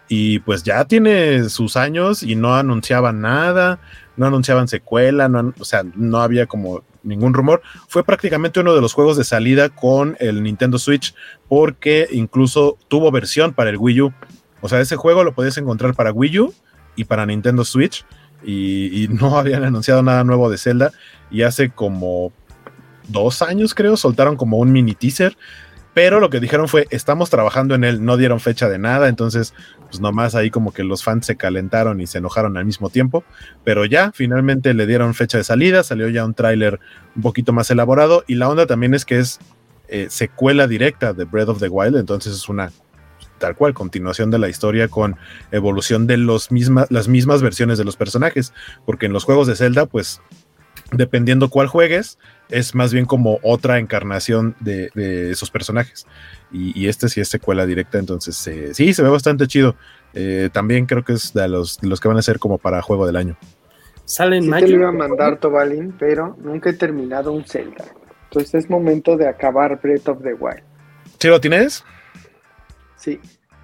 Y 0.09 0.39
pues 0.39 0.63
ya 0.63 0.85
tiene 0.85 1.49
sus 1.49 1.77
años 1.77 2.23
y 2.23 2.35
no 2.35 2.55
anunciaba 2.55 3.13
nada. 3.13 3.79
no 4.15 4.27
anunciaban 4.27 4.67
secuela, 4.67 5.31
o 5.57 5.65
sea, 5.65 5.83
no 5.95 6.19
había 6.19 6.45
como 6.45 6.83
ningún 7.03 7.33
rumor. 7.33 7.61
Fue 7.87 8.03
prácticamente 8.03 8.59
uno 8.59 8.75
de 8.75 8.81
los 8.81 8.93
juegos 8.93 9.17
de 9.17 9.23
salida 9.23 9.69
con 9.69 10.15
el 10.19 10.43
Nintendo 10.43 10.77
Switch, 10.77 11.15
porque 11.47 12.07
incluso 12.11 12.77
tuvo 12.89 13.11
versión 13.11 13.53
para 13.53 13.69
el 13.69 13.77
Wii 13.77 14.01
U. 14.01 14.13
O 14.61 14.69
sea, 14.69 14.81
ese 14.81 14.97
juego 14.97 15.23
lo 15.23 15.33
podías 15.33 15.57
encontrar 15.57 15.95
para 15.95 16.11
Wii 16.11 16.39
U 16.39 16.53
y 16.95 17.05
para 17.05 17.25
Nintendo 17.25 17.65
Switch. 17.65 18.05
Y, 18.43 19.07
no 19.11 19.37
habían 19.37 19.63
anunciado 19.63 20.03
nada 20.03 20.23
nuevo 20.23 20.49
de 20.49 20.57
Zelda. 20.57 20.91
Y 21.31 21.43
hace 21.43 21.69
como 21.69 22.31
dos 23.07 23.41
años, 23.41 23.73
creo, 23.73 23.97
soltaron 23.97 24.37
como 24.37 24.57
un 24.57 24.71
mini 24.71 24.95
teaser 24.95 25.35
pero 25.93 26.19
lo 26.19 26.29
que 26.29 26.39
dijeron 26.39 26.67
fue, 26.67 26.87
estamos 26.89 27.29
trabajando 27.29 27.75
en 27.75 27.83
él, 27.83 28.03
no 28.03 28.17
dieron 28.17 28.39
fecha 28.39 28.67
de 28.67 28.79
nada, 28.79 29.09
entonces, 29.09 29.53
pues 29.89 29.99
nomás 30.01 30.33
ahí 30.33 30.49
como 30.49 30.73
que 30.73 30.83
los 30.83 31.03
fans 31.03 31.25
se 31.25 31.35
calentaron 31.35 32.01
y 32.01 32.07
se 32.07 32.17
enojaron 32.17 32.57
al 32.57 32.65
mismo 32.65 32.89
tiempo, 32.89 33.23
pero 33.63 33.85
ya, 33.85 34.11
finalmente 34.11 34.73
le 34.73 34.87
dieron 34.87 35.13
fecha 35.13 35.37
de 35.37 35.43
salida, 35.43 35.83
salió 35.83 36.09
ya 36.09 36.25
un 36.25 36.33
tráiler 36.33 36.79
un 37.15 37.21
poquito 37.21 37.53
más 37.53 37.69
elaborado, 37.69 38.23
y 38.27 38.35
la 38.35 38.49
onda 38.49 38.65
también 38.65 38.95
es 38.95 39.05
que 39.05 39.19
es 39.19 39.39
eh, 39.87 40.07
secuela 40.09 40.67
directa 40.67 41.13
de 41.13 41.25
Breath 41.25 41.49
of 41.49 41.59
the 41.59 41.69
Wild, 41.69 41.97
entonces 41.97 42.33
es 42.33 42.49
una 42.49 42.71
tal 43.43 43.57
cual, 43.57 43.73
continuación 43.73 44.31
de 44.31 44.39
la 44.39 44.47
historia 44.47 44.87
con 44.87 45.17
evolución 45.51 46.07
de 46.07 46.15
los 46.15 46.49
mismas, 46.49 46.89
las 46.89 47.09
mismas 47.09 47.41
versiones 47.41 47.77
de 47.77 47.83
los 47.83 47.97
personajes, 47.97 48.53
porque 48.85 49.05
en 49.05 49.11
los 49.11 49.25
juegos 49.25 49.47
de 49.47 49.57
Zelda, 49.57 49.85
pues 49.85 50.21
dependiendo 50.93 51.49
cuál 51.49 51.67
juegues, 51.67 52.17
es 52.47 52.73
más 52.73 52.93
bien 52.93 53.05
como 53.05 53.39
otra 53.43 53.79
encarnación 53.79 54.55
de, 54.61 54.91
esos 55.29 55.51
personajes. 55.51 56.07
Y, 56.53 56.87
este 56.87 57.09
sí 57.09 57.19
es 57.19 57.27
secuela 57.27 57.65
directa, 57.65 57.97
entonces 57.97 58.47
eh, 58.47 58.73
sí, 58.73 58.93
se 58.93 59.03
ve 59.03 59.09
bastante 59.09 59.45
chido. 59.45 59.75
Eh, 60.13 60.49
también 60.53 60.85
creo 60.85 61.03
que 61.03 61.11
es 61.11 61.33
de 61.33 61.49
los, 61.49 61.83
los 61.83 61.99
que 61.99 62.07
van 62.07 62.15
a 62.15 62.21
ser 62.21 62.39
como 62.39 62.59
para 62.59 62.81
juego 62.81 63.05
del 63.05 63.17
año. 63.17 63.35
Sale 64.05 64.37
en 64.37 64.47
mayo. 64.47 64.67
Te 64.67 64.71
lo 64.71 64.77
iba 64.79 64.87
a 64.87 64.93
mandar, 64.93 65.37
Tobalín, 65.37 65.93
pero 65.99 66.37
nunca 66.39 66.69
he 66.69 66.73
terminado 66.73 67.33
un 67.33 67.43
Zelda. 67.43 67.83
Entonces 68.29 68.53
es 68.53 68.69
momento 68.69 69.17
de 69.17 69.27
acabar 69.27 69.81
Breath 69.81 70.07
of 70.07 70.23
the 70.23 70.33
Wild. 70.33 70.63
¿Sí 71.19 71.27
lo 71.27 71.41
tienes? 71.41 71.83
Sí. 73.03 73.19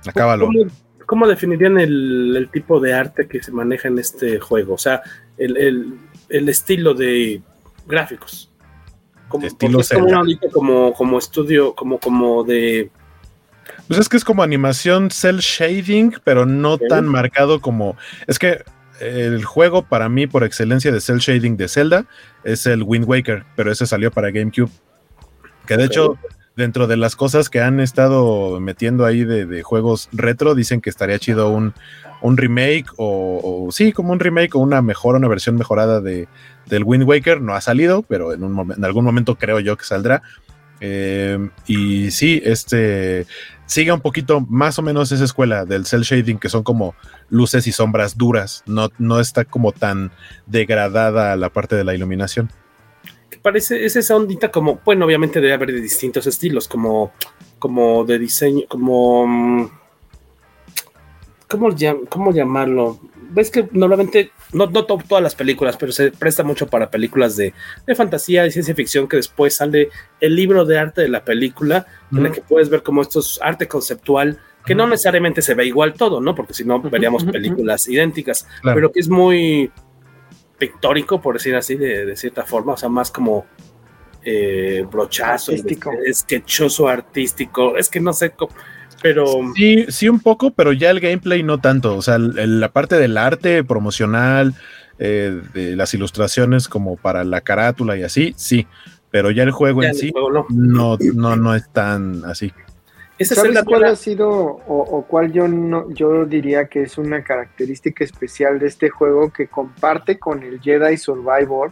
Acábalo. 0.07 0.47
¿Cómo, 0.47 0.65
cómo 1.05 1.27
definirían 1.27 1.79
el, 1.79 2.49
tipo 2.51 2.79
de 2.79 2.93
arte 2.93 3.27
que 3.27 3.41
se 3.43 3.51
maneja 3.51 3.87
en 3.87 3.99
este 3.99 4.39
juego? 4.39 4.73
O 4.73 4.77
sea, 4.77 5.01
el, 5.37 5.99
el 6.29 6.49
estilo 6.49 6.93
de 6.93 7.41
gráficos 7.87 8.49
como, 9.29 9.47
estilo 9.47 9.79
como, 10.51 10.93
como, 10.93 11.17
estudio, 11.17 11.73
como, 11.75 11.99
como 11.99 12.43
de. 12.43 12.91
Pues 13.87 13.99
es 13.99 14.09
que 14.09 14.17
es 14.17 14.25
como 14.25 14.43
animación 14.43 15.09
cel 15.11 15.37
shading, 15.37 16.15
pero 16.23 16.45
no 16.45 16.77
tan 16.77 17.07
marcado 17.07 17.61
como. 17.61 17.95
Es 18.27 18.39
que 18.39 18.63
el 18.99 19.45
juego 19.45 19.83
para 19.83 20.09
mí, 20.09 20.27
por 20.27 20.43
excelencia 20.43 20.91
de 20.91 20.99
cel 20.99 21.19
shading 21.19 21.55
de 21.55 21.67
Zelda, 21.67 22.05
es 22.43 22.65
el 22.65 22.83
Wind 22.83 23.05
Waker, 23.07 23.45
pero 23.55 23.71
ese 23.71 23.85
salió 23.85 24.11
para 24.11 24.31
GameCube. 24.31 24.71
Que 25.65 25.77
de 25.77 25.85
hecho, 25.85 26.17
dentro 26.59 26.85
de 26.85 26.97
las 26.97 27.15
cosas 27.15 27.49
que 27.49 27.61
han 27.61 27.79
estado 27.79 28.59
metiendo 28.59 29.05
ahí 29.05 29.23
de, 29.23 29.63
juegos 29.63 30.09
retro, 30.11 30.53
dicen 30.53 30.81
que 30.81 30.89
estaría 30.89 31.17
chido 31.17 31.49
un, 31.49 31.73
un 32.21 32.37
remake 32.37 32.85
o, 32.97 33.69
sí, 33.71 33.93
como 33.93 34.11
un 34.11 34.19
remake 34.19 34.55
o 34.55 34.59
una 34.59 34.81
mejor, 34.81 35.15
una 35.15 35.27
versión 35.27 35.55
mejorada 35.55 36.01
de, 36.01 36.27
del 36.67 36.83
Wind 36.83 37.05
Waker. 37.05 37.41
No 37.41 37.55
ha 37.55 37.61
salido, 37.61 38.03
pero 38.03 38.33
en, 38.33 38.43
algún 38.83 39.05
momento 39.05 39.35
creo 39.35 39.59
yo 39.59 39.77
que 39.77 39.85
saldrá. 39.85 40.21
Eh, 40.81 41.49
y 41.65 42.11
sí, 42.11 42.41
este 42.45 43.25
sigue 43.65 43.91
un 43.91 44.01
poquito 44.01 44.41
más 44.41 44.79
o 44.79 44.81
menos 44.81 45.11
esa 45.11 45.25
escuela 45.25 45.65
del 45.65 45.85
cel 45.85 46.01
shading, 46.01 46.39
que 46.39 46.49
son 46.49 46.63
como 46.63 46.95
luces 47.29 47.67
y 47.67 47.71
sombras 47.71 48.17
duras. 48.17 48.63
No, 48.65 48.89
no 48.97 49.19
está 49.19 49.45
como 49.45 49.71
tan 49.71 50.11
degradada 50.45 51.35
la 51.35 51.49
parte 51.49 51.75
de 51.75 51.83
la 51.83 51.95
iluminación. 51.95 52.49
Parece, 53.41 53.85
es 53.85 53.95
esa 53.95 54.15
ondita 54.15 54.51
como, 54.51 54.79
bueno, 54.83 55.05
obviamente 55.05 55.39
debe 55.39 55.53
haber 55.53 55.71
de 55.71 55.81
distintos 55.81 56.27
estilos, 56.27 56.67
como, 56.67 57.13
como 57.57 58.03
de 58.03 58.19
diseño, 58.19 58.63
como 58.67 59.25
mm, 59.27 59.69
¿cómo, 61.49 61.69
cómo 62.07 62.31
llamarlo? 62.31 62.99
Ves 63.31 63.51
que 63.51 63.67
normalmente, 63.71 64.31
no, 64.53 64.67
no 64.67 64.85
todas 64.85 65.21
las 65.21 65.35
películas, 65.35 65.77
pero 65.77 65.91
se 65.91 66.11
presta 66.11 66.43
mucho 66.43 66.67
para 66.67 66.89
películas 66.89 67.35
de, 67.35 67.53
fantasía 67.95 68.45
y 68.45 68.51
ciencia 68.51 68.73
ficción 68.73 69.07
que 69.07 69.17
después 69.17 69.55
sale 69.55 69.89
el 70.19 70.35
libro 70.35 70.65
de 70.65 70.79
arte 70.79 71.01
de 71.01 71.09
la 71.09 71.23
película, 71.23 71.85
en 72.11 72.25
el 72.25 72.31
que 72.31 72.41
puedes 72.41 72.69
ver 72.69 72.81
como 72.81 73.01
esto 73.01 73.19
es 73.19 73.39
arte 73.41 73.67
conceptual, 73.67 74.39
que 74.65 74.75
no 74.75 74.87
necesariamente 74.87 75.41
se 75.41 75.53
ve 75.55 75.65
igual 75.65 75.93
todo, 75.93 76.21
¿no? 76.21 76.35
Porque 76.35 76.53
si 76.53 76.63
no, 76.63 76.81
veríamos 76.81 77.23
películas 77.23 77.87
idénticas, 77.87 78.47
pero 78.63 78.91
que 78.91 78.99
es 78.99 79.09
muy 79.09 79.71
pictórico, 80.59 81.21
por 81.21 81.35
decir 81.35 81.55
así, 81.55 81.75
de, 81.75 82.15
cierta 82.15 82.43
forma, 82.45 82.73
o 82.73 82.77
sea, 82.77 82.89
más 82.89 83.09
como 83.09 83.45
eh, 84.23 84.85
brochazo, 84.91 85.53
sketchoso 86.13 86.87
artístico, 86.87 87.77
es 87.77 87.89
que 87.89 87.99
no 87.99 88.13
sé 88.13 88.31
cómo 88.31 88.51
pero. 89.01 89.25
Sí, 89.55 89.85
sí, 89.89 90.09
un 90.09 90.19
poco, 90.19 90.51
pero 90.51 90.73
ya 90.73 90.89
el 90.89 90.99
gameplay 90.99 91.43
no 91.43 91.59
tanto. 91.59 91.95
O 91.95 92.01
sea, 92.01 92.17
la 92.17 92.71
parte 92.71 92.97
del 92.97 93.17
arte 93.17 93.63
promocional, 93.63 94.53
eh, 94.97 95.41
de 95.53 95.75
las 95.75 95.93
ilustraciones 95.93 96.67
como 96.67 96.97
para 96.97 97.23
la 97.23 97.41
carátula 97.41 97.97
y 97.97 98.03
así, 98.03 98.33
sí. 98.35 98.67
Pero 99.11 99.31
ya 99.31 99.43
el 99.43 99.51
juego 99.51 99.83
en 99.83 99.95
sí 99.95 100.13
no. 100.13 100.97
no. 100.99 101.35
no, 101.35 101.55
es 101.55 101.67
tan 101.69 102.23
así. 102.25 102.51
¿Sabes 103.21 103.63
cuál 103.63 103.83
ha 103.83 103.95
sido 103.95 104.29
o, 104.29 105.05
cuál 105.07 105.31
yo 105.31 105.47
no, 105.47 105.91
yo 105.91 106.25
diría 106.25 106.67
que 106.67 106.83
es 106.83 106.97
una 106.97 107.23
característica 107.23 108.03
especial 108.03 108.59
de 108.59 108.67
este 108.67 108.89
juego 108.89 109.31
que 109.31 109.47
comparte 109.47 110.17
con 110.17 110.41
el 110.43 110.61
Jedi 110.61 110.97
Survivor? 110.97 111.71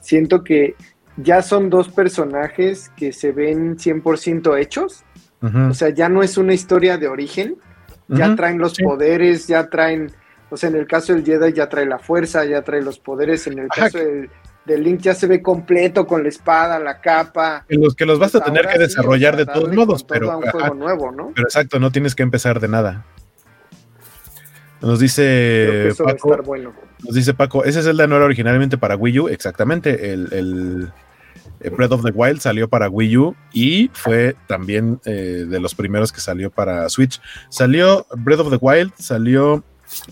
Siento 0.00 0.44
que 0.44 0.76
ya 1.16 1.42
son 1.42 1.70
dos 1.70 1.88
personajes 1.88 2.90
que 2.96 3.12
se 3.12 3.32
ven 3.32 3.76
100% 3.76 4.58
hechos. 4.58 5.04
O 5.68 5.74
sea, 5.74 5.90
ya 5.90 6.08
no 6.08 6.22
es 6.22 6.38
una 6.38 6.54
historia 6.54 6.96
de 6.96 7.06
origen, 7.06 7.56
ya 8.08 8.34
traen 8.34 8.58
los 8.58 8.78
poderes, 8.78 9.46
ya 9.46 9.68
traen, 9.68 10.10
o 10.48 10.56
sea, 10.56 10.70
en 10.70 10.76
el 10.76 10.86
caso 10.86 11.12
del 11.12 11.22
Jedi 11.22 11.52
ya 11.52 11.68
trae 11.68 11.84
la 11.84 11.98
fuerza, 11.98 12.46
ya 12.46 12.62
trae 12.62 12.80
los 12.80 12.98
poderes, 12.98 13.46
en 13.46 13.58
el 13.58 13.68
caso 13.68 13.98
del, 13.98 14.30
Link 14.66 15.00
ya 15.00 15.14
se 15.14 15.26
ve 15.26 15.42
completo 15.42 16.06
con 16.06 16.22
la 16.22 16.28
espada, 16.28 16.78
la 16.78 17.00
capa. 17.00 17.64
En 17.68 17.82
los 17.82 17.94
que 17.94 18.06
los 18.06 18.18
vas 18.18 18.34
a 18.34 18.40
tener 18.40 18.66
que 18.66 18.78
desarrollar 18.78 19.36
de 19.36 19.46
todos 19.46 19.72
modos, 19.72 20.04
pero, 20.04 20.40
nuevo, 20.74 21.12
¿no? 21.12 21.32
pero 21.34 21.46
exacto, 21.46 21.78
no 21.78 21.90
tienes 21.90 22.14
que 22.14 22.22
empezar 22.22 22.60
de 22.60 22.68
nada. 22.68 23.04
Nos 24.80 24.98
dice 25.00 25.92
Paco, 25.96 26.36
nos 27.02 27.14
dice 27.14 27.32
Paco, 27.32 27.64
ese 27.64 27.82
Zelda 27.82 28.06
no 28.06 28.16
era 28.16 28.24
originalmente 28.26 28.76
para 28.76 28.96
Wii 28.96 29.20
U, 29.20 29.28
exactamente, 29.28 30.12
el 30.12 30.92
eh, 31.64 31.70
Breath 31.70 31.92
of 31.92 32.04
the 32.04 32.10
Wild 32.10 32.40
salió 32.40 32.68
para 32.68 32.88
Wii 32.88 33.16
U 33.16 33.36
y 33.52 33.90
fue 33.94 34.36
también 34.46 35.00
eh, 35.06 35.46
de 35.48 35.60
los 35.60 35.74
primeros 35.74 36.12
que 36.12 36.20
salió 36.20 36.50
para 36.50 36.88
Switch. 36.90 37.20
Salió 37.48 38.06
Breath 38.16 38.40
of 38.40 38.50
the 38.50 38.58
Wild, 38.60 38.92
salió 38.98 39.64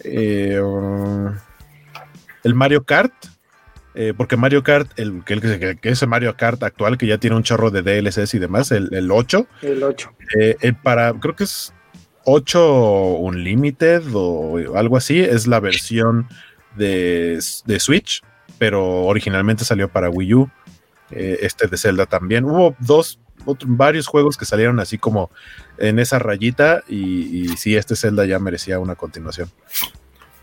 eh, 0.02 0.60
el 2.44 2.54
Mario 2.54 2.84
Kart, 2.84 3.12
porque 4.16 4.36
Mario 4.36 4.62
Kart, 4.62 4.90
el, 4.98 5.22
que, 5.24 5.78
que, 5.80 5.88
es 5.88 6.02
el 6.02 6.08
Mario 6.08 6.34
Kart 6.36 6.62
actual, 6.62 6.96
que 6.96 7.06
ya 7.06 7.18
tiene 7.18 7.36
un 7.36 7.42
chorro 7.42 7.70
de 7.70 7.82
DLCs 7.82 8.34
y 8.34 8.38
demás, 8.38 8.72
el, 8.72 8.92
el 8.94 9.10
8. 9.10 9.46
El 9.62 9.82
8. 9.82 10.10
para, 10.82 11.12
creo 11.14 11.36
que 11.36 11.44
es 11.44 11.74
8 12.24 13.16
Unlimited 13.16 14.02
o 14.14 14.76
algo 14.76 14.96
así, 14.96 15.20
es 15.20 15.46
la 15.46 15.60
versión 15.60 16.26
de, 16.76 17.38
de 17.66 17.80
Switch, 17.80 18.22
pero 18.58 19.04
originalmente 19.04 19.64
salió 19.64 19.88
para 19.88 20.08
Wii 20.08 20.34
U. 20.34 20.50
Eh, 21.12 21.40
este 21.42 21.66
de 21.66 21.76
Zelda 21.76 22.06
también. 22.06 22.44
Hubo 22.44 22.74
dos, 22.78 23.20
varios 23.66 24.06
juegos 24.06 24.38
que 24.38 24.46
salieron 24.46 24.80
así 24.80 24.96
como 24.96 25.30
en 25.76 25.98
esa 25.98 26.18
rayita 26.18 26.82
y, 26.88 27.42
y 27.42 27.48
sí, 27.56 27.76
este 27.76 27.96
Zelda 27.96 28.24
ya 28.24 28.38
merecía 28.38 28.78
una 28.78 28.94
continuación. 28.94 29.50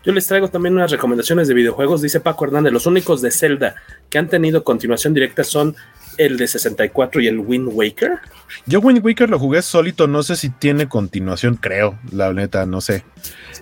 Yo 0.04 0.12
les 0.12 0.26
traigo 0.26 0.48
también 0.48 0.74
unas 0.74 0.90
recomendaciones 0.90 1.48
de 1.48 1.54
videojuegos. 1.54 2.00
Dice 2.00 2.20
Paco 2.20 2.46
Hernández, 2.46 2.72
los 2.72 2.86
únicos 2.86 3.20
de 3.20 3.30
Zelda 3.30 3.74
que 4.08 4.18
han 4.18 4.28
tenido 4.28 4.64
continuación 4.64 5.12
directa 5.12 5.44
son 5.44 5.76
el 6.16 6.36
de 6.36 6.46
64 6.46 7.20
y 7.20 7.28
el 7.28 7.38
Wind 7.38 7.68
Waker. 7.72 8.18
Yo 8.66 8.80
Wind 8.80 9.04
Waker 9.04 9.30
lo 9.30 9.38
jugué 9.38 9.62
solito, 9.62 10.06
no 10.06 10.22
sé 10.22 10.36
si 10.36 10.50
tiene 10.50 10.88
continuación, 10.88 11.56
creo, 11.56 11.98
la 12.12 12.32
neta, 12.32 12.66
no 12.66 12.80
sé. 12.80 13.04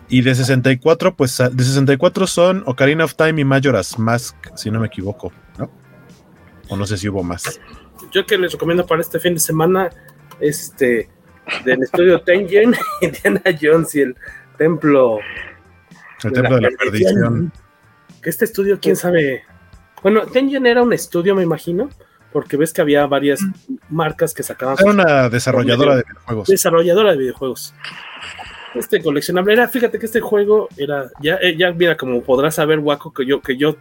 Y 0.09 0.23
de 0.23 0.35
64, 0.35 1.15
pues 1.15 1.39
de 1.39 1.65
64 1.65 2.27
son 2.27 2.63
Ocarina 2.67 3.05
of 3.05 3.15
Time 3.15 3.41
y 3.41 3.45
Majora's 3.45 3.99
Mask, 3.99 4.37
si 4.57 4.71
no 4.71 4.81
me 4.81 4.87
equivoco, 4.87 5.33
¿no? 5.59 5.71
O 6.69 6.77
no 6.77 6.87
sé 6.87 6.97
si 6.97 7.09
hubo 7.09 7.23
más. 7.23 7.61
Yo 8.13 8.25
que 8.27 8.39
les 8.39 8.53
recomiendo 8.53 8.87
para 8.87 9.03
este 9.03 9.21
fin 9.21 9.35
de 9.35 9.41
semana, 9.41 9.91
este, 10.41 11.09
del 11.65 11.83
estudio 11.83 12.21
Tengen, 12.23 12.75
Indiana 13.01 13.43
Jones 13.61 13.95
y 13.95 14.01
el 14.01 14.17
templo. 14.57 15.19
El 16.25 16.33
templo 16.33 16.57
de 16.57 16.63
la 16.63 16.71
perdición. 16.71 17.53
Que 18.23 18.31
este 18.31 18.45
estudio, 18.45 18.79
quién 18.81 18.97
sabe. 18.97 19.45
Bueno, 20.03 20.27
Tengen 20.27 20.67
era 20.67 20.83
un 20.83 20.93
estudio, 20.93 21.35
me 21.35 21.43
imagino, 21.43 21.89
porque 22.33 22.57
ves 22.57 22.73
que 22.73 22.81
había 22.81 23.07
varias 23.07 23.41
marcas 23.89 24.35
que 24.35 24.43
sacaban. 24.43 24.77
Era 24.79 24.91
una 24.91 25.29
desarrolladora 25.29 25.97
de 25.97 26.03
videojuegos. 26.03 26.49
Desarrolladora 26.49 27.13
de 27.13 27.19
videojuegos. 27.19 27.75
Este 28.75 29.03
coleccionable 29.03 29.55
era, 29.55 29.69
fíjate 29.69 29.99
que 29.99 30.07
este 30.07 30.21
juego 30.21 30.69
era, 30.77 31.11
ya, 31.21 31.37
eh, 31.37 31.57
ya 31.57 31.73
mira, 31.73 31.97
como 31.97 32.23
podrás 32.23 32.57
saber, 32.57 32.79
Waco, 32.79 33.13
que 33.13 33.25
yo, 33.25 33.41
que 33.41 33.57
yo 33.57 33.77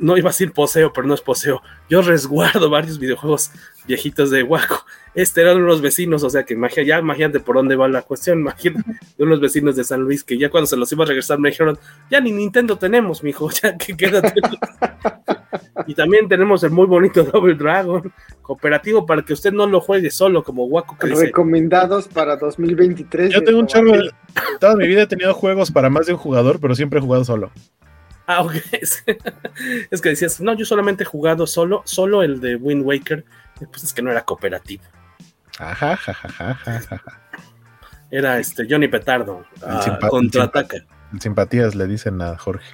no 0.00 0.16
iba 0.16 0.30
a 0.30 0.32
decir 0.32 0.52
poseo, 0.52 0.92
pero 0.92 1.06
no 1.06 1.14
es 1.14 1.20
poseo. 1.20 1.62
Yo 1.88 2.02
resguardo 2.02 2.70
varios 2.70 2.98
videojuegos 2.98 3.50
viejitos 3.86 4.30
de 4.30 4.42
Waco. 4.42 4.84
Este 5.14 5.40
eran 5.40 5.56
unos 5.62 5.80
vecinos, 5.80 6.22
o 6.22 6.30
sea 6.30 6.44
que 6.44 6.54
imagina, 6.54 6.86
ya 6.86 6.98
imagínate 6.98 7.40
por 7.40 7.56
dónde 7.56 7.74
va 7.76 7.88
la 7.88 8.02
cuestión. 8.02 8.40
Imagínate 8.40 8.98
de 9.16 9.24
unos 9.24 9.40
vecinos 9.40 9.76
de 9.76 9.84
San 9.84 10.00
Luis 10.00 10.22
que 10.22 10.38
ya 10.38 10.50
cuando 10.50 10.66
se 10.66 10.76
los 10.76 10.90
iba 10.92 11.04
a 11.04 11.08
regresar 11.08 11.38
me 11.38 11.50
dijeron: 11.50 11.78
Ya 12.10 12.20
ni 12.20 12.32
Nintendo 12.32 12.76
tenemos, 12.76 13.22
mijo, 13.22 13.50
ya 13.62 13.76
que 13.76 13.96
quédate. 13.96 14.40
y 15.86 15.94
también 15.94 16.28
tenemos 16.28 16.62
el 16.62 16.70
muy 16.70 16.86
bonito 16.86 17.24
Double 17.24 17.54
Dragon 17.54 18.12
cooperativo 18.42 19.04
para 19.04 19.22
que 19.22 19.32
usted 19.32 19.52
no 19.52 19.66
lo 19.66 19.80
juegue 19.80 20.10
solo 20.10 20.42
como 20.42 20.64
Waco. 20.66 20.96
Que 20.98 21.08
dice, 21.08 21.26
Recomendados 21.26 22.08
para 22.08 22.36
2023. 22.36 23.32
Yo 23.32 23.40
de 23.40 23.46
tengo 23.46 23.60
un 23.60 23.66
de. 23.66 23.72
Tomatil. 23.72 24.10
Toda 24.60 24.76
mi 24.76 24.86
vida 24.86 25.02
he 25.02 25.06
tenido 25.06 25.34
juegos 25.34 25.70
para 25.70 25.90
más 25.90 26.06
de 26.06 26.12
un 26.12 26.18
jugador, 26.18 26.60
pero 26.60 26.74
siempre 26.74 26.98
he 26.98 27.02
jugado 27.02 27.24
solo. 27.24 27.50
Ah, 28.30 28.42
ok. 28.42 28.52
es 29.90 30.00
que 30.02 30.08
decías, 30.10 30.40
no, 30.40 30.54
yo 30.54 30.64
solamente 30.66 31.02
he 31.02 31.06
jugado 31.06 31.46
solo, 31.46 31.82
solo 31.86 32.22
el 32.22 32.40
de 32.40 32.56
Wind 32.56 32.84
Waker. 32.84 33.24
Y 33.60 33.66
Pues 33.66 33.82
es 33.84 33.92
que 33.94 34.02
no 34.02 34.10
era 34.10 34.22
cooperativo. 34.24 34.84
Ajá, 35.58 35.96
ja, 35.96 36.12
ja, 36.14 36.28
ja, 36.28 36.54
ja, 36.54 36.80
ja, 36.80 36.98
ja. 36.98 37.20
Era 38.10 38.38
este 38.38 38.66
Johnny 38.68 38.86
Petardo. 38.88 39.44
simpa- 39.82 40.08
contraataca. 40.08 40.76
En 41.12 41.20
simpatías 41.20 41.74
le 41.74 41.86
dicen 41.86 42.20
a 42.22 42.36
Jorge. 42.38 42.66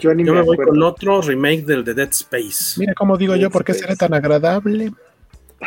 Yo 0.00 0.14
ni 0.14 0.24
Yo 0.24 0.32
me 0.34 0.40
voy 0.40 0.54
acuerdo. 0.54 0.72
con 0.72 0.82
otro 0.82 1.20
remake 1.20 1.64
del 1.66 1.84
de 1.84 1.92
Dead 1.94 2.08
Space. 2.10 2.78
Mira 2.80 2.94
cómo 2.94 3.16
digo 3.18 3.36
yo, 3.36 3.50
¿por 3.50 3.64
qué 3.64 3.74
será 3.74 3.94
tan 3.96 4.14
agradable? 4.14 4.92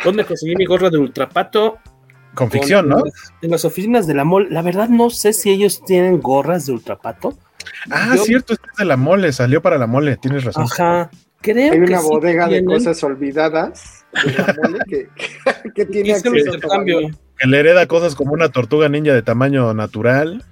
¿Dónde 0.04 0.24
conseguí 0.24 0.56
mi 0.56 0.66
gorra 0.66 0.90
de 0.90 0.98
ultrapato? 0.98 1.78
Con 2.34 2.50
ficción, 2.50 2.88
¿no? 2.88 2.98
En 2.98 3.04
las, 3.04 3.32
en 3.42 3.50
las 3.52 3.64
oficinas 3.64 4.08
de 4.08 4.14
la 4.14 4.24
mall. 4.24 4.48
La 4.50 4.62
verdad 4.62 4.88
no 4.88 5.08
sé 5.10 5.32
si 5.32 5.50
ellos 5.50 5.84
tienen 5.84 6.20
gorras 6.20 6.66
de 6.66 6.72
ultrapato. 6.72 7.38
Ah, 7.90 8.14
Yo- 8.16 8.24
cierto, 8.24 8.52
este 8.54 8.66
es 8.72 8.76
de 8.78 8.84
la 8.84 8.96
mole, 8.96 9.32
salió 9.32 9.60
para 9.62 9.78
la 9.78 9.86
mole, 9.86 10.16
tienes 10.16 10.44
razón. 10.44 10.64
Ajá. 10.64 11.10
Creo 11.40 11.72
Hay 11.72 11.78
que 11.78 11.84
una 11.84 11.98
sí 12.00 12.06
bodega 12.08 12.44
de 12.44 12.50
tienen. 12.60 12.64
cosas 12.78 13.04
olvidadas 13.04 14.06
de 14.24 14.32
la 14.32 14.54
mole 14.62 14.78
que, 14.88 15.08
que 15.74 15.84
tiene 15.84 16.12
acceso 16.14 16.34
intercambio. 16.36 17.10
Que 17.36 17.46
le 17.48 17.58
hereda 17.60 17.86
cosas 17.86 18.14
como 18.14 18.32
una 18.32 18.48
tortuga 18.48 18.88
ninja 18.88 19.12
de 19.12 19.20
tamaño 19.22 19.74
natural. 19.74 20.42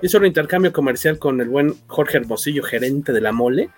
Hizo 0.00 0.18
un 0.18 0.26
intercambio 0.26 0.72
comercial 0.72 1.18
con 1.18 1.40
el 1.40 1.48
buen 1.48 1.74
Jorge 1.88 2.16
Hermosillo, 2.18 2.62
gerente 2.62 3.12
de 3.12 3.20
la 3.20 3.32
mole. 3.32 3.70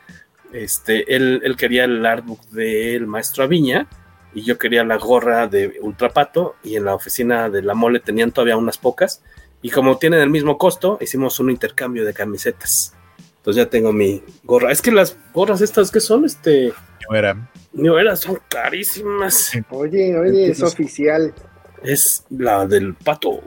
Este, 0.53 1.16
él, 1.16 1.41
él 1.43 1.57
quería 1.57 1.85
el 1.85 2.05
artbook 2.05 2.41
del 2.51 3.07
maestro 3.07 3.43
Aviña 3.45 3.87
y 4.35 4.43
yo 4.43 4.59
quería 4.59 4.85
la 4.85 4.99
gorra 4.99 5.49
de 5.49 5.79
Ultrapato 5.81 6.55
y 6.62 6.77
en 6.77 6.85
la 6.85 6.95
oficina 6.95 7.49
de 7.49 7.62
la 7.62 7.74
mole 7.74 7.99
tenían 8.01 8.31
todavía 8.31 8.57
unas 8.57 8.79
pocas 8.79 9.23
y 9.62 9.70
como 9.70 9.97
tienen 9.98 10.20
el 10.20 10.28
mismo 10.30 10.59
costo, 10.59 10.98
hicimos 11.01 11.39
un 11.40 11.51
intercambio 11.51 12.05
de 12.05 12.12
camisetas. 12.12 12.94
Entonces 13.36 13.64
ya 13.64 13.70
tengo 13.70 13.93
mi 13.93 14.22
gorra. 14.44 14.70
Es 14.70 14.82
que 14.82 14.93
las 14.93 15.16
gorras 15.32 15.60
estas 15.62 15.90
que 15.90 16.01
son, 16.01 16.24
este, 16.24 16.72
No 17.09 17.16
era. 17.16 17.51
no 17.72 17.98
eran, 17.98 18.16
son 18.16 18.39
carísimas. 18.48 19.52
Oye, 19.70 20.16
oye, 20.16 20.51
es 20.51 20.62
oficial. 20.62 21.34
Es 21.82 22.24
la 22.30 22.66
del 22.66 22.94
pato 22.94 23.40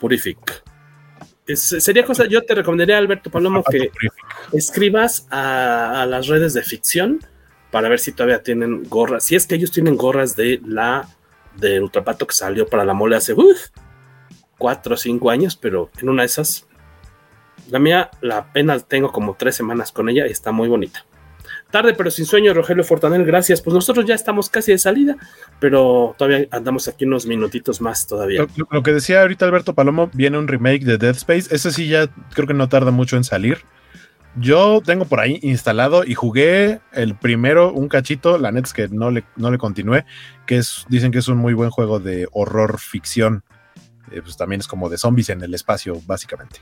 Purific. 0.00 0.62
Es- 1.46 1.60
sería 1.78 2.04
cosa, 2.06 2.24
yo 2.26 2.42
te 2.42 2.54
recomendaría, 2.54 2.96
Alberto 2.96 3.30
Palomo, 3.30 3.62
que 3.64 3.90
escribas 4.52 5.26
a, 5.30 6.02
a 6.02 6.06
las 6.06 6.26
redes 6.26 6.54
de 6.54 6.62
ficción 6.62 7.20
para 7.70 7.88
ver 7.88 7.98
si 8.00 8.12
todavía 8.12 8.42
tienen 8.42 8.84
gorras. 8.84 9.24
Si 9.24 9.34
es 9.36 9.46
que 9.46 9.56
ellos 9.56 9.70
tienen 9.70 9.96
gorras 9.96 10.36
de 10.36 10.60
la 10.66 11.08
de 11.56 11.80
Ultrapato 11.80 12.26
que 12.26 12.34
salió 12.34 12.66
para 12.66 12.84
la 12.84 12.94
mole 12.94 13.16
hace 13.16 13.32
uf, 13.34 13.68
cuatro 14.64 14.94
o 14.94 14.96
cinco 14.96 15.28
años, 15.28 15.56
pero 15.56 15.90
en 16.00 16.08
una 16.08 16.22
de 16.22 16.26
esas, 16.26 16.66
la 17.68 17.78
mía, 17.78 18.10
la 18.22 18.38
apenas 18.38 18.88
tengo 18.88 19.12
como 19.12 19.36
tres 19.38 19.54
semanas 19.54 19.92
con 19.92 20.08
ella 20.08 20.26
y 20.26 20.30
está 20.30 20.52
muy 20.52 20.68
bonita. 20.70 21.04
Tarde 21.70 21.92
pero 21.92 22.10
sin 22.10 22.24
sueño, 22.24 22.54
Rogelio 22.54 22.82
Fortanel, 22.82 23.26
gracias. 23.26 23.60
Pues 23.60 23.74
nosotros 23.74 24.06
ya 24.06 24.14
estamos 24.14 24.48
casi 24.48 24.72
de 24.72 24.78
salida, 24.78 25.16
pero 25.60 26.14
todavía 26.16 26.48
andamos 26.50 26.88
aquí 26.88 27.04
unos 27.04 27.26
minutitos 27.26 27.82
más 27.82 28.06
todavía. 28.06 28.46
Lo, 28.70 28.82
que 28.82 28.94
decía 28.94 29.20
ahorita 29.20 29.44
Alberto 29.44 29.74
Palomo, 29.74 30.08
viene 30.14 30.38
un 30.38 30.48
remake 30.48 30.84
de 30.84 30.96
Dead 30.96 31.14
Space. 31.14 31.54
Ese 31.54 31.70
sí 31.70 31.86
ya 31.86 32.08
creo 32.32 32.46
que 32.46 32.54
no 32.54 32.70
tarda 32.70 32.90
mucho 32.90 33.18
en 33.18 33.24
salir. 33.24 33.58
Yo 34.34 34.80
tengo 34.82 35.04
por 35.04 35.20
ahí 35.20 35.40
instalado 35.42 36.04
y 36.04 36.14
jugué 36.14 36.80
el 36.94 37.16
primero, 37.16 37.70
un 37.70 37.88
cachito, 37.88 38.38
la 38.38 38.50
neta 38.50 38.66
es 38.68 38.72
que 38.72 38.88
no 38.88 39.10
le, 39.10 39.24
no 39.36 39.50
le 39.50 39.58
continué, 39.58 40.06
que 40.46 40.56
es, 40.56 40.86
dicen 40.88 41.12
que 41.12 41.18
es 41.18 41.28
un 41.28 41.36
muy 41.36 41.52
buen 41.52 41.68
juego 41.68 42.00
de 42.00 42.28
horror 42.32 42.78
ficción. 42.78 43.44
Eh, 44.10 44.20
pues 44.22 44.36
también 44.36 44.60
es 44.60 44.68
como 44.68 44.88
de 44.88 44.98
zombies 44.98 45.30
en 45.30 45.42
el 45.42 45.54
espacio, 45.54 46.00
básicamente. 46.06 46.60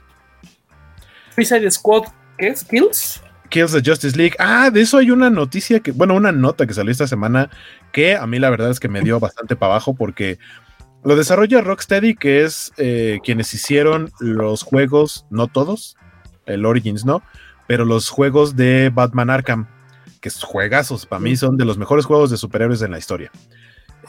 Suicide 1.34 1.70
Squad, 1.70 2.04
¿qué 2.38 2.48
es? 2.48 2.64
¿Kills? 2.64 3.22
Kills 3.48 3.72
the 3.72 3.82
Justice 3.84 4.16
League. 4.16 4.34
Ah, 4.38 4.70
de 4.70 4.80
eso 4.80 4.98
hay 4.98 5.10
una 5.10 5.30
noticia 5.30 5.80
que, 5.80 5.92
bueno, 5.92 6.14
una 6.14 6.32
nota 6.32 6.66
que 6.66 6.74
salió 6.74 6.90
esta 6.90 7.06
semana 7.06 7.50
que 7.92 8.16
a 8.16 8.26
mí 8.26 8.38
la 8.38 8.50
verdad 8.50 8.70
es 8.70 8.80
que 8.80 8.88
me 8.88 9.02
dio 9.02 9.20
bastante 9.20 9.56
para 9.56 9.74
abajo 9.74 9.94
porque 9.94 10.38
lo 11.04 11.16
desarrolla 11.16 11.60
Rocksteady, 11.60 12.14
que 12.14 12.44
es 12.44 12.72
eh, 12.76 13.18
quienes 13.24 13.52
hicieron 13.52 14.10
los 14.20 14.62
juegos, 14.62 15.26
no 15.30 15.48
todos, 15.48 15.96
el 16.46 16.64
Origins 16.64 17.04
no, 17.04 17.22
pero 17.66 17.84
los 17.84 18.08
juegos 18.08 18.56
de 18.56 18.90
Batman 18.92 19.30
Arkham, 19.30 19.66
que 20.20 20.28
es 20.28 20.42
juegazos, 20.42 21.06
para 21.06 21.20
mí 21.20 21.36
son 21.36 21.56
de 21.56 21.64
los 21.64 21.76
mejores 21.76 22.04
juegos 22.06 22.30
de 22.30 22.36
superhéroes 22.36 22.82
en 22.82 22.92
la 22.92 22.98
historia. 22.98 23.30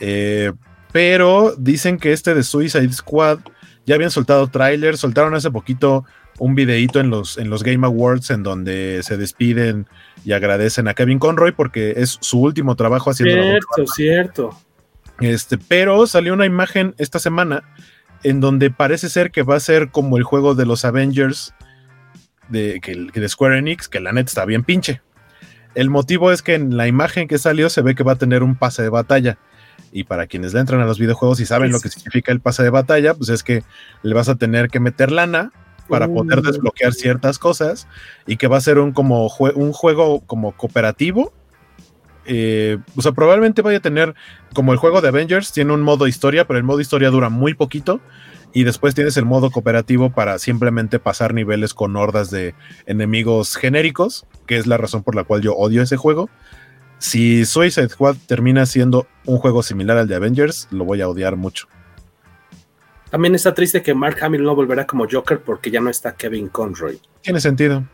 Eh, 0.00 0.52
pero 0.94 1.56
dicen 1.58 1.98
que 1.98 2.12
este 2.12 2.36
de 2.36 2.44
Suicide 2.44 2.92
Squad 2.92 3.40
ya 3.84 3.96
habían 3.96 4.12
soltado 4.12 4.46
trailers, 4.46 5.00
soltaron 5.00 5.34
hace 5.34 5.50
poquito 5.50 6.04
un 6.38 6.54
videíto 6.54 7.00
en 7.00 7.10
los, 7.10 7.36
en 7.36 7.50
los 7.50 7.64
Game 7.64 7.84
Awards 7.84 8.30
en 8.30 8.44
donde 8.44 9.00
se 9.02 9.16
despiden 9.16 9.88
y 10.24 10.34
agradecen 10.34 10.86
a 10.86 10.94
Kevin 10.94 11.18
Conroy 11.18 11.50
porque 11.50 11.94
es 11.96 12.16
su 12.20 12.40
último 12.40 12.76
trabajo 12.76 13.10
haciendo 13.10 13.34
la 13.34 13.42
voz 13.42 13.54
de 13.54 13.86
Cierto, 13.88 13.92
cierto. 13.92 14.58
este, 15.18 15.58
pero 15.58 16.06
salió 16.06 16.32
una 16.32 16.46
imagen 16.46 16.94
esta 16.98 17.18
semana 17.18 17.64
en 18.22 18.38
donde 18.38 18.70
parece 18.70 19.08
ser 19.08 19.32
que 19.32 19.42
va 19.42 19.56
a 19.56 19.60
ser 19.60 19.90
como 19.90 20.16
el 20.16 20.22
juego 20.22 20.54
de 20.54 20.64
los 20.64 20.84
Avengers 20.84 21.54
de, 22.50 22.78
que, 22.80 23.08
que 23.08 23.18
de 23.18 23.28
Square 23.28 23.58
Enix, 23.58 23.88
que 23.88 23.98
la 23.98 24.12
neta 24.12 24.28
está 24.28 24.44
bien 24.44 24.62
pinche. 24.62 25.02
El 25.74 25.90
motivo 25.90 26.30
es 26.30 26.40
que 26.40 26.54
en 26.54 26.76
la 26.76 26.86
imagen 26.86 27.26
que 27.26 27.38
salió 27.38 27.68
se 27.68 27.82
ve 27.82 27.96
que 27.96 28.04
va 28.04 28.12
a 28.12 28.16
tener 28.16 28.44
un 28.44 28.54
pase 28.54 28.84
de 28.84 28.90
batalla. 28.90 29.38
Y 29.92 30.04
para 30.04 30.26
quienes 30.26 30.52
le 30.54 30.60
entran 30.60 30.80
a 30.80 30.86
los 30.86 30.98
videojuegos 30.98 31.38
y 31.40 31.46
saben 31.46 31.70
lo 31.72 31.80
que 31.80 31.88
significa 31.88 32.32
el 32.32 32.40
pase 32.40 32.62
de 32.62 32.70
batalla, 32.70 33.14
pues 33.14 33.28
es 33.30 33.42
que 33.42 33.62
le 34.02 34.14
vas 34.14 34.28
a 34.28 34.34
tener 34.34 34.68
que 34.68 34.80
meter 34.80 35.12
lana 35.12 35.52
para 35.88 36.08
poder 36.08 36.38
Uh. 36.38 36.42
desbloquear 36.42 36.92
ciertas 36.94 37.38
cosas 37.38 37.86
y 38.26 38.36
que 38.38 38.46
va 38.48 38.56
a 38.56 38.60
ser 38.60 38.78
un 38.78 38.92
como 38.92 39.28
jue- 39.28 39.52
un 39.54 39.72
juego 39.72 40.20
como 40.26 40.52
cooperativo 40.52 41.32
eh, 42.26 42.78
o 42.96 43.02
sea, 43.02 43.12
probablemente 43.12 43.60
vaya 43.62 43.78
a 43.78 43.82
tener, 43.82 44.14
como 44.54 44.72
el 44.72 44.78
juego 44.78 45.00
de 45.02 45.08
Avengers, 45.08 45.52
tiene 45.52 45.74
un 45.74 45.82
modo 45.82 46.06
historia, 46.06 46.46
pero 46.46 46.58
el 46.58 46.64
modo 46.64 46.80
historia 46.80 47.10
dura 47.10 47.28
muy 47.28 47.52
poquito. 47.54 48.00
Y 48.54 48.62
después 48.64 48.94
tienes 48.94 49.16
el 49.16 49.24
modo 49.24 49.50
cooperativo 49.50 50.10
para 50.10 50.38
simplemente 50.38 50.98
pasar 51.00 51.34
niveles 51.34 51.74
con 51.74 51.96
hordas 51.96 52.30
de 52.30 52.54
enemigos 52.86 53.56
genéricos, 53.56 54.26
que 54.46 54.56
es 54.56 54.66
la 54.66 54.76
razón 54.78 55.02
por 55.02 55.16
la 55.16 55.24
cual 55.24 55.42
yo 55.42 55.54
odio 55.54 55.82
ese 55.82 55.96
juego. 55.96 56.30
Si 56.98 57.44
Suicide 57.44 57.88
Squad 57.88 58.16
termina 58.26 58.64
siendo 58.66 59.06
un 59.26 59.38
juego 59.38 59.62
similar 59.62 59.98
al 59.98 60.08
de 60.08 60.14
Avengers, 60.14 60.68
lo 60.70 60.84
voy 60.84 61.00
a 61.02 61.08
odiar 61.08 61.36
mucho. 61.36 61.66
También 63.10 63.34
está 63.34 63.54
triste 63.54 63.82
que 63.82 63.94
Mark 63.94 64.16
Hamill 64.22 64.42
no 64.42 64.54
volverá 64.56 64.86
como 64.86 65.06
Joker 65.10 65.40
porque 65.40 65.70
ya 65.70 65.80
no 65.80 65.90
está 65.90 66.14
Kevin 66.16 66.48
Conroy. 66.48 67.00
Tiene 67.20 67.40
sentido. 67.40 67.84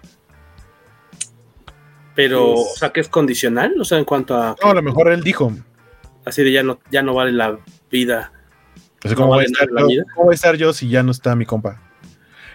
Pero, 2.15 2.55
Pues- 2.55 2.69
o 2.75 2.77
sea, 2.79 2.91
que 2.91 3.01
es 3.01 3.09
condicional, 3.09 3.75
o 3.81 3.85
sea, 3.85 3.99
en 3.99 4.05
cuanto 4.05 4.35
a 4.37 4.57
No, 4.63 4.71
a 4.71 4.75
lo 4.75 4.83
mejor 4.83 5.11
él 5.11 5.23
dijo. 5.23 5.53
así 6.25 6.43
de 6.43 6.53
ya 6.53 6.63
no, 6.63 6.79
ya 6.91 7.03
no 7.03 7.15
vale 7.15 7.33
la 7.33 7.59
vida. 7.91 8.33
O 9.05 9.09
sea, 9.09 9.13
No 9.13 9.17
¿cómo, 9.17 9.29
voy 9.35 9.45
a 9.45 9.47
estar 9.47 9.69
yo, 9.79 9.87
vida. 9.87 10.05
cómo 10.15 10.27
voy 10.27 10.33
a 10.33 10.35
estar 10.35 10.57
yo 10.57 10.73
si 10.73 10.89
ya 10.89 11.03
no 11.03 11.11
está 11.13 11.35
mi 11.35 11.47
compa? 11.47 11.81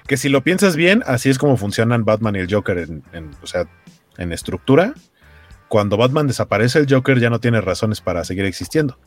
Que 0.07 0.17
si 0.17 0.29
lo 0.29 0.43
piensas 0.43 0.75
bien, 0.75 1.01
así 1.07 1.29
es 1.29 1.39
como 1.39 1.57
funcionan 1.57 2.05
Batman 2.05 2.35
y 2.35 2.39
el 2.39 2.53
Joker 2.53 2.77
en, 2.77 3.03
en- 3.13 3.31
o 3.41 3.47
sea, 3.47 3.67
en 4.17 4.31
estructura. 4.31 4.93
Cuando 5.75 5.97
Batman 5.97 6.25
desaparece, 6.25 6.79
el 6.79 6.87
Joker 6.89 7.19
ya 7.19 7.29
no 7.29 7.41
tiene 7.41 7.59
razones 7.59 7.99
para 7.99 8.23
seguir 8.23 8.45
existiendo. 8.45 8.97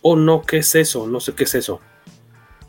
Oh, 0.00 0.16
no, 0.16 0.40
¿qué 0.40 0.56
es 0.56 0.74
eso? 0.74 1.06
No 1.06 1.20
sé 1.20 1.34
qué 1.34 1.44
es 1.44 1.54
eso. 1.54 1.82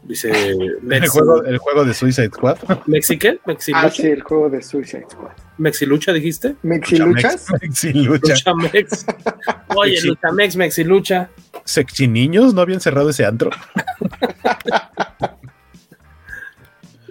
Dice 0.03 0.29
El 0.51 0.79
Mex, 0.81 1.09
juego, 1.11 1.41
el 1.45 1.57
juego 1.57 1.85
de 1.85 1.93
Suicide 1.93 2.27
Squad. 2.27 2.57
¿Mexiqué? 2.85 3.37
Ah, 3.39 3.43
¿Mexilucha? 3.47 3.89
sí, 3.91 4.07
el 4.07 4.23
juego 4.23 4.49
de 4.49 4.61
Suicide 4.61 5.05
Squad. 5.09 5.31
¿Mexilucha 5.57 6.11
dijiste? 6.11 6.57
¿Mexiluchas? 6.63 7.45
Mexilucha. 7.61 8.33
Luchamex. 8.33 9.05
Oye, 9.77 9.93
Mexi- 10.01 10.05
Luchamex, 10.05 10.55
Mexilucha. 10.57 11.29
Sexy 11.63 12.09
niños 12.09 12.53
no 12.53 12.59
habían 12.59 12.81
cerrado 12.81 13.09
ese 13.09 13.23
antro. 13.23 13.51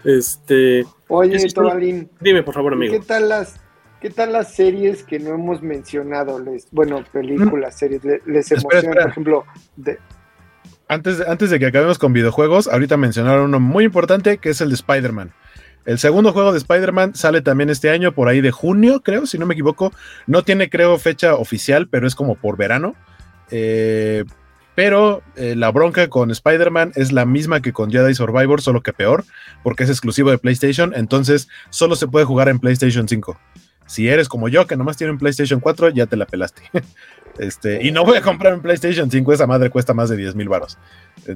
Este. 0.04 0.84
Oye, 1.08 1.36
es 1.36 1.54
Tobalín, 1.54 2.10
Dime, 2.20 2.42
por 2.42 2.54
favor, 2.54 2.72
¿y 2.72 2.76
amigo. 2.76 2.92
¿qué 2.92 3.00
tal 3.00 3.28
las 3.28 3.60
qué 4.00 4.10
tal 4.10 4.32
las 4.32 4.54
series 4.54 5.02
que 5.02 5.18
no 5.18 5.30
hemos 5.34 5.62
mencionado? 5.62 6.38
Les, 6.38 6.66
bueno, 6.70 7.02
películas, 7.12 7.78
series, 7.78 8.04
le- 8.04 8.20
les 8.26 8.52
Espera, 8.52 8.60
emocionan, 8.60 8.84
espera. 8.88 9.02
por 9.04 9.10
ejemplo, 9.10 9.44
de, 9.76 9.98
Antes, 10.88 11.18
de- 11.18 11.26
antes 11.26 11.48
de 11.50 11.58
que 11.58 11.66
acabemos 11.66 11.98
con 11.98 12.12
videojuegos, 12.12 12.68
ahorita 12.68 12.96
mencionaron 12.98 13.44
uno 13.46 13.60
muy 13.60 13.84
importante 13.84 14.36
que 14.38 14.50
es 14.50 14.60
el 14.60 14.68
de 14.68 14.74
Spider-Man. 14.74 15.32
El 15.86 15.98
segundo 15.98 16.32
juego 16.32 16.52
de 16.52 16.58
Spider-Man 16.58 17.14
sale 17.14 17.40
también 17.42 17.68
este 17.70 17.90
año, 17.90 18.12
por 18.12 18.28
ahí 18.28 18.40
de 18.40 18.50
junio, 18.50 19.00
creo, 19.02 19.26
si 19.26 19.38
no 19.38 19.44
me 19.46 19.52
equivoco. 19.54 19.92
No 20.26 20.42
tiene, 20.42 20.70
creo, 20.70 20.98
fecha 20.98 21.34
oficial, 21.34 21.88
pero 21.88 22.06
es 22.06 22.14
como 22.14 22.34
por 22.36 22.56
verano. 22.56 22.94
Eh, 23.50 24.24
pero 24.74 25.22
eh, 25.36 25.54
la 25.56 25.70
bronca 25.70 26.08
con 26.08 26.30
Spider-Man 26.30 26.92
es 26.96 27.12
la 27.12 27.24
misma 27.24 27.60
que 27.60 27.72
con 27.72 27.90
Jedi 27.90 28.14
Survivor, 28.14 28.60
solo 28.60 28.82
que 28.82 28.92
peor, 28.92 29.24
porque 29.62 29.84
es 29.84 29.90
exclusivo 29.90 30.30
de 30.30 30.38
PlayStation, 30.38 30.92
entonces 30.94 31.48
solo 31.70 31.96
se 31.96 32.08
puede 32.08 32.24
jugar 32.24 32.48
en 32.48 32.58
PlayStation 32.58 33.08
5. 33.08 33.38
Si 33.86 34.08
eres 34.08 34.28
como 34.28 34.48
yo, 34.48 34.66
que 34.66 34.76
nomás 34.76 34.96
tiene 34.96 35.12
un 35.12 35.18
PlayStation 35.18 35.60
4, 35.60 35.90
ya 35.90 36.06
te 36.06 36.16
la 36.16 36.26
pelaste. 36.26 36.62
este, 37.38 37.86
y 37.86 37.92
no 37.92 38.04
voy 38.04 38.16
a 38.18 38.22
comprar 38.22 38.54
un 38.54 38.62
PlayStation 38.62 39.10
5, 39.10 39.32
esa 39.32 39.46
madre 39.46 39.70
cuesta 39.70 39.94
más 39.94 40.08
de 40.08 40.16
10 40.16 40.34
mil 40.34 40.48
baros. 40.48 40.78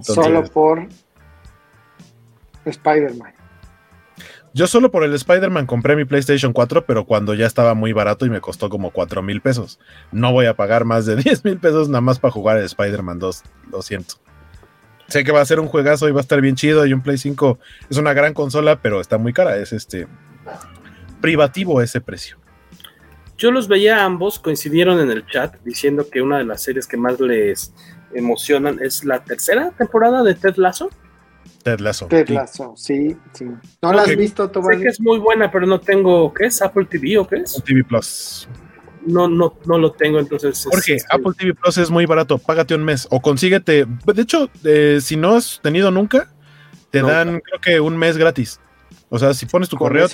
Solo 0.02 0.44
por 0.44 0.88
Spider-Man. 2.64 3.37
Yo 4.54 4.66
solo 4.66 4.90
por 4.90 5.04
el 5.04 5.14
Spider-Man 5.14 5.66
compré 5.66 5.94
mi 5.94 6.04
PlayStation 6.04 6.52
4, 6.52 6.86
pero 6.86 7.04
cuando 7.04 7.34
ya 7.34 7.46
estaba 7.46 7.74
muy 7.74 7.92
barato 7.92 8.26
y 8.26 8.30
me 8.30 8.40
costó 8.40 8.68
como 8.68 8.90
4 8.90 9.22
mil 9.22 9.40
pesos. 9.40 9.78
No 10.10 10.32
voy 10.32 10.46
a 10.46 10.56
pagar 10.56 10.84
más 10.84 11.06
de 11.06 11.16
10 11.22 11.44
mil 11.44 11.58
pesos 11.58 11.88
nada 11.88 12.00
más 12.00 12.18
para 12.18 12.32
jugar 12.32 12.58
el 12.58 12.64
Spider-Man 12.64 13.18
2, 13.18 13.42
lo 13.70 13.82
siento. 13.82 14.14
Sé 15.08 15.24
que 15.24 15.32
va 15.32 15.40
a 15.40 15.46
ser 15.46 15.58
un 15.58 15.68
juegazo 15.68 16.08
y 16.08 16.12
va 16.12 16.20
a 16.20 16.22
estar 16.22 16.40
bien 16.40 16.54
chido 16.54 16.84
y 16.84 16.92
un 16.92 17.00
Play 17.00 17.16
5 17.16 17.58
es 17.88 17.96
una 17.96 18.12
gran 18.12 18.34
consola, 18.34 18.80
pero 18.82 19.00
está 19.00 19.16
muy 19.16 19.32
cara, 19.32 19.56
es 19.56 19.72
este 19.72 20.06
privativo 21.20 21.80
ese 21.80 22.00
precio. 22.00 22.36
Yo 23.38 23.50
los 23.50 23.68
veía 23.68 24.04
ambos, 24.04 24.38
coincidieron 24.38 25.00
en 25.00 25.10
el 25.10 25.24
chat 25.26 25.54
diciendo 25.64 26.08
que 26.10 26.20
una 26.20 26.38
de 26.38 26.44
las 26.44 26.62
series 26.62 26.86
que 26.86 26.96
más 26.96 27.20
les 27.20 27.72
emocionan 28.12 28.80
es 28.82 29.04
la 29.04 29.22
tercera 29.22 29.70
temporada 29.78 30.22
de 30.22 30.34
Ted 30.34 30.56
Lasso. 30.56 30.90
Ted 31.62 31.80
Lasso. 31.80 32.06
Ted 32.06 32.28
Lasso, 32.28 32.74
sí, 32.76 33.16
sí. 33.32 33.46
¿No 33.82 33.92
la 33.92 34.02
has 34.02 34.16
visto, 34.16 34.50
Tomás? 34.50 34.76
Sé 34.76 34.82
que 34.82 34.88
es 34.88 35.00
muy 35.00 35.18
buena, 35.18 35.50
pero 35.50 35.66
no 35.66 35.80
tengo, 35.80 36.32
¿qué 36.32 36.46
es? 36.46 36.62
¿Apple 36.62 36.86
TV 36.86 37.18
o 37.18 37.26
qué 37.26 37.36
es? 37.36 37.62
TV 37.64 37.84
Plus. 37.84 38.48
No, 39.06 39.28
no, 39.28 39.56
no 39.64 39.78
lo 39.78 39.92
tengo, 39.92 40.18
entonces. 40.18 40.66
Jorge, 40.70 40.96
este, 40.96 41.14
Apple 41.14 41.32
TV 41.36 41.54
Plus 41.54 41.78
es 41.78 41.90
muy 41.90 42.06
barato, 42.06 42.38
págate 42.38 42.74
un 42.74 42.84
mes 42.84 43.06
o 43.10 43.20
consíguete. 43.20 43.86
De 43.86 44.22
hecho, 44.22 44.50
eh, 44.64 44.98
si 45.00 45.16
no 45.16 45.34
has 45.34 45.60
tenido 45.62 45.90
nunca, 45.90 46.30
te 46.90 47.02
dan, 47.02 47.40
creo 47.40 47.60
que 47.60 47.80
un 47.80 47.96
mes 47.96 48.16
gratis. 48.16 48.60
O 49.08 49.18
sea, 49.18 49.34
si 49.34 49.46
pones 49.46 49.68
tu 49.68 49.76
correo. 49.76 50.06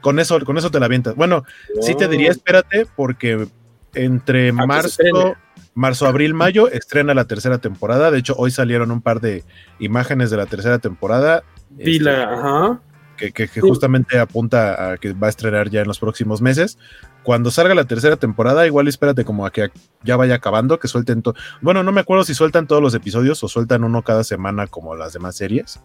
con 0.00 0.18
eso, 0.18 0.40
con 0.44 0.58
eso 0.58 0.70
te 0.70 0.80
la 0.80 0.86
avientas. 0.86 1.14
Bueno, 1.14 1.44
sí 1.80 1.94
te 1.94 2.08
diría, 2.08 2.30
espérate, 2.30 2.86
porque 2.96 3.46
entre 3.94 4.52
marzo, 4.52 5.36
marzo, 5.74 6.06
abril, 6.06 6.34
mayo 6.34 6.68
estrena 6.68 7.14
la 7.14 7.26
tercera 7.26 7.58
temporada. 7.58 8.10
De 8.10 8.18
hecho, 8.18 8.34
hoy 8.36 8.50
salieron 8.50 8.90
un 8.90 9.00
par 9.00 9.20
de 9.20 9.44
imágenes 9.78 10.30
de 10.30 10.36
la 10.36 10.46
tercera 10.46 10.78
temporada. 10.78 11.42
Este, 11.78 12.10
ajá. 12.10 12.80
Que, 13.16 13.46
justamente 13.60 14.18
apunta 14.18 14.92
a 14.92 14.96
que 14.96 15.12
va 15.12 15.26
a 15.26 15.30
estrenar 15.30 15.68
ya 15.68 15.82
en 15.82 15.86
los 15.88 15.98
próximos 15.98 16.40
meses. 16.40 16.78
Cuando 17.22 17.50
salga 17.50 17.74
la 17.74 17.84
tercera 17.84 18.16
temporada, 18.16 18.66
igual 18.66 18.88
espérate 18.88 19.26
como 19.26 19.44
a 19.44 19.50
que 19.50 19.70
ya 20.02 20.16
vaya 20.16 20.36
acabando, 20.36 20.78
que 20.78 20.88
suelten 20.88 21.20
todo. 21.20 21.34
Bueno, 21.60 21.82
no 21.82 21.92
me 21.92 22.00
acuerdo 22.00 22.24
si 22.24 22.34
sueltan 22.34 22.66
todos 22.66 22.80
los 22.80 22.94
episodios 22.94 23.44
o 23.44 23.48
sueltan 23.48 23.84
uno 23.84 24.02
cada 24.02 24.24
semana 24.24 24.66
como 24.66 24.96
las 24.96 25.12
demás 25.12 25.36
series. 25.36 25.80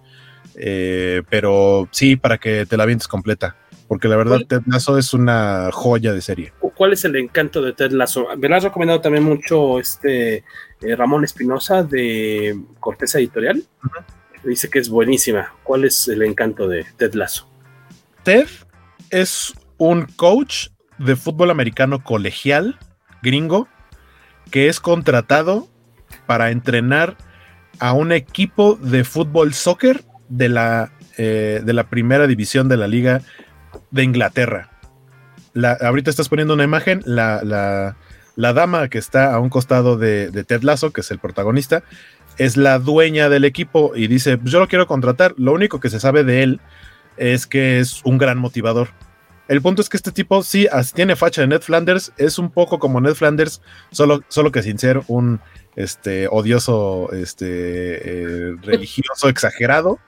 Eh, 0.55 1.23
pero 1.29 1.89
sí, 1.91 2.15
para 2.15 2.37
que 2.37 2.65
te 2.65 2.77
la 2.77 2.85
vientes 2.85 3.09
completa 3.09 3.57
porque 3.87 4.07
la 4.07 4.17
verdad 4.17 4.39
Ted 4.47 4.63
Lasso 4.65 4.97
es 4.97 5.13
una 5.13 5.69
joya 5.71 6.13
de 6.13 6.21
serie. 6.21 6.53
¿Cuál 6.75 6.93
es 6.93 7.05
el 7.05 7.15
encanto 7.15 7.61
de 7.61 7.73
Ted 7.73 7.91
Lasso? 7.91 8.27
Me 8.37 8.49
lo 8.49 8.55
has 8.55 8.63
recomendado 8.63 8.99
también 9.01 9.23
mucho 9.23 9.79
este 9.79 10.43
eh, 10.81 10.95
Ramón 10.95 11.23
Espinosa 11.23 11.83
de 11.83 12.59
Corteza 12.79 13.19
Editorial. 13.19 13.63
Dice 14.43 14.69
que 14.69 14.79
es 14.79 14.89
buenísima. 14.89 15.53
¿Cuál 15.63 15.85
es 15.85 16.07
el 16.07 16.21
encanto 16.23 16.67
de 16.67 16.85
Ted 16.97 17.13
Lasso? 17.13 17.49
Ted 18.23 18.47
es 19.09 19.53
un 19.77 20.05
coach 20.15 20.67
de 20.97 21.15
fútbol 21.15 21.51
americano 21.51 22.03
colegial, 22.03 22.77
gringo, 23.21 23.67
que 24.51 24.67
es 24.67 24.79
contratado 24.79 25.67
para 26.25 26.51
entrenar 26.51 27.17
a 27.79 27.93
un 27.93 28.11
equipo 28.11 28.75
de 28.75 29.03
fútbol 29.03 29.53
soccer 29.53 30.03
de 30.29 30.49
la, 30.49 30.91
eh, 31.17 31.61
de 31.63 31.73
la 31.73 31.89
primera 31.89 32.27
división 32.27 32.67
de 32.67 32.77
la 32.77 32.87
liga 32.87 33.21
de 33.91 34.03
Inglaterra. 34.03 34.69
ahorita 35.81 36.09
estás 36.09 36.29
poniendo 36.29 36.53
una 36.53 36.63
imagen, 36.63 37.01
la, 37.05 37.95
dama 38.35 38.89
que 38.89 38.97
está 38.97 39.33
a 39.33 39.39
un 39.39 39.49
costado 39.49 39.97
de, 39.97 40.43
Ted 40.47 40.63
Lasso, 40.63 40.91
que 40.91 41.01
es 41.01 41.11
el 41.11 41.19
protagonista, 41.19 41.83
es 42.37 42.57
la 42.57 42.79
dueña 42.79 43.29
del 43.29 43.45
equipo 43.45 43.93
y 43.95 44.07
dice, 44.07 44.37
pues 44.37 44.51
yo 44.51 44.59
lo 44.59 44.67
quiero 44.67 44.87
contratar. 44.87 45.33
Lo 45.37 45.53
único 45.53 45.79
que 45.79 45.89
se 45.89 45.99
sabe 45.99 46.23
de 46.23 46.43
él 46.43 46.61
es 47.17 47.47
que 47.47 47.79
es 47.79 48.01
un 48.03 48.17
gran 48.17 48.37
motivador. 48.37 48.89
El 49.47 49.61
punto 49.61 49.81
es 49.81 49.89
que 49.89 49.97
este 49.97 50.11
tipo 50.11 50.41
sí 50.43 50.67
tiene 50.95 51.15
facha 51.15 51.41
de 51.41 51.47
Ned 51.47 51.61
Flanders, 51.61 52.11
es 52.17 52.39
un 52.39 52.49
poco 52.49 52.79
como 52.79 52.99
Ned 52.99 53.13
Flanders, 53.13 53.61
solo, 53.91 54.21
solo 54.27 54.51
que 54.51 54.63
sin 54.63 54.79
ser 54.79 55.01
un 55.07 55.39
este, 55.75 56.27
odioso 56.27 57.11
este, 57.13 57.45
eh, 57.47 58.55
religioso 58.63 59.29
exagerado. 59.29 59.99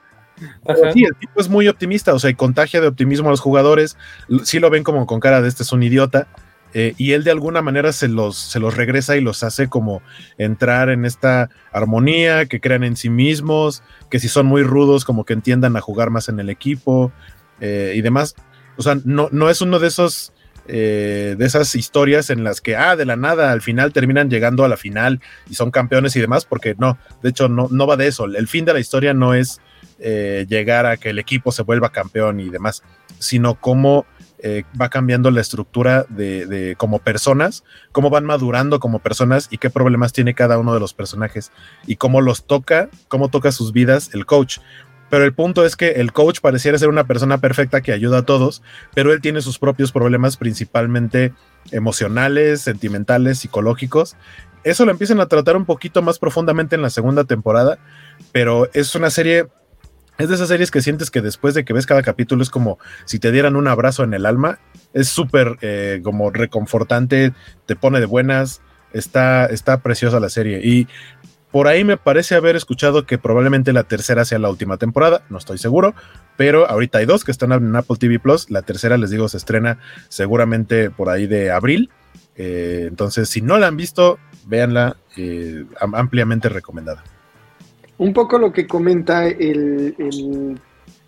Sí, 0.92 1.04
el 1.04 1.14
tipo 1.16 1.40
es 1.40 1.48
muy 1.48 1.68
optimista, 1.68 2.14
o 2.14 2.18
sea, 2.18 2.30
y 2.30 2.34
contagia 2.34 2.80
de 2.80 2.88
optimismo 2.88 3.28
a 3.28 3.30
los 3.30 3.40
jugadores. 3.40 3.96
Sí 4.44 4.58
lo 4.58 4.70
ven 4.70 4.84
como 4.84 5.06
con 5.06 5.20
cara 5.20 5.40
de 5.40 5.48
este 5.48 5.62
es 5.62 5.72
un 5.72 5.82
idiota. 5.82 6.28
Eh, 6.74 6.94
y 6.98 7.12
él 7.12 7.24
de 7.24 7.30
alguna 7.30 7.62
manera 7.62 7.92
se 7.92 8.08
los, 8.08 8.36
se 8.36 8.60
los 8.60 8.76
regresa 8.76 9.16
y 9.16 9.22
los 9.22 9.42
hace 9.42 9.68
como 9.68 10.02
entrar 10.36 10.90
en 10.90 11.06
esta 11.06 11.48
armonía, 11.72 12.44
que 12.44 12.60
crean 12.60 12.84
en 12.84 12.94
sí 12.94 13.08
mismos, 13.08 13.82
que 14.10 14.18
si 14.18 14.28
son 14.28 14.44
muy 14.44 14.62
rudos, 14.62 15.06
como 15.06 15.24
que 15.24 15.32
entiendan 15.32 15.76
a 15.76 15.80
jugar 15.80 16.10
más 16.10 16.28
en 16.28 16.40
el 16.40 16.50
equipo 16.50 17.10
eh, 17.60 17.94
y 17.96 18.02
demás. 18.02 18.34
O 18.76 18.82
sea, 18.82 18.98
no, 19.04 19.28
no 19.32 19.48
es 19.48 19.62
uno 19.62 19.78
de 19.78 19.88
esos 19.88 20.32
eh, 20.70 21.34
de 21.38 21.46
esas 21.46 21.74
historias 21.74 22.28
en 22.28 22.44
las 22.44 22.60
que, 22.60 22.76
ah, 22.76 22.94
de 22.94 23.06
la 23.06 23.16
nada, 23.16 23.52
al 23.52 23.62
final 23.62 23.94
terminan 23.94 24.28
llegando 24.28 24.64
a 24.64 24.68
la 24.68 24.76
final 24.76 25.22
y 25.48 25.54
son 25.54 25.70
campeones 25.70 26.14
y 26.14 26.20
demás, 26.20 26.44
porque 26.44 26.74
no, 26.78 26.98
de 27.22 27.30
hecho, 27.30 27.48
no, 27.48 27.68
no 27.70 27.86
va 27.86 27.96
de 27.96 28.06
eso. 28.06 28.26
El 28.26 28.46
fin 28.48 28.66
de 28.66 28.74
la 28.74 28.80
historia 28.80 29.14
no 29.14 29.32
es 29.32 29.62
eh, 29.98 30.46
llegar 30.48 30.86
a 30.86 30.96
que 30.96 31.10
el 31.10 31.18
equipo 31.18 31.52
se 31.52 31.62
vuelva 31.62 31.90
campeón 31.90 32.40
y 32.40 32.48
demás, 32.48 32.82
sino 33.18 33.54
cómo 33.56 34.06
eh, 34.40 34.62
va 34.80 34.88
cambiando 34.88 35.32
la 35.32 35.40
estructura 35.40 36.06
de, 36.08 36.76
como 36.78 37.00
personas, 37.00 37.64
cómo 37.90 38.08
van 38.08 38.24
madurando 38.24 38.78
como 38.78 39.00
personas 39.00 39.48
y 39.50 39.58
qué 39.58 39.68
problemas 39.68 40.12
tiene 40.12 40.34
cada 40.34 40.58
uno 40.58 40.72
de 40.72 40.78
los 40.78 40.94
personajes 40.94 41.50
y 41.86 41.96
cómo 41.96 42.20
los 42.20 42.44
toca, 42.44 42.88
cómo 43.08 43.28
toca 43.30 43.50
sus 43.50 43.72
vidas 43.72 44.10
el 44.14 44.26
coach. 44.26 44.58
Pero 45.10 45.24
el 45.24 45.34
punto 45.34 45.64
es 45.64 45.74
que 45.74 45.92
el 45.92 46.12
coach 46.12 46.40
pareciera 46.40 46.78
ser 46.78 46.88
una 46.88 47.04
persona 47.04 47.38
perfecta 47.38 47.80
que 47.80 47.92
ayuda 47.92 48.18
a 48.18 48.22
todos, 48.22 48.62
pero 48.94 49.12
él 49.12 49.20
tiene 49.20 49.40
sus 49.40 49.58
propios 49.58 49.90
problemas 49.90 50.36
principalmente 50.36 51.32
emocionales, 51.72 52.60
sentimentales, 52.60 53.38
psicológicos. 53.38 54.16
Eso 54.62 54.84
lo 54.84 54.92
empiezan 54.92 55.20
a 55.20 55.26
tratar 55.26 55.56
un 55.56 55.64
poquito 55.64 56.02
más 56.02 56.20
profundamente 56.20 56.76
en 56.76 56.82
la 56.82 56.90
segunda 56.90 57.24
temporada, 57.24 57.78
pero 58.30 58.68
es 58.72 58.94
una 58.94 59.10
serie 59.10 59.48
es 60.18 60.28
de 60.28 60.34
esas 60.34 60.48
series 60.48 60.70
que 60.70 60.82
sientes 60.82 61.10
que 61.10 61.22
después 61.22 61.54
de 61.54 61.64
que 61.64 61.72
ves 61.72 61.86
cada 61.86 62.02
capítulo 62.02 62.42
es 62.42 62.50
como 62.50 62.78
si 63.04 63.20
te 63.20 63.30
dieran 63.30 63.56
un 63.56 63.68
abrazo 63.68 64.02
en 64.02 64.14
el 64.14 64.26
alma. 64.26 64.58
Es 64.92 65.08
súper 65.08 65.56
eh, 65.60 66.00
como 66.02 66.30
reconfortante, 66.30 67.32
te 67.66 67.76
pone 67.76 68.00
de 68.00 68.06
buenas. 68.06 68.60
Está, 68.92 69.46
está 69.46 69.80
preciosa 69.80 70.18
la 70.18 70.28
serie. 70.28 70.60
Y 70.64 70.88
por 71.52 71.68
ahí 71.68 71.84
me 71.84 71.96
parece 71.96 72.34
haber 72.34 72.56
escuchado 72.56 73.06
que 73.06 73.16
probablemente 73.16 73.72
la 73.72 73.84
tercera 73.84 74.24
sea 74.24 74.38
la 74.38 74.50
última 74.50 74.76
temporada, 74.76 75.22
no 75.30 75.38
estoy 75.38 75.58
seguro, 75.58 75.94
pero 76.36 76.68
ahorita 76.68 76.98
hay 76.98 77.06
dos 77.06 77.24
que 77.24 77.30
están 77.30 77.52
en 77.52 77.74
Apple 77.76 77.96
TV 77.98 78.18
Plus. 78.18 78.50
La 78.50 78.62
tercera, 78.62 78.98
les 78.98 79.10
digo, 79.10 79.28
se 79.28 79.36
estrena 79.36 79.78
seguramente 80.08 80.90
por 80.90 81.08
ahí 81.10 81.26
de 81.26 81.50
abril. 81.50 81.90
Eh, 82.36 82.86
entonces, 82.88 83.28
si 83.28 83.40
no 83.40 83.56
la 83.58 83.68
han 83.68 83.76
visto, 83.76 84.18
véanla, 84.46 84.96
eh, 85.16 85.64
ampliamente 85.80 86.48
recomendada. 86.48 87.02
Un 87.98 88.12
poco 88.12 88.38
lo 88.38 88.52
que 88.52 88.66
comenta 88.66 89.26
el, 89.26 89.94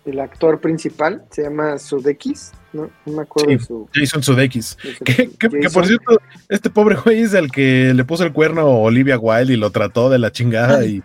el, 0.05 0.19
actor 0.19 0.59
principal, 0.59 1.23
se 1.31 1.43
llama 1.43 1.77
Sudeikis, 1.77 2.51
¿no? 2.73 2.89
No 3.05 3.13
me 3.13 3.21
acuerdo 3.21 3.51
de 3.51 3.59
su... 3.59 3.89
Jason 3.93 4.21
Sudeikis. 4.21 4.77
Que, 5.05 5.29
por 5.73 5.85
cierto, 5.85 6.19
este 6.49 6.69
pobre 6.69 6.95
güey 6.95 7.21
es 7.21 7.33
el 7.33 7.49
que 7.49 7.93
le 7.93 8.03
puso 8.03 8.23
el 8.23 8.33
cuerno 8.33 8.61
a 8.61 8.65
Olivia 8.65 9.17
Wilde 9.17 9.53
y 9.53 9.57
lo 9.57 9.71
trató 9.71 10.09
de 10.09 10.19
la 10.19 10.31
chingada 10.31 10.85
y... 10.85 11.01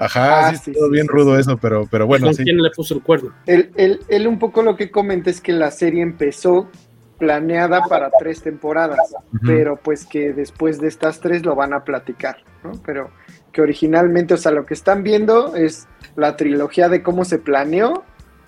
Ajá, 0.00 0.48
ah, 0.48 0.54
sí, 0.54 0.72
todo 0.72 0.88
bien 0.90 1.08
rudo 1.08 1.36
eso, 1.36 1.56
pero, 1.56 1.88
pero 1.90 2.06
bueno. 2.06 2.28
¿Con 2.28 2.36
quién 2.36 2.56
le 2.58 2.70
puso 2.70 2.94
el 2.94 3.02
cuerno? 3.02 3.34
Él, 3.46 3.72
él, 3.74 3.98
él, 4.08 4.28
un 4.28 4.38
poco 4.38 4.62
lo 4.62 4.76
que 4.76 4.92
comenta 4.92 5.28
es 5.28 5.40
que 5.40 5.52
la 5.52 5.72
serie 5.72 6.02
empezó 6.02 6.70
planeada 7.18 7.82
para 7.82 8.10
tres 8.18 8.42
temporadas, 8.42 9.14
pero 9.44 9.76
pues 9.76 10.06
que 10.06 10.32
después 10.32 10.80
de 10.80 10.88
estas 10.88 11.20
tres 11.20 11.44
lo 11.44 11.54
van 11.54 11.74
a 11.74 11.84
platicar, 11.84 12.38
¿no? 12.62 12.72
Pero 12.86 13.10
que 13.52 13.62
originalmente, 13.62 14.34
o 14.34 14.36
sea, 14.36 14.52
lo 14.52 14.66
que 14.66 14.74
están 14.74 15.02
viendo 15.02 15.54
es 15.54 15.86
la 16.16 16.36
trilogía 16.36 16.88
de 16.88 17.02
cómo 17.02 17.24
se 17.24 17.38
planeó, 17.38 18.04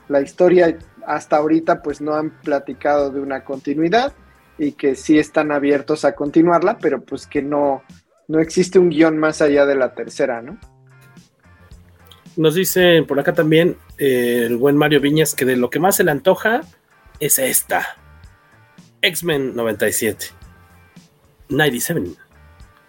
la 0.08 0.20
historia 0.20 0.76
hasta 1.06 1.36
ahorita 1.36 1.82
pues 1.82 2.00
no 2.00 2.14
han 2.14 2.30
platicado 2.42 3.10
de 3.10 3.20
una 3.20 3.44
continuidad 3.44 4.12
y 4.58 4.72
que 4.72 4.94
sí 4.94 5.18
están 5.18 5.52
abiertos 5.52 6.04
a 6.04 6.14
continuarla, 6.14 6.78
pero 6.78 7.02
pues 7.02 7.26
que 7.26 7.42
no, 7.42 7.82
no 8.28 8.40
existe 8.40 8.78
un 8.78 8.90
guion 8.90 9.16
más 9.16 9.40
allá 9.40 9.64
de 9.66 9.74
la 9.74 9.94
tercera, 9.94 10.42
¿no? 10.42 10.58
Nos 12.36 12.54
dicen 12.54 13.06
por 13.06 13.18
acá 13.18 13.32
también, 13.32 13.76
eh, 13.98 14.44
el 14.46 14.56
buen 14.56 14.76
Mario 14.76 15.00
Viñas 15.00 15.34
que 15.34 15.44
de 15.44 15.56
lo 15.56 15.70
que 15.70 15.80
más 15.80 15.96
se 15.96 16.04
le 16.04 16.10
antoja 16.10 16.60
es 17.18 17.38
esta. 17.38 17.86
X-Men 19.02 19.56
97. 19.56 20.26
97. 21.48 22.29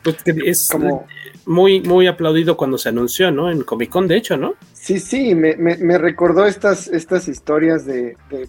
Pues 0.03 0.23
que 0.23 0.33
es 0.45 0.67
Como- 0.71 1.05
muy, 1.45 1.81
muy 1.81 2.07
aplaudido 2.07 2.57
cuando 2.57 2.77
se 2.77 2.89
anunció, 2.89 3.31
¿no? 3.31 3.51
En 3.51 3.61
Comic 3.63 3.89
Con, 3.89 4.07
de 4.07 4.17
hecho, 4.17 4.37
¿no? 4.37 4.53
Sí, 4.73 4.99
sí, 4.99 5.35
me, 5.35 5.55
me- 5.57 5.77
me 5.77 5.97
recordó 5.97 6.45
estas, 6.45 6.87
estas 6.87 7.27
historias 7.27 7.85
de, 7.85 8.15
de 8.29 8.47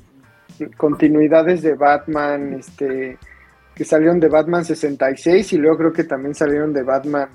continuidades 0.76 1.62
de 1.62 1.74
Batman, 1.74 2.54
este, 2.54 3.18
que 3.74 3.84
salieron 3.84 4.20
de 4.20 4.28
Batman 4.28 4.64
66 4.64 5.52
y 5.54 5.58
luego 5.58 5.78
creo 5.78 5.92
que 5.92 6.04
también 6.04 6.34
salieron 6.34 6.72
de 6.72 6.82
Batman 6.82 7.28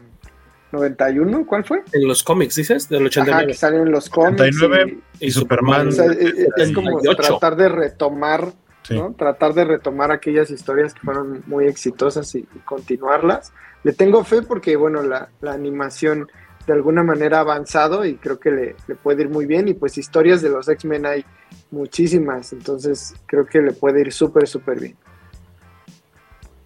91, 0.71 1.45
¿cuál 1.45 1.63
fue? 1.63 1.81
En 1.93 2.07
los 2.07 2.23
cómics, 2.23 2.55
dices, 2.55 2.89
del 2.89 2.99
Ajá, 2.99 3.07
89. 3.07 3.47
que 3.47 3.53
salieron 3.53 3.91
los 3.91 4.09
cómics. 4.09 4.41
89 4.41 4.97
y- 5.19 5.27
y 5.27 5.31
Superman. 5.31 5.87
o 5.87 5.91
sea, 5.91 6.05
es, 6.05 6.33
es 6.57 6.71
como 6.73 6.99
78. 6.99 7.21
tratar 7.39 7.55
de 7.55 7.69
retomar, 7.69 8.51
Sí. 8.83 8.95
¿no? 8.95 9.13
Tratar 9.17 9.53
de 9.53 9.65
retomar 9.65 10.11
aquellas 10.11 10.49
historias 10.49 10.93
que 10.93 11.01
fueron 11.01 11.43
muy 11.47 11.65
exitosas 11.67 12.33
y, 12.35 12.39
y 12.39 12.59
continuarlas. 12.65 13.51
Le 13.83 13.93
tengo 13.93 14.23
fe 14.23 14.41
porque, 14.41 14.75
bueno, 14.75 15.01
la, 15.03 15.29
la 15.41 15.53
animación 15.53 16.27
de 16.65 16.73
alguna 16.73 17.03
manera 17.03 17.37
ha 17.37 17.41
avanzado 17.41 18.03
y 18.05 18.15
creo 18.15 18.39
que 18.39 18.51
le, 18.51 18.75
le 18.87 18.95
puede 18.95 19.23
ir 19.23 19.29
muy 19.29 19.45
bien. 19.45 19.67
Y 19.67 19.73
pues 19.73 19.97
historias 19.97 20.41
de 20.41 20.49
los 20.49 20.67
X-Men 20.67 21.05
hay 21.05 21.25
muchísimas, 21.71 22.53
entonces 22.53 23.15
creo 23.25 23.45
que 23.45 23.61
le 23.61 23.71
puede 23.71 24.01
ir 24.01 24.11
súper, 24.11 24.47
súper 24.47 24.79
bien. 24.79 24.95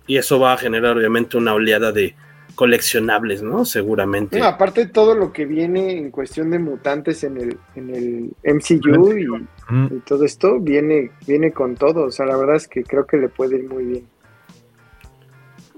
Y 0.08 0.18
eso 0.18 0.40
va 0.40 0.54
a 0.54 0.58
generar, 0.58 0.98
obviamente, 0.98 1.38
una 1.38 1.54
oleada 1.54 1.92
de 1.92 2.16
coleccionables, 2.56 3.42
¿no? 3.42 3.64
Seguramente. 3.66 4.38
No, 4.40 4.46
aparte 4.46 4.88
todo 4.88 5.16
lo 5.16 5.32
que 5.32 5.46
viene 5.46 5.98
en 5.98 6.12
cuestión 6.12 6.50
de 6.52 6.60
mutantes 6.60 7.24
en 7.24 7.38
el, 7.38 7.58
en 7.76 7.90
el 7.96 8.34
MCU 8.44 9.18
y, 9.18 9.28
Mm. 9.72 9.86
y 9.90 10.00
todo 10.00 10.26
esto 10.26 10.60
viene, 10.60 11.12
viene 11.26 11.54
con 11.54 11.76
todo. 11.76 12.04
O 12.06 12.12
sea, 12.12 12.26
la 12.26 12.36
verdad 12.36 12.58
es 12.58 12.68
que 12.68 12.84
creo 12.84 13.06
que 13.06 13.16
le 13.18 13.30
puede 13.30 13.58
ir 13.58 13.70
muy 13.70 13.86
bien. 13.86 14.08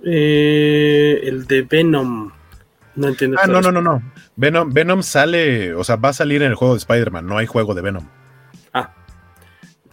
Eh, 0.04 1.22
el 1.24 1.46
de 1.46 1.62
Venom. 1.64 2.32
No 2.96 3.08
entiendo. 3.08 3.38
Ah, 3.42 3.48
no, 3.48 3.62
no, 3.62 3.72
no, 3.72 3.82
no. 3.82 4.04
Venom, 4.36 4.72
Venom 4.72 5.04
sale, 5.04 5.74
o 5.74 5.84
sea, 5.84 5.96
va 5.96 6.10
a 6.10 6.14
salir 6.14 6.42
en 6.42 6.50
el 6.50 6.56
juego 6.56 6.74
de 6.74 6.80
Spider-Man, 6.80 7.26
no 7.26 7.38
hay 7.38 7.46
juego 7.46 7.74
de 7.74 7.82
Venom. 7.82 8.08
Ah. 8.74 8.94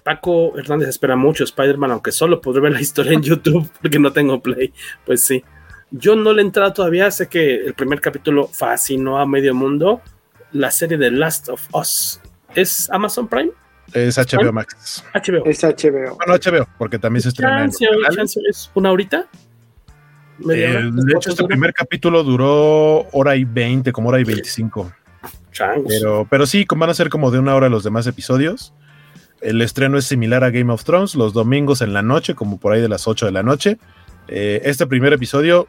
Paco 0.02 0.56
Hernández 0.58 0.88
espera 0.88 1.16
mucho 1.16 1.44
Spider-Man, 1.44 1.92
aunque 1.92 2.12
solo 2.12 2.40
podré 2.40 2.62
ver 2.62 2.72
la 2.72 2.80
historia 2.80 3.12
en 3.12 3.22
YouTube 3.22 3.70
porque 3.82 3.98
no 3.98 4.12
tengo 4.12 4.40
Play. 4.40 4.72
Pues 5.04 5.24
sí. 5.24 5.44
Yo 5.90 6.14
no 6.14 6.32
le 6.32 6.42
he 6.42 6.44
entrado 6.44 6.72
todavía. 6.72 7.10
Sé 7.10 7.28
que 7.28 7.54
el 7.56 7.74
primer 7.74 8.00
capítulo 8.00 8.48
fascinó 8.48 9.18
a 9.18 9.26
medio 9.26 9.54
mundo. 9.54 10.00
La 10.52 10.70
serie 10.70 10.96
de 10.96 11.10
Last 11.10 11.48
of 11.48 11.66
Us. 11.74 12.20
¿Es 12.54 12.88
Amazon 12.90 13.28
Prime? 13.28 13.50
Es 13.92 14.16
HBO 14.18 14.52
Max. 14.52 15.04
HBO. 15.14 15.44
Es 15.46 15.62
HBO. 15.62 16.16
Bueno, 16.16 16.34
HBO, 16.34 16.68
porque 16.78 16.98
también 16.98 17.22
se 17.22 17.30
estrena 17.30 17.64
en 17.64 17.70
Chance, 17.70 17.86
canales. 17.86 18.16
chance, 18.16 18.40
¿Es 18.48 18.70
una 18.74 18.92
horita? 18.92 19.26
Eh, 20.50 20.90
de 20.92 21.12
hecho, 21.16 21.30
este 21.30 21.44
primer 21.44 21.72
capítulo 21.74 22.22
duró 22.22 23.06
hora 23.12 23.36
y 23.36 23.44
20, 23.44 23.92
como 23.92 24.08
hora 24.08 24.20
y 24.20 24.24
25. 24.24 24.92
Changos. 25.52 25.86
Pero, 25.88 26.26
pero 26.30 26.46
sí, 26.46 26.66
van 26.76 26.90
a 26.90 26.94
ser 26.94 27.08
como 27.10 27.30
de 27.30 27.38
una 27.38 27.54
hora 27.54 27.68
los 27.68 27.84
demás 27.84 28.06
episodios. 28.06 28.72
El 29.40 29.60
estreno 29.62 29.98
es 29.98 30.04
similar 30.04 30.44
a 30.44 30.50
Game 30.50 30.72
of 30.72 30.84
Thrones, 30.84 31.14
los 31.14 31.32
domingos 31.32 31.80
en 31.82 31.92
la 31.92 32.02
noche, 32.02 32.34
como 32.34 32.58
por 32.60 32.72
ahí 32.72 32.80
de 32.80 32.88
las 32.88 33.08
8 33.08 33.26
de 33.26 33.32
la 33.32 33.42
noche. 33.42 33.78
Eh, 34.28 34.60
este 34.64 34.86
primer 34.86 35.12
episodio, 35.12 35.66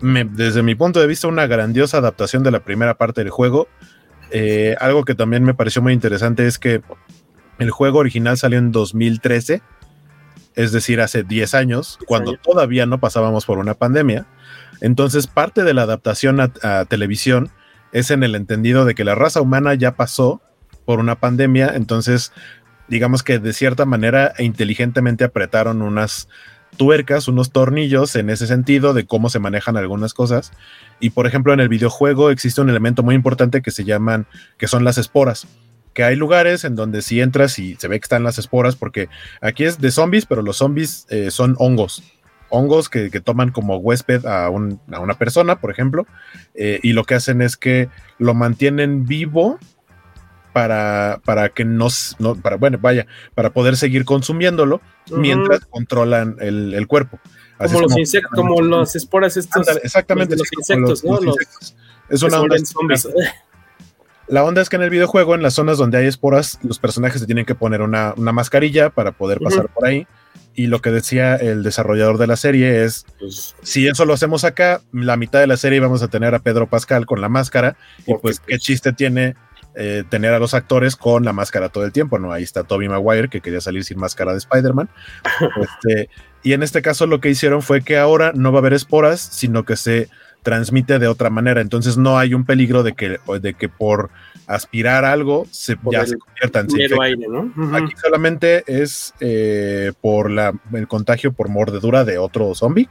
me- 0.00 0.24
desde 0.24 0.62
mi 0.62 0.74
punto 0.74 1.00
de 1.00 1.06
vista, 1.06 1.28
una 1.28 1.46
grandiosa 1.46 1.98
adaptación 1.98 2.42
de 2.42 2.50
la 2.50 2.60
primera 2.60 2.94
parte 2.94 3.22
del 3.22 3.30
juego. 3.30 3.68
Eh, 4.30 4.74
algo 4.80 5.04
que 5.04 5.14
también 5.14 5.44
me 5.44 5.54
pareció 5.54 5.80
muy 5.80 5.92
interesante 5.92 6.46
es 6.46 6.58
que 6.58 6.82
el 7.60 7.70
juego 7.70 8.00
original 8.00 8.36
salió 8.36 8.58
en 8.58 8.72
2013, 8.72 9.62
es 10.54 10.72
decir, 10.72 11.00
hace 11.00 11.22
10 11.22 11.54
años, 11.54 11.98
cuando 12.06 12.32
años. 12.32 12.42
todavía 12.42 12.86
no 12.86 13.00
pasábamos 13.00 13.44
por 13.46 13.58
una 13.58 13.74
pandemia. 13.74 14.26
Entonces, 14.80 15.26
parte 15.26 15.64
de 15.64 15.74
la 15.74 15.82
adaptación 15.82 16.40
a, 16.40 16.52
a 16.62 16.84
televisión 16.84 17.50
es 17.92 18.10
en 18.10 18.22
el 18.22 18.34
entendido 18.34 18.84
de 18.84 18.94
que 18.94 19.04
la 19.04 19.14
raza 19.14 19.40
humana 19.40 19.74
ya 19.74 19.96
pasó 19.96 20.42
por 20.84 20.98
una 20.98 21.14
pandemia, 21.14 21.72
entonces 21.74 22.32
digamos 22.88 23.22
que 23.22 23.38
de 23.38 23.52
cierta 23.52 23.86
manera 23.86 24.34
e 24.36 24.44
inteligentemente 24.44 25.24
apretaron 25.24 25.82
unas 25.82 26.28
tuercas, 26.76 27.28
unos 27.28 27.52
tornillos 27.52 28.16
en 28.16 28.30
ese 28.30 28.46
sentido 28.46 28.94
de 28.94 29.06
cómo 29.06 29.30
se 29.30 29.38
manejan 29.38 29.76
algunas 29.76 30.12
cosas. 30.12 30.52
Y 31.00 31.10
por 31.10 31.26
ejemplo, 31.26 31.52
en 31.52 31.60
el 31.60 31.68
videojuego 31.68 32.30
existe 32.30 32.60
un 32.60 32.68
elemento 32.68 33.02
muy 33.02 33.14
importante 33.14 33.62
que 33.62 33.70
se 33.70 33.84
llaman, 33.84 34.26
que 34.58 34.66
son 34.66 34.84
las 34.84 34.98
esporas. 34.98 35.46
Que 35.94 36.04
hay 36.04 36.16
lugares 36.16 36.64
en 36.64 36.74
donde 36.76 37.00
si 37.02 37.20
entras 37.20 37.58
y 37.58 37.76
se 37.76 37.88
ve 37.88 37.98
que 38.00 38.04
están 38.04 38.22
las 38.24 38.36
esporas, 38.38 38.76
porque 38.76 39.08
aquí 39.40 39.64
es 39.64 39.80
de 39.80 39.90
zombies, 39.90 40.26
pero 40.26 40.42
los 40.42 40.56
zombies 40.58 41.06
eh, 41.08 41.30
son 41.30 41.54
hongos. 41.58 42.02
Hongos 42.50 42.88
que, 42.88 43.10
que 43.10 43.20
toman 43.20 43.50
como 43.52 43.78
huésped 43.78 44.26
a, 44.26 44.50
un- 44.50 44.80
a 44.92 45.00
una 45.00 45.14
persona, 45.14 45.60
por 45.60 45.70
ejemplo, 45.70 46.06
eh, 46.54 46.78
y 46.82 46.92
lo 46.92 47.04
que 47.04 47.14
hacen 47.14 47.40
es 47.42 47.56
que 47.56 47.88
lo 48.18 48.34
mantienen 48.34 49.06
vivo 49.06 49.58
para, 50.52 51.20
para 51.24 51.48
que 51.48 51.64
no, 51.64 51.88
s- 51.88 52.14
no- 52.18 52.36
para, 52.36 52.56
bueno, 52.56 52.78
vaya, 52.80 53.06
para 53.34 53.50
poder 53.50 53.76
seguir 53.76 54.04
consumiéndolo 54.04 54.80
mientras 55.10 55.64
controlan 55.66 56.36
el, 56.40 56.74
el 56.74 56.86
cuerpo. 56.86 57.18
Así 57.58 57.74
Como 57.74 57.88
los 57.88 57.96
insectos, 57.98 58.30
como 58.34 58.60
las 58.62 58.94
esporas. 58.96 59.36
Ándale, 59.52 59.80
exactamente. 59.82 60.36
los 60.36 60.46
sí, 60.48 60.54
insectos, 60.58 61.04
¿no? 61.04 61.12
Los- 61.20 61.24
insectos. 61.36 61.76
Es 62.08 62.22
una 62.22 62.40
onda. 62.40 62.56
zombies. 62.64 63.08
La 64.26 64.44
onda 64.44 64.62
es 64.62 64.68
que 64.68 64.76
en 64.76 64.82
el 64.82 64.90
videojuego, 64.90 65.34
en 65.34 65.42
las 65.42 65.54
zonas 65.54 65.78
donde 65.78 65.98
hay 65.98 66.06
esporas, 66.06 66.58
los 66.62 66.78
personajes 66.78 67.20
se 67.20 67.26
tienen 67.26 67.44
que 67.44 67.54
poner 67.54 67.82
una, 67.82 68.14
una 68.16 68.32
mascarilla 68.32 68.90
para 68.90 69.12
poder 69.12 69.38
pasar 69.40 69.68
por 69.68 69.86
ahí. 69.86 70.06
Y 70.56 70.68
lo 70.68 70.80
que 70.80 70.90
decía 70.90 71.34
el 71.34 71.62
desarrollador 71.62 72.16
de 72.16 72.28
la 72.28 72.36
serie 72.36 72.84
es, 72.84 73.06
Pues, 73.18 73.56
si 73.62 73.88
eso 73.88 74.04
lo 74.04 74.14
hacemos 74.14 74.44
acá, 74.44 74.80
la 74.92 75.16
mitad 75.16 75.40
de 75.40 75.46
la 75.48 75.56
serie 75.56 75.80
vamos 75.80 76.02
a 76.02 76.08
tener 76.08 76.34
a 76.34 76.38
Pedro 76.38 76.68
Pascal 76.68 77.06
con 77.06 77.20
la 77.20 77.28
máscara. 77.28 77.76
Y 78.06 78.14
pues, 78.14 78.40
¿qué 78.40 78.58
chiste 78.58 78.92
tiene 78.92 79.34
eh, 79.74 80.04
tener 80.08 80.32
a 80.32 80.38
los 80.38 80.54
actores 80.54 80.94
con 80.94 81.24
la 81.24 81.32
máscara 81.32 81.68
todo 81.70 81.84
el 81.84 81.92
tiempo? 81.92 82.18
No, 82.18 82.32
ahí 82.32 82.44
está 82.44 82.62
Toby 82.62 82.88
Maguire, 82.88 83.28
que 83.28 83.40
quería 83.40 83.60
salir 83.60 83.84
sin 83.84 83.98
máscara 83.98 84.32
de 84.32 84.38
Spider-Man. 84.38 84.88
Este, 85.60 86.08
y 86.44 86.52
en 86.52 86.62
este 86.62 86.82
caso 86.82 87.06
lo 87.06 87.20
que 87.20 87.30
hicieron 87.30 87.62
fue 87.62 87.82
que 87.82 87.98
ahora 87.98 88.32
no 88.34 88.52
va 88.52 88.58
a 88.58 88.60
haber 88.60 88.74
esporas, 88.74 89.20
sino 89.20 89.64
que 89.64 89.76
se 89.76 90.08
transmite 90.44 91.00
de 91.00 91.08
otra 91.08 91.30
manera. 91.30 91.60
Entonces 91.60 91.96
no 91.96 92.16
hay 92.16 92.34
un 92.34 92.44
peligro 92.44 92.84
de 92.84 92.92
que, 92.92 93.18
de 93.40 93.54
que 93.54 93.68
por 93.68 94.10
aspirar 94.46 95.04
algo 95.04 95.46
se, 95.50 95.76
Por 95.76 95.92
ya 95.92 96.02
el 96.02 96.06
se 96.06 96.18
convierta 96.18 96.60
en 96.60 96.70
se 96.70 97.02
aire, 97.02 97.26
¿no? 97.28 97.52
Ujú. 97.56 97.74
Aquí 97.74 97.94
solamente 98.00 98.62
es 98.66 99.14
eh, 99.18 99.92
por 100.00 100.30
la, 100.30 100.52
el 100.72 100.86
contagio 100.86 101.32
por 101.32 101.48
mordedura 101.48 102.04
de 102.04 102.18
otro 102.18 102.54
zombie 102.54 102.88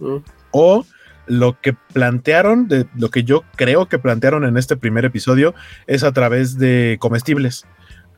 Ujú. 0.00 0.22
o 0.50 0.84
lo 1.26 1.60
que 1.60 1.74
plantearon, 1.92 2.68
de 2.68 2.86
lo 2.96 3.10
que 3.10 3.24
yo 3.24 3.44
creo 3.56 3.88
que 3.88 3.98
plantearon 3.98 4.44
en 4.44 4.56
este 4.56 4.76
primer 4.76 5.04
episodio 5.04 5.54
es 5.86 6.04
a 6.04 6.12
través 6.12 6.58
de 6.58 6.98
comestibles, 7.00 7.66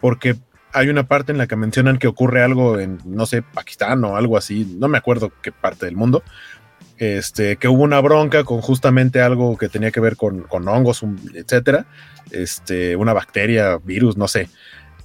porque 0.00 0.36
hay 0.72 0.88
una 0.88 1.08
parte 1.08 1.32
en 1.32 1.38
la 1.38 1.46
que 1.46 1.56
mencionan 1.56 1.98
que 1.98 2.06
ocurre 2.06 2.42
algo 2.42 2.78
en, 2.78 2.98
no 3.06 3.24
sé, 3.24 3.42
Pakistán 3.42 4.04
o 4.04 4.16
algo 4.16 4.36
así, 4.36 4.76
no 4.78 4.88
me 4.88 4.98
acuerdo 4.98 5.32
qué 5.42 5.52
parte 5.52 5.86
del 5.86 5.96
mundo, 5.96 6.22
este, 6.98 7.56
que 7.56 7.68
hubo 7.68 7.82
una 7.82 8.00
bronca 8.00 8.44
con 8.44 8.60
justamente 8.60 9.20
algo 9.20 9.56
que 9.56 9.68
tenía 9.68 9.90
que 9.90 10.00
ver 10.00 10.16
con, 10.16 10.42
con 10.42 10.66
hongos, 10.68 11.04
etcétera, 11.34 11.86
este, 12.30 12.96
una 12.96 13.12
bacteria, 13.12 13.78
virus, 13.78 14.16
no 14.16 14.28
sé. 14.28 14.48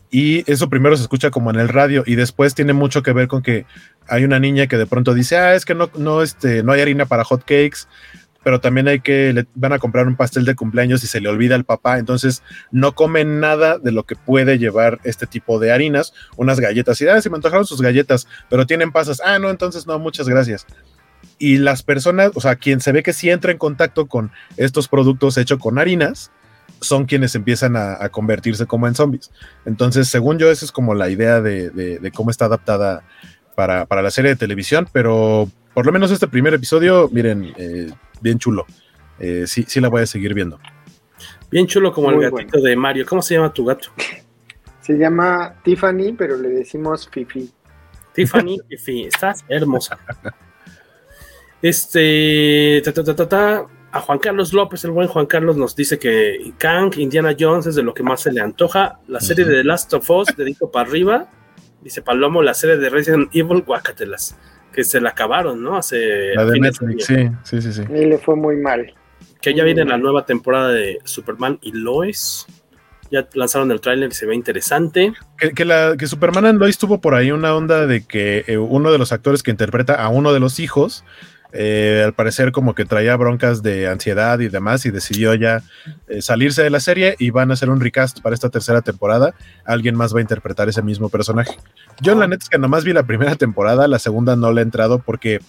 Y 0.09 0.49
eso 0.51 0.69
primero 0.69 0.95
se 0.95 1.03
escucha 1.03 1.31
como 1.31 1.49
en 1.49 1.59
el 1.59 1.69
radio 1.69 2.03
y 2.05 2.15
después 2.15 2.53
tiene 2.53 2.73
mucho 2.73 3.01
que 3.01 3.13
ver 3.13 3.27
con 3.27 3.41
que 3.41 3.65
hay 4.07 4.23
una 4.23 4.39
niña 4.39 4.67
que 4.67 4.77
de 4.77 4.85
pronto 4.85 5.13
dice, 5.13 5.37
ah, 5.37 5.55
es 5.55 5.65
que 5.65 5.73
no, 5.73 5.89
no, 5.95 6.21
este, 6.21 6.61
no 6.61 6.71
hay 6.71 6.81
harina 6.81 7.05
para 7.05 7.23
hot 7.23 7.41
cakes, 7.41 7.87
pero 8.43 8.59
también 8.59 8.87
hay 8.87 8.99
que, 8.99 9.33
le 9.33 9.47
van 9.55 9.73
a 9.73 9.79
comprar 9.79 10.07
un 10.07 10.15
pastel 10.15 10.45
de 10.45 10.55
cumpleaños 10.55 11.03
y 11.03 11.07
se 11.07 11.21
le 11.21 11.29
olvida 11.29 11.55
al 11.55 11.63
papá, 11.63 11.97
entonces 11.97 12.43
no 12.71 12.93
comen 12.93 13.39
nada 13.39 13.79
de 13.79 13.91
lo 13.91 14.03
que 14.03 14.15
puede 14.15 14.59
llevar 14.59 14.99
este 15.03 15.25
tipo 15.25 15.59
de 15.59 15.71
harinas, 15.71 16.13
unas 16.35 16.59
galletas, 16.59 17.01
y 17.01 17.07
ah, 17.07 17.19
se 17.21 17.29
me 17.29 17.37
antojaron 17.37 17.65
sus 17.65 17.81
galletas, 17.81 18.27
pero 18.49 18.67
tienen 18.67 18.91
pasas, 18.91 19.21
ah, 19.23 19.39
no, 19.39 19.49
entonces 19.49 19.87
no, 19.87 19.97
muchas 19.97 20.27
gracias. 20.27 20.67
Y 21.39 21.57
las 21.57 21.83
personas, 21.83 22.31
o 22.35 22.41
sea, 22.41 22.55
quien 22.55 22.79
se 22.79 22.91
ve 22.91 23.03
que 23.03 23.13
sí 23.13 23.29
entra 23.29 23.51
en 23.51 23.57
contacto 23.57 24.05
con 24.07 24.31
estos 24.57 24.87
productos 24.87 25.37
hechos 25.37 25.59
con 25.59 25.77
harinas, 25.79 26.31
son 26.79 27.05
quienes 27.05 27.35
empiezan 27.35 27.75
a, 27.75 28.03
a 28.03 28.09
convertirse 28.09 28.65
como 28.65 28.87
en 28.87 28.95
zombies. 28.95 29.31
Entonces, 29.65 30.07
según 30.09 30.37
yo, 30.37 30.49
esa 30.51 30.65
es 30.65 30.71
como 30.71 30.93
la 30.93 31.09
idea 31.09 31.41
de, 31.41 31.69
de- 31.69 31.99
de 31.99 32.11
cómo 32.11 32.29
está 32.31 32.45
adaptada 32.45 33.03
para, 33.55 33.85
para 33.85 34.01
la 34.01 34.11
serie 34.11 34.31
de 34.31 34.35
televisión, 34.35 34.87
pero 34.91 35.49
por 35.73 35.85
lo 35.85 35.91
menos 35.91 36.11
este 36.11 36.27
primer 36.27 36.53
episodio, 36.53 37.09
miren, 37.11 37.53
eh, 37.57 37.91
bien 38.21 38.37
chulo. 38.39 38.65
Eh, 39.19 39.45
sí, 39.47 39.63
sí 39.67 39.79
la 39.79 39.89
voy 39.89 40.01
a 40.01 40.05
seguir 40.05 40.33
viendo. 40.33 40.59
Bien 41.51 41.67
chulo 41.67 41.93
como 41.93 42.09
Muy 42.11 42.25
el 42.25 42.31
gatito 42.31 42.59
de 42.61 42.75
Mario. 42.75 43.05
¿Cómo 43.07 43.21
se 43.21 43.35
llama 43.35 43.53
tu 43.53 43.63
gato? 43.65 43.89
Se 44.81 44.93
llama 44.97 45.55
Tiffany, 45.63 46.13
pero 46.17 46.35
le 46.35 46.49
decimos 46.49 47.07
Fifi. 47.09 47.49
Tiffany, 48.13 48.57
Fifi, 48.69 49.03
estás 49.05 49.45
hermosa. 49.47 49.97
Este, 51.63 52.81
ta, 52.83 52.91
ta, 52.91 53.03
ta, 53.05 53.15
ta, 53.15 53.29
ta. 53.29 53.65
a 53.93 54.01
Juan 54.01 54.19
Carlos 54.19 54.51
López, 54.51 54.83
el 54.83 54.91
buen 54.91 55.07
Juan 55.07 55.25
Carlos, 55.25 55.55
nos 55.55 55.77
dice 55.77 55.97
que 55.97 56.51
Kang, 56.57 56.91
Indiana 56.97 57.33
Jones 57.39 57.67
es 57.67 57.75
de 57.75 57.83
lo 57.83 57.93
que 57.93 58.03
más 58.03 58.19
se 58.19 58.33
le 58.33 58.41
antoja. 58.41 58.99
La 59.07 59.21
serie 59.21 59.45
de 59.45 59.55
The 59.55 59.63
Last 59.63 59.93
of 59.93 60.09
Us, 60.09 60.27
dedito 60.35 60.69
para 60.69 60.89
arriba. 60.89 61.29
Dice 61.81 62.01
Palomo, 62.01 62.41
la 62.41 62.53
serie 62.53 62.75
de 62.75 62.89
Resident 62.89 63.33
Evil, 63.33 63.61
guacatelas. 63.61 64.35
Que 64.73 64.83
se 64.83 64.99
la 64.99 65.11
acabaron, 65.11 65.63
¿no? 65.63 65.77
Hace. 65.77 66.35
La 66.35 66.43
de 66.43 66.59
Netflix, 66.59 67.05
sí, 67.05 67.29
sí, 67.43 67.61
sí, 67.61 67.71
sí. 67.71 67.81
Y 67.89 68.05
le 68.07 68.17
fue 68.17 68.35
muy 68.35 68.57
mal. 68.57 68.93
Que 69.41 69.53
ya 69.53 69.63
viene 69.63 69.85
la 69.85 69.97
nueva 69.97 70.25
temporada 70.25 70.67
de 70.67 70.99
Superman 71.05 71.59
y 71.61 71.71
Lois. 71.71 72.45
Ya 73.09 73.25
lanzaron 73.35 73.71
el 73.71 73.79
tráiler 73.79 74.09
y 74.09 74.13
se 74.13 74.25
ve 74.25 74.35
interesante. 74.35 75.13
Que, 75.37 75.51
que 75.51 75.63
la, 75.63 75.95
que 75.97 76.07
Superman 76.07 76.45
and 76.45 76.59
Lois 76.59 76.77
tuvo 76.77 76.99
por 76.99 77.15
ahí 77.15 77.31
una 77.31 77.55
onda 77.55 77.87
de 77.87 78.05
que 78.05 78.43
eh, 78.47 78.57
uno 78.57 78.91
de 78.91 78.97
los 78.97 79.13
actores 79.13 79.43
que 79.43 79.51
interpreta 79.51 79.93
a 79.95 80.09
uno 80.09 80.33
de 80.33 80.39
los 80.41 80.59
hijos, 80.59 81.05
eh, 81.53 82.01
al 82.03 82.13
parecer 82.13 82.51
como 82.51 82.73
que 82.73 82.83
traía 82.83 83.15
broncas 83.15 83.61
de 83.61 83.87
ansiedad 83.87 84.39
y 84.39 84.49
demás 84.49 84.85
y 84.87 84.91
decidió 84.91 85.35
ya 85.35 85.61
eh, 86.07 86.21
salirse 86.21 86.63
de 86.63 86.71
la 86.71 86.79
serie 86.79 87.15
y 87.19 87.29
van 87.29 87.51
a 87.51 87.53
hacer 87.53 87.69
un 87.69 87.79
recast 87.79 88.21
para 88.21 88.33
esta 88.33 88.49
tercera 88.49 88.81
temporada. 88.81 89.35
Alguien 89.63 89.95
más 89.95 90.15
va 90.15 90.17
a 90.17 90.21
interpretar 90.21 90.67
ese 90.67 90.81
mismo 90.81 91.09
personaje. 91.09 91.55
Yo 92.01 92.15
la 92.15 92.27
neta 92.27 92.43
es 92.43 92.49
que 92.49 92.57
nomás 92.57 92.83
vi 92.83 92.93
la 92.93 93.03
primera 93.03 93.35
temporada, 93.35 93.87
la 93.87 93.99
segunda 93.99 94.35
no 94.35 94.51
le 94.51 94.61
he 94.61 94.63
entrado 94.63 94.97
porque 94.97 95.41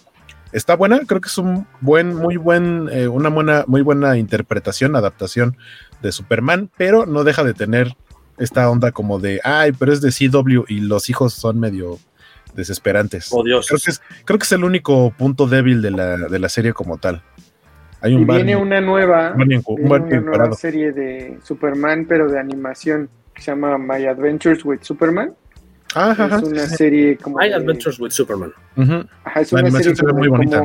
está 0.51 0.75
buena, 0.75 0.99
creo 1.07 1.21
que 1.21 1.27
es 1.27 1.37
un 1.39 1.67
buen, 1.81 2.15
muy 2.15 2.37
buen, 2.37 2.87
eh, 2.91 3.07
una 3.07 3.29
buena, 3.29 3.65
muy 3.67 3.81
buena 3.81 4.17
interpretación, 4.17 4.95
adaptación 4.95 5.57
de 6.03 6.11
Superman, 6.11 6.69
pero 6.77 7.07
no 7.07 7.23
deja 7.23 7.43
de 7.43 7.55
tener 7.55 7.95
esta 8.37 8.69
onda 8.69 8.91
como 8.91 9.19
de, 9.19 9.41
ay, 9.43 9.71
pero 9.71 9.91
es 9.91 10.01
de 10.01 10.11
CW 10.11 10.65
y 10.67 10.81
los 10.81 11.09
hijos 11.09 11.33
son 11.33 11.59
medio 11.59 11.99
desesperantes. 12.55 13.29
Odiosos. 13.31 13.67
Creo 13.67 13.79
que 13.83 13.91
es, 13.91 14.01
creo 14.25 14.39
que 14.39 14.43
es 14.43 14.51
el 14.51 14.63
único 14.63 15.11
punto 15.17 15.47
débil 15.47 15.81
de 15.81 15.91
la, 15.91 16.17
de 16.17 16.39
la 16.39 16.49
serie 16.49 16.73
como 16.73 16.97
tal. 16.97 17.21
Hay 18.01 18.13
Y 18.13 18.15
un 18.15 18.27
viene 18.27 18.55
Barney- 18.55 18.55
una 18.55 18.81
nueva, 18.81 19.29
Barney 19.37 19.57
encu- 19.59 19.69
un 19.69 19.75
viene 19.75 19.89
Barney 19.89 20.17
una 20.19 20.37
nueva 20.37 20.51
serie 20.53 20.91
de 20.91 21.39
Superman, 21.43 22.05
pero 22.07 22.29
de 22.29 22.39
animación, 22.39 23.09
que 23.33 23.41
se 23.41 23.51
llama 23.51 23.77
My 23.77 24.05
Adventures 24.05 24.63
with 24.65 24.79
Superman. 24.81 25.33
Ajá, 25.93 26.25
ajá, 26.25 26.37
es 26.37 26.43
una 26.43 26.65
serie 26.67 27.17
como 27.17 27.39
de- 27.39 27.53
Adventures 27.53 27.99
with 27.99 28.11
Superman. 28.11 28.51
Ajá, 28.75 29.41
es 29.41 29.51
La 29.51 29.59
una 29.59 29.67
animación 29.67 29.95
serie 29.95 29.95
se 29.95 30.05
ve 30.05 30.11
como 30.11 30.19
muy 30.19 30.27
bonita. 30.27 30.57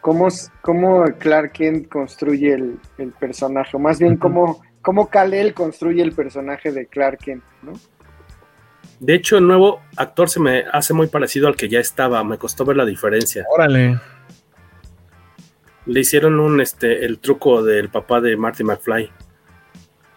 cómo, 0.00 0.28
cómo, 0.28 0.28
cómo 0.60 1.04
Clark 1.18 1.52
Kent 1.52 1.88
construye 1.88 2.54
el, 2.54 2.78
el 2.98 3.12
personaje, 3.12 3.76
o 3.76 3.80
más 3.80 3.98
bien 3.98 4.16
cómo, 4.16 4.60
cómo 4.82 5.08
Kal-El 5.08 5.54
construye 5.54 6.02
el 6.02 6.12
personaje 6.12 6.72
de 6.72 6.86
Clark 6.86 7.18
Kent, 7.18 7.44
¿no? 7.62 7.72
De 9.00 9.14
hecho, 9.14 9.38
el 9.38 9.46
nuevo 9.46 9.80
actor 9.96 10.28
se 10.28 10.40
me 10.40 10.64
hace 10.72 10.92
muy 10.94 11.06
parecido 11.08 11.48
al 11.48 11.56
que 11.56 11.68
ya 11.68 11.80
estaba. 11.80 12.22
Me 12.22 12.38
costó 12.38 12.64
ver 12.64 12.76
la 12.76 12.84
diferencia. 12.84 13.44
Órale. 13.50 13.98
Le 15.86 16.00
hicieron 16.00 16.38
un 16.38 16.60
este 16.60 17.04
el 17.04 17.18
truco 17.18 17.62
del 17.62 17.88
papá 17.88 18.20
de 18.20 18.36
Marty 18.36 18.62
McFly. 18.62 19.10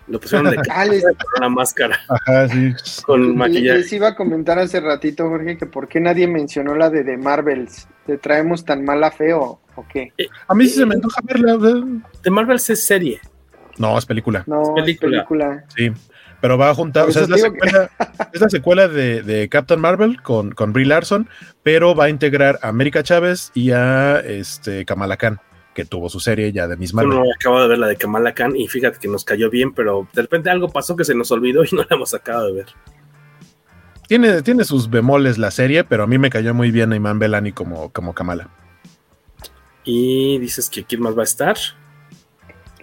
Lo 0.08 0.20
pusieron 0.20 0.50
de 0.52 0.58
Ah, 0.70 0.86
con 0.86 1.16
una 1.38 1.50
máscara 1.50 1.98
Ajá, 2.10 2.50
sí. 2.50 2.74
con 3.06 3.38
maquillaje. 3.38 3.80
les 3.80 3.94
iba 3.94 4.10
a 4.10 4.16
comentar 4.16 4.60
hace 4.60 4.82
ratito, 4.82 5.30
Jorge, 5.30 5.58
que 5.58 5.66
por 5.66 5.88
qué 5.88 6.02
nadie 6.02 6.28
mencionó 6.28 6.76
la 6.76 6.90
de 6.90 7.06
The 7.06 7.16
Marvels. 7.18 7.88
¿Te 8.06 8.18
traemos 8.18 8.66
tan 8.66 8.84
mala 8.84 9.12
feo 9.12 9.62
o 9.76 9.88
qué? 9.88 10.12
A 10.50 10.54
mí 10.54 10.66
sí 10.68 10.76
se 10.80 10.86
me 10.86 10.96
antoja 10.96 11.22
verla. 11.24 11.54
eh. 11.54 12.02
De 12.22 12.30
Marvels 12.30 12.70
es 12.70 12.86
serie. 12.86 13.22
No, 13.78 13.98
es 13.98 14.06
película. 14.06 14.44
No, 14.46 14.62
es 14.62 14.70
película. 14.84 15.12
película. 15.26 15.64
Sí, 15.74 15.90
pero 16.44 16.58
va 16.58 16.72
a 16.72 16.76
juntar, 16.76 17.08
o 17.08 17.12
sea, 17.14 17.22
es 17.22 17.30
la, 17.30 17.38
que- 17.38 17.42
secuela, 17.44 17.90
es 18.34 18.42
la 18.42 18.50
secuela 18.50 18.88
de, 18.90 19.24
de 19.24 19.48
Captain 19.48 19.80
Marvel 19.80 20.22
con, 20.22 20.52
con 20.52 20.74
Brie 20.74 20.86
Larson, 20.86 21.30
pero 21.64 21.96
va 21.96 22.04
a 22.04 22.10
integrar 22.10 22.60
a 22.62 22.68
América 22.68 23.02
Chávez 23.02 23.50
y 23.54 23.72
a 23.72 24.20
este, 24.20 24.84
Kamala 24.84 25.16
Khan, 25.16 25.40
que 25.74 25.86
tuvo 25.86 26.10
su 26.10 26.20
serie 26.20 26.52
ya 26.52 26.68
de 26.68 26.76
Miss 26.76 26.92
Yo 26.92 26.98
Marvel. 26.98 27.16
no 27.16 27.24
acabo 27.34 27.62
de 27.62 27.70
ver 27.70 27.78
la 27.78 27.88
de 27.88 27.96
Kamala 27.96 28.34
Khan 28.34 28.58
y 28.58 28.68
fíjate 28.68 29.00
que 29.00 29.08
nos 29.08 29.24
cayó 29.24 29.50
bien, 29.50 29.72
pero 29.74 30.06
de 30.14 30.22
repente 30.22 30.50
algo 30.50 30.68
pasó 30.68 30.98
que 30.98 31.06
se 31.06 31.16
nos 31.16 31.32
olvidó 31.32 31.64
y 31.64 31.70
no 31.72 31.84
la 31.84 31.96
hemos 31.96 32.14
acabado 32.14 32.48
de 32.48 32.54
ver. 32.56 32.66
Tiene, 34.10 34.42
tiene 34.42 34.66
sus 34.66 34.90
bemoles 34.90 35.38
la 35.38 35.50
serie, 35.50 35.86
pero 35.86 36.04
a 36.04 36.08
mí 36.08 36.18
me 36.18 36.30
cayó 36.30 36.54
muy 36.54 36.72
bien 36.72 36.92
Iman 36.92 37.20
Belani 37.20 37.54
como, 37.54 37.90
como 37.94 38.14
Kamala. 38.14 38.50
Y 39.86 40.40
dices 40.40 40.70
que 40.70 40.84
quién 40.84 41.02
más 41.02 41.18
va 41.18 41.22
a 41.22 41.24
estar. 41.24 41.56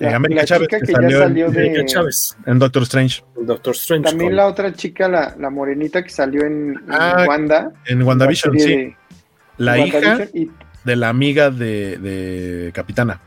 Eh, 0.00 0.04
La, 0.10 0.16
América 0.16 0.40
la 0.40 0.46
Chávez, 0.46 0.68
chica 0.68 0.78
que 0.80 0.86
que 0.86 0.92
ya 0.92 1.18
salió 1.18 1.46
en- 1.46 1.52
de... 1.52 1.84
Chávez, 1.84 2.36
En 2.46 2.58
Doctor 2.58 2.82
Strange, 2.84 3.22
Doctor 3.36 3.74
Strange. 3.74 4.04
También 4.08 4.30
con- 4.30 4.36
la 4.36 4.46
otra 4.46 4.72
chica, 4.72 5.08
la, 5.08 5.36
la 5.38 5.50
morenita 5.50 6.02
que 6.02 6.08
salió 6.10 6.40
en, 6.46 6.70
en 6.70 6.84
Ah, 6.88 7.26
Wanda. 7.28 7.72
en 7.86 8.02
WandaVision, 8.02 8.54
la 8.54 8.60
sí. 8.60 8.68
de 8.76 8.96
La 9.58 9.78
hija 9.78 9.98
WandaVision, 9.98 10.30
y 10.34 10.50
de 10.84 10.96
la 10.96 11.08
amiga 11.10 11.50
de, 11.50 11.98
de 11.98 12.72
Capitana, 12.74 13.20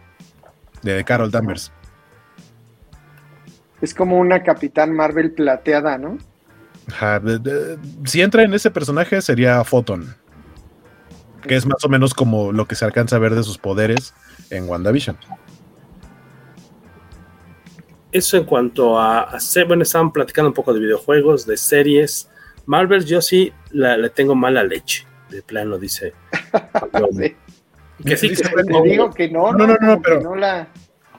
de 0.82 1.04
Carol 1.04 1.30
Danvers. 1.30 1.72
es 3.82 3.94
como 3.94 4.18
una 4.18 4.42
Capitán 4.44 4.94
Marvel 4.96 5.32
plateada, 5.34 5.98
¿no? 5.98 6.18
Ajá, 6.90 7.20
de- 7.20 7.38
de- 7.40 7.78
si 8.06 8.22
entra 8.22 8.44
en 8.44 8.54
ese 8.54 8.72
personaje 8.72 9.22
sería 9.22 9.64
Photon, 9.64 10.16
que 11.44 11.56
es 11.56 11.66
más 11.66 11.84
o 11.86 11.90
menos 11.90 12.14
como 12.16 12.52
lo 12.52 12.66
que 12.68 12.76
se 12.76 12.84
alcanza 12.86 13.18
a 13.18 13.20
ver 13.20 13.36
de 13.36 13.44
sus 13.44 13.58
poderes 13.58 14.14
en 14.50 14.68
WandaVision. 14.68 15.18
Eso 18.14 18.38
en 18.38 18.44
cuanto 18.46 18.98
a, 19.00 19.22
a 19.24 19.40
bueno, 19.68 19.84
estaban 19.84 20.12
platicando 20.12 20.50
un 20.50 20.54
poco 20.54 20.74
de 20.74 20.80
videojuegos, 20.80 21.46
de 21.46 21.58
series. 21.58 22.30
Marvel, 22.66 23.04
yo 23.06 23.22
sí 23.22 23.52
la- 23.72 23.98
le 23.98 24.10
tengo 24.10 24.36
mala 24.36 24.64
leche. 24.64 25.06
De 25.30 25.42
plano, 25.42 25.78
dice. 25.78 26.14
Pablo. 26.72 27.10
Sí. 28.00 28.06
que 28.10 28.18
sí, 28.18 28.30
Dice 28.30 28.44
que 28.44 28.50
Te 28.50 28.64
tengo- 28.64 28.84
digo 28.84 29.10
que 29.12 29.30
no, 29.30 29.52
No, 29.54 29.66
no, 29.68 29.78
no, 29.80 29.96
no, 29.96 30.02
pero- 30.02 30.22
no 30.22 30.36
la... 30.36 30.68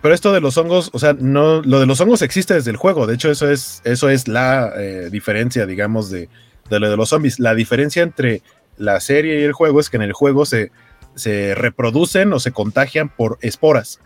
Pero 0.03 0.15
esto 0.15 0.33
de 0.35 0.41
los 0.43 0.57
hongos, 0.59 0.91
o 0.93 0.99
sea, 0.99 1.15
no, 1.19 1.62
lo 1.62 1.81
de 1.81 1.87
los 1.87 1.99
hongos 2.01 2.21
existe 2.21 2.53
desde 2.53 2.71
el 2.71 2.77
juego. 2.77 3.07
De 3.07 3.15
hecho, 3.15 3.31
eso 3.31 3.51
es, 3.51 3.81
eso 3.85 4.11
es 4.11 4.29
la 4.29 4.71
eh, 4.77 5.09
diferencia, 5.11 5.65
digamos, 5.65 6.11
de, 6.11 6.29
de 6.69 6.79
lo 6.81 6.91
de 6.91 6.97
los 6.99 7.09
zombies. 7.09 7.39
La 7.41 7.55
diferencia 7.55 8.03
entre 8.03 8.43
la 8.77 9.01
serie 9.01 9.41
y 9.41 9.45
el 9.45 9.53
juego 9.55 9.81
es 9.81 9.89
que 9.89 9.97
en 9.97 10.03
el 10.03 10.12
juego 10.12 10.45
se, 10.45 10.73
se 11.15 11.55
reproducen 11.55 12.33
o 12.35 12.39
se 12.41 12.53
contagian 12.53 13.09
por 13.09 13.39
esporas. 13.41 13.99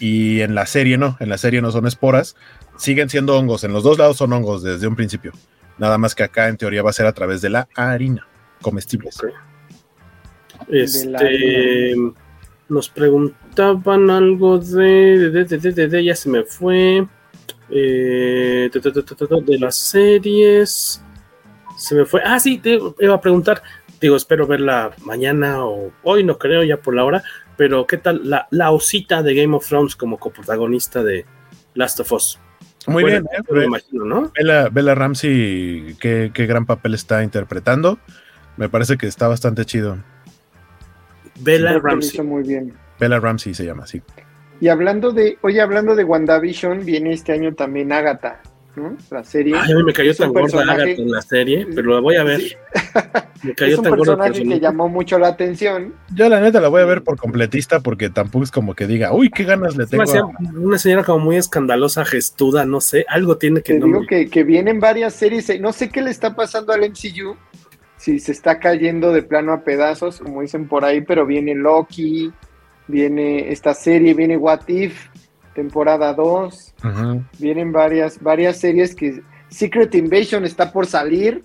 Y 0.00 0.40
en 0.40 0.54
la 0.54 0.66
serie 0.66 0.98
no, 0.98 1.16
en 1.20 1.28
la 1.28 1.38
serie 1.38 1.62
no 1.62 1.70
son 1.70 1.86
esporas, 1.86 2.36
siguen 2.76 3.08
siendo 3.08 3.36
hongos. 3.38 3.64
En 3.64 3.72
los 3.72 3.82
dos 3.84 3.98
lados 3.98 4.16
son 4.16 4.32
hongos 4.32 4.62
desde 4.62 4.86
un 4.86 4.96
principio. 4.96 5.32
Nada 5.78 5.98
más 5.98 6.14
que 6.14 6.22
acá 6.24 6.48
en 6.48 6.56
teoría 6.56 6.82
va 6.82 6.90
a 6.90 6.92
ser 6.92 7.06
a 7.06 7.12
través 7.12 7.40
de 7.40 7.50
la 7.50 7.68
harina, 7.74 8.26
comestibles. 8.60 9.20
Este, 10.68 11.94
nos 12.68 12.88
preguntaban 12.88 14.10
algo 14.10 14.58
de, 14.58 15.30
de, 15.30 15.44
de, 15.44 15.58
de, 15.58 15.72
de- 15.72 15.88
de- 15.88 16.04
ya 16.04 16.14
se 16.14 16.28
me 16.28 16.44
fue. 16.44 17.06
Eh, 17.70 18.70
de, 18.72 18.80
de- 18.80 18.90
de- 18.90 19.02
de- 19.02 19.26
de- 19.36 19.42
de 19.52 19.58
las 19.58 19.76
series. 19.76 21.02
Se 21.76 21.94
me 21.94 22.04
fue. 22.04 22.22
Ah, 22.24 22.38
sí, 22.40 22.58
te 22.58 22.78
iba 23.00 23.14
a 23.14 23.20
preguntar. 23.20 23.62
Digo, 24.00 24.16
espero 24.16 24.46
verla 24.46 24.92
mañana 25.04 25.64
o 25.64 25.90
hoy, 26.02 26.24
no 26.24 26.38
creo, 26.38 26.62
ya 26.62 26.76
por 26.78 26.94
la 26.94 27.04
hora. 27.04 27.22
Pero, 27.56 27.86
¿qué 27.86 27.98
tal 27.98 28.28
la, 28.28 28.48
la 28.50 28.70
osita 28.70 29.22
de 29.22 29.34
Game 29.34 29.54
of 29.56 29.66
Thrones 29.66 29.96
como 29.96 30.18
coprotagonista 30.18 31.02
de 31.02 31.24
Last 31.74 32.00
of 32.00 32.12
Us? 32.12 32.40
Muy 32.86 33.02
Bueno, 33.04 33.28
bien, 33.30 33.42
¿eh? 33.48 33.52
me 33.52 33.64
imagino, 33.64 34.04
¿no? 34.04 34.32
Bella, 34.36 34.68
Bella 34.68 34.94
Ramsey, 34.94 35.96
qué, 36.00 36.30
qué 36.34 36.46
gran 36.46 36.66
papel 36.66 36.94
está 36.94 37.22
interpretando. 37.22 37.98
Me 38.56 38.68
parece 38.68 38.96
que 38.96 39.06
está 39.06 39.26
bastante 39.28 39.64
chido. 39.64 39.98
Bella 41.40 41.78
Ramsey. 41.78 42.10
hizo 42.14 42.24
muy 42.24 42.42
bien. 42.42 42.74
Bella 43.00 43.18
Ramsey 43.20 43.54
se 43.54 43.64
llama, 43.64 43.86
sí. 43.86 44.02
Y 44.60 44.68
hablando 44.68 45.12
de, 45.12 45.38
oye, 45.42 45.60
hablando 45.60 45.96
de 45.96 46.04
WandaVision, 46.04 46.84
viene 46.84 47.12
este 47.12 47.32
año 47.32 47.54
también 47.54 47.92
Agatha, 47.92 48.40
¿no? 48.76 48.96
La 49.10 49.22
serie. 49.24 49.54
Ay, 49.56 49.74
me 49.84 49.92
cayó 49.92 50.14
tan 50.14 50.32
gorda 50.32 50.42
personaje- 50.58 51.00
en 51.00 51.10
la 51.10 51.22
serie, 51.22 51.66
pero 51.74 51.94
la 51.94 52.00
voy 52.00 52.16
a 52.16 52.24
ver. 52.24 52.40
Sí. 52.40 52.54
Me 53.44 53.54
cayó 53.54 53.72
Es 53.72 53.78
un 53.78 53.84
tan 53.84 53.94
personaje 53.96 54.42
que 54.42 54.60
llamó 54.60 54.88
mucho 54.88 55.18
la 55.18 55.28
atención. 55.28 55.94
Yo 56.14 56.28
la 56.28 56.40
neta 56.40 56.60
la 56.60 56.68
voy 56.68 56.82
a 56.82 56.86
ver 56.86 57.02
por 57.02 57.16
completista 57.16 57.80
porque 57.80 58.10
tampoco 58.10 58.44
es 58.44 58.50
como 58.50 58.74
que 58.74 58.86
diga, 58.86 59.12
uy, 59.12 59.30
qué 59.30 59.44
ganas 59.44 59.76
le 59.76 59.86
tengo. 59.86 60.02
hacía 60.04 60.20
a-". 60.22 60.58
una 60.58 60.78
señora 60.78 61.04
como 61.04 61.24
muy 61.24 61.36
escandalosa, 61.36 62.04
gestuda, 62.04 62.64
no 62.64 62.80
sé, 62.80 63.04
algo 63.08 63.36
tiene 63.36 63.60
que 63.62 63.74
Te 63.74 63.78
no 63.80 63.86
digo 63.86 64.00
me- 64.00 64.06
que, 64.06 64.28
que 64.28 64.44
vienen 64.44 64.80
varias 64.80 65.14
series. 65.14 65.48
eh, 65.50 65.58
No 65.58 65.72
sé 65.72 65.90
qué 65.90 66.02
le 66.02 66.10
está 66.10 66.34
pasando 66.34 66.72
al 66.72 66.80
MCU. 66.82 67.36
Si 67.96 68.18
se 68.18 68.32
está 68.32 68.58
cayendo 68.58 69.12
de 69.12 69.22
plano 69.22 69.52
a 69.52 69.62
pedazos, 69.62 70.18
como 70.20 70.42
dicen 70.42 70.66
por 70.68 70.84
ahí, 70.84 71.00
pero 71.00 71.24
viene 71.24 71.54
Loki, 71.54 72.32
viene 72.86 73.50
esta 73.50 73.72
serie, 73.74 74.14
viene 74.14 74.36
What 74.36 74.68
If, 74.68 75.06
temporada 75.54 76.12
2. 76.14 76.74
Ujú. 76.84 77.22
Vienen 77.38 77.72
varias, 77.72 78.20
varias 78.20 78.58
series 78.58 78.94
que 78.94 79.22
Secret 79.48 79.94
Invasion 79.94 80.44
está 80.44 80.72
por 80.72 80.86
salir 80.86 81.42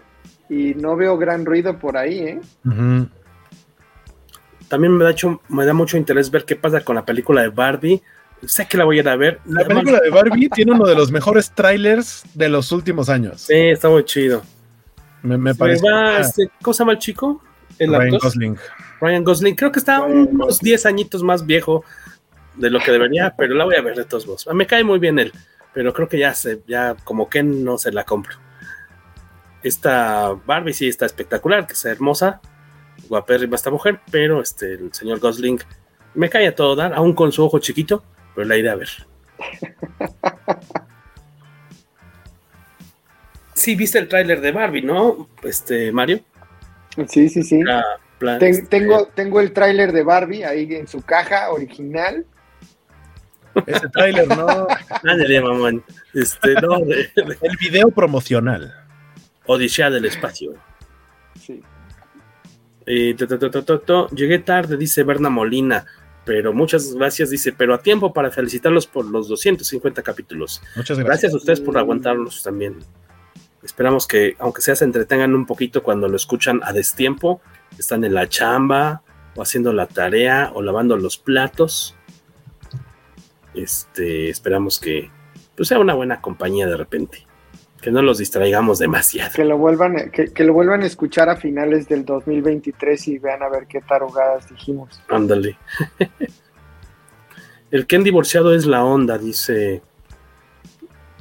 y 0.49 0.73
no 0.73 0.95
veo 0.95 1.17
gran 1.17 1.45
ruido 1.45 1.77
por 1.77 1.95
ahí, 1.97 2.19
¿eh? 2.19 2.39
También 4.67 4.95
me 4.95 5.03
da, 5.03 5.11
hecho- 5.11 5.41
me 5.49 5.65
da 5.65 5.73
mucho 5.73 5.97
interés 5.97 6.29
ver 6.29 6.45
qué 6.45 6.55
pasa 6.55 6.81
con 6.81 6.95
la 6.95 7.05
película 7.05 7.41
de 7.41 7.49
Barbie. 7.49 8.01
Sé 8.45 8.67
que 8.67 8.77
la 8.77 8.85
voy 8.85 8.97
a 8.97 9.01
ir 9.01 9.09
a 9.09 9.15
ver. 9.15 9.39
La 9.45 9.65
película 9.65 9.99
de 9.99 10.09
Barbie 10.11 10.49
tiene 10.53 10.71
uno 10.71 10.85
de 10.85 10.95
los 10.95 11.11
mejores 11.11 11.51
trailers 11.51 12.23
de 12.33 12.49
los 12.49 12.71
últimos 12.71 13.09
años. 13.09 13.41
Sí, 13.41 13.53
está 13.55 13.89
muy 13.89 14.05
chido. 14.05 14.43
Me, 15.23 15.37
me 15.37 15.51
Me 15.51 15.55
parece. 15.55 15.83
va, 15.89 16.17
Ah, 16.17 16.19
este, 16.21 16.49
¿Cómo 16.61 16.73
se 16.73 16.79
llama 16.79 16.93
el 16.93 16.99
chico? 16.99 17.41
El 17.77 17.89
Ryan 17.89 18.03
actor. 18.15 18.21
Gosling. 18.21 18.57
Ryan 19.01 19.23
Gosling. 19.23 19.55
Creo 19.55 19.71
que 19.71 19.79
está 19.79 19.99
Ryan 20.05 20.27
unos 20.31 20.59
10 20.59 20.85
añitos 20.85 21.23
más 21.23 21.45
viejo. 21.45 21.83
De 22.59 22.69
lo 22.69 22.79
que 22.79 22.91
debería, 22.91 23.33
pero 23.37 23.55
la 23.55 23.65
voy 23.65 23.75
a 23.75 23.81
ver 23.81 23.95
de 23.95 24.05
todos 24.05 24.27
modos. 24.27 24.47
Me 24.53 24.67
cae 24.67 24.83
muy 24.83 24.99
bien 24.99 25.17
él, 25.17 25.31
pero 25.73 25.93
creo 25.93 26.07
que 26.07 26.19
ya 26.19 26.33
se, 26.33 26.61
ya 26.67 26.95
como 27.03 27.29
que 27.29 27.41
no 27.41 27.77
se 27.77 27.91
la 27.91 28.03
compro. 28.03 28.35
Esta 29.63 30.29
Barbie 30.45 30.73
sí 30.73 30.87
está 30.87 31.05
espectacular, 31.05 31.65
que 31.65 31.73
es 31.73 31.83
hermosa, 31.85 32.41
guapérrima 33.07 33.55
esta 33.55 33.71
mujer, 33.71 33.99
pero 34.11 34.41
este, 34.41 34.73
el 34.73 34.93
señor 34.93 35.19
Gosling 35.19 35.59
me 36.13 36.29
cae 36.29 36.47
a 36.47 36.55
todo 36.55 36.75
dar, 36.75 36.93
aún 36.93 37.13
con 37.13 37.31
su 37.31 37.43
ojo 37.43 37.59
chiquito, 37.59 38.03
pero 38.35 38.47
la 38.47 38.57
iré 38.57 38.69
a 38.69 38.75
ver. 38.75 38.89
Sí, 43.53 43.75
viste 43.75 43.99
el 43.99 44.07
tráiler 44.07 44.39
de 44.39 44.53
Barbie, 44.53 44.83
¿no? 44.83 45.27
Este, 45.43 45.91
Mario. 45.91 46.21
Sí, 47.09 47.27
sí, 47.27 47.43
sí. 47.43 47.61
Ten- 48.19 48.41
este, 48.41 48.67
tengo, 48.67 49.07
tengo 49.07 49.41
el 49.41 49.51
tráiler 49.51 49.91
de 49.91 50.01
Barbie 50.03 50.45
ahí 50.45 50.75
en 50.75 50.87
su 50.87 51.01
caja 51.01 51.51
original. 51.51 52.25
Ese 53.65 53.89
tráiler, 53.89 54.27
no. 54.27 54.67
ándale, 55.03 55.41
mamón. 55.41 55.83
Este, 56.13 56.53
no, 56.55 56.79
de- 56.79 57.09
de 57.15 57.37
El 57.41 57.57
video 57.57 57.89
promocional. 57.89 58.73
Odisea 59.45 59.89
del 59.89 60.05
espacio. 60.05 60.53
Sí. 61.39 61.61
Eh, 62.85 63.15
to, 63.17 63.27
to, 63.27 63.37
to, 63.39 63.49
to, 63.51 63.63
to, 63.63 63.79
to. 63.79 64.07
Llegué 64.09 64.39
tarde, 64.39 64.77
dice 64.77 65.03
Berna 65.03 65.29
Molina, 65.29 65.85
pero 66.25 66.53
muchas 66.53 66.93
gracias, 66.93 67.29
dice, 67.29 67.53
pero 67.53 67.73
a 67.73 67.81
tiempo 67.81 68.13
para 68.13 68.31
felicitarlos 68.31 68.87
por 68.87 69.05
los 69.05 69.27
250 69.27 70.01
capítulos. 70.03 70.61
Muchas 70.75 70.97
Gracias 70.99 71.05
gracias. 71.07 71.33
a 71.33 71.37
ustedes 71.37 71.59
por 71.61 71.77
aguantarlos 71.77 72.43
también. 72.43 72.79
Esperamos 73.63 74.07
que, 74.07 74.35
aunque 74.39 74.61
sea, 74.61 74.75
se 74.75 74.85
entretengan 74.85 75.35
un 75.35 75.45
poquito 75.45 75.83
cuando 75.83 76.07
lo 76.07 76.15
escuchan 76.15 76.61
a 76.63 76.71
destiempo, 76.71 77.41
están 77.77 78.03
en 78.05 78.13
la 78.13 78.27
chamba, 78.29 79.01
o 79.35 79.41
haciendo 79.41 79.73
la 79.73 79.85
tarea, 79.85 80.51
o 80.53 80.61
lavando 80.61 80.95
los 80.97 81.17
platos. 81.17 81.95
Este, 83.61 84.29
esperamos 84.29 84.79
que 84.79 85.09
pues, 85.55 85.67
sea 85.67 85.79
una 85.79 85.93
buena 85.93 86.21
compañía 86.21 86.67
de 86.67 86.77
repente. 86.77 87.25
Que 87.81 87.91
no 87.91 88.01
los 88.01 88.17
distraigamos 88.17 88.77
demasiado. 88.77 89.31
Que 89.33 89.45
lo 89.45 89.57
vuelvan, 89.57 90.11
que, 90.11 90.33
que 90.33 90.43
lo 90.43 90.53
vuelvan 90.53 90.81
a 90.81 90.85
escuchar 90.85 91.29
a 91.29 91.37
finales 91.37 91.87
del 91.87 92.03
2023 92.03 93.07
y 93.07 93.17
vean 93.19 93.41
a 93.41 93.47
ver 93.47 93.67
qué 93.67 93.79
tarugadas 93.79 94.49
dijimos. 94.49 95.01
Ándale. 95.07 95.57
El 97.71 97.85
Ken 97.85 98.03
divorciado 98.03 98.53
es 98.53 98.65
la 98.65 98.83
onda, 98.83 99.17
dice 99.17 99.81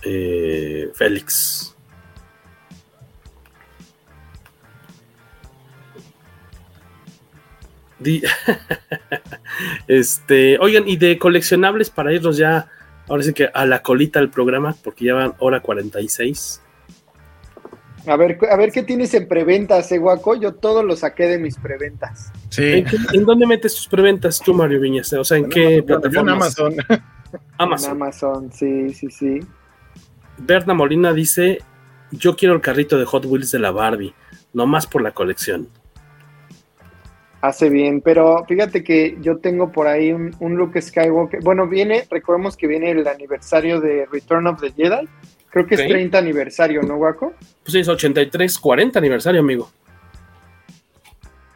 eh, 0.02 0.90
Félix. 0.94 1.77
este, 9.89 10.59
oigan, 10.59 10.89
y 10.89 10.97
de 10.97 11.19
coleccionables 11.19 11.91
para 11.91 12.12
irnos 12.12 12.37
ya, 12.37 12.69
ahora 13.09 13.23
sí 13.23 13.33
que 13.33 13.51
a 13.53 13.66
la 13.66 13.83
colita 13.83 14.20
del 14.20 14.31
programa, 14.31 14.75
porque 14.83 15.07
ya 15.07 15.15
van 15.15 15.35
hora 15.39 15.61
46. 15.61 16.62
A 18.07 18.16
ver, 18.16 18.39
a 18.51 18.57
ver 18.57 18.73
qué 18.73 18.83
tienes 18.83 19.12
en 19.15 19.29
preventas, 19.29 19.93
eh, 19.93 19.99
Guaco. 19.99 20.35
Yo 20.35 20.55
todo 20.55 20.83
lo 20.83 20.97
saqué 20.97 21.25
de 21.25 21.39
mis 21.39 21.59
preventas. 21.59 22.33
Sí. 22.49 22.65
¿En, 22.65 22.85
qué- 22.85 22.97
en 23.12 23.25
dónde 23.27 23.47
metes 23.47 23.75
tus 23.75 23.87
preventas 23.89 24.41
tú, 24.41 24.55
Mario 24.55 24.81
Viñas? 24.81 25.12
O 25.12 25.25
sea, 25.25 25.37
¿en 25.37 25.51
qué 25.51 25.62
Yo 25.62 25.69
en 25.79 25.85
plataforma? 25.85 26.33
Amazon. 26.33 26.75
Amazon. 27.59 27.91
En 27.91 27.97
Amazon, 27.97 28.53
sí, 28.53 28.95
sí, 28.95 29.11
sí. 29.11 29.41
Berna 30.39 30.73
Molina 30.73 31.12
dice: 31.12 31.59
Yo 32.12 32.35
quiero 32.35 32.55
el 32.55 32.62
carrito 32.62 32.99
de 32.99 33.05
Hot 33.05 33.27
Wheels 33.27 33.51
de 33.51 33.59
la 33.59 33.73
Barbie, 33.73 34.15
no 34.55 34.66
más 34.66 34.87
por 34.87 35.03
la 35.03 35.11
colección. 35.11 35.69
Hace 37.40 37.70
bien, 37.70 38.01
pero 38.01 38.44
fíjate 38.48 38.82
que 38.82 39.16
yo 39.20 39.39
tengo 39.39 39.70
por 39.70 39.86
ahí 39.86 40.12
un, 40.12 40.35
un 40.40 40.56
Luke 40.56 40.81
Skywalker. 40.82 41.40
Bueno, 41.43 41.69
viene, 41.69 42.05
recordemos 42.10 42.56
que 42.56 42.66
viene 42.66 42.90
el 42.90 43.06
aniversario 43.06 43.81
de 43.81 44.06
Return 44.10 44.47
of 44.48 44.60
the 44.60 44.73
Jedi. 44.73 45.09
Creo 45.51 45.66
que 45.66 45.77
es 45.77 45.86
30 45.86 46.19
aniversario, 46.19 46.82
¿no, 46.82 46.97
Guaco? 46.97 47.32
Pues 47.62 47.73
sí, 47.73 47.78
es 47.78 47.89
83, 47.89 48.59
40 48.59 48.98
aniversario, 48.98 49.40
amigo. 49.40 49.70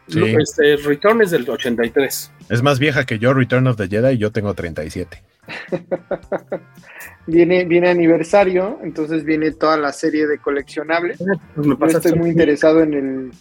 Sí. 0.07 0.19
Lo- 0.19 0.25
Este, 0.39 0.77
Return 0.77 1.21
es 1.21 1.31
del 1.31 1.49
83. 1.49 2.31
Es 2.49 2.61
más 2.63 2.79
vieja 2.79 3.05
que 3.05 3.19
yo, 3.19 3.33
Return 3.33 3.67
of 3.67 3.77
the 3.77 3.87
Jedi, 3.87 4.13
y 4.15 4.17
yo 4.17 4.31
tengo 4.31 4.53
37. 4.53 5.21
Viene, 7.25 7.63
viene 7.63 7.89
aniversario, 7.89 8.79
entonces 8.83 9.23
viene 9.23 9.51
toda 9.51 9.77
la 9.77 9.93
serie 9.93 10.27
de 10.27 10.39
coleccionables. 10.39 11.19
Pues 11.55 11.67
me 11.67 11.77
Yo 11.77 11.85
estoy 11.85 12.15
muy 12.15 12.31
interesado 12.31 12.81
en 12.81 12.93
el, 12.93 13.31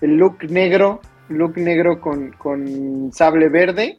el 0.00 0.16
look 0.16 0.38
negro, 0.50 1.00
look 1.30 1.56
negro 1.56 2.00
con, 2.00 2.32
con 2.32 3.10
sable 3.12 3.48
verde. 3.48 3.98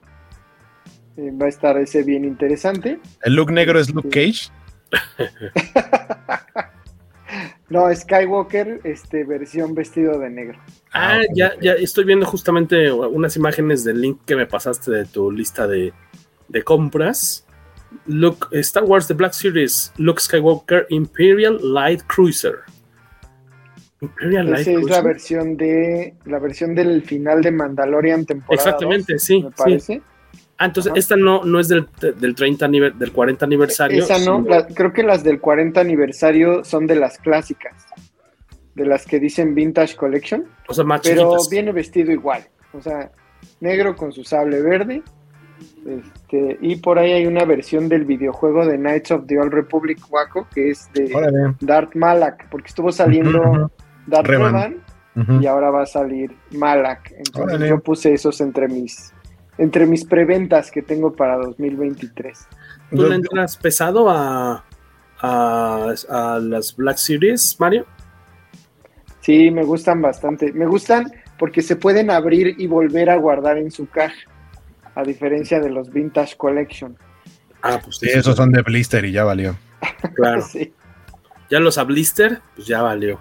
Eh, 1.17 1.31
va 1.31 1.47
a 1.47 1.49
estar 1.49 1.77
ese 1.77 2.03
bien 2.03 2.23
interesante. 2.25 2.99
El 3.23 3.35
look 3.35 3.51
negro 3.51 3.79
es 3.79 3.93
Luke 3.93 4.09
Cage. 4.09 4.51
No, 7.71 7.87
Skywalker, 7.95 8.81
este, 8.83 9.23
versión 9.23 9.73
vestido 9.73 10.19
de 10.19 10.29
negro. 10.29 10.59
Ah, 10.91 11.21
ya, 11.33 11.53
ya 11.61 11.71
estoy 11.71 12.03
viendo 12.03 12.25
justamente 12.25 12.91
unas 12.91 13.37
imágenes 13.37 13.85
del 13.85 14.01
link 14.01 14.19
que 14.25 14.35
me 14.35 14.45
pasaste 14.45 14.91
de 14.91 15.05
tu 15.05 15.31
lista 15.31 15.65
de, 15.67 15.93
de 16.49 16.63
compras. 16.63 17.47
Look, 18.07 18.49
Star 18.51 18.83
Wars 18.83 19.07
The 19.07 19.13
Black 19.13 19.31
Series, 19.31 19.93
Luke 19.95 20.19
Skywalker 20.19 20.85
Imperial 20.89 21.59
Light 21.61 22.01
Cruiser. 22.07 22.55
Imperial 24.05 24.49
Light 24.49 24.67
Esa 24.67 24.79
es 24.79 24.89
la 24.89 25.01
versión 25.01 25.57
de 25.57 26.15
la 26.25 26.39
versión 26.39 26.73
del 26.75 27.03
final 27.03 27.41
de 27.41 27.51
Mandalorian 27.51 28.25
temporada. 28.25 28.55
Exactamente, 28.55 29.13
2, 29.13 29.21
sí, 29.23 29.43
Me 29.43 29.49
sí. 29.49 29.55
parece. 29.57 30.01
Ah, 30.57 30.65
entonces 30.65 30.91
Ajá. 30.91 30.99
esta 30.99 31.15
no, 31.15 31.43
no 31.43 31.59
es 31.59 31.67
del, 31.67 31.87
del 32.19 32.35
30 32.35 32.67
aniver- 32.67 32.93
del 32.95 33.11
40 33.11 33.45
aniversario. 33.45 34.03
Esa 34.03 34.19
no, 34.19 34.41
la- 34.41 34.65
creo 34.67 34.91
que 34.93 35.03
las 35.03 35.23
del 35.23 35.39
40 35.39 35.79
aniversario 35.81 36.63
son 36.63 36.87
de 36.87 36.95
las 36.95 37.17
clásicas, 37.19 37.85
de 38.75 38.85
las 38.85 39.05
que 39.05 39.19
dicen 39.19 39.53
Vintage 39.55 39.95
Collection, 39.95 40.45
o 40.67 40.73
sea, 40.73 40.83
más 40.83 41.01
pero 41.03 41.23
chiquitas. 41.23 41.49
viene 41.49 41.71
vestido 41.71 42.11
igual, 42.11 42.43
o 42.73 42.81
sea, 42.81 43.11
negro 43.59 43.95
con 43.95 44.11
su 44.11 44.23
sable 44.23 44.61
verde. 44.61 45.03
Este, 45.85 46.57
y 46.61 46.77
por 46.77 46.97
ahí 46.97 47.11
hay 47.11 47.25
una 47.27 47.45
versión 47.45 47.87
del 47.87 48.05
videojuego 48.05 48.65
de 48.65 48.77
Knights 48.77 49.11
of 49.11 49.25
the 49.27 49.37
Old 49.39 49.53
Republic 49.53 49.99
Waco 50.09 50.47
que 50.53 50.71
es 50.71 50.91
de 50.93 51.11
Órale. 51.13 51.53
Darth 51.59 51.95
Malak, 51.95 52.49
porque 52.49 52.67
estuvo 52.69 52.91
saliendo. 52.91 53.71
Darth 54.07 54.27
Revan. 54.27 54.83
Y 55.41 55.45
ahora 55.45 55.69
va 55.71 55.83
a 55.83 55.85
salir 55.85 56.35
Malak. 56.51 57.11
Entonces 57.11 57.55
Órale. 57.55 57.69
yo 57.69 57.79
puse 57.81 58.13
esos 58.13 58.39
entre 58.41 58.67
mis 58.69 59.13
entre 59.57 59.85
mis 59.85 60.05
preventas 60.05 60.71
que 60.71 60.81
tengo 60.81 61.13
para 61.13 61.35
2023. 61.37 62.47
¿Tú 62.95 63.03
le 63.07 63.15
entras 63.15 63.57
pesado 63.57 64.09
a, 64.09 64.63
a, 65.21 65.93
a 66.09 66.39
las 66.39 66.75
Black 66.75 66.97
Series, 66.97 67.57
Mario? 67.59 67.85
Sí, 69.19 69.51
me 69.51 69.63
gustan 69.63 70.01
bastante. 70.01 70.51
Me 70.53 70.65
gustan 70.65 71.11
porque 71.37 71.61
se 71.61 71.75
pueden 71.75 72.09
abrir 72.09 72.55
y 72.57 72.67
volver 72.67 73.09
a 73.09 73.17
guardar 73.17 73.57
en 73.57 73.69
su 73.69 73.87
caja, 73.87 74.15
a 74.95 75.03
diferencia 75.03 75.59
de 75.59 75.69
los 75.69 75.91
Vintage 75.91 76.37
Collection. 76.37 76.97
Ah, 77.61 77.79
pues 77.83 77.97
Sí, 77.97 78.07
esos 78.09 78.35
son 78.35 78.51
de 78.51 78.61
blister 78.63 79.05
y 79.05 79.11
ya 79.11 79.23
valió. 79.25 79.55
Claro. 80.15 80.41
Sí, 80.49 80.73
Ya 81.49 81.59
los 81.59 81.77
a 81.77 81.83
blister, 81.83 82.41
pues 82.55 82.67
ya 82.67 82.81
valió. 82.81 83.19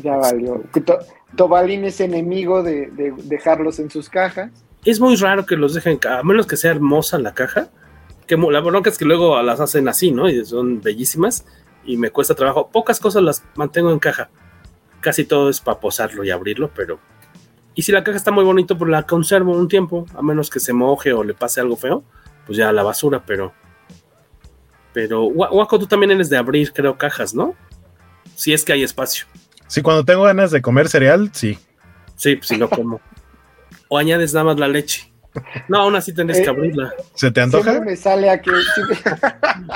Ya 0.00 0.16
valió. 0.16 0.62
To- 0.84 0.98
Tobalín 1.36 1.84
es 1.84 2.00
enemigo 2.00 2.62
de, 2.62 2.88
de 2.90 3.12
dejarlos 3.24 3.78
en 3.78 3.90
sus 3.90 4.08
cajas. 4.08 4.50
Es 4.84 5.00
muy 5.00 5.16
raro 5.16 5.46
que 5.46 5.56
los 5.56 5.74
dejen, 5.74 5.98
a 6.08 6.22
menos 6.22 6.46
que 6.46 6.56
sea 6.56 6.70
hermosa 6.72 7.18
la 7.18 7.34
caja. 7.34 7.70
Que 8.26 8.36
la 8.36 8.60
bronca 8.60 8.88
es 8.90 8.98
que 8.98 9.04
luego 9.04 9.40
las 9.42 9.60
hacen 9.60 9.88
así, 9.88 10.10
¿no? 10.12 10.28
Y 10.28 10.44
son 10.44 10.80
bellísimas 10.80 11.44
y 11.84 11.96
me 11.96 12.10
cuesta 12.10 12.34
trabajo. 12.34 12.68
Pocas 12.68 13.00
cosas 13.00 13.22
las 13.22 13.44
mantengo 13.56 13.90
en 13.90 13.98
caja. 13.98 14.30
Casi 15.00 15.24
todo 15.24 15.48
es 15.48 15.60
para 15.60 15.80
posarlo 15.80 16.22
y 16.24 16.30
abrirlo, 16.30 16.70
pero... 16.74 16.98
Y 17.74 17.82
si 17.82 17.90
la 17.92 18.04
caja 18.04 18.16
está 18.18 18.30
muy 18.30 18.44
bonito, 18.44 18.76
pues 18.76 18.90
la 18.90 19.04
conservo 19.04 19.52
un 19.56 19.66
tiempo, 19.66 20.06
a 20.14 20.22
menos 20.22 20.50
que 20.50 20.60
se 20.60 20.72
moje 20.72 21.12
o 21.12 21.24
le 21.24 21.34
pase 21.34 21.60
algo 21.60 21.76
feo, 21.76 22.04
pues 22.46 22.58
ya 22.58 22.68
a 22.68 22.72
la 22.72 22.82
basura, 22.82 23.22
pero... 23.26 23.52
Pero, 24.92 25.22
Guaco, 25.22 25.78
tú 25.78 25.86
también 25.86 26.10
eres 26.12 26.28
de 26.28 26.36
abrir, 26.36 26.72
creo, 26.72 26.98
cajas, 26.98 27.34
¿no? 27.34 27.54
Si 28.34 28.52
es 28.52 28.64
que 28.64 28.74
hay 28.74 28.82
espacio. 28.82 29.24
Sí, 29.72 29.80
cuando 29.80 30.04
tengo 30.04 30.24
ganas 30.24 30.50
de 30.50 30.60
comer 30.60 30.86
cereal, 30.90 31.30
sí. 31.32 31.58
Sí, 32.14 32.36
pues 32.36 32.48
si 32.48 32.58
no 32.58 32.68
como. 32.68 33.00
o 33.88 33.96
añades 33.96 34.34
nada 34.34 34.44
más 34.44 34.58
la 34.60 34.68
leche. 34.68 35.10
No, 35.66 35.78
aún 35.78 35.96
así 35.96 36.12
tendrías 36.12 36.40
que 36.42 36.46
Eh, 36.46 36.50
abrirla. 36.50 36.92
¿Se 37.14 37.30
te 37.30 37.40
antoja? 37.40 37.70
Siempre 37.70 37.90
me 37.92 37.96
sale 37.96 38.28
aquel, 38.28 38.54
siempre, 38.74 38.98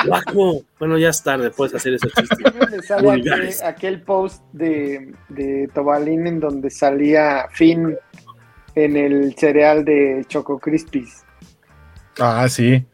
Guaco. 0.06 0.62
Bueno, 0.78 0.98
ya 0.98 1.08
es 1.08 1.22
tarde, 1.22 1.50
puedes 1.50 1.74
hacer 1.74 1.94
ese 1.94 2.08
chiste. 2.10 2.36
siempre 2.36 2.76
me 2.76 2.82
sale 2.82 3.10
aquel, 3.10 3.54
aquel 3.64 4.02
post 4.02 4.42
de, 4.52 5.14
de 5.30 5.70
Tobalín 5.74 6.26
en 6.26 6.40
donde 6.40 6.68
salía 6.68 7.46
Finn 7.50 7.96
en 8.74 8.96
el 8.98 9.34
cereal 9.38 9.82
de 9.86 10.26
Choco 10.28 10.58
Crispies. 10.58 11.24
Ah, 12.20 12.46
sí. 12.50 12.84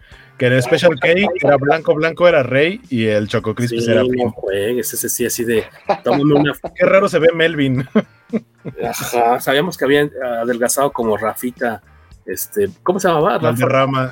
Que 0.43 0.49
el 0.49 0.61
Special 0.61 0.99
K 0.99 1.09
era 1.41 1.57
blanco, 1.57 1.95
blanco 1.95 2.27
era 2.27 2.43
rey 2.43 2.81
y 2.91 3.07
el 3.07 3.29
Choco 3.29 3.55
Crispis 3.55 3.85
Sí, 3.85 3.91
era 3.93 4.03
no 4.03 4.09
Finn. 4.09 4.31
juegues, 4.31 4.93
ese 4.93 5.09
sí, 5.09 5.25
así 5.25 5.45
de. 5.45 5.65
Tómame 6.03 6.35
una. 6.35 6.53
Qué 6.75 6.85
raro 6.85 7.09
se 7.09 7.21
ve 7.21 7.29
Melvin. 7.33 7.87
Ajá, 8.85 9.39
sabíamos 9.39 9.79
que 9.79 9.85
había 9.85 10.11
adelgazado 10.41 10.91
como 10.93 11.17
Rafita 11.17 11.81
Este, 12.27 12.69
¿Cómo 12.83 12.99
se 12.99 13.07
llamaba? 13.07 13.39
Valderrama. 13.39 14.11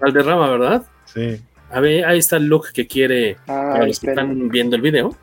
Valderrama, 0.00 0.50
¿verdad? 0.50 0.82
Sí. 1.04 1.40
A 1.70 1.78
ver, 1.78 2.04
ahí 2.06 2.18
está 2.18 2.38
el 2.38 2.46
look 2.46 2.72
que 2.72 2.88
quiere, 2.88 3.36
Ah, 3.46 3.70
para 3.74 3.86
los 3.86 4.00
que 4.00 4.08
están 4.08 4.48
viendo 4.48 4.74
el 4.74 4.82
video, 4.82 5.14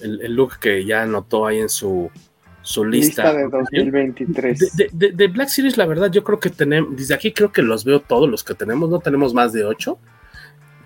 el, 0.00 0.22
el 0.22 0.34
look 0.34 0.58
que 0.58 0.84
ya 0.84 1.02
anotó 1.02 1.46
ahí 1.46 1.60
en 1.60 1.68
su, 1.68 2.10
su 2.62 2.84
lista. 2.84 3.32
Lista 3.32 3.38
de 3.38 3.48
2023. 3.48 4.76
De, 4.76 4.90
de- 4.92 5.12
de- 5.12 5.28
Black 5.28 5.48
Series, 5.48 5.76
la 5.76 5.86
verdad, 5.86 6.10
yo 6.10 6.22
creo 6.24 6.38
que 6.38 6.50
tenemos, 6.50 6.96
desde 6.96 7.14
aquí 7.14 7.32
creo 7.32 7.50
que 7.52 7.62
los 7.62 7.84
veo 7.84 8.00
todos 8.00 8.28
los 8.28 8.44
que 8.44 8.54
tenemos, 8.54 8.90
no 8.90 8.98
tenemos 9.00 9.32
más 9.34 9.52
de 9.52 9.64
ocho. 9.64 9.98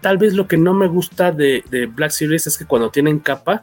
Tal 0.01 0.19
vez 0.19 0.35
lo 0.35 0.47
que 0.47 0.57
no 0.57 0.75
me 0.75 0.87
gusta 0.87 1.33
de, 1.33 1.65
de 1.71 1.87
Black 1.87 2.11
Series 2.11 2.47
es 2.47 2.59
que 2.59 2.67
cuando 2.67 2.91
tienen 2.91 3.19
capa, 3.21 3.63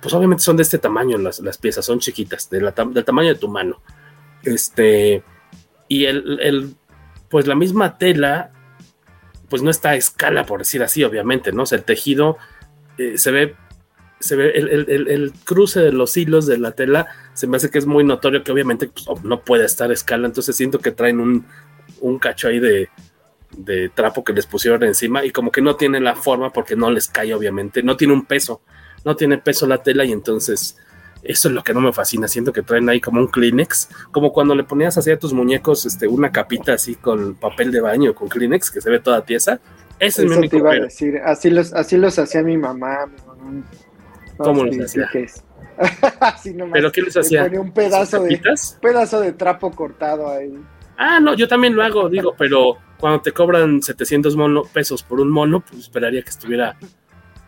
pues 0.00 0.12
obviamente 0.14 0.42
son 0.44 0.56
de 0.56 0.62
este 0.64 0.78
tamaño 0.78 1.16
las, 1.18 1.40
las 1.40 1.58
piezas, 1.58 1.84
son 1.84 1.98
chiquitas, 1.98 2.48
de 2.50 2.60
la 2.60 2.72
del 2.72 3.04
tamaño 3.04 3.28
de 3.30 3.34
tu 3.36 3.48
mano. 3.48 3.80
Este, 4.42 5.22
y 5.88 6.04
el, 6.04 6.38
el- 6.40 6.74
pues 7.28 7.46
la 7.46 7.54
misma 7.54 7.96
tela, 7.98 8.50
pues 9.48 9.62
no 9.62 9.70
está 9.70 9.90
a 9.90 9.96
escala, 9.96 10.44
por 10.44 10.58
decir 10.60 10.82
así, 10.82 11.02
obviamente, 11.04 11.52
¿no? 11.52 11.62
O 11.62 11.66
sea, 11.66 11.78
el 11.78 11.84
tejido 11.84 12.36
eh, 12.98 13.16
se 13.16 13.30
ve, 13.30 13.54
se 14.20 14.36
ve 14.36 14.50
el- 14.50 14.68
el- 14.68 15.08
el 15.08 15.32
cruce 15.44 15.80
de 15.80 15.92
los 15.92 16.14
hilos 16.16 16.46
de 16.46 16.58
la 16.58 16.72
tela, 16.72 17.06
se 17.34 17.46
me 17.46 17.56
hace 17.56 17.70
que 17.70 17.78
es 17.78 17.86
muy 17.86 18.04
notorio 18.04 18.42
que 18.42 18.52
obviamente 18.52 18.88
pues, 18.88 19.24
no 19.24 19.40
puede 19.40 19.64
estar 19.64 19.90
a 19.90 19.94
escala, 19.94 20.26
entonces 20.26 20.56
siento 20.56 20.78
que 20.78 20.92
traen 20.92 21.20
un, 21.20 21.46
un 22.00 22.18
cacho 22.18 22.48
ahí 22.48 22.60
de, 22.60 22.88
de 23.56 23.88
trapo 23.88 24.24
que 24.24 24.32
les 24.32 24.46
pusieron 24.46 24.82
encima 24.84 25.24
y 25.24 25.30
como 25.30 25.50
que 25.50 25.62
no 25.62 25.76
tiene 25.76 26.00
la 26.00 26.14
forma 26.14 26.50
porque 26.50 26.76
no 26.76 26.90
les 26.90 27.08
cae, 27.08 27.34
obviamente, 27.34 27.82
no 27.82 27.96
tiene 27.96 28.14
un 28.14 28.24
peso, 28.24 28.62
no 29.04 29.16
tiene 29.16 29.38
peso 29.38 29.66
la 29.66 29.82
tela 29.82 30.04
y 30.04 30.12
entonces 30.12 30.76
eso 31.22 31.48
es 31.48 31.54
lo 31.54 31.62
que 31.62 31.72
no 31.72 31.80
me 31.80 31.92
fascina. 31.92 32.26
Siento 32.26 32.52
que 32.52 32.62
traen 32.62 32.88
ahí 32.88 33.00
como 33.00 33.20
un 33.20 33.28
Kleenex, 33.28 33.88
como 34.10 34.32
cuando 34.32 34.54
le 34.54 34.64
ponías 34.64 34.98
así 34.98 35.10
a 35.10 35.18
tus 35.18 35.32
muñecos 35.32 35.86
este, 35.86 36.08
una 36.08 36.32
capita 36.32 36.74
así 36.74 36.96
con 36.96 37.34
papel 37.34 37.70
de 37.70 37.80
baño, 37.80 38.14
con 38.14 38.28
Kleenex, 38.28 38.70
que 38.70 38.80
se 38.80 38.90
ve 38.90 38.98
toda 38.98 39.24
tiesa. 39.24 39.60
Ese 39.98 40.22
es 40.22 40.28
mi 40.28 40.32
Eso 40.32 40.34
te 40.34 40.38
único 40.38 40.56
iba 40.56 40.72
a 40.72 40.80
decir. 40.80 41.18
Así 41.24 41.50
los, 41.50 41.72
así 41.74 41.96
los 41.96 42.18
hacía 42.18 42.42
mi 42.42 42.56
mamá. 42.56 43.06
mi 43.06 43.22
mamá. 43.24 43.64
¿Cómo 44.36 44.64
los 44.64 44.78
hacía? 44.80 45.08
Así 46.20 46.52
nomás. 46.54 46.72
¿Pero 46.74 46.92
qué 46.92 47.02
les 47.02 47.14
le 47.14 47.20
hacía? 47.20 47.42
ponía 47.44 47.60
un 47.60 47.72
pedazo 47.72 48.22
de, 48.22 48.40
pedazo 48.80 49.20
de 49.20 49.32
trapo 49.32 49.70
cortado 49.70 50.30
ahí. 50.30 50.52
Ah, 50.96 51.18
no, 51.20 51.34
yo 51.34 51.48
también 51.48 51.74
lo 51.74 51.82
hago, 51.82 52.08
digo, 52.08 52.34
pero 52.36 52.76
cuando 52.98 53.20
te 53.20 53.32
cobran 53.32 53.82
700 53.82 54.36
mono, 54.36 54.62
pesos 54.64 55.02
por 55.02 55.20
un 55.20 55.30
mono, 55.30 55.60
pues 55.60 55.80
esperaría 55.82 56.22
que 56.22 56.30
estuviera 56.30 56.76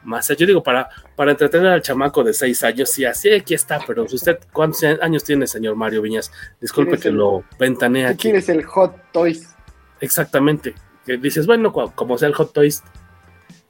más. 0.02 0.28
Yo 0.36 0.46
digo, 0.46 0.62
para, 0.62 0.88
para 1.14 1.30
entretener 1.30 1.68
al 1.68 1.82
chamaco 1.82 2.24
de 2.24 2.32
6 2.34 2.62
años, 2.64 2.90
sí, 2.90 3.05
así 3.05 3.30
aquí 3.32 3.55
está, 3.55 3.78
pero 3.86 4.05
usted, 4.05 4.38
¿cuántos 4.52 4.82
años 4.84 5.22
tiene, 5.24 5.46
señor 5.46 5.76
Mario 5.76 6.02
Viñas? 6.02 6.32
Disculpe 6.60 6.90
¿Quieres 6.92 7.02
que 7.02 7.09
el- 7.10 7.14
lo 7.16 7.44
ventanee 7.59 8.05
¿Tú 8.06 8.10
aquí. 8.10 8.22
quieres 8.22 8.48
el 8.48 8.64
Hot 8.64 8.96
Toys? 9.12 9.55
Exactamente. 10.01 10.74
Que 11.06 11.16
dices, 11.18 11.46
bueno, 11.46 11.72
como 11.72 12.18
sea 12.18 12.28
el 12.28 12.34
Hot 12.34 12.52
Toys, 12.52 12.82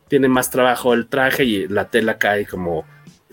tiene 0.09 0.29
más 0.29 0.51
trabajo 0.51 0.95
el 0.95 1.09
traje 1.09 1.45
y 1.45 1.69
la 1.69 1.89
tela 1.91 2.17
cae 2.19 2.47
como 2.47 2.85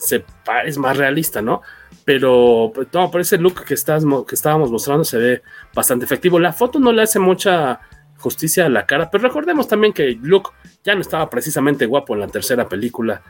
se 0.02 0.26
es 0.65 0.78
más 0.78 0.98
realista, 0.98 1.41
¿no? 1.41 1.61
Pero 2.06 2.72
pues, 2.73 2.88
no, 2.91 3.11
por 3.11 3.22
ese 3.22 3.38
look 3.38 3.64
que, 3.64 3.76
estás, 3.76 4.03
que 4.28 4.36
estábamos 4.36 4.72
mostrando 4.72 5.03
se 5.06 5.18
ve 5.18 5.41
bastante 5.73 6.06
efectivo. 6.06 6.40
La 6.40 6.52
foto 6.53 6.80
no 6.80 6.91
le 6.91 7.03
hace 7.03 7.19
mucha 7.19 7.80
justicia 8.18 8.65
a 8.65 8.69
la 8.69 8.86
cara, 8.86 9.10
pero 9.10 9.23
recordemos 9.23 9.68
también 9.68 9.94
que 9.94 10.18
Luke 10.22 10.49
ya 10.84 10.95
no 10.95 11.02
estaba 11.02 11.30
precisamente 11.30 11.86
guapo 11.86 12.14
en 12.15 12.22
la 12.22 12.28
tercera 12.28 12.68
película. 12.68 13.22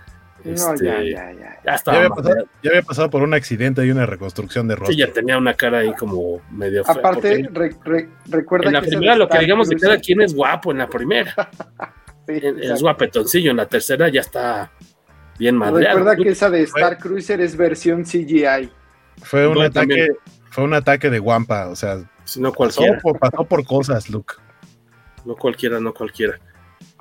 No, 0.43 0.52
Este, 0.53 0.85
ya, 0.85 1.03
ya, 1.03 1.03
ya. 1.03 1.34
ya 1.34 1.61
Ya 1.65 1.76
estaba 1.76 1.98
había, 1.98 2.10
pasado, 2.10 2.35
ya 2.64 2.69
había 2.72 2.81
pasado 2.81 3.10
por 3.10 3.22
un 3.22 3.34
accidente 3.34 3.85
y 3.85 3.91
una 3.91 4.06
reconstrucción 4.07 4.68
de 4.68 4.76
rostro. 4.76 4.93
Sí, 4.93 4.99
ya 4.99 5.11
tenía 5.11 5.38
una 5.38 5.53
cara 5.53 5.80
ahí 5.80 5.93
como 5.93 6.41
medio 6.49 6.84
fea, 6.84 6.95
Aparte, 6.95 7.48
re- 7.52 7.76
re- 7.84 8.10
recuerda 8.27 8.68
en 8.68 8.73
la 8.73 8.81
que 8.81 8.88
primera 8.88 9.15
lo 9.15 9.27
que 9.30 9.38
digamos 9.38 9.69
de 9.69 9.76
cada 9.76 9.99
quien 9.99 10.22
es 10.22 10.34
guapo 10.34 10.72
en 10.72 10.77
la 10.80 10.88
primera. 10.88 11.34
Sí, 12.27 12.39
es 12.61 12.81
guapetoncillo, 12.81 13.49
en 13.52 13.57
la 13.57 13.65
tercera 13.65 14.07
ya 14.07 14.22
está 14.22 14.72
bien 15.41 15.55
madreado. 15.57 15.97
Recuerda 15.97 16.23
que 16.23 16.30
esa 16.30 16.49
de 16.51 16.61
Star 16.61 16.99
Cruiser 16.99 17.41
es 17.41 17.57
versión 17.57 18.03
CGI. 18.03 18.69
Fue 19.23 19.47
un 19.47 19.55
No, 19.55 19.61
ataque, 19.61 19.73
también. 19.88 20.07
fue 20.51 20.63
un 20.63 20.73
ataque 20.76 21.09
de 21.09 21.19
Wampa, 21.19 21.68
o 21.68 21.76
sea, 21.76 22.07
Si 22.26 22.39
no 22.39 22.51
pasó 22.51 22.57
cualquiera. 22.81 22.99
por, 22.99 23.18
pasó 23.19 23.43
por 23.45 23.65
cosas, 23.65 24.07
Luke. 24.11 24.35
No 25.26 25.35
cualquiera, 25.35 25.80
no 25.80 25.93
cualquiera. 25.95 26.39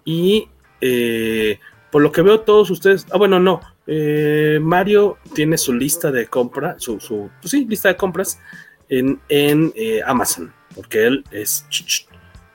Y 0.07 0.49
eh, 0.81 1.59
por 1.93 2.01
lo 2.01 2.11
que 2.11 2.23
veo 2.23 2.41
todos 2.41 2.71
ustedes, 2.71 3.07
ah 3.13 3.19
bueno, 3.19 3.39
no, 3.41 3.61
eh, 3.87 4.59
Mario 4.63 5.19
tiene 5.35 5.59
su 5.59 5.75
lista 5.75 6.11
de 6.11 6.27
compra, 6.27 6.77
su, 6.79 6.99
su 6.99 7.31
pues 7.43 7.51
sí, 7.51 7.67
lista 7.67 7.89
de 7.91 7.97
compras 7.97 8.41
en, 8.89 9.21
en 9.29 9.71
eh, 9.77 10.01
Amazon, 10.07 10.51
porque 10.75 11.07
él 11.07 11.25
es 11.31 11.67
ch, 11.69 11.85
ch, 11.85 12.09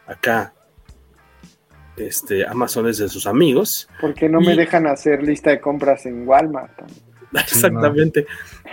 acá, 0.07 0.54
este, 1.97 2.45
Amazon 2.45 2.87
es 2.87 2.97
de 2.97 3.09
sus 3.09 3.27
amigos, 3.27 3.87
Porque 4.01 4.29
no 4.29 4.41
me 4.41 4.55
dejan 4.55 4.87
hacer 4.87 5.23
lista 5.23 5.49
de 5.49 5.59
compras 5.59 6.05
en 6.05 6.27
Walmart. 6.27 6.81
exactamente. 7.33 8.25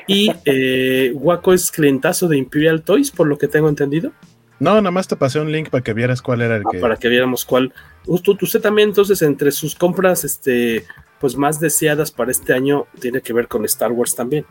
Y 0.06 0.32
eh, 0.44 1.12
Waco 1.14 1.52
es 1.52 1.70
clientazo 1.70 2.28
de 2.28 2.36
Imperial 2.36 2.82
Toys, 2.82 3.10
por 3.10 3.26
lo 3.26 3.38
que 3.38 3.48
tengo 3.48 3.68
entendido. 3.68 4.12
No, 4.58 4.74
nada 4.74 4.90
más 4.92 5.08
te 5.08 5.16
pasé 5.16 5.40
un 5.40 5.50
link 5.50 5.70
para 5.70 5.82
que 5.82 5.92
vieras 5.92 6.22
cuál 6.22 6.42
era 6.42 6.56
el 6.56 6.62
Ah, 6.64 6.70
que. 6.70 6.78
para 6.78 6.96
que 6.96 7.08
viéramos 7.08 7.44
cuál. 7.44 7.72
Usted, 8.06 8.34
usted 8.40 8.60
también, 8.60 8.90
entonces, 8.90 9.20
entre 9.22 9.50
sus 9.50 9.74
compras, 9.74 10.24
este, 10.24 10.84
pues 11.18 11.36
más 11.36 11.58
deseadas 11.58 12.12
para 12.12 12.30
este 12.30 12.52
año, 12.52 12.86
tiene 13.00 13.20
que 13.20 13.32
ver 13.32 13.48
con 13.48 13.64
Star 13.64 13.90
Wars 13.90 14.14
también. 14.14 14.44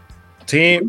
Sí, 0.45 0.81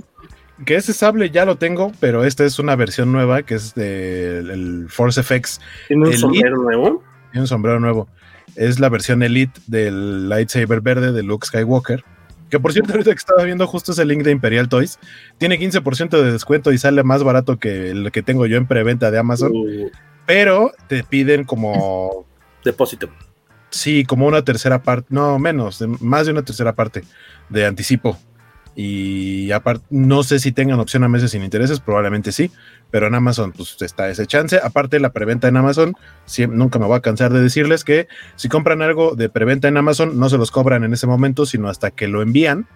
que 0.65 0.77
ese 0.77 0.93
sable 0.93 1.31
ya 1.31 1.45
lo 1.45 1.57
tengo, 1.57 1.93
pero 2.01 2.25
esta 2.25 2.45
es 2.45 2.59
una 2.59 2.77
versión 2.77 3.13
nueva 3.13 3.43
que 3.43 3.55
es 3.55 3.75
del 3.75 4.51
el 4.51 4.87
Force 4.89 5.23
FX. 5.23 5.61
Tiene 5.89 6.09
un 6.09 6.17
sombrero 6.17 6.57
nuevo. 6.57 7.03
Tiene 7.33 7.43
un 7.43 7.49
sombrero 7.49 7.81
nuevo. 7.81 8.09
Es 8.55 8.79
la 8.79 8.89
versión 8.89 9.23
Elite 9.23 9.61
del 9.67 10.29
lightsaber 10.29 10.81
verde 10.81 11.13
de 11.13 11.23
Luke 11.23 11.47
Skywalker. 11.47 12.05
Que 12.51 12.61
por 12.61 12.73
cierto, 12.75 12.93
ahorita 12.93 13.11
que 13.13 13.17
estaba 13.17 13.45
viendo 13.45 13.67
justo 13.67 13.93
ese 13.93 14.05
link 14.05 14.23
de 14.23 14.31
Imperial 14.31 14.69
Toys, 14.69 14.99
tiene 15.39 15.59
15% 15.59 16.11
de 16.23 16.33
descuento 16.33 16.71
y 16.71 16.77
sale 16.79 17.03
más 17.03 17.23
barato 17.23 17.59
que 17.59 17.91
el 17.91 18.13
que 18.13 18.23
tengo 18.23 18.45
yo 18.47 18.59
en 18.59 18.67
preventa 18.67 19.11
de 19.11 19.19
Amazon. 19.19 19.53
Uh, 19.55 19.91
Pero 20.27 20.73
te 20.87 21.03
piden 21.03 21.45
como, 21.45 22.27
depósito. 22.65 23.09
sí, 23.71 24.05
como 24.05 24.27
una 24.27 24.45
tercera 24.45 24.83
parte, 24.83 25.07
no 25.09 25.39
menos, 25.39 25.79
de- 25.79 25.87
más 26.01 26.27
de 26.27 26.33
una 26.33 26.43
tercera 26.43 26.75
parte 26.75 27.05
de 27.49 27.65
anticipo. 27.65 28.19
Y 28.75 29.51
aparte, 29.53 29.85
no 29.91 30.23
sé 30.23 30.39
si 30.39 30.51
tengan 30.53 30.81
opción 30.81 31.05
a 31.05 31.09
meses 31.09 31.33
sin 31.33 31.43
intereses, 31.43 31.81
probablemente 31.81 32.33
sí, 32.33 32.51
pero 32.91 33.07
en 33.07 33.15
Amazon 33.15 33.53
pues 33.53 33.77
está 33.83 34.09
ese 34.09 34.27
chance. 34.27 34.59
Aparte, 34.63 34.99
la 34.99 35.13
preventa 35.13 35.49
en 35.49 35.57
Amazon, 35.59 35.95
siem- 36.27 36.53
nunca 36.53 36.79
me 36.79 36.87
voy 36.87 36.97
a 36.97 37.01
cansar 37.01 37.33
de 37.33 37.43
decirles 37.43 37.85
que 37.85 38.09
si 38.37 38.49
compran 38.49 38.81
algo 38.81 39.15
de 39.15 39.29
preventa 39.29 39.69
en 39.69 39.77
Amazon, 39.77 40.19
no 40.19 40.29
se 40.31 40.39
los 40.39 40.51
cobran 40.51 40.85
en 40.85 40.95
ese 40.95 41.07
momento, 41.07 41.45
sino 41.45 41.69
hasta 41.69 41.91
que 41.91 42.09
lo 42.09 42.23
envían. 42.23 42.67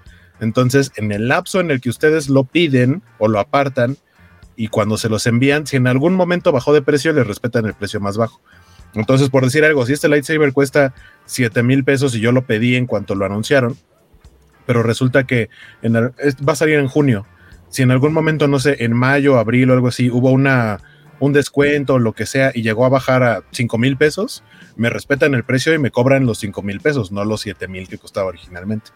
Entonces, 0.40 0.92
en 0.96 1.12
el 1.12 1.28
lapso 1.28 1.60
en 1.60 1.70
el 1.70 1.80
que 1.80 1.88
ustedes 1.88 2.28
lo 2.28 2.44
piden 2.44 3.02
o 3.18 3.28
lo 3.28 3.40
apartan, 3.40 3.96
y 4.54 4.68
cuando 4.68 4.96
se 4.98 5.08
los 5.10 5.26
envían, 5.26 5.66
si 5.66 5.76
en 5.76 5.86
algún 5.86 6.14
momento 6.14 6.50
bajó 6.52 6.72
de 6.74 6.80
precio, 6.82 7.12
les 7.12 7.26
respetan 7.26 7.66
el 7.66 7.74
precio 7.74 8.00
más 8.00 8.16
bajo. 8.16 8.40
Entonces, 8.94 9.28
por 9.28 9.44
decir 9.44 9.64
algo, 9.64 9.84
si 9.84 9.92
este 9.92 10.08
lightsaber 10.08 10.52
cuesta 10.54 10.94
7 11.26 11.62
mil 11.62 11.84
pesos 11.84 12.14
y 12.14 12.20
yo 12.20 12.32
lo 12.32 12.46
pedí 12.46 12.76
en 12.76 12.86
cuanto 12.86 13.14
lo 13.14 13.26
anunciaron, 13.26 13.76
pero 14.66 14.82
resulta 14.82 15.24
que 15.24 15.48
en 15.82 15.96
el- 15.96 16.10
va 16.46 16.52
a 16.52 16.56
salir 16.56 16.78
en 16.78 16.88
junio. 16.88 17.26
Si 17.68 17.82
en 17.82 17.90
algún 17.90 18.12
momento, 18.12 18.48
no 18.48 18.58
sé, 18.58 18.84
en 18.84 18.92
mayo, 18.92 19.38
abril 19.38 19.70
o 19.70 19.74
algo 19.74 19.88
así, 19.88 20.10
hubo 20.10 20.30
una, 20.30 20.78
un 21.20 21.32
descuento 21.32 21.94
o 21.94 21.98
lo 21.98 22.12
que 22.12 22.26
sea 22.26 22.52
y 22.54 22.62
llegó 22.62 22.84
a 22.84 22.88
bajar 22.88 23.22
a 23.22 23.42
5 23.50 23.78
mil 23.78 23.96
pesos, 23.96 24.44
me 24.76 24.90
respetan 24.90 25.34
el 25.34 25.44
precio 25.44 25.72
y 25.74 25.78
me 25.78 25.90
cobran 25.90 26.26
los 26.26 26.38
5 26.38 26.62
mil 26.62 26.80
pesos, 26.80 27.10
no 27.12 27.24
los 27.24 27.40
7 27.40 27.68
mil 27.68 27.88
que 27.88 27.98
costaba 27.98 28.28
originalmente. 28.28 28.90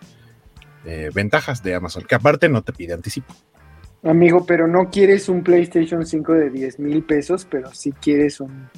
Eh, 0.84 1.10
ventajas 1.14 1.62
de 1.62 1.74
Amazon, 1.74 2.04
que 2.08 2.14
aparte 2.14 2.48
no 2.48 2.62
te 2.62 2.72
pide 2.72 2.94
anticipo. 2.94 3.34
Amigo, 4.02 4.46
pero 4.46 4.66
no 4.66 4.88
quieres 4.90 5.28
un 5.28 5.42
PlayStation 5.42 6.06
5 6.06 6.32
de 6.32 6.50
10 6.50 6.78
mil 6.78 7.02
pesos, 7.02 7.46
pero 7.50 7.70
sí 7.74 7.92
quieres 7.92 8.40
un 8.40 8.70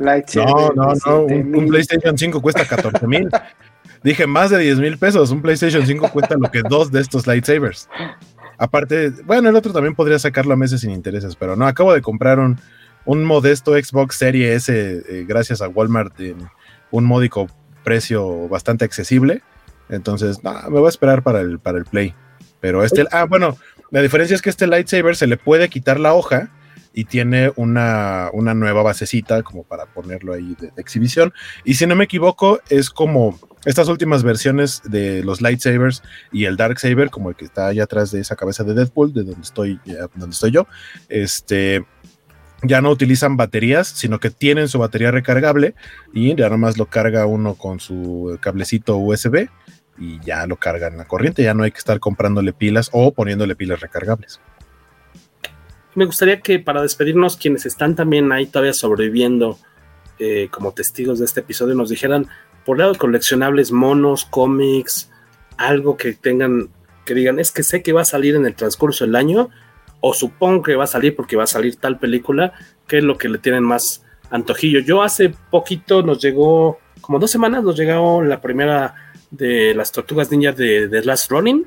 lightsaber. 0.00 0.48
No, 0.48 0.70
no, 0.74 0.94
no, 1.06 1.22
un, 1.22 1.28
7,000. 1.28 1.56
un 1.56 1.68
PlayStation 1.68 2.18
5 2.18 2.42
cuesta 2.42 2.64
14 2.66 3.06
mil. 3.06 3.28
Dije 4.04 4.26
más 4.26 4.50
de 4.50 4.58
10 4.58 4.80
mil 4.80 4.98
pesos. 4.98 5.30
Un 5.30 5.40
PlayStation 5.40 5.84
5 5.84 6.10
cuesta 6.10 6.36
lo 6.38 6.50
que 6.50 6.62
dos 6.62 6.92
de 6.92 7.00
estos 7.00 7.26
lightsabers. 7.26 7.88
Aparte, 8.58 9.10
bueno, 9.24 9.48
el 9.48 9.56
otro 9.56 9.72
también 9.72 9.94
podría 9.94 10.18
sacarlo 10.18 10.52
a 10.52 10.56
meses 10.56 10.82
sin 10.82 10.90
intereses, 10.90 11.34
pero 11.34 11.56
no, 11.56 11.66
acabo 11.66 11.92
de 11.94 12.02
comprar 12.02 12.38
un, 12.38 12.60
un 13.06 13.24
modesto 13.24 13.72
Xbox 13.72 14.16
Serie 14.16 14.54
S 14.54 14.72
eh, 14.72 15.24
gracias 15.26 15.62
a 15.62 15.68
Walmart 15.68 16.20
en 16.20 16.36
un 16.90 17.04
módico 17.04 17.48
precio 17.82 18.46
bastante 18.48 18.84
accesible. 18.84 19.42
Entonces, 19.88 20.44
no, 20.44 20.52
me 20.64 20.80
voy 20.80 20.86
a 20.86 20.90
esperar 20.90 21.22
para 21.22 21.40
el, 21.40 21.58
para 21.58 21.78
el 21.78 21.86
Play. 21.86 22.14
Pero 22.60 22.84
este, 22.84 23.06
ah, 23.10 23.24
bueno, 23.24 23.56
la 23.90 24.02
diferencia 24.02 24.34
es 24.34 24.42
que 24.42 24.50
este 24.50 24.66
lightsaber 24.66 25.16
se 25.16 25.26
le 25.26 25.38
puede 25.38 25.70
quitar 25.70 25.98
la 25.98 26.12
hoja 26.12 26.50
y 26.94 27.04
tiene 27.04 27.52
una, 27.56 28.30
una 28.32 28.54
nueva 28.54 28.82
basecita 28.82 29.42
como 29.42 29.64
para 29.64 29.86
ponerlo 29.86 30.32
ahí 30.32 30.56
de, 30.58 30.72
exhibición. 30.76 31.34
Y 31.64 31.74
si 31.74 31.86
no 31.86 31.96
me 31.96 32.04
equivoco, 32.04 32.60
es 32.70 32.88
como 32.88 33.38
estas 33.64 33.88
últimas 33.88 34.22
versiones 34.22 34.80
de 34.84 35.24
los 35.24 35.42
lightsabers 35.42 36.02
y 36.32 36.44
el 36.44 36.56
darksaber, 36.56 37.10
como 37.10 37.30
el 37.30 37.36
que 37.36 37.44
está 37.44 37.66
allá 37.66 37.84
atrás 37.84 38.12
de 38.12 38.20
esa 38.20 38.36
cabeza 38.36 38.62
de 38.62 38.74
Deadpool, 38.74 39.12
de 39.12 39.24
donde 39.24 39.42
estoy, 39.42 39.80
eh, 39.86 39.96
donde 40.14 40.34
estoy 40.34 40.52
yo. 40.52 40.66
Este 41.08 41.84
ya 42.62 42.80
no 42.80 42.90
utilizan 42.90 43.36
baterías, 43.36 43.88
sino 43.88 44.20
que 44.20 44.30
tienen 44.30 44.68
su 44.68 44.78
batería 44.78 45.10
recargable 45.10 45.74
y 46.14 46.34
ya 46.34 46.48
nomás 46.48 46.78
lo 46.78 46.86
carga 46.86 47.26
uno 47.26 47.56
con 47.56 47.78
su 47.78 48.38
cablecito 48.40 48.96
USB 48.96 49.48
y 49.98 50.18
ya 50.20 50.46
lo 50.46 50.56
carga 50.56 50.86
en 50.86 50.96
la 50.96 51.04
corriente, 51.04 51.42
ya 51.42 51.54
no 51.54 51.64
hay 51.64 51.72
que 51.72 51.78
estar 51.78 52.00
comprándole 52.00 52.52
pilas 52.52 52.88
o 52.92 53.12
poniéndole 53.12 53.54
pilas 53.54 53.80
recargables. 53.80 54.40
Me 55.94 56.06
gustaría 56.06 56.40
que 56.40 56.58
para 56.58 56.82
despedirnos, 56.82 57.36
quienes 57.36 57.66
están 57.66 57.94
también 57.94 58.32
ahí 58.32 58.46
todavía 58.46 58.72
sobreviviendo 58.72 59.58
eh, 60.18 60.48
como 60.50 60.72
testigos 60.72 61.20
de 61.20 61.24
este 61.24 61.40
episodio, 61.40 61.74
nos 61.74 61.88
dijeran 61.88 62.26
por 62.64 62.78
lado 62.78 62.94
coleccionables, 62.96 63.70
monos, 63.70 64.24
cómics, 64.24 65.10
algo 65.56 65.96
que 65.96 66.14
tengan, 66.14 66.70
que 67.04 67.14
digan, 67.14 67.38
es 67.38 67.52
que 67.52 67.62
sé 67.62 67.82
que 67.82 67.92
va 67.92 68.02
a 68.02 68.06
salir 68.06 68.34
en 68.34 68.46
el 68.46 68.54
transcurso 68.56 69.04
del 69.04 69.14
año, 69.14 69.50
o 70.00 70.14
supongo 70.14 70.62
que 70.62 70.74
va 70.74 70.84
a 70.84 70.88
salir 70.88 71.14
porque 71.14 71.36
va 71.36 71.44
a 71.44 71.48
salir 71.48 71.76
tal 71.76 71.98
película, 71.98 72.54
que 72.88 72.98
es 72.98 73.04
lo 73.04 73.16
que 73.16 73.28
le 73.28 73.38
tienen 73.38 73.62
más 73.62 74.04
antojillo. 74.30 74.80
Yo 74.80 75.02
hace 75.02 75.32
poquito 75.50 76.02
nos 76.02 76.20
llegó, 76.20 76.78
como 77.00 77.20
dos 77.20 77.30
semanas, 77.30 77.62
nos 77.62 77.76
llegó 77.76 78.20
la 78.22 78.40
primera 78.40 78.94
de 79.30 79.74
las 79.74 79.92
tortugas 79.92 80.30
ninja 80.30 80.52
de, 80.52 80.88
de 80.88 81.04
Last 81.04 81.30
Running 81.30 81.64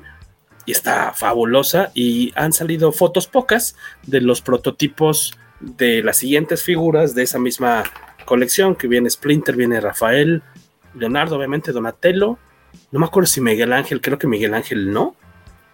y 0.68 0.72
está 0.72 1.14
fabulosa 1.14 1.90
y 1.94 2.30
han 2.36 2.52
salido 2.52 2.92
fotos 2.92 3.26
pocas 3.26 3.74
de 4.06 4.20
los 4.20 4.42
prototipos 4.42 5.32
de 5.60 6.02
las 6.02 6.18
siguientes 6.18 6.62
figuras 6.62 7.14
de 7.14 7.22
esa 7.22 7.38
misma 7.38 7.84
colección 8.26 8.76
que 8.76 8.86
viene 8.86 9.08
Splinter, 9.08 9.56
viene 9.56 9.80
Rafael, 9.80 10.42
Leonardo, 10.94 11.36
obviamente 11.36 11.72
Donatello, 11.72 12.38
no 12.92 13.00
me 13.00 13.06
acuerdo 13.06 13.28
si 13.28 13.40
Miguel 13.40 13.72
Ángel, 13.72 14.02
creo 14.02 14.18
que 14.18 14.26
Miguel 14.26 14.52
Ángel 14.52 14.92
no, 14.92 15.16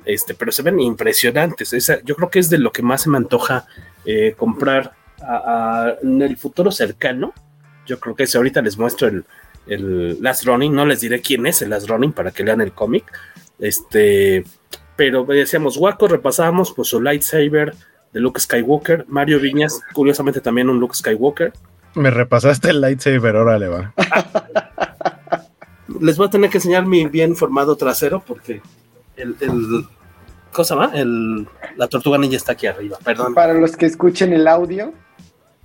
este, 0.05 0.33
pero 0.33 0.53
se 0.53 0.63
ven 0.63 0.79
impresionantes. 0.79 1.73
Esa, 1.73 2.01
yo 2.05 2.15
creo 2.15 2.31
que 2.31 2.39
es 2.39 2.49
de 2.49 2.59
lo 2.59 2.71
que 2.71 2.83
más 2.83 3.03
se 3.03 3.11
me 3.11 3.17
antoja 3.17 3.67
eh, 4.05 4.37
comprar 4.37 4.95
en 6.05 6.23
el 6.23 6.37
futuro 6.37 6.71
cercano. 6.71 7.35
Yo 7.85 7.99
creo 7.99 8.15
que 8.15 8.29
si 8.29 8.37
ahorita 8.37 8.63
les 8.63 8.79
muestro 8.79 9.09
el, 9.09 9.25
el 9.67 10.23
Last 10.23 10.45
Running, 10.45 10.73
no 10.73 10.87
les 10.87 11.01
diré 11.01 11.21
quién 11.21 11.49
es 11.49 11.63
el 11.63 11.71
Last 11.71 11.89
Running 11.89 12.13
para 12.13 12.31
que 12.31 12.45
lean 12.45 12.61
el 12.61 12.71
cómic. 12.71 13.11
Este, 13.59 14.45
pero 14.97 15.25
decíamos, 15.25 15.77
Waco, 15.77 16.09
repasábamos 16.09 16.73
pues 16.73 16.89
su 16.89 17.01
lightsaber 17.01 17.75
de 18.13 18.21
Luke 18.21 18.41
Skywalker, 18.41 19.07
Mario 19.09 19.41
Viñas, 19.41 19.81
curiosamente 19.93 20.41
también 20.41 20.71
un 20.71 20.79
Luke 20.79 20.95
Skywalker. 20.95 21.53
Me 21.95 22.11
repasaste 22.11 22.71
el 22.71 22.81
lightsaber, 22.81 23.37
órale 23.37 23.69
va. 23.69 23.93
Les 26.01 26.17
voy 26.17 26.27
a 26.27 26.31
tener 26.31 26.51
que 26.51 26.59
enseñar 26.59 26.87
mi 26.87 27.07
bien 27.07 27.37
formado 27.37 27.77
trasero 27.77 28.23
porque 28.27 28.61
el, 29.17 29.37
el 29.41 29.87
cosa 30.55 30.75
va, 30.75 30.91
el, 30.95 31.47
la 31.77 31.89
tortuga 31.89 32.17
ninja 32.17 32.37
está 32.37 32.53
aquí 32.53 32.67
arriba, 32.67 32.99
perdón. 33.05 33.35
Para 33.35 33.55
los 33.55 33.77
que 33.77 33.87
escuchen 33.87 34.33
el 34.33 34.49
audio, 34.49 34.95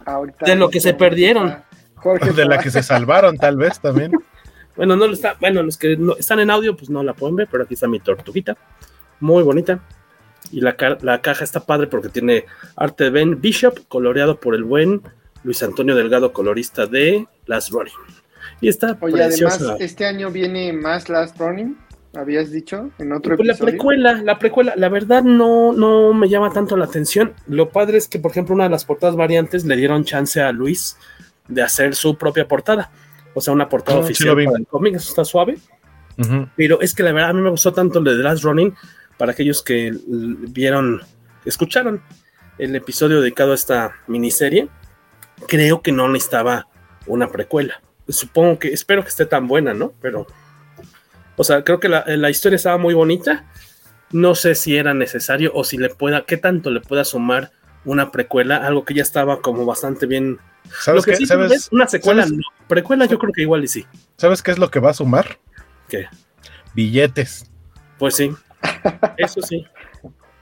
ahorita 0.06 0.46
de 0.46 0.56
lo 0.56 0.70
que 0.70 0.82
se 0.82 0.94
perdieron. 0.94 1.64
Jorge 1.96 2.32
de 2.32 2.46
la 2.46 2.60
que 2.60 2.72
se 2.72 2.84
salvaron, 2.84 3.38
tal 3.38 3.56
vez 3.56 3.80
también. 3.80 4.12
Bueno, 4.76 4.96
no 4.96 5.08
lo 5.08 5.14
está, 5.14 5.36
bueno, 5.42 5.62
los 5.62 5.76
que 5.76 5.98
no, 5.98 6.16
están 6.16 6.40
en 6.40 6.50
audio, 6.50 6.74
pues 6.74 6.90
no 6.90 7.04
la 7.04 7.14
pueden 7.14 7.36
ver, 7.36 7.50
pero 7.52 7.66
aquí 7.66 7.74
está 7.74 7.86
mi 7.86 8.00
tortuguita. 8.00 8.56
Muy 9.20 9.44
bonita. 9.44 9.80
Y 10.52 10.62
la, 10.62 10.76
la 11.02 11.22
caja 11.22 11.44
está 11.44 11.60
padre 11.66 11.88
porque 11.88 12.10
tiene 12.10 12.46
arte 12.76 13.06
de 13.06 13.10
Ben 13.12 13.40
Bishop, 13.42 13.80
coloreado 13.88 14.40
por 14.40 14.56
el 14.56 14.64
buen 14.64 15.02
Luis 15.44 15.62
Antonio 15.64 15.96
Delgado, 15.96 16.34
colorista 16.34 16.86
de 16.86 17.28
Last 17.46 17.72
Running. 17.72 17.94
Y 18.62 18.68
está 18.70 18.98
Oye, 19.02 19.14
preciosa. 19.14 19.56
además, 19.56 19.78
este 19.82 20.06
año 20.06 20.32
viene 20.32 20.74
más 20.74 21.08
Last 21.10 21.38
Running, 21.38 21.78
habías 22.16 22.52
dicho 22.52 22.90
en 22.98 23.12
otro 23.14 23.36
pues 23.38 23.48
episodio. 23.50 23.66
La 23.66 23.72
precuela, 23.72 24.14
la 24.24 24.40
precuela, 24.40 24.74
la 24.76 24.90
verdad 24.90 25.24
no, 25.24 25.72
no 25.74 26.14
me 26.14 26.28
llama 26.30 26.52
tanto 26.52 26.76
la 26.76 26.86
atención. 26.86 27.34
Lo 27.48 27.70
padre 27.70 27.98
es 27.98 28.08
que, 28.08 28.18
por 28.20 28.32
ejemplo, 28.32 28.56
una 28.56 28.64
de 28.66 28.70
las 28.72 28.86
portadas 28.86 29.16
variantes 29.16 29.66
le 29.66 29.76
dieron 29.76 30.04
chance 30.04 30.42
a 30.42 30.52
Luis 30.52 30.98
de 31.48 31.62
hacer 31.62 31.96
su 31.96 32.18
propia 32.18 32.48
portada. 32.48 32.92
O 33.36 33.42
sea, 33.42 33.54
una 33.54 33.70
portada 33.70 34.00
Ah, 34.00 34.02
sí 34.02 34.12
oficial 34.14 34.36
vi. 34.36 34.46
para 34.46 34.58
el 34.58 34.68
cómic, 34.68 34.96
eso 34.96 35.10
está 35.10 35.24
suave. 35.24 35.58
Ujú. 36.18 36.48
Pero 36.56 36.82
es 36.82 36.94
que 36.96 37.04
la 37.04 37.12
verdad 37.12 37.30
a 37.30 37.34
mí 37.34 37.42
me 37.42 37.50
gustó 37.52 37.72
tanto 37.72 38.02
lo 38.02 38.12
de 38.12 38.18
The 38.18 38.24
Last 38.24 38.44
Running 38.44 38.74
para 39.20 39.34
aquellos 39.34 39.62
que 39.62 39.94
vieron, 40.08 41.02
escucharon 41.46 42.02
el 42.58 42.76
episodio 42.76 43.22
dedicado 43.22 43.52
a 43.52 43.56
esta 43.56 43.96
miniserie. 44.08 44.70
Creo 45.48 45.82
que 45.84 45.92
no 45.92 46.08
necesitaba 46.10 46.68
una 47.06 47.28
precuela. 47.30 47.82
Supongo 48.08 48.58
que, 48.58 48.70
espero 48.74 49.04
que 49.04 49.10
esté 49.10 49.26
tan 49.28 49.48
buena, 49.48 49.74
¿no? 49.74 49.94
Pero, 50.02 50.26
o 51.36 51.44
sea, 51.44 51.64
creo 51.64 51.80
que 51.80 51.90
la, 51.90 52.04
la 52.08 52.30
historia 52.30 52.56
estaba 52.56 52.78
muy 52.78 52.94
bonita. 52.94 53.46
No 54.12 54.36
sé 54.36 54.56
si 54.56 54.76
era 54.78 54.94
necesario 54.94 55.52
o 55.54 55.64
si 55.64 55.78
le 55.78 55.90
pueda, 55.90 56.26
qué 56.26 56.38
tanto 56.38 56.72
le 56.72 56.80
pueda 56.82 57.04
sumar 57.06 57.52
una 57.86 58.12
precuela, 58.12 58.58
algo 58.58 58.84
que 58.86 58.94
ya 58.94 59.04
estaba 59.04 59.42
como 59.42 59.66
bastante 59.66 60.06
bien. 60.06 60.40
¿Sabes 60.82 61.02
Lo 61.02 61.04
que 61.06 61.12
qué? 61.12 61.18
sí, 61.18 61.26
¿Sabes- 61.26 61.52
es 61.52 61.70
una 61.72 61.88
secuela, 61.88 62.24
sabes- 62.24 62.38
no. 62.38 62.44
Precuela 62.68 63.06
yo 63.06 63.20
creo 63.20 63.34
que 63.34 63.42
igual 63.42 63.64
y 63.66 63.68
sí. 63.68 63.86
¿Sabes 64.18 64.42
qué 64.42 64.52
es 64.52 64.58
lo 64.60 64.72
que 64.72 64.80
va 64.80 64.92
a 64.92 64.94
sumar? 64.94 65.38
¿Qué? 65.90 66.08
Billetes. 66.74 67.50
Pues 67.98 68.16
sí. 68.16 68.32
Eso 69.18 69.42
sí. 69.42 69.66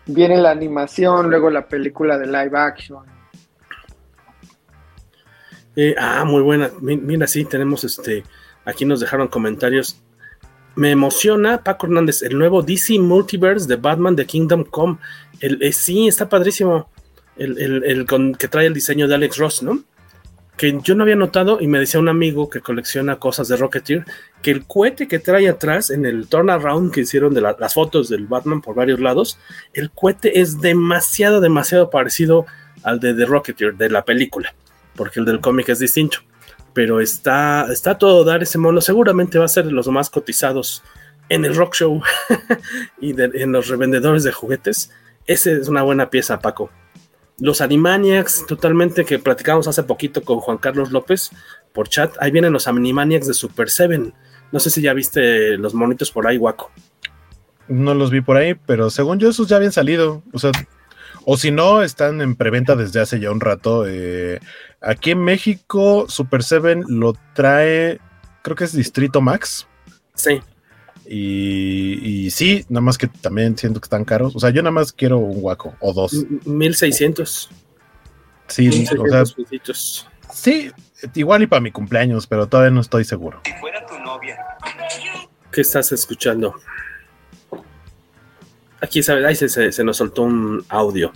Viene 0.05 0.37
la 0.37 0.51
animación, 0.51 1.29
luego 1.29 1.49
la 1.49 1.67
película 1.67 2.17
de 2.17 2.27
live 2.27 2.57
action. 2.57 3.03
Eh, 5.75 5.95
ah, 5.97 6.23
muy 6.25 6.41
buena. 6.41 6.71
Mi- 6.81 6.97
Mira, 6.97 7.27
sí, 7.27 7.45
tenemos 7.45 7.83
este. 7.83 8.23
Aquí 8.65 8.85
nos 8.85 8.99
dejaron 8.99 9.27
comentarios. 9.27 10.01
Me 10.75 10.91
emociona, 10.91 11.63
Paco 11.63 11.87
Hernández, 11.87 12.21
el 12.21 12.37
nuevo 12.37 12.61
DC 12.61 12.99
Multiverse 12.99 13.67
de 13.67 13.75
Batman 13.77 14.15
de 14.15 14.25
Kingdom 14.25 14.63
Come. 14.63 14.97
El, 15.39 15.61
eh, 15.61 15.71
sí, 15.71 16.07
está 16.07 16.29
padrísimo. 16.29 16.89
El, 17.35 17.57
el- 17.59 17.83
el 17.83 18.05
con, 18.05 18.33
que 18.33 18.47
trae 18.47 18.65
el 18.67 18.73
diseño 18.73 19.07
de 19.07 19.15
Alex 19.15 19.37
Ross, 19.37 19.63
¿no? 19.63 19.79
Que 20.57 20.79
yo 20.83 20.95
no 20.95 21.03
había 21.03 21.15
notado 21.15 21.59
y 21.61 21.67
me 21.67 21.79
decía 21.79 21.99
un 21.99 22.09
amigo 22.09 22.49
que 22.49 22.61
colecciona 22.61 23.17
cosas 23.19 23.47
de 23.47 23.57
Rocketeer 23.57 24.05
que 24.41 24.49
el 24.51 24.65
cohete 24.65 25.07
que 25.07 25.19
trae 25.19 25.47
atrás 25.47 25.89
en 25.91 26.05
el 26.05 26.27
turnaround 26.27 26.91
que 26.91 27.01
hicieron 27.01 27.33
de 27.33 27.41
la- 27.41 27.55
las 27.59 27.75
fotos 27.75 28.09
del 28.09 28.25
Batman 28.25 28.61
por 28.61 28.73
varios 28.75 28.99
lados, 28.99 29.37
el 29.73 29.91
cohete 29.91 30.39
es 30.39 30.59
demasiado, 30.59 31.41
demasiado 31.41 31.89
parecido 31.91 32.45
al 32.83 32.99
de 32.99 33.13
The 33.13 33.25
Rocketeer 33.25 33.75
de 33.75 33.89
la 33.89 34.03
película 34.03 34.53
porque 34.95 35.19
el 35.19 35.25
del 35.27 35.39
cómic 35.41 35.69
es 35.69 35.77
distinto. 35.79 36.17
Pero 36.73 37.01
está, 37.01 37.67
está 37.71 37.97
todo 37.99 38.23
dar 38.23 38.41
ese 38.43 38.57
mono. 38.57 38.81
Seguramente 38.81 39.37
va 39.39 39.45
a 39.45 39.47
ser 39.47 39.65
de 39.65 39.71
los 39.71 39.87
más 39.87 40.09
cotizados 40.09 40.83
en 41.29 41.45
el 41.45 41.55
rock 41.55 41.75
show 41.75 42.01
y 43.01 43.19
en 43.19 43.51
los 43.51 43.67
revendedores 43.67 44.23
de 44.23 44.31
juguetes. 44.31 44.91
Esa 45.25 45.51
es 45.51 45.67
una 45.67 45.81
buena 45.83 46.09
pieza, 46.09 46.39
Paco. 46.39 46.69
Los 47.39 47.61
Animaniacs, 47.61 48.45
totalmente 48.47 49.05
que 49.05 49.19
platicamos 49.19 49.67
hace 49.67 49.83
poquito 49.83 50.23
con 50.23 50.39
Juan 50.39 50.57
Carlos 50.57 50.91
López 50.91 51.31
por 51.71 51.87
chat. 51.87 52.15
Ahí 52.19 52.31
vienen 52.31 52.51
los 52.51 52.67
Animaniacs 52.67 53.27
de 53.27 53.33
Super 53.33 53.69
Seven. 53.69 54.13
No 54.51 54.59
sé 54.59 54.69
si 54.69 54.81
ya 54.81 54.93
viste 54.93 55.57
los 55.57 55.73
monitos 55.73 56.11
por 56.11 56.25
ahí, 56.25 56.37
Waco. 56.37 56.71
No 57.67 57.93
los 57.93 58.09
vi 58.09 58.21
por 58.21 58.37
ahí, 58.37 58.55
pero 58.55 58.89
según 58.89 59.19
yo, 59.19 59.29
esos 59.29 59.47
ya 59.47 59.57
habían 59.57 59.71
salido. 59.71 60.23
O 60.33 60.39
sea, 60.39 60.51
o 61.25 61.37
si 61.37 61.51
no, 61.51 61.83
están 61.83 62.21
en 62.21 62.35
preventa 62.35 62.75
desde 62.75 63.01
hace 63.01 63.19
ya 63.19 63.29
un 63.31 63.41
rato. 63.41 63.85
Eh, 63.85 64.39
aquí 64.81 65.11
en 65.11 65.23
México, 65.23 66.05
Super 66.07 66.41
7 66.41 66.83
lo 66.87 67.13
trae, 67.33 67.99
creo 68.41 68.55
que 68.55 68.63
es 68.63 68.73
Distrito 68.73 69.21
Max. 69.21 69.67
Sí. 70.15 70.41
Y, 71.09 72.25
y 72.25 72.31
sí, 72.31 72.65
nada 72.69 72.81
más 72.81 72.97
que 72.97 73.07
también 73.07 73.57
siento 73.57 73.79
que 73.79 73.85
están 73.85 74.03
caros. 74.05 74.35
O 74.35 74.39
sea, 74.39 74.49
yo 74.49 74.61
nada 74.61 74.71
más 74.71 74.91
quiero 74.91 75.17
un 75.19 75.39
guaco 75.41 75.73
o 75.79 75.93
dos. 75.93 76.25
1600. 76.45 77.49
Sí, 78.47 78.67
o 78.67 78.71
sea, 78.71 78.81
1600 78.81 79.33
pesitos. 79.33 80.07
sí, 80.33 80.71
igual 81.15 81.43
y 81.43 81.47
para 81.47 81.61
mi 81.61 81.71
cumpleaños, 81.71 82.27
pero 82.27 82.47
todavía 82.47 82.71
no 82.71 82.81
estoy 82.81 83.03
seguro. 83.05 83.41
¿Qué 85.51 85.61
estás 85.61 85.91
escuchando? 85.91 86.55
Aquí 88.81 89.01
sabe, 89.01 89.25
ahí 89.25 89.35
se, 89.35 89.49
se- 89.49 89.71
se 89.71 89.83
nos 89.83 89.97
soltó 89.97 90.23
un 90.23 90.63
audio. 90.69 91.11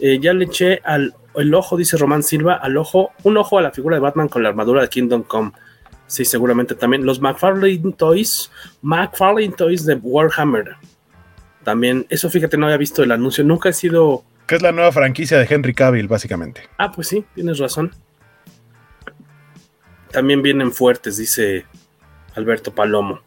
Eh, 0.00 0.18
ya 0.20 0.32
le 0.32 0.44
eché 0.46 0.80
al 0.84 1.14
el 1.36 1.54
ojo, 1.54 1.76
dice 1.76 1.96
Román 1.96 2.22
Silva, 2.24 2.54
al 2.54 2.76
ojo, 2.76 3.12
un 3.22 3.36
ojo 3.36 3.56
a 3.58 3.62
la 3.62 3.70
figura 3.70 3.96
de 3.96 4.00
Batman 4.00 4.28
con 4.28 4.42
la 4.42 4.48
armadura 4.48 4.82
de 4.82 4.88
Kingdom 4.88 5.22
Come. 5.22 5.52
Sí, 6.10 6.24
seguramente 6.24 6.74
también. 6.74 7.06
Los 7.06 7.20
McFarlane 7.20 7.94
Toys, 7.96 8.50
McFarlane 8.82 9.52
Toys 9.52 9.86
de 9.86 9.94
Warhammer. 9.94 10.74
También, 11.62 12.04
eso 12.08 12.28
fíjate, 12.28 12.56
no 12.56 12.66
había 12.66 12.78
visto 12.78 13.04
el 13.04 13.12
anuncio. 13.12 13.44
Nunca 13.44 13.68
he 13.68 13.72
sido. 13.72 14.24
Que 14.48 14.56
es 14.56 14.62
la 14.62 14.72
nueva 14.72 14.90
franquicia 14.90 15.38
de 15.38 15.46
Henry 15.48 15.72
Cavill, 15.72 16.08
básicamente. 16.08 16.62
Ah, 16.78 16.90
pues 16.90 17.06
sí, 17.06 17.24
tienes 17.36 17.58
razón. 17.58 17.92
También 20.10 20.42
vienen 20.42 20.72
fuertes, 20.72 21.16
dice 21.16 21.64
Alberto 22.34 22.74
Palomo. 22.74 23.20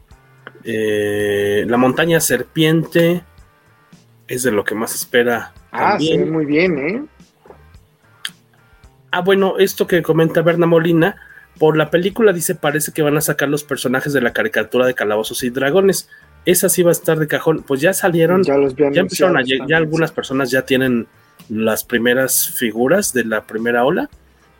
Eh, 0.65 1.64
la 1.65 1.77
montaña 1.77 2.19
serpiente 2.19 3.23
es 4.27 4.43
de 4.43 4.51
lo 4.51 4.65
que 4.65 4.76
más 4.76 4.93
espera. 4.93 5.53
Ah, 5.72 5.97
se 5.97 6.03
ve 6.03 6.10
también. 6.10 6.34
muy 6.34 6.45
bien, 6.45 6.77
¿eh? 6.80 7.05
Ah, 9.10 9.22
bueno, 9.22 9.57
esto 9.57 9.88
que 9.88 10.01
comenta 10.01 10.41
Berna 10.41 10.65
Molina, 10.65 11.15
por 11.59 11.77
la 11.77 11.89
película 11.89 12.34
dice 12.34 12.55
parece 12.55 12.91
que 12.91 13.01
van 13.01 13.17
a 13.17 13.21
sacar 13.21 13.49
los 13.49 13.63
personajes 13.63 14.13
de 14.13 14.21
la 14.21 14.34
caricatura 14.34 14.85
de 14.85 14.93
Calabozos 14.93 15.43
y 15.43 15.49
Dragones. 15.49 16.09
Esa 16.45 16.67
sí 16.69 16.84
va 16.84 16.89
a 16.89 16.93
estar 16.93 17.19
de 17.19 17.27
cajón. 17.27 17.63
Pues 17.63 17.81
ya 17.81 17.93
salieron, 17.93 18.43
Ya 18.43 18.57
los 18.57 18.75
ya 18.75 18.88
empezaron 18.88 19.38
a 19.38 19.43
ya 19.43 19.77
algunas 19.77 20.11
personas 20.11 20.51
ya 20.51 20.63
tienen 20.63 21.07
las 21.49 21.84
primeras 21.84 22.49
figuras 22.49 23.13
de 23.13 23.25
la 23.25 23.43
primera 23.45 23.85
ola. 23.85 24.09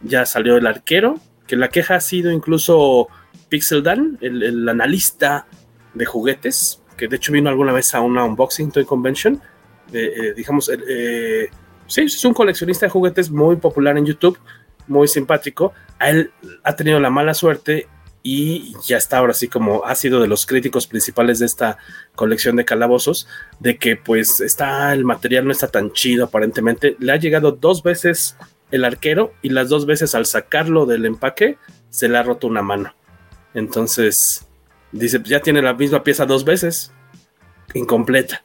Ya 0.02 0.26
salió 0.26 0.58
el 0.58 0.68
arquero, 0.68 1.20
que 1.48 1.56
la 1.56 1.70
queja 1.70 1.96
ha 1.96 2.02
sido 2.02 2.32
incluso 2.32 3.08
Pixel 3.50 3.84
Dan, 3.84 4.18
el, 4.22 4.44
el 4.44 4.70
analista 4.70 5.46
de 5.94 6.06
juguetes, 6.06 6.82
que 6.98 7.08
de 7.08 7.16
hecho 7.16 7.32
vino 7.32 7.50
alguna 7.50 7.72
vez 7.72 7.94
a 7.96 8.02
una 8.02 8.24
unboxing 8.24 8.72
toy 8.72 8.86
convention. 8.86 9.42
Eh, 9.92 10.14
eh, 10.16 10.34
digamos, 10.36 10.72
eh, 10.88 11.50
sí, 11.88 12.02
es 12.02 12.26
un 12.26 12.34
coleccionista 12.34 12.86
de 12.86 12.90
juguetes 12.92 13.30
muy 13.30 13.58
popular 13.58 13.98
en 13.98 14.06
YouTube, 14.06 14.38
muy 14.88 15.08
simpático. 15.08 15.74
A 16.00 16.10
él 16.10 16.32
ha 16.64 16.76
tenido 16.76 17.00
la 17.00 17.10
mala 17.10 17.34
suerte 17.34 17.88
y 18.24 18.74
ya 18.86 18.98
está 18.98 19.18
ahora 19.18 19.34
sí 19.34 19.50
como 19.50 19.86
ha 19.86 19.96
sido 19.96 20.22
de 20.22 20.28
los 20.28 20.46
críticos 20.46 20.88
principales 20.88 21.40
de 21.40 21.46
esta 21.46 21.78
colección 22.16 22.56
de 22.56 22.66
calabozos, 22.66 23.28
de 23.60 23.78
que 23.78 23.98
pues 23.98 24.40
está 24.40 24.94
el 24.94 25.04
material 25.04 25.46
no 25.46 25.52
está 25.52 25.68
tan 25.68 25.92
chido 25.92 26.26
aparentemente. 26.26 26.96
Le 27.00 27.12
ha 27.12 27.18
llegado 27.18 27.52
dos 27.52 27.84
veces 27.84 28.38
el 28.72 28.86
arquero 28.86 29.34
y 29.42 29.50
las 29.50 29.70
dos 29.70 29.86
veces 29.86 30.16
al 30.16 30.26
sacarlo 30.26 30.86
del 30.86 31.06
empaque 31.06 31.58
se 31.90 32.10
le 32.10 32.18
ha 32.18 32.24
roto 32.24 32.48
una 32.48 32.62
mano. 32.62 32.94
Entonces 33.54 34.48
dice, 34.92 35.22
ya 35.24 35.42
tiene 35.42 35.62
la 35.62 35.74
misma 35.74 36.04
pieza 36.04 36.26
dos 36.26 36.46
veces, 36.46 36.94
incompleta. 37.74 38.44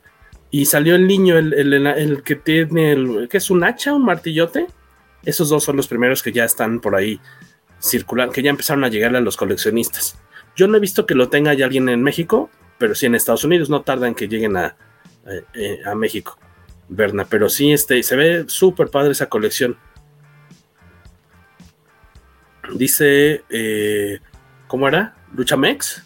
Y 0.51 0.67
salió 0.67 0.95
el 0.95 1.07
niño, 1.07 1.37
el, 1.37 1.53
el, 1.55 1.87
el 1.87 2.23
que 2.23 2.35
tiene, 2.35 2.93
el, 2.93 3.29
que 3.29 3.37
es 3.37 3.51
un 3.51 3.65
hacha, 3.65 3.95
un 3.95 4.05
martillote. 4.05 4.67
Esos 5.29 5.51
dos 5.51 5.63
son 5.63 5.77
los 5.77 5.89
primeros 5.89 6.23
que 6.23 6.33
ya 6.33 6.45
están 6.45 6.81
por 6.81 6.97
ahí 6.97 7.21
circular, 7.81 8.31
que 8.31 8.43
ya 8.43 8.49
empezaron 8.49 8.83
a 8.83 8.89
llegar 8.89 9.15
a 9.15 9.21
los 9.21 9.37
coleccionistas. 9.37 10.19
Yo 10.57 10.67
no 10.69 10.79
he 10.79 10.81
visto 10.81 11.05
que 11.05 11.15
lo 11.15 11.29
tenga 11.29 11.53
ya 11.53 11.67
alguien 11.67 11.91
en 11.91 12.03
México, 12.03 12.49
pero 12.79 12.95
sí 12.95 13.05
en 13.05 13.15
Estados 13.15 13.45
Unidos, 13.45 13.69
no 13.69 13.83
tardan 13.83 14.15
que 14.15 14.27
lleguen 14.27 14.57
a, 14.57 14.75
a, 15.85 15.91
a 15.91 15.95
México, 15.95 16.39
Berna, 16.89 17.27
pero 17.29 17.51
sí 17.51 17.75
este, 17.75 18.03
se 18.03 18.17
ve 18.17 18.45
súper 18.49 18.89
padre 18.89 19.13
esa 19.13 19.29
colección. 19.29 19.77
Dice, 22.73 23.45
eh, 23.51 24.21
¿cómo 24.67 24.89
era? 24.89 25.15
Luchamex, 25.35 26.05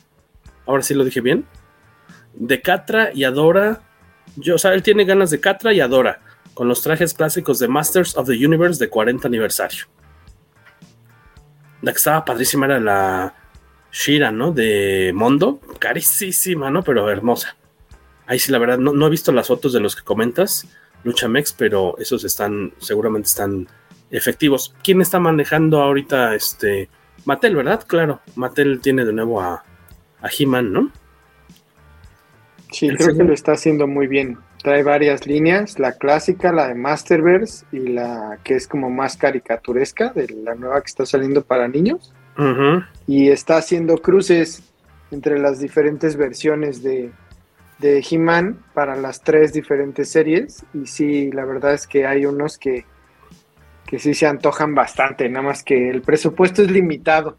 ahora 0.67 0.83
sí 0.83 0.95
lo 0.95 1.05
dije 1.05 1.21
bien. 1.21 1.47
De 2.35 2.61
Catra 2.61 3.13
y 3.15 3.23
Adora, 3.23 3.83
yo, 4.35 4.57
o 4.57 4.59
sea, 4.59 4.75
él 4.75 4.83
tiene 4.83 5.05
ganas 5.05 5.31
de 5.31 5.39
Catra 5.39 5.73
y 5.73 5.79
Adora, 5.79 6.23
con 6.55 6.69
los 6.69 6.83
trajes 6.83 7.15
clásicos 7.15 7.59
de 7.59 7.69
Masters 7.69 8.17
of 8.17 8.27
the 8.27 8.47
Universe 8.47 8.83
de 8.83 8.91
40 8.91 9.29
aniversario. 9.29 9.87
La 11.81 11.93
que 11.93 11.99
estaba 11.99 12.25
padrísima 12.25 12.67
era 12.67 12.81
la 12.81 13.35
Shira, 13.91 14.31
¿no? 14.31 14.53
De 14.53 15.13
Mondo. 15.15 15.61
Carísima, 15.79 16.71
¿no? 16.71 16.83
Pero 16.83 17.11
hermosa. 17.11 17.57
Ahí 18.27 18.39
sí, 18.39 18.53
la 18.53 18.59
verdad, 18.59 18.79
no, 18.79 18.93
no, 18.93 19.07
he 19.07 19.11
visto 19.11 19.33
las 19.33 19.49
fotos 19.49 19.73
de 19.73 19.81
los 19.81 19.97
que 19.97 20.03
comentas, 20.03 20.67
Luchamex, 21.05 21.53
pero 21.53 21.99
esos 21.99 22.25
están, 22.25 22.73
seguramente 22.79 23.27
están 23.27 23.69
efectivos. 24.11 24.75
¿Quién 24.83 25.01
está 25.01 25.19
manejando 25.19 25.83
ahorita 25.83 26.35
este? 26.35 26.89
Mattel, 27.25 27.57
¿verdad? 27.57 27.85
Claro, 27.87 28.21
Mattel 28.37 28.81
tiene 28.81 29.05
de 29.05 29.13
nuevo 29.13 29.41
a, 29.41 29.65
a 30.21 30.29
He-Man, 30.37 30.73
¿no? 30.73 30.93
Sí, 32.71 32.87
El 32.87 32.97
creo 32.97 33.17
que 33.17 33.25
lo 33.25 33.35
está 33.35 33.53
haciendo 33.53 33.87
muy 33.87 34.07
bien. 34.07 34.39
Trae 34.63 34.85
varias 34.85 35.27
líneas, 35.27 35.79
la 35.81 35.93
clásica, 35.93 36.53
la 36.53 36.69
de 36.69 36.75
Masterverse 36.75 37.67
y 37.73 37.81
la 37.81 38.39
que 38.45 38.55
es 38.55 38.69
como 38.69 38.91
más 38.91 39.17
caricaturesca, 39.17 40.11
de 40.11 40.29
la 40.29 40.55
nueva 40.55 40.81
que 40.81 40.87
está 40.87 41.05
saliendo 41.05 41.43
para 41.43 41.67
niños. 41.67 42.13
Uh 42.39 42.43
-huh. 42.43 42.87
Y 43.07 43.29
está 43.31 43.57
haciendo 43.57 43.99
cruces 43.99 44.63
entre 45.11 45.39
las 45.39 45.59
diferentes 45.59 46.17
versiones 46.17 46.83
de, 46.83 47.11
de 47.81 48.07
He-Man 48.09 48.63
para 48.73 48.95
las 48.97 49.23
tres 49.23 49.53
diferentes 49.53 50.09
series. 50.09 50.65
Y 50.73 50.87
sí, 50.87 51.33
la 51.33 51.45
verdad 51.45 51.75
es 51.75 51.87
que 51.89 52.07
hay 52.07 52.25
unos 52.25 52.57
que, 52.57 52.87
que 53.85 53.99
sí 53.99 54.15
se 54.15 54.27
antojan 54.27 54.75
bastante, 54.75 55.29
nada 55.29 55.45
más 55.45 55.65
que 55.65 55.91
el 55.91 56.03
presupuesto 56.03 56.63
es 56.63 56.71
limitado. 56.71 57.37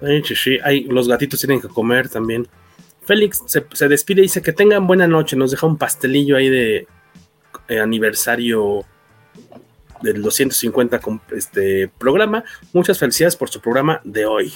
Ay, 0.00 0.22
sí, 0.22 0.36
sí. 0.36 0.58
Ay, 0.62 0.84
los 0.84 1.08
gatitos 1.08 1.40
tienen 1.40 1.60
que 1.60 1.68
comer 1.68 2.08
también. 2.08 2.46
Félix 3.06 3.42
se, 3.46 3.64
se, 3.72 3.88
despide 3.88 4.20
y 4.20 4.22
dice 4.24 4.42
que 4.42 4.52
tengan 4.52 4.86
buena 4.86 5.06
noche. 5.06 5.36
Nos 5.36 5.50
deja 5.50 5.66
un 5.66 5.78
pastelillo 5.78 6.36
ahí 6.36 6.48
de 6.48 6.86
eh, 7.68 7.80
aniversario 7.80 8.84
del 10.02 10.22
250 10.22 10.98
con 11.00 11.20
este 11.34 11.88
programa. 11.88 12.44
Muchas 12.72 12.98
felicidades 12.98 13.36
por 13.36 13.48
su 13.48 13.60
programa 13.60 14.00
de 14.04 14.26
hoy. 14.26 14.52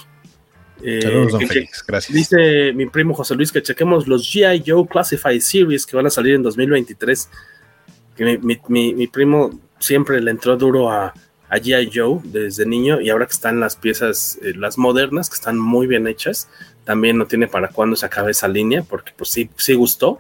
Eh, 0.83 1.03
Saludos, 1.03 1.33
don 1.33 1.47
Félix. 1.47 1.85
Gracias. 1.87 2.15
Dice 2.15 2.73
mi 2.73 2.87
primo 2.87 3.15
José 3.15 3.35
Luis 3.35 3.53
que 3.53 3.63
chequemos 3.63 4.07
los 4.07 4.23
G.I. 4.35 4.63
Joe 4.67 4.87
Classified 4.87 5.41
Series 5.41 5.87
que 5.87 5.97
van 5.97 6.07
a 6.07 6.11
salir 6.11 6.35
en 6.35 6.43
2023. 6.43 7.31
Que 8.17 8.25
mi, 8.25 8.39
mi, 8.39 8.61
mi, 8.69 8.95
mi 8.95 9.07
primo 9.07 9.51
siempre 9.79 10.21
le 10.21 10.31
entró 10.31 10.57
duro 10.57 10.91
a, 10.91 11.15
a 11.49 11.57
G.I. 11.57 11.91
Joe 11.93 12.21
desde 12.25 12.65
niño 12.65 13.01
y 13.01 13.11
ahora 13.11 13.27
que 13.27 13.33
están 13.33 13.61
las 13.61 13.77
piezas, 13.77 14.39
eh, 14.43 14.55
las 14.57 14.79
modernas, 14.79 15.29
que 15.29 15.35
están 15.35 15.59
muy 15.59 15.87
bien 15.87 16.07
hechas, 16.07 16.49
también 16.91 17.17
no 17.17 17.25
tiene 17.25 17.47
para 17.47 17.69
cuándo 17.69 17.95
se 17.95 18.05
acabe 18.05 18.33
esa 18.33 18.49
línea, 18.49 18.83
porque 18.83 19.13
pues 19.17 19.31
sí, 19.31 19.49
sí 19.55 19.75
gustó 19.75 20.19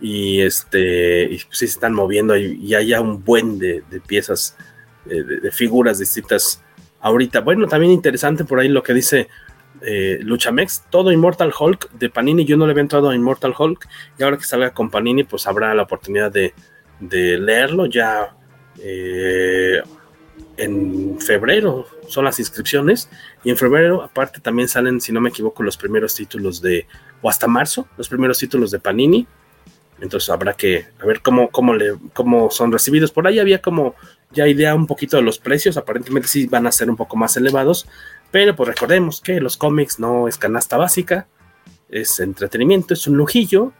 y 0.00 0.40
este 0.40 1.24
y 1.24 1.36
pues, 1.44 1.58
sí 1.58 1.66
se 1.66 1.74
están 1.74 1.92
moviendo 1.92 2.34
y, 2.38 2.54
y 2.54 2.74
hay 2.74 2.86
ya 2.86 3.02
un 3.02 3.22
buen 3.22 3.58
de, 3.58 3.82
de 3.90 4.00
piezas, 4.00 4.56
eh, 5.10 5.22
de, 5.22 5.52
figuras 5.52 5.98
distintas 5.98 6.62
ahorita. 7.00 7.40
Bueno, 7.40 7.66
también 7.66 7.92
interesante 7.92 8.46
por 8.46 8.60
ahí 8.60 8.68
lo 8.70 8.82
que 8.82 8.94
dice 8.94 9.28
eh, 9.82 10.18
Luchamex, 10.22 10.84
todo 10.88 11.12
Immortal 11.12 11.52
Hulk 11.52 11.90
de 11.90 12.08
Panini, 12.08 12.46
yo 12.46 12.56
no 12.56 12.64
le 12.64 12.70
había 12.70 12.80
entrado 12.80 13.10
a 13.10 13.14
Immortal 13.14 13.52
Hulk 13.54 13.86
y 14.18 14.22
ahora 14.22 14.38
que 14.38 14.44
salga 14.44 14.70
con 14.70 14.88
Panini 14.88 15.24
pues 15.24 15.46
habrá 15.46 15.74
la 15.74 15.82
oportunidad 15.82 16.32
de, 16.32 16.54
de 16.98 17.36
leerlo 17.36 17.84
ya 17.84 18.34
eh, 18.82 19.82
en 20.56 21.18
febrero 21.20 21.86
son 22.08 22.24
las 22.24 22.38
inscripciones 22.38 23.08
y 23.44 23.50
en 23.50 23.56
febrero 23.56 24.02
aparte 24.02 24.40
también 24.40 24.68
salen, 24.68 25.00
si 25.00 25.12
no 25.12 25.20
me 25.20 25.30
equivoco, 25.30 25.62
los 25.62 25.76
primeros 25.76 26.14
títulos 26.14 26.60
de, 26.62 26.86
o 27.22 27.28
hasta 27.28 27.46
marzo, 27.46 27.86
los 27.96 28.08
primeros 28.08 28.38
títulos 28.38 28.70
de 28.70 28.78
Panini. 28.78 29.26
Entonces 30.00 30.28
habrá 30.28 30.52
que 30.52 30.86
ver 31.04 31.22
cómo, 31.22 31.48
cómo, 31.48 31.72
cómo 32.12 32.50
son 32.50 32.70
recibidos. 32.70 33.12
Por 33.12 33.26
ahí 33.26 33.38
había 33.38 33.62
como 33.62 33.94
ya 34.30 34.46
idea 34.46 34.74
un 34.74 34.86
poquito 34.86 35.16
de 35.16 35.22
los 35.22 35.38
precios, 35.38 35.76
aparentemente 35.76 36.28
sí 36.28 36.46
van 36.46 36.66
a 36.66 36.72
ser 36.72 36.90
un 36.90 36.96
poco 36.96 37.16
más 37.16 37.36
elevados, 37.36 37.86
pero 38.30 38.54
pues 38.54 38.68
recordemos 38.68 39.20
que 39.20 39.40
los 39.40 39.56
cómics 39.56 39.98
no 39.98 40.28
es 40.28 40.36
canasta 40.36 40.76
básica, 40.76 41.26
es 41.88 42.20
entretenimiento, 42.20 42.94
es 42.94 43.06
un 43.06 43.16
lujillo 43.16 43.72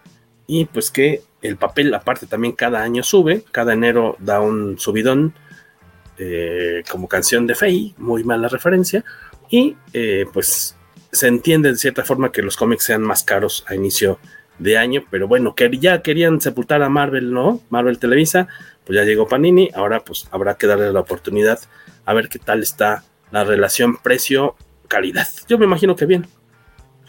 y 0.47 0.65
pues 0.67 0.91
que 0.91 1.23
el 1.43 1.57
papel 1.57 1.93
aparte 1.95 2.27
también 2.27 2.55
cada 2.55 2.83
año 2.83 3.03
sube, 3.03 3.45
cada 3.51 3.73
enero 3.73 4.17
da 4.19 4.41
un 4.41 4.79
subidón 4.79 5.35
eh, 6.19 6.83
como 6.91 7.09
canción 7.09 7.47
de 7.47 7.55
Faye, 7.55 7.95
muy 7.99 8.25
mala 8.25 8.49
referencia, 8.49 9.05
y 9.51 9.77
eh, 9.93 10.27
pues 10.33 10.77
se 11.13 11.29
entiende 11.29 11.71
de 11.71 11.77
cierta 11.77 12.05
forma 12.05 12.33
que 12.33 12.43
los 12.43 12.57
cómics 12.57 12.85
sean 12.85 13.03
más 13.03 13.23
caros 13.23 13.65
a 13.69 13.75
inicio 13.75 14.19
de 14.59 14.79
año, 14.79 15.05
pero 15.11 15.29
bueno, 15.29 15.55
que 15.55 15.71
ya 15.79 16.03
querían 16.03 16.41
sepultar 16.41 16.83
a 16.83 16.89
Marvel, 16.89 17.33
¿no? 17.33 17.61
Marvel 17.71 17.99
Televisa, 17.99 18.49
pues 18.85 18.97
ya 18.97 19.05
llegó 19.05 19.29
Panini, 19.29 19.71
ahora 19.75 20.01
pues 20.01 20.29
habrá 20.31 20.57
que 20.57 20.67
darle 20.67 20.93
la 20.93 21.01
oportunidad 21.01 21.59
a 22.05 22.15
ver 22.15 22.29
qué 22.29 22.39
tal 22.39 22.63
está 22.63 23.05
la 23.31 23.45
relación 23.45 23.97
precio-calidad. 23.97 25.27
Yo 25.49 25.59
me 25.59 25.65
imagino 25.65 25.97
que 25.97 26.07
bien. 26.07 26.27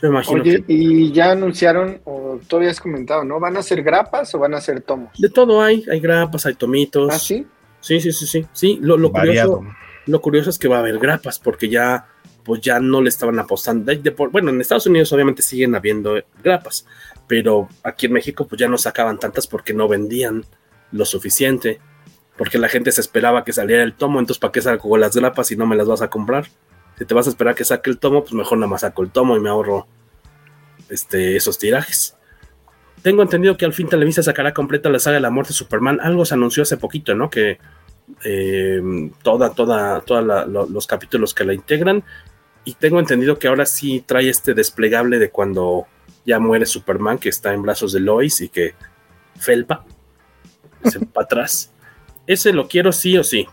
Yo 0.02 0.10
me 0.10 0.16
imagino 0.16 0.42
Oye, 0.42 0.64
que... 0.64 0.74
y 0.74 1.12
ya 1.12 1.32
anunciaron, 1.32 2.02
o 2.06 2.40
tú 2.48 2.58
habías 2.58 2.80
comentado, 2.80 3.24
¿no? 3.24 3.40
¿Van 3.40 3.58
a 3.58 3.64
ser 3.64 3.82
grapas 3.82 4.34
o 4.36 4.40
van 4.40 4.54
a 4.54 4.62
ser 4.62 4.82
tomos? 4.82 5.10
De 5.18 5.30
todo 5.30 5.62
hay, 5.62 5.86
hay 5.92 6.00
grapas, 6.00 6.46
hay 6.46 6.56
tomitos. 6.56 7.10
¿Ah, 7.12 7.20
sí? 7.20 7.46
Sí, 7.80 8.00
sí, 8.02 8.12
sí, 8.12 8.28
sí. 8.28 8.46
sí 8.54 8.80
lo, 8.82 8.98
lo 8.98 9.12
curioso, 9.12 9.64
lo 10.06 10.22
curioso 10.22 10.50
es 10.50 10.58
que 10.58 10.68
va 10.68 10.78
a 10.78 10.80
haber 10.80 11.00
grapas, 11.00 11.40
porque 11.40 11.70
ya, 11.70 12.08
pues 12.44 12.62
ya 12.62 12.80
no 12.80 13.02
le 13.02 13.10
estaban 13.10 13.40
apostando. 13.40 13.86
De, 13.92 13.98
de, 13.98 14.10
bueno, 14.10 14.50
en 14.50 14.62
Estados 14.62 14.88
Unidos 14.88 15.12
obviamente 15.14 15.42
siguen 15.42 15.76
habiendo 15.76 16.22
grapas, 16.44 16.86
pero 17.28 17.70
aquí 17.84 18.08
en 18.08 18.14
México 18.14 18.48
pues 18.48 18.60
ya 18.60 18.68
no 18.68 18.78
sacaban 18.78 19.20
tantas 19.20 19.48
porque 19.48 19.74
no 19.74 19.88
vendían 19.88 20.46
lo 20.92 21.06
suficiente, 21.06 21.80
porque 22.38 22.58
la 22.58 22.70
gente 22.70 22.92
se 22.92 23.02
esperaba 23.02 23.44
que 23.44 23.54
saliera 23.54 23.84
el 23.84 23.94
tomo, 23.94 24.20
entonces 24.20 24.40
¿para 24.40 24.52
qué 24.52 24.62
saco 24.62 24.98
las 24.98 25.16
grapas 25.16 25.48
si 25.48 25.56
no 25.56 25.66
me 25.66 25.76
las 25.76 25.88
vas 25.88 26.02
a 26.02 26.10
comprar? 26.10 26.48
Si 26.98 27.06
te 27.06 27.14
vas 27.14 27.28
a 27.28 27.30
esperar 27.30 27.56
que 27.56 27.64
saque 27.64 27.90
el 27.90 28.00
tomo, 28.00 28.22
pues 28.22 28.34
mejor 28.34 28.58
nada 28.58 28.70
más 28.70 28.82
saco 28.82 29.04
el 29.04 29.12
tomo 29.12 29.38
y 29.38 29.40
me 29.40 29.50
ahorro 29.50 29.88
este, 30.90 31.36
esos 31.36 31.58
tirajes. 31.58 32.17
Tengo 33.08 33.22
entendido 33.22 33.56
que 33.56 33.64
al 33.64 33.72
fin 33.72 33.88
Televisa 33.88 34.22
sacará 34.22 34.54
completa 34.54 34.90
la 34.90 35.00
saga 35.00 35.16
de 35.16 35.22
la 35.22 35.30
muerte 35.30 35.54
de 35.54 35.54
Superman. 35.54 36.02
Algo 36.02 36.26
se 36.26 36.34
anunció 36.34 36.64
hace 36.64 36.76
poquito, 36.76 37.16
¿no? 37.16 37.30
Que 37.30 37.58
eh, 38.26 38.82
toda, 39.24 39.52
toda, 39.52 40.02
todos 40.02 40.26
lo, 40.26 40.68
los 40.68 40.88
capítulos 40.88 41.34
que 41.34 41.46
la 41.46 41.54
integran. 41.54 42.04
Y 42.66 42.74
tengo 42.74 43.00
entendido 43.00 43.40
que 43.40 43.48
ahora 43.48 43.66
sí 43.66 44.04
trae 44.06 44.28
este 44.28 44.54
desplegable 44.54 45.20
de 45.20 45.30
cuando 45.30 45.88
ya 46.26 46.38
muere 46.40 46.66
Superman, 46.66 47.18
que 47.18 47.30
está 47.30 47.54
en 47.54 47.62
brazos 47.62 47.94
de 47.94 48.02
Lois 48.02 48.42
y 48.42 48.50
que 48.50 48.76
felpa, 49.38 49.86
se 50.84 51.00
para 51.06 51.24
atrás. 51.24 51.72
Ese 52.26 52.52
lo 52.52 52.68
quiero 52.68 52.92
sí 52.92 53.18
o 53.18 53.24
sí. 53.24 53.48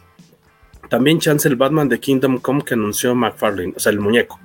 También 0.90 1.20
chance 1.20 1.46
el 1.46 1.54
Batman 1.54 1.88
de 1.88 2.00
Kingdom 2.00 2.38
Come 2.40 2.64
que 2.64 2.74
anunció 2.74 3.14
McFarlane, 3.14 3.74
o 3.76 3.78
sea, 3.78 3.92
el 3.92 4.00
muñeco, 4.00 4.40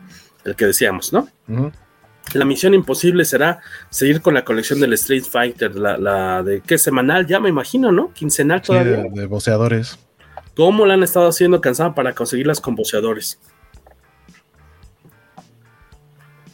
el 0.45 0.55
que 0.55 0.67
decíamos, 0.67 1.11
¿no? 1.11 1.27
Uh 1.47 1.53
-huh. 1.53 1.71
La 2.33 2.45
misión 2.45 2.73
imposible 2.73 3.25
será 3.25 3.59
seguir 3.89 4.21
con 4.21 4.33
la 4.35 4.45
colección 4.45 4.79
del 4.79 4.93
Street 4.93 5.23
Fighter, 5.23 5.75
la, 5.75 5.97
la 5.97 6.43
de 6.43 6.61
qué 6.61 6.77
semanal, 6.77 7.25
ya 7.25 7.39
me 7.39 7.49
imagino, 7.49 7.91
¿no? 7.91 8.13
Quincenal 8.13 8.59
Sí, 8.61 8.67
todavía. 8.67 8.97
de, 8.97 9.09
de 9.09 9.25
boceadores. 9.25 9.97
¿Cómo 10.55 10.85
la 10.85 10.93
han 10.93 11.03
estado 11.03 11.27
haciendo 11.27 11.59
cansada 11.61 11.95
para 11.95 12.13
conseguirlas 12.13 12.61
con 12.61 12.75
boceadores? 12.75 13.39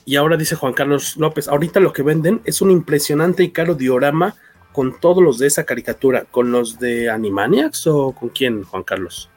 Y 0.05 0.15
ahora 0.17 0.37
dice 0.37 0.55
Juan 0.55 0.73
Carlos 0.73 1.17
López, 1.17 1.47
ahorita 1.47 1.79
lo 1.79 1.91
que 1.91 2.03
venden 2.03 2.41
es 2.45 2.61
un 2.61 2.69
impresionante 2.71 3.43
y 3.43 3.49
caro 3.51 3.73
diorama 3.73 4.35
con 4.71 4.99
todos 4.99 5.23
los 5.23 5.39
de 5.39 5.47
esa 5.47 5.63
caricatura, 5.63 6.25
¿con 6.25 6.51
los 6.51 6.79
de 6.79 7.09
Animaniacs 7.09 7.87
o 7.87 8.11
con 8.11 8.29
quién, 8.29 8.63
Juan 8.63 8.83
Carlos? 8.83 9.29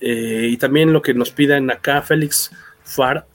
Eh, 0.00 0.48
y 0.50 0.56
también 0.56 0.92
lo 0.92 1.02
que 1.02 1.12
nos 1.12 1.30
piden 1.30 1.70
acá, 1.70 2.00
Félix 2.00 2.50
Far 2.84 3.26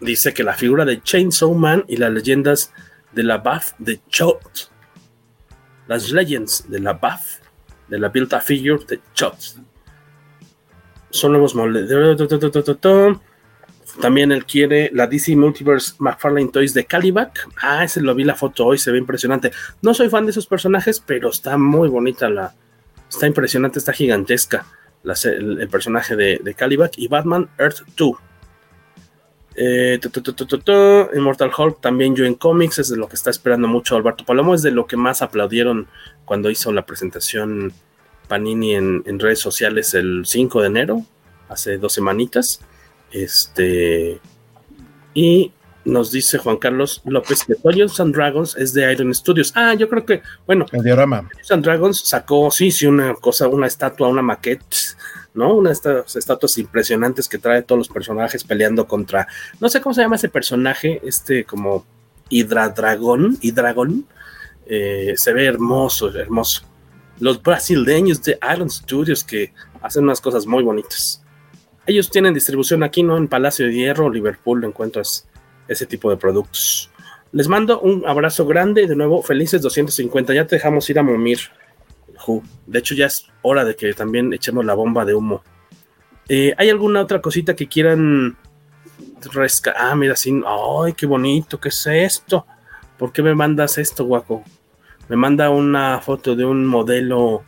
dice 0.00 0.32
que 0.34 0.44
la 0.44 0.54
figura 0.54 0.84
de 0.84 1.02
Chainsaw 1.02 1.54
Man 1.54 1.84
y 1.88 1.96
las 1.96 2.12
leyendas 2.12 2.72
de 3.12 3.22
la 3.22 3.38
BAF 3.38 3.72
de 3.78 4.00
Chot, 4.08 4.70
las 5.86 6.10
legends 6.10 6.68
de 6.68 6.80
la 6.80 6.94
BAF, 6.94 7.38
de 7.88 7.98
la 7.98 8.08
Build 8.08 8.32
a 8.34 8.40
Figure 8.40 8.84
de 8.86 9.00
Chot, 9.14 9.36
son 11.10 11.32
nuevos 11.32 11.54
moldes. 11.54 11.90
También 14.00 14.30
él 14.30 14.44
quiere 14.44 14.90
la 14.92 15.06
DC 15.06 15.34
Multiverse 15.34 15.94
McFarlane 15.98 16.50
Toys 16.50 16.74
de 16.74 16.84
Calibac. 16.84 17.48
Ah, 17.60 17.84
ese 17.84 18.00
lo 18.00 18.14
vi 18.14 18.22
la 18.22 18.34
foto 18.34 18.66
hoy, 18.66 18.78
se 18.78 18.92
ve 18.92 18.98
impresionante. 18.98 19.50
No 19.82 19.94
soy 19.94 20.08
fan 20.08 20.24
de 20.24 20.30
esos 20.30 20.46
personajes, 20.46 21.00
pero 21.00 21.30
está 21.30 21.56
muy 21.56 21.88
bonita 21.88 22.28
la. 22.28 22.54
Está 23.08 23.26
impresionante, 23.26 23.78
está 23.78 23.94
gigantesca 23.94 24.66
el, 25.24 25.60
el 25.60 25.68
personaje 25.68 26.14
de, 26.14 26.40
de 26.42 26.54
Calibac 26.54 26.92
y 26.98 27.08
Batman 27.08 27.48
Earth 27.58 27.80
2. 27.96 28.16
Eh, 29.60 29.98
tu, 30.00 30.08
tu, 30.10 30.22
tu, 30.22 31.08
Immortal 31.16 31.50
Hulk 31.56 31.80
también 31.80 32.14
yo 32.14 32.24
en 32.24 32.34
cómics 32.34 32.78
es 32.78 32.90
de 32.90 32.96
lo 32.96 33.08
que 33.08 33.16
está 33.16 33.30
esperando 33.30 33.66
mucho 33.66 33.96
Alberto 33.96 34.24
Palomo, 34.24 34.54
es 34.54 34.62
de 34.62 34.70
lo 34.70 34.86
que 34.86 34.96
más 34.96 35.20
aplaudieron 35.20 35.88
cuando 36.24 36.48
hizo 36.48 36.70
la 36.72 36.86
presentación 36.86 37.72
Panini 38.28 38.76
en, 38.76 39.02
en 39.04 39.18
redes 39.18 39.40
sociales 39.40 39.94
el 39.94 40.22
5 40.24 40.60
de 40.60 40.66
enero, 40.68 41.04
hace 41.48 41.76
dos 41.76 41.92
semanitas. 41.92 42.60
Este 43.10 44.20
y 45.12 45.50
nos 45.84 46.12
dice 46.12 46.38
Juan 46.38 46.58
Carlos 46.58 47.02
López 47.04 47.44
que 47.44 47.54
Dungeons 47.60 47.98
and 47.98 48.14
Dragons 48.14 48.56
es 48.56 48.72
de 48.74 48.92
Iron 48.92 49.12
Studios. 49.12 49.52
Ah, 49.56 49.74
yo 49.74 49.88
creo 49.88 50.06
que, 50.06 50.22
bueno, 50.46 50.66
El 50.70 50.84
diorama. 50.84 51.22
Dungeons 51.22 51.50
and 51.50 51.64
Dragons 51.64 52.00
sacó, 52.04 52.50
sí, 52.52 52.70
sí, 52.70 52.86
una 52.86 53.14
cosa, 53.14 53.48
una 53.48 53.66
estatua, 53.66 54.06
una 54.06 54.22
maquette, 54.22 54.96
¿no? 55.34 55.54
Una 55.54 55.70
de 55.70 55.74
estas 55.74 56.16
estatuas 56.16 56.58
impresionantes 56.58 57.28
que 57.28 57.38
trae 57.38 57.62
todos 57.62 57.78
los 57.78 57.88
personajes 57.88 58.44
peleando 58.44 58.86
contra, 58.86 59.26
no 59.60 59.68
sé 59.68 59.80
cómo 59.80 59.94
se 59.94 60.02
llama 60.02 60.16
ese 60.16 60.28
personaje, 60.28 61.00
este 61.04 61.44
como 61.44 61.86
Hidradragón, 62.28 63.38
Hidragón, 63.40 64.06
eh, 64.66 65.14
se 65.16 65.32
ve 65.32 65.46
hermoso, 65.46 66.14
hermoso. 66.14 66.62
Los 67.20 67.42
brasileños 67.42 68.22
de 68.22 68.38
Iron 68.54 68.70
Studios 68.70 69.24
que 69.24 69.52
hacen 69.80 70.04
unas 70.04 70.20
cosas 70.20 70.46
muy 70.46 70.62
bonitas. 70.62 71.22
Ellos 71.86 72.10
tienen 72.10 72.34
distribución 72.34 72.82
aquí, 72.82 73.02
¿no? 73.02 73.16
En 73.16 73.28
Palacio 73.28 73.66
de 73.66 73.72
Hierro, 73.72 74.10
Liverpool, 74.10 74.62
encuentras 74.64 75.26
ese 75.66 75.86
tipo 75.86 76.10
de 76.10 76.16
productos. 76.16 76.90
Les 77.32 77.48
mando 77.48 77.80
un 77.80 78.06
abrazo 78.06 78.46
grande 78.46 78.86
de 78.86 78.96
nuevo 78.96 79.22
felices 79.22 79.62
250. 79.62 80.34
Ya 80.34 80.46
te 80.46 80.56
dejamos 80.56 80.88
ir 80.90 80.98
a 80.98 81.02
momir. 81.02 81.38
De 82.66 82.78
hecho, 82.78 82.94
ya 82.94 83.06
es 83.06 83.26
hora 83.42 83.64
de 83.64 83.74
que 83.76 83.92
también 83.94 84.32
echemos 84.32 84.64
la 84.64 84.74
bomba 84.74 85.04
de 85.04 85.14
humo. 85.14 85.42
Eh, 86.28 86.54
¿Hay 86.58 86.68
alguna 86.70 87.00
otra 87.00 87.20
cosita 87.22 87.54
que 87.56 87.66
quieran 87.68 88.36
resca- 89.32 89.74
Ah, 89.76 89.94
mira, 89.94 90.14
sí. 90.16 90.40
¡Ay, 90.46 90.92
qué 90.92 91.06
bonito! 91.06 91.58
¿Qué 91.60 91.68
es 91.70 91.86
esto? 91.86 92.46
¿Por 92.98 93.12
qué 93.12 93.22
me 93.22 93.34
mandas 93.34 93.78
esto, 93.78 94.04
guaco? 94.04 94.44
Me 95.08 95.16
manda 95.16 95.50
una 95.50 96.00
foto 96.00 96.36
de 96.36 96.44
un 96.44 96.66
modelo 96.66 97.44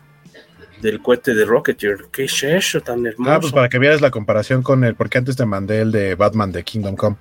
del 0.81 1.03
cohete 1.03 1.35
de 1.35 1.45
Rocketeer. 1.45 2.07
¿Qué 2.11 2.25
es 2.25 2.43
eso 2.43 2.81
tan 2.81 3.05
hermoso? 3.07 3.31
Ah, 3.31 3.39
pues 3.41 3.53
para 3.53 3.69
que 3.69 3.79
veas 3.79 4.01
la 4.01 4.11
comparación 4.11 4.63
con 4.63 4.83
el, 4.85 4.95
porque 4.95 5.19
antes 5.19 5.37
te 5.37 5.45
mandé 5.45 5.81
el 5.83 5.93
de 5.93 6.15
Batman 6.15 6.53
de 6.53 6.65
Kingdom 6.65 6.97
Come. 6.97 7.17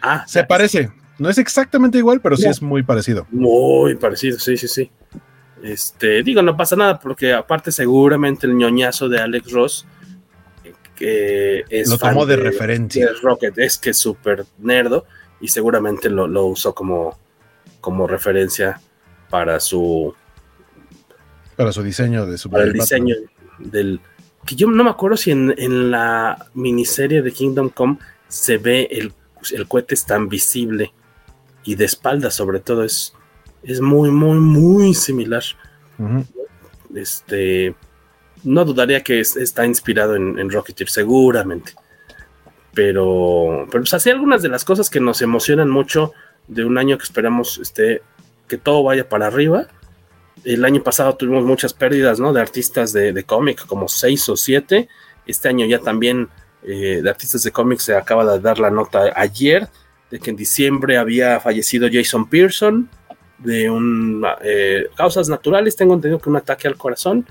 Ah, 0.00 0.24
Se 0.26 0.44
parece. 0.44 0.90
No 1.18 1.28
es 1.28 1.36
exactamente 1.38 1.98
igual, 1.98 2.20
pero 2.22 2.36
sí 2.36 2.48
es 2.48 2.62
muy 2.62 2.82
parecido. 2.82 3.26
Muy 3.30 3.94
parecido, 3.96 4.38
sí, 4.38 4.56
sí, 4.56 4.66
sí. 4.66 4.90
Este, 5.62 6.22
digo, 6.22 6.42
no 6.42 6.56
pasa 6.56 6.76
nada, 6.76 6.98
porque 6.98 7.32
aparte 7.32 7.70
seguramente 7.70 8.46
el 8.46 8.56
ñoñazo 8.56 9.08
de 9.08 9.20
Alex 9.20 9.52
Ross, 9.52 9.86
que 10.96 11.64
es 11.68 11.88
Lo 11.88 11.98
tomó 11.98 12.26
de 12.26 12.36
referencia. 12.36 13.06
de 13.06 13.12
Rocket, 13.22 13.58
es 13.58 13.78
que 13.78 13.90
es 13.90 13.98
súper 13.98 14.44
nerdo, 14.58 15.06
y 15.40 15.48
seguramente 15.48 16.10
lo, 16.10 16.26
lo 16.26 16.46
usó 16.46 16.74
como, 16.74 17.18
como 17.80 18.06
referencia 18.06 18.80
para 19.30 19.60
su 19.60 20.14
Para 21.56 21.72
su 21.72 21.82
diseño 21.82 22.26
de 22.26 22.38
su 22.38 22.50
para 22.50 22.64
el 22.64 22.72
diseño 22.72 23.16
del 23.58 24.00
que 24.44 24.56
yo 24.56 24.68
no 24.68 24.84
me 24.84 24.90
acuerdo 24.90 25.16
si 25.16 25.30
en, 25.30 25.54
en 25.56 25.90
la 25.90 26.48
miniserie 26.54 27.22
de 27.22 27.32
Kingdom 27.32 27.70
Come 27.70 27.98
se 28.28 28.58
ve 28.58 28.88
el, 28.90 29.12
el 29.52 29.68
cohete 29.68 29.94
es 29.94 30.04
tan 30.04 30.28
visible 30.28 30.92
y 31.64 31.76
de 31.76 31.84
espalda 31.84 32.30
sobre 32.30 32.60
todo 32.60 32.82
es 32.82 33.14
es 33.62 33.80
muy 33.80 34.10
muy 34.10 34.38
muy 34.38 34.94
similar. 34.94 35.42
Este 36.94 37.74
no 38.44 38.64
dudaría 38.64 39.02
que 39.02 39.20
es- 39.20 39.36
está 39.36 39.64
inspirado 39.66 40.16
en, 40.16 40.38
en 40.38 40.50
Rocketeer 40.50 40.88
seguramente. 40.90 41.74
Pero 42.74 43.66
pero 43.70 43.82
pues 43.82 43.94
así 43.94 44.10
algunas 44.10 44.42
de 44.42 44.48
las 44.48 44.64
cosas 44.64 44.90
que 44.90 45.00
nos 45.00 45.22
emocionan 45.22 45.70
mucho 45.70 46.12
de 46.48 46.64
un 46.64 46.78
año 46.78 46.96
que 46.98 47.04
esperamos 47.04 47.58
este 47.58 48.02
que 48.48 48.58
todo 48.58 48.82
vaya 48.82 49.08
para 49.08 49.26
arriba. 49.26 49.66
El 50.44 50.64
año 50.64 50.82
pasado 50.82 51.14
tuvimos 51.16 51.44
muchas 51.44 51.72
pérdidas, 51.72 52.18
¿no? 52.18 52.32
De 52.32 52.40
artistas 52.40 52.92
de, 52.92 53.12
de 53.12 53.24
cómic, 53.24 53.64
como 53.66 53.88
seis 53.88 54.28
o 54.28 54.36
siete. 54.36 54.88
Este 55.26 55.48
año 55.48 55.66
ya 55.66 55.78
también 55.78 56.28
eh, 56.64 57.00
de 57.02 57.08
artistas 57.10 57.42
de 57.44 57.52
cómic 57.52 57.78
se 57.78 57.94
acaba 57.94 58.24
de 58.32 58.40
dar 58.40 58.58
la 58.58 58.70
nota 58.70 59.12
ayer 59.14 59.68
de 60.10 60.18
que 60.18 60.30
en 60.30 60.36
diciembre 60.36 60.98
había 60.98 61.38
fallecido 61.40 61.88
Jason 61.90 62.28
Pearson 62.28 62.88
de 63.44 63.68
un 63.70 64.24
eh, 64.42 64.86
causas 64.96 65.28
naturales. 65.28 65.76
Tengo 65.76 65.94
entendido 65.94 66.18
que 66.20 66.28
un 66.30 66.36
ataque 66.36 66.68
al 66.68 66.76
corazón. 66.76 67.26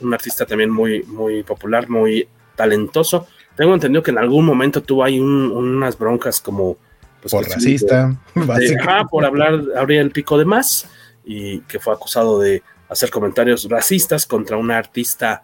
Un 0.00 0.12
artista 0.14 0.44
también 0.46 0.70
muy, 0.70 1.02
muy 1.04 1.42
popular, 1.42 1.88
muy 1.88 2.28
talentoso. 2.56 3.26
Tengo 3.56 3.74
entendido 3.74 4.02
que 4.02 4.10
en 4.10 4.18
algún 4.18 4.44
momento 4.44 4.82
tuvo 4.82 5.04
ahí 5.04 5.20
un- 5.20 5.50
unas 5.52 5.98
broncas 5.98 6.40
como 6.40 6.76
pues, 7.20 7.30
Por 7.32 7.44
racista. 7.48 8.16
de- 8.34 8.42
de- 8.68 8.78
por 9.10 9.24
hablar, 9.24 9.60
abrir 9.76 10.00
el 10.00 10.10
pico 10.10 10.36
de 10.38 10.44
más 10.44 10.88
y 11.24 11.60
que 11.60 11.78
fue 11.78 11.92
acusado 11.94 12.40
de 12.40 12.62
hacer 12.88 13.10
comentarios 13.10 13.68
racistas 13.70 14.26
contra 14.26 14.56
una 14.56 14.76
artista, 14.76 15.42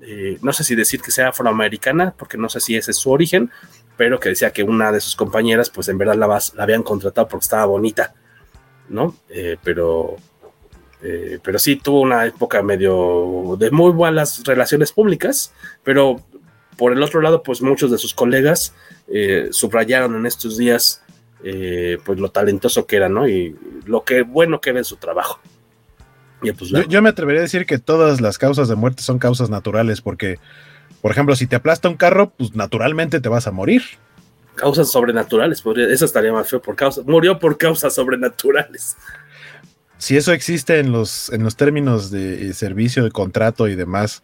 eh, 0.00 0.38
no 0.42 0.52
sé 0.52 0.64
si 0.64 0.74
decir 0.74 1.02
que 1.02 1.10
sea 1.10 1.28
afroamericana, 1.28 2.14
porque 2.16 2.38
no 2.38 2.48
sé 2.48 2.60
si 2.60 2.76
ese 2.76 2.92
es 2.92 2.96
su 2.96 3.10
origen, 3.10 3.50
pero 3.96 4.18
que 4.18 4.30
decía 4.30 4.52
que 4.52 4.62
una 4.62 4.90
de 4.90 5.00
sus 5.00 5.14
compañeras, 5.16 5.68
pues 5.70 5.88
en 5.88 5.98
verdad 5.98 6.14
la, 6.14 6.26
la 6.28 6.62
habían 6.62 6.82
contratado 6.82 7.28
porque 7.28 7.44
estaba 7.44 7.66
bonita, 7.66 8.14
¿no? 8.88 9.14
Eh, 9.28 9.56
pero, 9.62 10.16
eh, 11.02 11.38
pero 11.42 11.58
sí 11.58 11.76
tuvo 11.76 12.00
una 12.00 12.26
época 12.26 12.62
medio 12.62 13.56
de 13.58 13.70
muy 13.70 13.92
buenas 13.92 14.42
relaciones 14.44 14.92
públicas, 14.92 15.52
pero 15.82 16.20
por 16.76 16.92
el 16.92 17.02
otro 17.02 17.20
lado, 17.20 17.42
pues 17.42 17.60
muchos 17.60 17.90
de 17.90 17.98
sus 17.98 18.14
colegas 18.14 18.74
eh, 19.08 19.48
subrayaron 19.50 20.14
en 20.16 20.26
estos 20.26 20.56
días 20.56 21.02
pues 21.40 22.18
lo 22.18 22.30
talentoso 22.32 22.84
que 22.84 22.96
era, 22.96 23.08
¿no? 23.08 23.28
Y 23.28 23.56
lo 23.86 24.02
que 24.02 24.22
bueno 24.22 24.60
que 24.60 24.70
era 24.70 24.80
en 24.80 24.84
su 24.84 24.96
trabajo. 24.96 25.38
Y 26.42 26.50
pues 26.50 26.70
Yo, 26.70 26.82
yo 26.82 27.00
me 27.00 27.10
atrevería 27.10 27.40
a 27.40 27.42
decir 27.42 27.64
que 27.64 27.78
todas 27.78 28.20
las 28.20 28.38
causas 28.38 28.68
de 28.68 28.74
muerte 28.74 29.04
son 29.04 29.20
causas 29.20 29.48
naturales, 29.48 30.00
porque, 30.00 30.38
por 31.00 31.12
ejemplo, 31.12 31.36
si 31.36 31.46
te 31.46 31.54
aplasta 31.54 31.88
un 31.88 31.96
carro, 31.96 32.30
pues 32.30 32.56
naturalmente 32.56 33.20
te 33.20 33.28
vas 33.28 33.46
a 33.46 33.52
morir. 33.52 33.82
Causas 34.58 34.90
sobrenaturales, 34.90 35.62
podría, 35.62 35.88
eso 35.88 36.04
estaría 36.04 36.32
más 36.32 36.48
feo 36.50 36.60
por 36.60 36.76
causa, 36.76 37.00
murió 37.06 37.38
por 37.38 37.56
causas 37.56 37.94
sobrenaturales. 37.94 38.96
Si 39.96 40.16
eso 40.16 40.32
existe 40.32 40.78
en 40.78 40.92
los, 40.92 41.32
en 41.32 41.42
los 41.42 41.56
términos 41.56 42.10
de 42.10 42.50
eh, 42.50 42.52
servicio, 42.52 43.02
de 43.04 43.10
contrato 43.10 43.66
y 43.68 43.74
demás, 43.74 44.22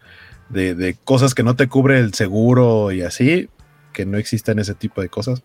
de, 0.48 0.74
de 0.74 0.94
cosas 1.04 1.34
que 1.34 1.42
no 1.42 1.56
te 1.56 1.68
cubre 1.68 1.98
el 1.98 2.12
seguro 2.14 2.92
y 2.92 3.02
así, 3.02 3.48
que 3.92 4.04
no 4.06 4.18
existan 4.18 4.58
ese 4.58 4.74
tipo 4.74 5.00
de 5.00 5.08
cosas. 5.08 5.42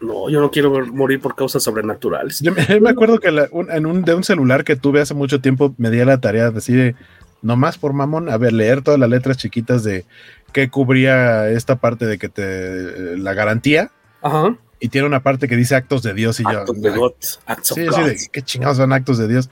No, 0.00 0.28
yo 0.28 0.40
no 0.40 0.50
quiero 0.50 0.84
morir 0.86 1.20
por 1.20 1.34
causas 1.36 1.62
sobrenaturales. 1.62 2.40
Yo 2.40 2.52
me, 2.52 2.80
me 2.80 2.90
acuerdo 2.90 3.20
que 3.20 3.30
la- 3.30 3.48
un- 3.52 3.70
en 3.70 3.86
un, 3.86 4.02
de 4.02 4.14
un 4.14 4.24
celular 4.24 4.64
que 4.64 4.76
tuve 4.76 5.00
hace 5.00 5.14
mucho 5.14 5.40
tiempo 5.40 5.74
me 5.78 5.90
di 5.90 6.04
la 6.04 6.20
tarea 6.20 6.46
de 6.46 6.50
decir, 6.52 6.96
nomás 7.42 7.78
por 7.78 7.92
mamón, 7.92 8.28
a 8.30 8.36
ver, 8.36 8.52
leer 8.52 8.82
todas 8.82 8.98
las 8.98 9.08
letras 9.08 9.36
chiquitas 9.36 9.84
de 9.84 10.04
qué 10.52 10.68
cubría 10.68 11.48
esta 11.48 11.76
parte 11.76 12.06
de 12.06 12.18
que 12.18 12.28
te, 12.28 13.16
la 13.18 13.34
garantía. 13.34 13.92
Ajá. 14.24 14.56
y 14.80 14.88
tiene 14.88 15.06
una 15.06 15.22
parte 15.22 15.46
que 15.48 15.54
dice 15.56 15.74
actos 15.76 16.02
de 16.02 16.12
Dios 16.14 16.40
y 16.40 16.44
actos 16.46 16.76
yo. 16.76 16.82
De 16.82 16.90
God, 16.90 17.12
acts 17.46 17.68
sí, 17.74 17.86
of 17.86 17.94
sí, 17.94 18.00
God. 18.00 18.06
de 18.08 18.16
qué 18.32 18.42
chingados 18.42 18.76
son 18.78 18.92
actos 18.92 19.18
de 19.18 19.28
Dios. 19.28 19.48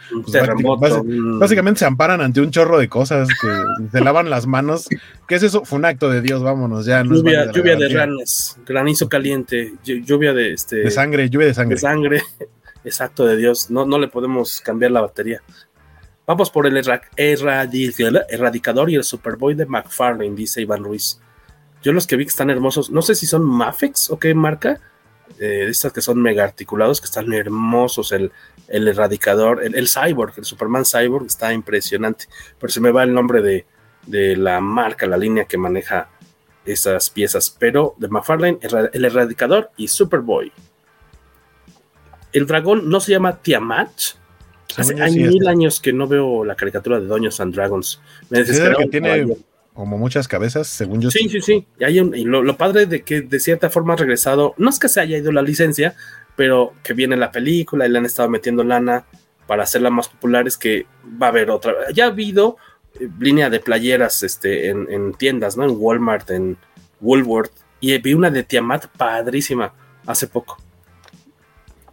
Pues, 0.78 0.94
Básicamente 1.38 1.78
se 1.80 1.84
amparan 1.84 2.20
ante 2.20 2.40
un 2.40 2.50
chorro 2.50 2.78
de 2.78 2.88
cosas 2.88 3.28
que 3.40 3.48
se 3.92 4.00
lavan 4.04 4.28
las 4.30 4.46
manos. 4.46 4.88
¿Qué 5.28 5.36
es 5.36 5.42
eso? 5.42 5.64
Fue 5.64 5.78
un 5.78 5.84
acto 5.84 6.10
de 6.10 6.20
Dios, 6.22 6.42
vámonos 6.42 6.84
ya. 6.86 7.04
no 7.04 7.14
lluvia, 7.14 7.44
la 7.46 7.52
lluvia 7.52 7.76
de 7.76 7.88
ranas, 7.88 8.58
granizo 8.66 9.08
caliente, 9.08 9.72
llu- 9.84 10.04
lluvia 10.04 10.32
de 10.34 10.52
este 10.52 10.76
De 10.76 10.90
sangre, 10.90 11.30
lluvia 11.30 11.46
de 11.46 11.54
sangre. 11.54 11.74
de 11.76 11.80
sangre. 11.80 12.22
Exacto 12.84 13.24
de 13.24 13.36
Dios. 13.36 13.70
No, 13.70 13.86
no 13.86 13.98
le 13.98 14.08
podemos 14.08 14.60
cambiar 14.60 14.90
la 14.90 15.00
batería. 15.02 15.40
Vamos 16.26 16.50
por 16.50 16.66
el 16.66 16.76
erra- 16.76 17.02
erradi- 17.16 18.24
erradicador 18.28 18.90
y 18.90 18.96
el 18.96 19.04
Superboy 19.04 19.54
de 19.54 19.66
McFarlane, 19.66 20.34
dice 20.34 20.60
Iván 20.60 20.82
Ruiz. 20.84 21.20
Yo 21.82 21.92
los 21.92 22.06
que 22.06 22.16
vi 22.16 22.24
que 22.24 22.30
están 22.30 22.50
hermosos, 22.50 22.90
no 22.90 23.02
sé 23.02 23.14
si 23.14 23.26
son 23.26 23.44
Mafex 23.44 24.10
o 24.10 24.18
qué 24.18 24.34
marca, 24.34 24.80
eh, 25.38 25.64
de 25.64 25.70
estas 25.70 25.92
que 25.92 26.00
son 26.00 26.20
mega 26.20 26.44
articulados, 26.44 27.00
que 27.00 27.06
están 27.06 27.32
hermosos. 27.32 28.12
El, 28.12 28.32
el 28.68 28.86
erradicador, 28.88 29.62
el, 29.64 29.74
el 29.74 29.88
Cyborg, 29.88 30.34
el 30.36 30.44
Superman 30.44 30.84
Cyborg 30.84 31.26
está 31.26 31.52
impresionante. 31.52 32.26
Pero 32.58 32.72
se 32.72 32.80
me 32.80 32.90
va 32.90 33.02
el 33.02 33.12
nombre 33.12 33.42
de, 33.42 33.66
de 34.06 34.36
la 34.36 34.60
marca, 34.60 35.06
la 35.06 35.16
línea 35.16 35.44
que 35.44 35.58
maneja 35.58 36.10
esas 36.64 37.10
piezas. 37.10 37.54
Pero 37.58 37.94
de 37.98 38.08
McFarlane, 38.08 38.58
el 38.92 39.04
erradicador 39.04 39.70
y 39.76 39.88
Superboy. 39.88 40.52
El 42.32 42.46
dragón 42.46 42.88
no 42.88 43.00
se 43.00 43.12
llama 43.12 43.38
Tiamat. 43.42 43.90
Hace 44.76 45.02
hay 45.02 45.16
mil 45.16 45.36
este. 45.36 45.48
años 45.48 45.80
que 45.80 45.92
no 45.92 46.06
veo 46.06 46.44
la 46.44 46.54
caricatura 46.54 46.98
de 46.98 47.06
Dungeons 47.06 47.40
and 47.40 47.54
Dragons. 47.54 48.00
Me 48.30 48.38
desesperaba 48.38 48.78
que 48.84 48.88
tiene. 48.88 49.36
Como 49.74 49.96
muchas 49.98 50.28
cabezas, 50.28 50.66
según 50.66 51.00
yo. 51.00 51.10
Sí, 51.10 51.28
sí, 51.28 51.40
sí. 51.40 51.66
Y, 51.78 51.84
hay 51.84 52.00
un- 52.00 52.14
y 52.14 52.24
lo, 52.24 52.42
lo 52.42 52.56
padre 52.56 52.86
de 52.86 53.02
que 53.02 53.22
de 53.22 53.40
cierta 53.40 53.70
forma 53.70 53.94
ha 53.94 53.96
regresado, 53.96 54.54
no 54.58 54.68
es 54.70 54.78
que 54.78 54.88
se 54.88 55.00
haya 55.00 55.16
ido 55.18 55.32
la 55.32 55.42
licencia, 55.42 55.94
pero 56.36 56.72
que 56.82 56.92
viene 56.94 57.16
la 57.16 57.30
película 57.30 57.86
y 57.86 57.90
le 57.90 57.98
han 57.98 58.06
estado 58.06 58.28
metiendo 58.28 58.64
lana 58.64 59.04
para 59.46 59.62
hacerla 59.64 59.90
más 59.90 60.08
popular, 60.08 60.46
es 60.46 60.56
que 60.58 60.86
va 61.20 61.26
a 61.26 61.30
haber 61.30 61.50
otra. 61.50 61.72
Ya 61.94 62.04
ha 62.04 62.08
habido 62.08 62.56
eh, 63.00 63.08
línea 63.18 63.50
de 63.50 63.60
playeras 63.60 64.22
este, 64.22 64.68
en, 64.68 64.86
en 64.90 65.14
tiendas, 65.14 65.56
¿no? 65.56 65.64
En 65.64 65.74
Walmart, 65.78 66.30
en 66.30 66.56
Woolworth. 67.00 67.52
Y 67.80 67.96
vi 67.98 68.14
una 68.14 68.30
de 68.30 68.44
Tiamat 68.44 68.86
padrísima 68.96 69.74
hace 70.06 70.26
poco. 70.28 70.56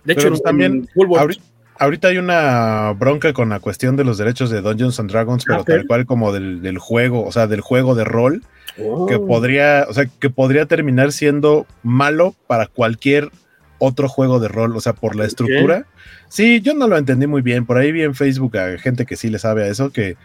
De 0.03 0.13
hecho, 0.13 0.23
Pero 0.29 0.37
también, 0.39 0.71
en 0.73 0.89
Woolworth. 0.95 1.21
ahorita, 1.21 1.43
ahorita 1.79 2.09
hay 2.09 2.17
una 2.17 2.93
bronca 2.97 3.33
con 3.33 3.49
la 3.49 3.59
cuestión 3.59 3.95
de 3.95 4.03
los 4.03 4.17
derechos 4.17 4.49
de 4.49 4.61
Dungeons 4.61 4.99
and 4.99 5.09
Dragons, 5.11 5.45
pero 5.45 5.61
ok. 5.61 5.67
tal 5.67 5.87
cual 5.87 6.05
como 6.05 6.31
del, 6.31 6.61
del 6.61 6.77
juego, 6.77 7.25
o 7.25 7.31
sea, 7.31 7.47
del 7.47 7.61
juego 7.61 7.95
de 7.95 8.03
rol, 8.03 8.43
Oh. 8.81 9.07
que 9.07 9.19
podría, 9.19 9.87
o 9.89 9.93
sea, 9.93 10.05
que 10.05 10.29
podría 10.29 10.65
terminar 10.65 11.11
siendo 11.11 11.65
malo 11.83 12.33
para 12.47 12.67
cualquier 12.67 13.29
otro 13.77 14.07
juego 14.07 14.39
de 14.39 14.47
rol, 14.47 14.77
o 14.77 14.79
sea, 14.79 14.93
por 14.93 15.15
la 15.17 15.25
estructura. 15.25 15.85
Sí, 16.29 16.61
yo 16.61 16.73
no 16.75 16.87
lo 16.87 16.95
entendí 16.97 17.27
muy 17.27 17.41
bien. 17.41 17.65
Por 17.65 17.77
ahí 17.77 17.91
vi 17.91 18.03
en 18.03 18.15
Facebook 18.15 18.55
a 18.57 18.77
gente 18.77 19.05
que 19.05 19.17
sí 19.17 19.29
le 19.29 19.39
sabe 19.39 19.63
a 19.63 19.67
eso, 19.67 19.89
que 19.91 20.15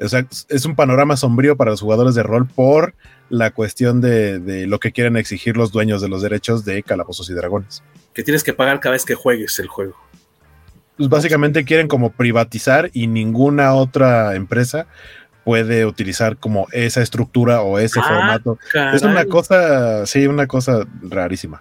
o 0.00 0.08
sea, 0.08 0.26
es 0.48 0.64
un 0.64 0.76
panorama 0.76 1.16
sombrío 1.16 1.56
para 1.56 1.70
los 1.72 1.80
jugadores 1.80 2.14
de 2.14 2.22
rol 2.22 2.46
por 2.46 2.94
la 3.30 3.50
cuestión 3.50 4.00
de, 4.00 4.38
de 4.38 4.66
lo 4.68 4.78
que 4.78 4.92
quieren 4.92 5.16
exigir 5.16 5.56
los 5.56 5.72
dueños 5.72 6.00
de 6.00 6.08
los 6.08 6.22
derechos 6.22 6.64
de 6.64 6.82
Calabozos 6.84 7.30
y 7.30 7.34
Dragones. 7.34 7.82
que 8.12 8.22
tienes 8.22 8.44
que 8.44 8.52
pagar 8.52 8.78
cada 8.78 8.92
vez 8.92 9.04
que 9.04 9.14
juegues 9.16 9.58
el 9.58 9.66
juego. 9.66 9.96
Pues 10.96 11.08
básicamente 11.08 11.64
quieren 11.64 11.88
como 11.88 12.12
privatizar 12.12 12.90
y 12.92 13.06
ninguna 13.08 13.74
otra 13.74 14.34
empresa 14.36 14.86
puede 15.44 15.84
utilizar 15.86 16.36
como 16.36 16.66
esa 16.72 17.02
estructura 17.02 17.62
o 17.62 17.78
ese 17.78 18.00
Ah, 18.00 18.04
formato. 18.08 18.58
caray. 18.72 18.96
Es 18.96 19.02
una 19.02 19.24
cosa, 19.26 20.06
sí, 20.06 20.26
una 20.26 20.46
cosa 20.46 20.86
rarísima. 21.02 21.60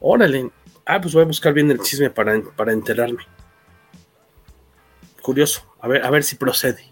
Órale. 0.00 0.50
Ah, 0.84 1.00
pues 1.00 1.14
voy 1.14 1.22
a 1.22 1.26
buscar 1.26 1.52
bien 1.52 1.70
el 1.70 1.80
chisme 1.80 2.10
para, 2.10 2.40
para 2.56 2.72
enterarme. 2.72 3.24
Curioso. 5.22 5.62
A 5.80 5.88
ver, 5.88 6.04
a 6.04 6.10
ver 6.10 6.22
si 6.22 6.36
procede. 6.36 6.84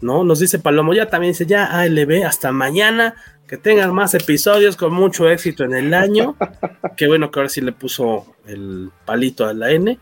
¿No? 0.00 0.24
Nos 0.24 0.38
dice 0.40 0.58
Palomo, 0.58 0.94
ya 0.94 1.06
también 1.06 1.32
dice, 1.32 1.46
ya 1.46 1.66
ALB, 1.80 2.24
hasta 2.24 2.52
mañana. 2.52 3.14
Que 3.46 3.56
tengan 3.56 3.92
más 3.92 4.14
episodios 4.14 4.76
con 4.76 4.94
mucho 4.94 5.28
éxito 5.28 5.64
en 5.64 5.74
el 5.74 5.92
año. 5.92 6.36
Qué 6.96 7.08
bueno 7.08 7.30
que 7.30 7.40
ahora 7.40 7.48
sí 7.48 7.60
le 7.60 7.72
puso 7.72 8.26
el 8.46 8.90
palito 9.04 9.44
a 9.46 9.52
la 9.54 9.70
N. 9.72 9.98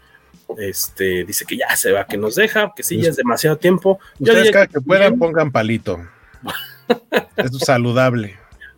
Este, 0.57 1.25
dice 1.25 1.45
que 1.45 1.57
ya 1.57 1.77
se 1.77 1.93
va, 1.93 2.07
que 2.07 2.17
nos 2.17 2.35
deja, 2.35 2.73
que 2.75 2.83
sí, 2.83 3.01
ya 3.01 3.11
es 3.11 3.17
demasiado 3.17 3.59
tiempo. 3.59 3.99
Yo 4.19 4.33
Ustedes 4.33 4.51
cada 4.51 4.67
que 4.67 4.75
que 4.75 4.81
puedan 4.81 5.13
bien, 5.13 5.19
pongan 5.19 5.53
palito. 5.53 6.01
es 7.37 7.59
saludable. 7.59 8.37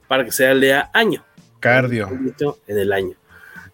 para 0.09 0.25
que 0.25 0.33
sea 0.33 0.53
lea 0.55 0.91
año. 0.93 1.25
Cardio. 1.61 2.09
en 2.67 2.79
el 2.79 2.93
año. 2.93 3.15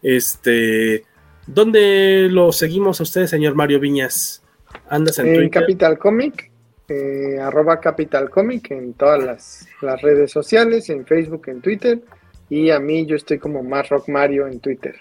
Este, 0.02 1.04
¿dónde 1.46 2.28
lo 2.30 2.52
seguimos 2.52 3.00
a 3.00 3.04
usted, 3.04 3.26
señor 3.26 3.54
Mario 3.54 3.80
Viñas? 3.80 4.42
¿Andas 4.88 5.18
en 5.18 5.28
En 5.28 5.34
Twitter? 5.36 5.62
Capital 5.62 5.98
Comic, 5.98 6.50
eh, 6.88 7.38
arroba 7.40 7.80
Capital 7.80 8.28
Comic 8.30 8.70
en 8.70 8.92
todas 8.94 9.22
las, 9.22 9.68
las 9.80 10.00
redes 10.02 10.30
sociales, 10.30 10.90
en 10.90 11.06
Facebook, 11.06 11.48
en 11.48 11.60
Twitter. 11.60 12.00
Y 12.48 12.70
a 12.70 12.78
mí 12.78 13.06
yo 13.06 13.16
estoy 13.16 13.38
como 13.38 13.62
más 13.62 13.88
Rock 13.88 14.08
Mario 14.08 14.46
en 14.46 14.60
Twitter. 14.60 14.94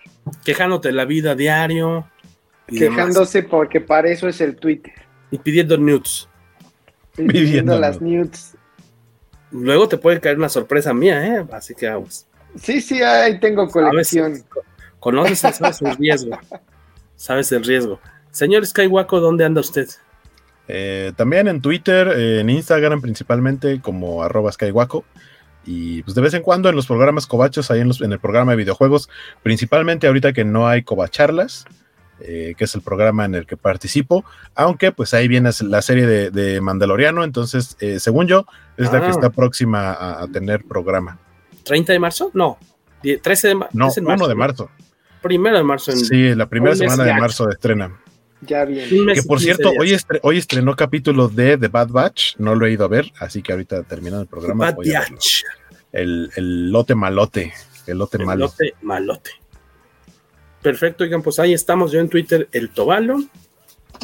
Quejándote 0.44 0.88
de 0.88 0.94
la 0.94 1.06
vida 1.06 1.36
diario. 1.36 2.10
Y 2.68 2.80
demás. 2.80 2.98
Quejándose 2.98 3.44
porque 3.44 3.82
para 3.82 4.10
eso 4.10 4.28
es 4.28 4.42
el 4.42 4.56
Twitter. 4.56 4.94
Y 5.32 5.38
pidiendo 5.38 5.78
nudes. 5.78 6.28
Y 7.18 7.24
pidiendo 7.24 7.78
las 7.80 8.02
nudes. 8.02 8.56
Luego 9.52 9.88
te 9.88 9.98
puede 9.98 10.20
caer 10.20 10.38
una 10.38 10.50
sorpresa 10.50 10.94
mía, 10.94 11.26
¿eh? 11.26 11.46
Así 11.52 11.74
que 11.76 11.88
aguas. 11.88 12.28
Sí, 12.56 12.82
sí, 12.82 13.02
ahí 13.02 13.40
tengo 13.40 13.68
colección. 13.70 14.44
Conoces, 15.00 15.40
sabes 15.40 15.82
el 15.82 15.96
riesgo. 15.98 16.38
Sabes 17.16 17.52
el 17.52 17.64
riesgo. 17.64 18.00
Señor 18.32 18.66
Skywalker, 18.66 19.20
¿dónde 19.20 19.46
anda 19.46 19.62
usted? 19.62 19.88
Eh, 20.68 21.14
también 21.16 21.48
en 21.48 21.62
Twitter, 21.62 22.08
eh, 22.16 22.40
en 22.42 22.50
Instagram 22.50 23.00
principalmente 23.02 23.80
como 23.82 24.24
arroba 24.24 24.52
skywaco. 24.52 25.06
Y 25.66 26.04
pues 26.04 26.16
de 26.16 26.22
vez 26.22 26.34
en 26.34 26.42
cuando 26.44 26.70
en 26.70 26.76
los 26.76 26.88
programas 26.88 27.28
cobachos, 27.28 27.72
ahí 27.72 27.80
en, 27.82 27.88
los- 27.88 28.02
en 28.02 28.12
el 28.12 28.20
programa 28.20 28.52
de 28.52 28.58
videojuegos, 28.58 29.10
principalmente 29.44 30.08
ahorita 30.08 30.34
que 30.34 30.44
no 30.44 30.68
hay 30.68 30.84
cobacharlas, 30.84 31.66
eh, 32.20 32.56
que 32.58 32.64
es 32.66 32.76
el 32.76 32.82
programa 32.82 33.26
en 33.26 33.36
el 33.36 33.46
que 33.46 33.58
participo, 33.58 34.24
aunque 34.56 34.92
pues 34.92 35.14
ahí 35.14 35.28
viene 35.28 35.50
la 35.62 35.82
serie 35.82 36.06
de, 36.08 36.32
de 36.32 36.62
Mandaloriano, 36.62 37.24
entonces 37.24 37.76
eh, 37.80 38.00
según 38.00 38.28
yo 38.28 38.46
es 38.78 38.92
la 38.92 39.00
Ah. 39.00 39.02
que 39.06 39.10
está 39.12 39.30
próxima 39.30 39.92
a, 39.94 40.24
a 40.24 40.28
tener 40.28 40.64
programa. 40.66 41.20
¿30 41.66 41.86
de 41.88 42.00
marzo? 42.00 42.32
No. 42.34 42.58
Die- 43.04 43.18
13 43.18 43.48
de, 43.50 43.56
ma- 43.56 43.70
No, 43.74 43.86
13 43.92 44.02
1 44.02 44.28
de 44.28 44.36
marzo. 44.36 44.70
Primero 45.22 45.58
de 45.58 45.64
marzo. 45.64 45.92
En, 45.92 45.98
Sí, 46.00 46.36
la 46.36 46.46
primera 46.48 46.76
semana 46.76 47.04
de 47.04 47.14
marzo 47.14 47.50
estrena. 47.50 47.92
Ya 48.42 48.64
bien. 48.66 48.88
Que 49.14 49.24
por 49.24 49.40
15 49.40 49.44
cierto, 49.56 49.72
hoy, 49.80 49.92
estre- 49.94 50.20
hoy 50.22 50.38
estrenó 50.38 50.76
capítulo 50.76 51.28
de 51.30 51.58
The 51.58 51.68
Bad 51.70 51.88
Batch, 51.90 52.36
no 52.38 52.54
lo 52.54 52.66
he 52.68 52.72
ido 52.72 52.86
a 52.86 52.88
ver, 52.88 53.12
así 53.20 53.42
que 53.42 53.52
ahorita 53.54 53.84
terminando 53.84 54.22
el 54.22 54.28
programa 54.28 54.66
Bad 54.66 54.76
voy 54.76 54.94
a 54.94 55.00
verlo. 55.00 55.16
Batch. 55.16 55.44
El, 55.92 56.30
el 56.36 56.72
lote 56.72 56.94
malote, 56.94 57.54
el 57.88 57.98
lote 57.98 58.18
malo. 58.20 58.46
Malote, 58.48 58.74
malote. 58.82 59.32
Perfecto, 60.66 61.04
oigan, 61.04 61.22
pues 61.22 61.38
ahí 61.38 61.54
estamos 61.54 61.92
yo 61.92 62.00
en 62.00 62.10
Twitter, 62.10 62.50
el 62.52 62.70
Tobalo. 62.72 63.20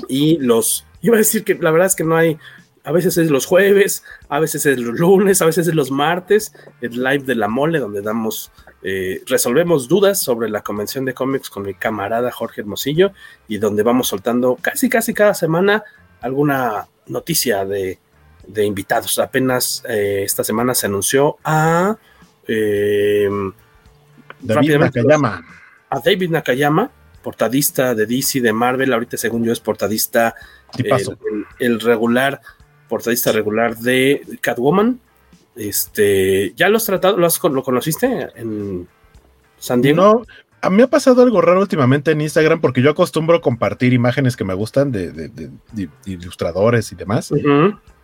Y 0.08 0.38
los. 0.38 0.86
Iba 1.02 1.16
a 1.16 1.18
decir 1.18 1.44
que 1.44 1.56
la 1.56 1.72
verdad 1.72 1.88
es 1.88 1.96
que 1.96 2.04
no 2.04 2.16
hay. 2.16 2.38
A 2.84 2.92
veces 2.92 3.18
es 3.18 3.30
los 3.32 3.46
jueves, 3.48 4.04
a 4.30 4.40
veces 4.40 4.66
es 4.66 4.78
los 4.80 5.00
lunes, 5.00 5.42
a 5.42 5.46
veces 5.46 5.68
es 5.68 5.76
los 5.76 5.92
martes, 5.92 6.54
el 6.82 7.04
live 7.04 7.24
de 7.26 7.36
la 7.36 7.48
mole, 7.48 7.80
donde 7.80 8.02
damos. 8.02 8.52
eh, 8.84 9.22
resolvemos 9.28 9.88
dudas 9.88 10.22
sobre 10.22 10.50
la 10.50 10.62
convención 10.62 11.06
de 11.06 11.14
cómics 11.14 11.50
con 11.50 11.64
mi 11.64 11.74
camarada 11.74 12.32
Jorge 12.32 12.62
Hermosillo 12.62 13.12
y 13.48 13.58
donde 13.58 13.84
vamos 13.84 14.08
soltando 14.08 14.58
casi, 14.62 14.88
casi 14.90 15.14
cada 15.14 15.34
semana 15.34 15.84
alguna 16.22 16.88
noticia 17.08 17.66
de, 17.66 18.00
de 18.48 18.66
invitados. 18.66 19.20
Apenas 19.20 19.84
eh, 19.88 20.22
esta 20.24 20.44
semana 20.44 20.74
se 20.76 20.86
anunció 20.88 21.38
a. 21.44 21.98
eh, 22.48 23.30
David 24.40 24.78
Nakayama. 24.80 25.61
A 25.92 26.00
David 26.00 26.32
Nakayama, 26.32 26.90
portadista 27.22 27.94
de 27.94 28.06
DC, 28.08 28.42
de 28.42 28.52
Marvel, 28.54 28.92
ahorita 28.94 29.18
según 29.18 29.44
yo 29.44 29.52
es 29.52 29.60
portadista, 29.60 30.34
el, 31.60 31.80
regular, 31.80 32.42
portadista 32.90 33.32
regular 33.32 33.78
de 33.78 34.24
Catwoman. 34.42 35.00
Este, 35.56 36.54
¿ya 36.56 36.70
lo 36.70 36.78
has 36.78 36.86
tratado, 36.86 37.18
lo, 37.18 37.28
has, 37.28 37.40
lo 37.44 37.62
conociste 37.64 38.30
en 38.36 38.88
San 39.60 39.82
Diego? 39.82 40.02
No, 40.02 40.26
a 40.62 40.70
mí 40.70 40.78
me 40.78 40.84
ha 40.84 40.88
pasado 40.88 41.22
algo 41.24 41.42
raro 41.42 41.60
últimamente 41.60 42.12
en 42.12 42.22
Instagram 42.22 42.62
porque 42.62 42.82
yo 42.82 42.92
acostumbro 42.92 43.42
compartir 43.42 43.94
imágenes 43.94 44.38
que 44.38 44.44
me 44.46 44.54
gustan 44.54 44.92
de, 44.92 45.12
de- 45.12 45.28
de- 45.30 45.50
de 45.74 45.90
ilustradores 46.06 46.92
y 46.92 46.96
demás. 46.96 47.34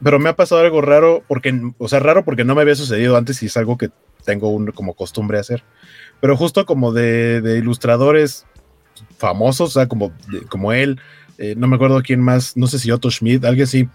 Pero 0.03 0.19
me 0.19 0.29
ha 0.29 0.35
pasado 0.35 0.61
algo 0.61 0.81
raro 0.81 1.23
porque, 1.27 1.59
o 1.77 1.87
sea, 1.87 1.99
raro 1.99 2.25
porque 2.25 2.43
no 2.43 2.53
me 2.53 2.61
había 2.61 2.75
sucedido 2.75 3.15
antes 3.17 3.41
y 3.43 3.45
es 3.47 3.57
algo 3.57 3.77
que 3.77 3.89
tengo 4.25 4.49
un, 4.49 4.71
como 4.71 4.93
costumbre 4.93 5.39
hacer. 5.39 5.63
Pero 6.21 6.35
justo 6.37 6.65
como 6.65 6.91
de, 6.93 7.41
de 7.41 7.57
ilustradores 7.59 8.45
famosos, 9.17 9.69
o 9.69 9.73
sea, 9.79 9.87
como, 9.87 10.11
de- 10.29 10.41
como 10.43 10.73
él, 10.73 10.99
eh, 11.37 11.53
no 11.57 11.67
me 11.67 11.75
acuerdo 11.75 12.01
quién 12.01 12.21
más, 12.21 12.57
no 12.57 12.67
sé 12.67 12.79
si 12.79 12.91
Otto 12.91 13.09
Schmidt, 13.11 13.45
alguien 13.45 13.65
así, 13.65 13.87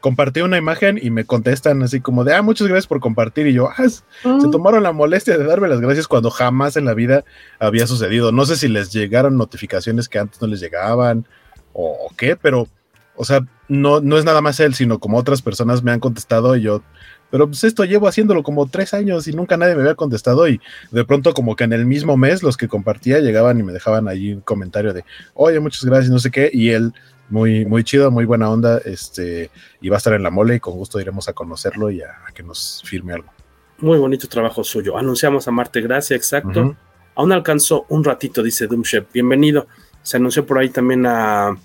compartí 0.00 0.40
una 0.42 0.58
imagen 0.58 0.98
y 1.02 1.10
me 1.10 1.24
contestan 1.24 1.82
así 1.82 2.00
como 2.00 2.24
de, 2.24 2.34
ah, 2.34 2.42
muchas 2.42 2.68
gracias 2.68 2.86
por 2.86 3.00
compartir. 3.00 3.46
Y 3.46 3.54
yo, 3.54 3.70
ah, 3.70 3.88
se 3.88 4.02
Mm. 4.28 4.50
tomaron 4.50 4.82
la 4.82 4.92
molestia 4.92 5.36
de 5.38 5.44
darme 5.44 5.66
las 5.68 5.80
gracias 5.80 6.06
cuando 6.06 6.30
jamás 6.30 6.76
en 6.76 6.84
la 6.84 6.94
vida 6.94 7.24
había 7.58 7.86
sucedido. 7.86 8.30
No 8.30 8.44
sé 8.44 8.56
si 8.56 8.68
les 8.68 8.92
llegaron 8.92 9.36
notificaciones 9.36 10.08
que 10.08 10.18
antes 10.18 10.40
no 10.42 10.46
les 10.46 10.60
llegaban 10.60 11.26
o, 11.72 11.88
o 12.06 12.14
qué, 12.16 12.36
pero, 12.36 12.68
o 13.16 13.24
sea, 13.24 13.40
no, 13.68 14.00
no 14.00 14.18
es 14.18 14.24
nada 14.26 14.42
más 14.42 14.60
él, 14.60 14.74
sino 14.74 14.98
como 14.98 15.16
otras 15.16 15.40
personas 15.40 15.82
me 15.82 15.90
han 15.90 16.00
contestado 16.00 16.54
y 16.54 16.60
yo, 16.60 16.82
pero 17.30 17.46
pues 17.46 17.64
esto 17.64 17.84
llevo 17.84 18.06
haciéndolo 18.06 18.42
como 18.42 18.66
tres 18.68 18.94
años 18.94 19.26
y 19.26 19.32
nunca 19.32 19.56
nadie 19.56 19.74
me 19.74 19.82
había 19.82 19.94
contestado 19.94 20.48
y 20.48 20.60
de 20.90 21.04
pronto 21.04 21.34
como 21.34 21.56
que 21.56 21.64
en 21.64 21.72
el 21.72 21.86
mismo 21.86 22.16
mes 22.16 22.42
los 22.42 22.56
que 22.56 22.68
compartía 22.68 23.18
llegaban 23.20 23.58
y 23.58 23.62
me 23.62 23.72
dejaban 23.72 24.08
allí 24.08 24.34
un 24.34 24.40
comentario 24.40 24.92
de, 24.92 25.04
oye, 25.34 25.58
muchas 25.60 25.84
gracias, 25.84 26.10
no 26.10 26.18
sé 26.18 26.30
qué, 26.30 26.50
y 26.52 26.70
él 26.70 26.92
muy, 27.30 27.64
muy 27.64 27.84
chido, 27.84 28.10
muy 28.10 28.24
buena 28.24 28.50
onda, 28.50 28.78
este, 28.84 29.50
y 29.80 29.88
va 29.88 29.96
a 29.96 29.98
estar 29.98 30.14
en 30.14 30.22
la 30.22 30.30
mole 30.30 30.56
y 30.56 30.60
con 30.60 30.74
gusto 30.74 31.00
iremos 31.00 31.28
a 31.28 31.32
conocerlo 31.32 31.90
y 31.90 32.02
a, 32.02 32.10
a 32.28 32.32
que 32.32 32.42
nos 32.42 32.82
firme 32.84 33.14
algo. 33.14 33.32
Muy 33.78 33.98
bonito 33.98 34.28
trabajo 34.28 34.62
suyo. 34.62 34.96
Anunciamos 34.96 35.48
a 35.48 35.50
Marte 35.50 35.80
Gracia, 35.80 36.16
exacto. 36.16 36.60
Ujú. 36.60 36.76
Aún 37.16 37.32
alcanzó 37.32 37.86
un 37.88 38.04
ratito, 38.04 38.42
dice 38.42 38.66
Doomshep. 38.66 39.12
Bienvenido. 39.12 39.66
Se 40.02 40.16
anunció 40.16 40.46
por 40.46 40.58
ahí 40.58 40.68
también 40.68 41.06
a 41.06 41.56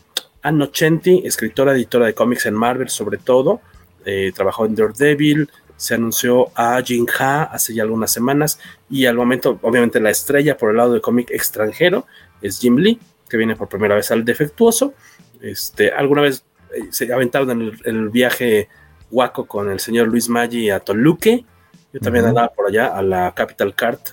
Anno 0.42 0.66
Chenti, 0.68 1.22
escritora, 1.26 1.74
editora 1.74 2.06
de 2.06 2.14
cómics 2.14 2.46
en 2.46 2.56
Marvel, 2.56 2.90
sobre 2.90 3.18
todo. 3.18 3.62
Eh, 4.06 4.32
trabajó 4.36 4.66
en 4.66 4.76
Daredevil. 4.76 5.50
Se 5.76 5.96
anunció 5.96 6.52
a 6.56 6.82
Jin 6.82 7.08
Ha 7.20 7.44
hace 7.44 7.74
ya 7.74 7.84
algunas 7.84 8.12
semanas. 8.12 8.60
Y 8.90 9.06
al 9.06 9.16
momento, 9.16 9.60
obviamente, 9.62 10.00
la 10.00 10.10
estrella 10.10 10.58
por 10.58 10.72
el 10.72 10.78
lado 10.78 10.94
del 10.94 11.02
cómic 11.02 11.32
extranjero 11.32 12.06
es 12.42 12.60
Jim 12.60 12.78
Lee, 12.78 13.00
que 13.30 13.38
viene 13.38 13.56
por 13.56 13.70
primera 13.70 13.96
vez 13.96 14.12
al 14.12 14.26
Defectuoso. 14.26 14.94
Este, 15.42 15.92
alguna 15.92 16.22
vez 16.22 16.44
eh, 16.76 16.88
se 16.92 17.12
aventaron 17.12 17.50
en 17.52 17.62
el, 17.62 17.80
el 17.86 18.10
viaje 18.10 18.68
guaco 19.10 19.46
con 19.46 19.70
el 19.70 19.80
señor 19.80 20.08
Luis 20.08 20.30
Maggi 20.30 20.70
a 20.70 20.80
Toluque. 20.80 21.46
Yo 21.94 22.00
también 22.00 22.26
andaba 22.26 22.50
por 22.50 22.68
allá 22.68 22.88
a 22.88 23.02
la 23.02 23.34
Capital 23.34 23.74
Cart. 23.74 24.10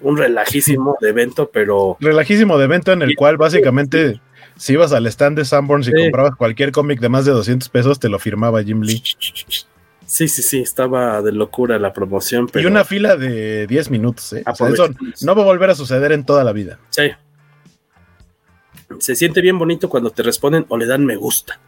Un 0.00 0.16
relajísimo 0.16 0.96
de 1.00 1.08
evento, 1.08 1.50
pero 1.52 1.96
Relajísimo 2.00 2.58
de 2.58 2.64
evento 2.64 2.92
en 2.92 3.02
el 3.02 3.14
cual 3.14 3.36
básicamente 3.36 4.20
si 4.56 4.72
ibas 4.74 4.92
al 4.92 5.06
stand 5.06 5.38
de 5.38 5.44
Sanborns 5.44 5.88
y 5.88 5.92
Sí. 5.92 6.02
comprabas 6.04 6.36
cualquier 6.36 6.72
cómic 6.72 7.00
de 7.00 7.08
más 7.08 7.24
de 7.24 7.32
200 7.32 7.68
pesos, 7.68 7.98
te 8.00 8.08
lo 8.08 8.18
firmaba 8.18 8.62
Jim 8.62 8.80
Lee. 8.82 9.02
sí, 10.06 10.28
sí, 10.28 10.42
sí, 10.42 10.60
estaba 10.60 11.20
de 11.22 11.32
locura 11.32 11.78
la 11.78 11.92
promoción. 11.92 12.46
Pero 12.48 12.68
Y 12.68 12.70
una 12.70 12.84
fila 12.84 13.16
de 13.16 13.66
10 13.66 13.90
minutos, 13.90 14.32
¿eh? 14.32 14.42
O 14.46 14.54
sea, 14.54 14.68
eso 14.68 14.88
no 15.22 15.34
va 15.34 15.42
a 15.42 15.44
volver 15.44 15.70
a 15.70 15.74
suceder 15.74 16.12
en 16.12 16.24
toda 16.24 16.44
la 16.44 16.52
vida. 16.52 16.78
Sí. 16.90 17.10
Se 19.00 19.14
siente 19.16 19.40
bien 19.40 19.58
bonito 19.58 19.88
cuando 19.88 20.10
te 20.10 20.22
responden 20.22 20.64
o 20.68 20.78
le 20.78 20.86
dan 20.86 21.04
me 21.04 21.16
gusta. 21.16 21.58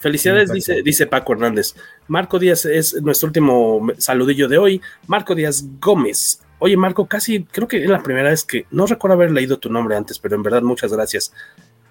Felicidades, 0.00 0.48
Sí, 0.50 0.56
dice, 0.56 0.82
dice 0.82 1.06
Paco 1.06 1.32
Hernández. 1.34 1.76
Marco 2.08 2.40
Díaz 2.40 2.64
es 2.64 3.00
nuestro 3.00 3.28
último 3.28 3.86
saludillo 3.98 4.48
de 4.48 4.58
hoy. 4.58 4.80
Marco 5.06 5.34
Díaz 5.36 5.64
Gómez. 5.80 6.42
Oye, 6.58 6.76
Marco, 6.76 7.06
casi 7.06 7.44
creo 7.44 7.68
que 7.68 7.84
es 7.84 7.88
la 7.88 8.02
primera 8.02 8.30
vez 8.30 8.44
que 8.44 8.66
no 8.72 8.86
recuerdo 8.86 9.14
haber 9.14 9.30
leído 9.30 9.58
tu 9.58 9.70
nombre 9.70 9.96
antes, 9.96 10.18
pero 10.18 10.34
en 10.34 10.42
verdad 10.42 10.62
muchas 10.62 10.92
gracias 10.92 11.32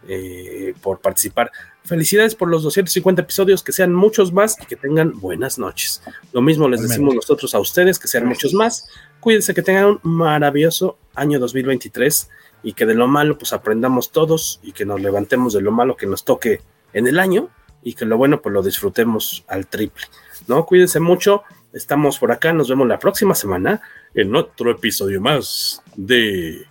eh, 0.08 0.74
por 0.82 1.00
participar. 1.00 1.52
Felicidades 1.84 2.36
por 2.36 2.50
los 2.50 2.64
250 2.64 3.22
episodios, 3.22 3.64
que 3.64 3.72
sean 3.72 3.94
muchos 3.94 4.32
más 4.32 4.56
y 4.62 4.66
que 4.66 4.76
tengan 4.76 5.20
buenas 5.20 5.58
noches. 5.58 6.02
Lo 6.32 6.42
mismo 6.42 6.68
les 6.68 6.82
decimos 6.82 7.16
nosotros 7.16 7.54
a 7.56 7.60
ustedes, 7.60 8.00
que 8.00 8.08
sean 8.08 8.28
muchos 8.28 8.54
más. 8.54 8.88
Cuídense 9.20 9.54
que 9.54 9.62
tengan 9.62 9.86
un 9.86 10.00
maravilloso 10.04 10.98
año 11.16 11.40
2023 11.40 12.30
y 12.64 12.74
que 12.74 12.86
de 12.86 12.94
lo 12.94 13.08
malo 13.08 13.38
pues 13.38 13.54
aprendamos 13.54 14.12
todos 14.12 14.60
y 14.64 14.72
que 14.74 14.86
nos 14.86 15.02
levantemos 15.02 15.54
de 15.54 15.62
lo 15.62 15.72
malo 15.72 15.96
que 15.96 16.06
nos 16.06 16.24
toque 16.24 16.62
en 16.94 17.08
el 17.08 17.20
año 17.20 17.50
y 17.84 17.94
que 17.94 18.06
lo 18.06 18.18
bueno 18.18 18.42
pues 18.42 18.54
lo 18.54 18.62
disfrutemos 18.62 19.44
al 19.48 19.68
triple. 19.68 20.06
¿No? 20.48 20.66
Cuídense 20.66 21.00
mucho. 21.00 21.44
Estamos 21.74 22.20
por 22.20 22.32
acá, 22.32 22.52
nos 22.54 22.70
vemos 22.70 22.88
la 22.88 23.00
próxima 23.00 23.34
semana 23.34 23.82
en 24.14 24.36
otro 24.36 24.72
episodio 24.72 25.22
más 25.22 25.82
de 25.96 26.66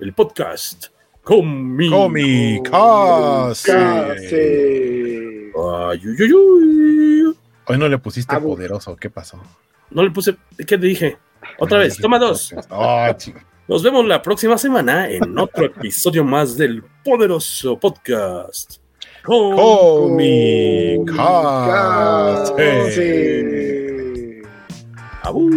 el 0.00 0.12
podcast 0.12 0.97
Comi. 1.28 1.90
Comicase. 1.90 3.70
Casi. 3.70 4.34
Ay, 5.54 6.00
uy, 6.06 6.22
uy, 6.22 6.32
uy. 6.32 7.36
Hoy 7.66 7.76
no 7.76 7.86
le 7.86 7.98
pusiste 7.98 8.34
Abu. 8.34 8.54
poderoso, 8.54 8.96
¿qué 8.96 9.10
pasó? 9.10 9.38
No 9.90 10.02
le 10.02 10.10
puse, 10.10 10.36
¿qué 10.56 10.78
te 10.78 10.86
dije? 10.86 11.18
Otra 11.58 11.80
vez, 11.80 11.98
toma 11.98 12.18
dos. 12.18 12.54
Nos 13.68 13.82
vemos 13.82 14.06
la 14.06 14.22
próxima 14.22 14.56
semana 14.56 15.10
en 15.10 15.38
otro 15.38 15.66
episodio 15.66 16.24
más 16.24 16.56
del 16.56 16.82
poderoso 17.04 17.78
podcast. 17.78 18.76
Comicase. 19.22 21.12
Casi. 22.56 24.40
Abu. 25.22 25.50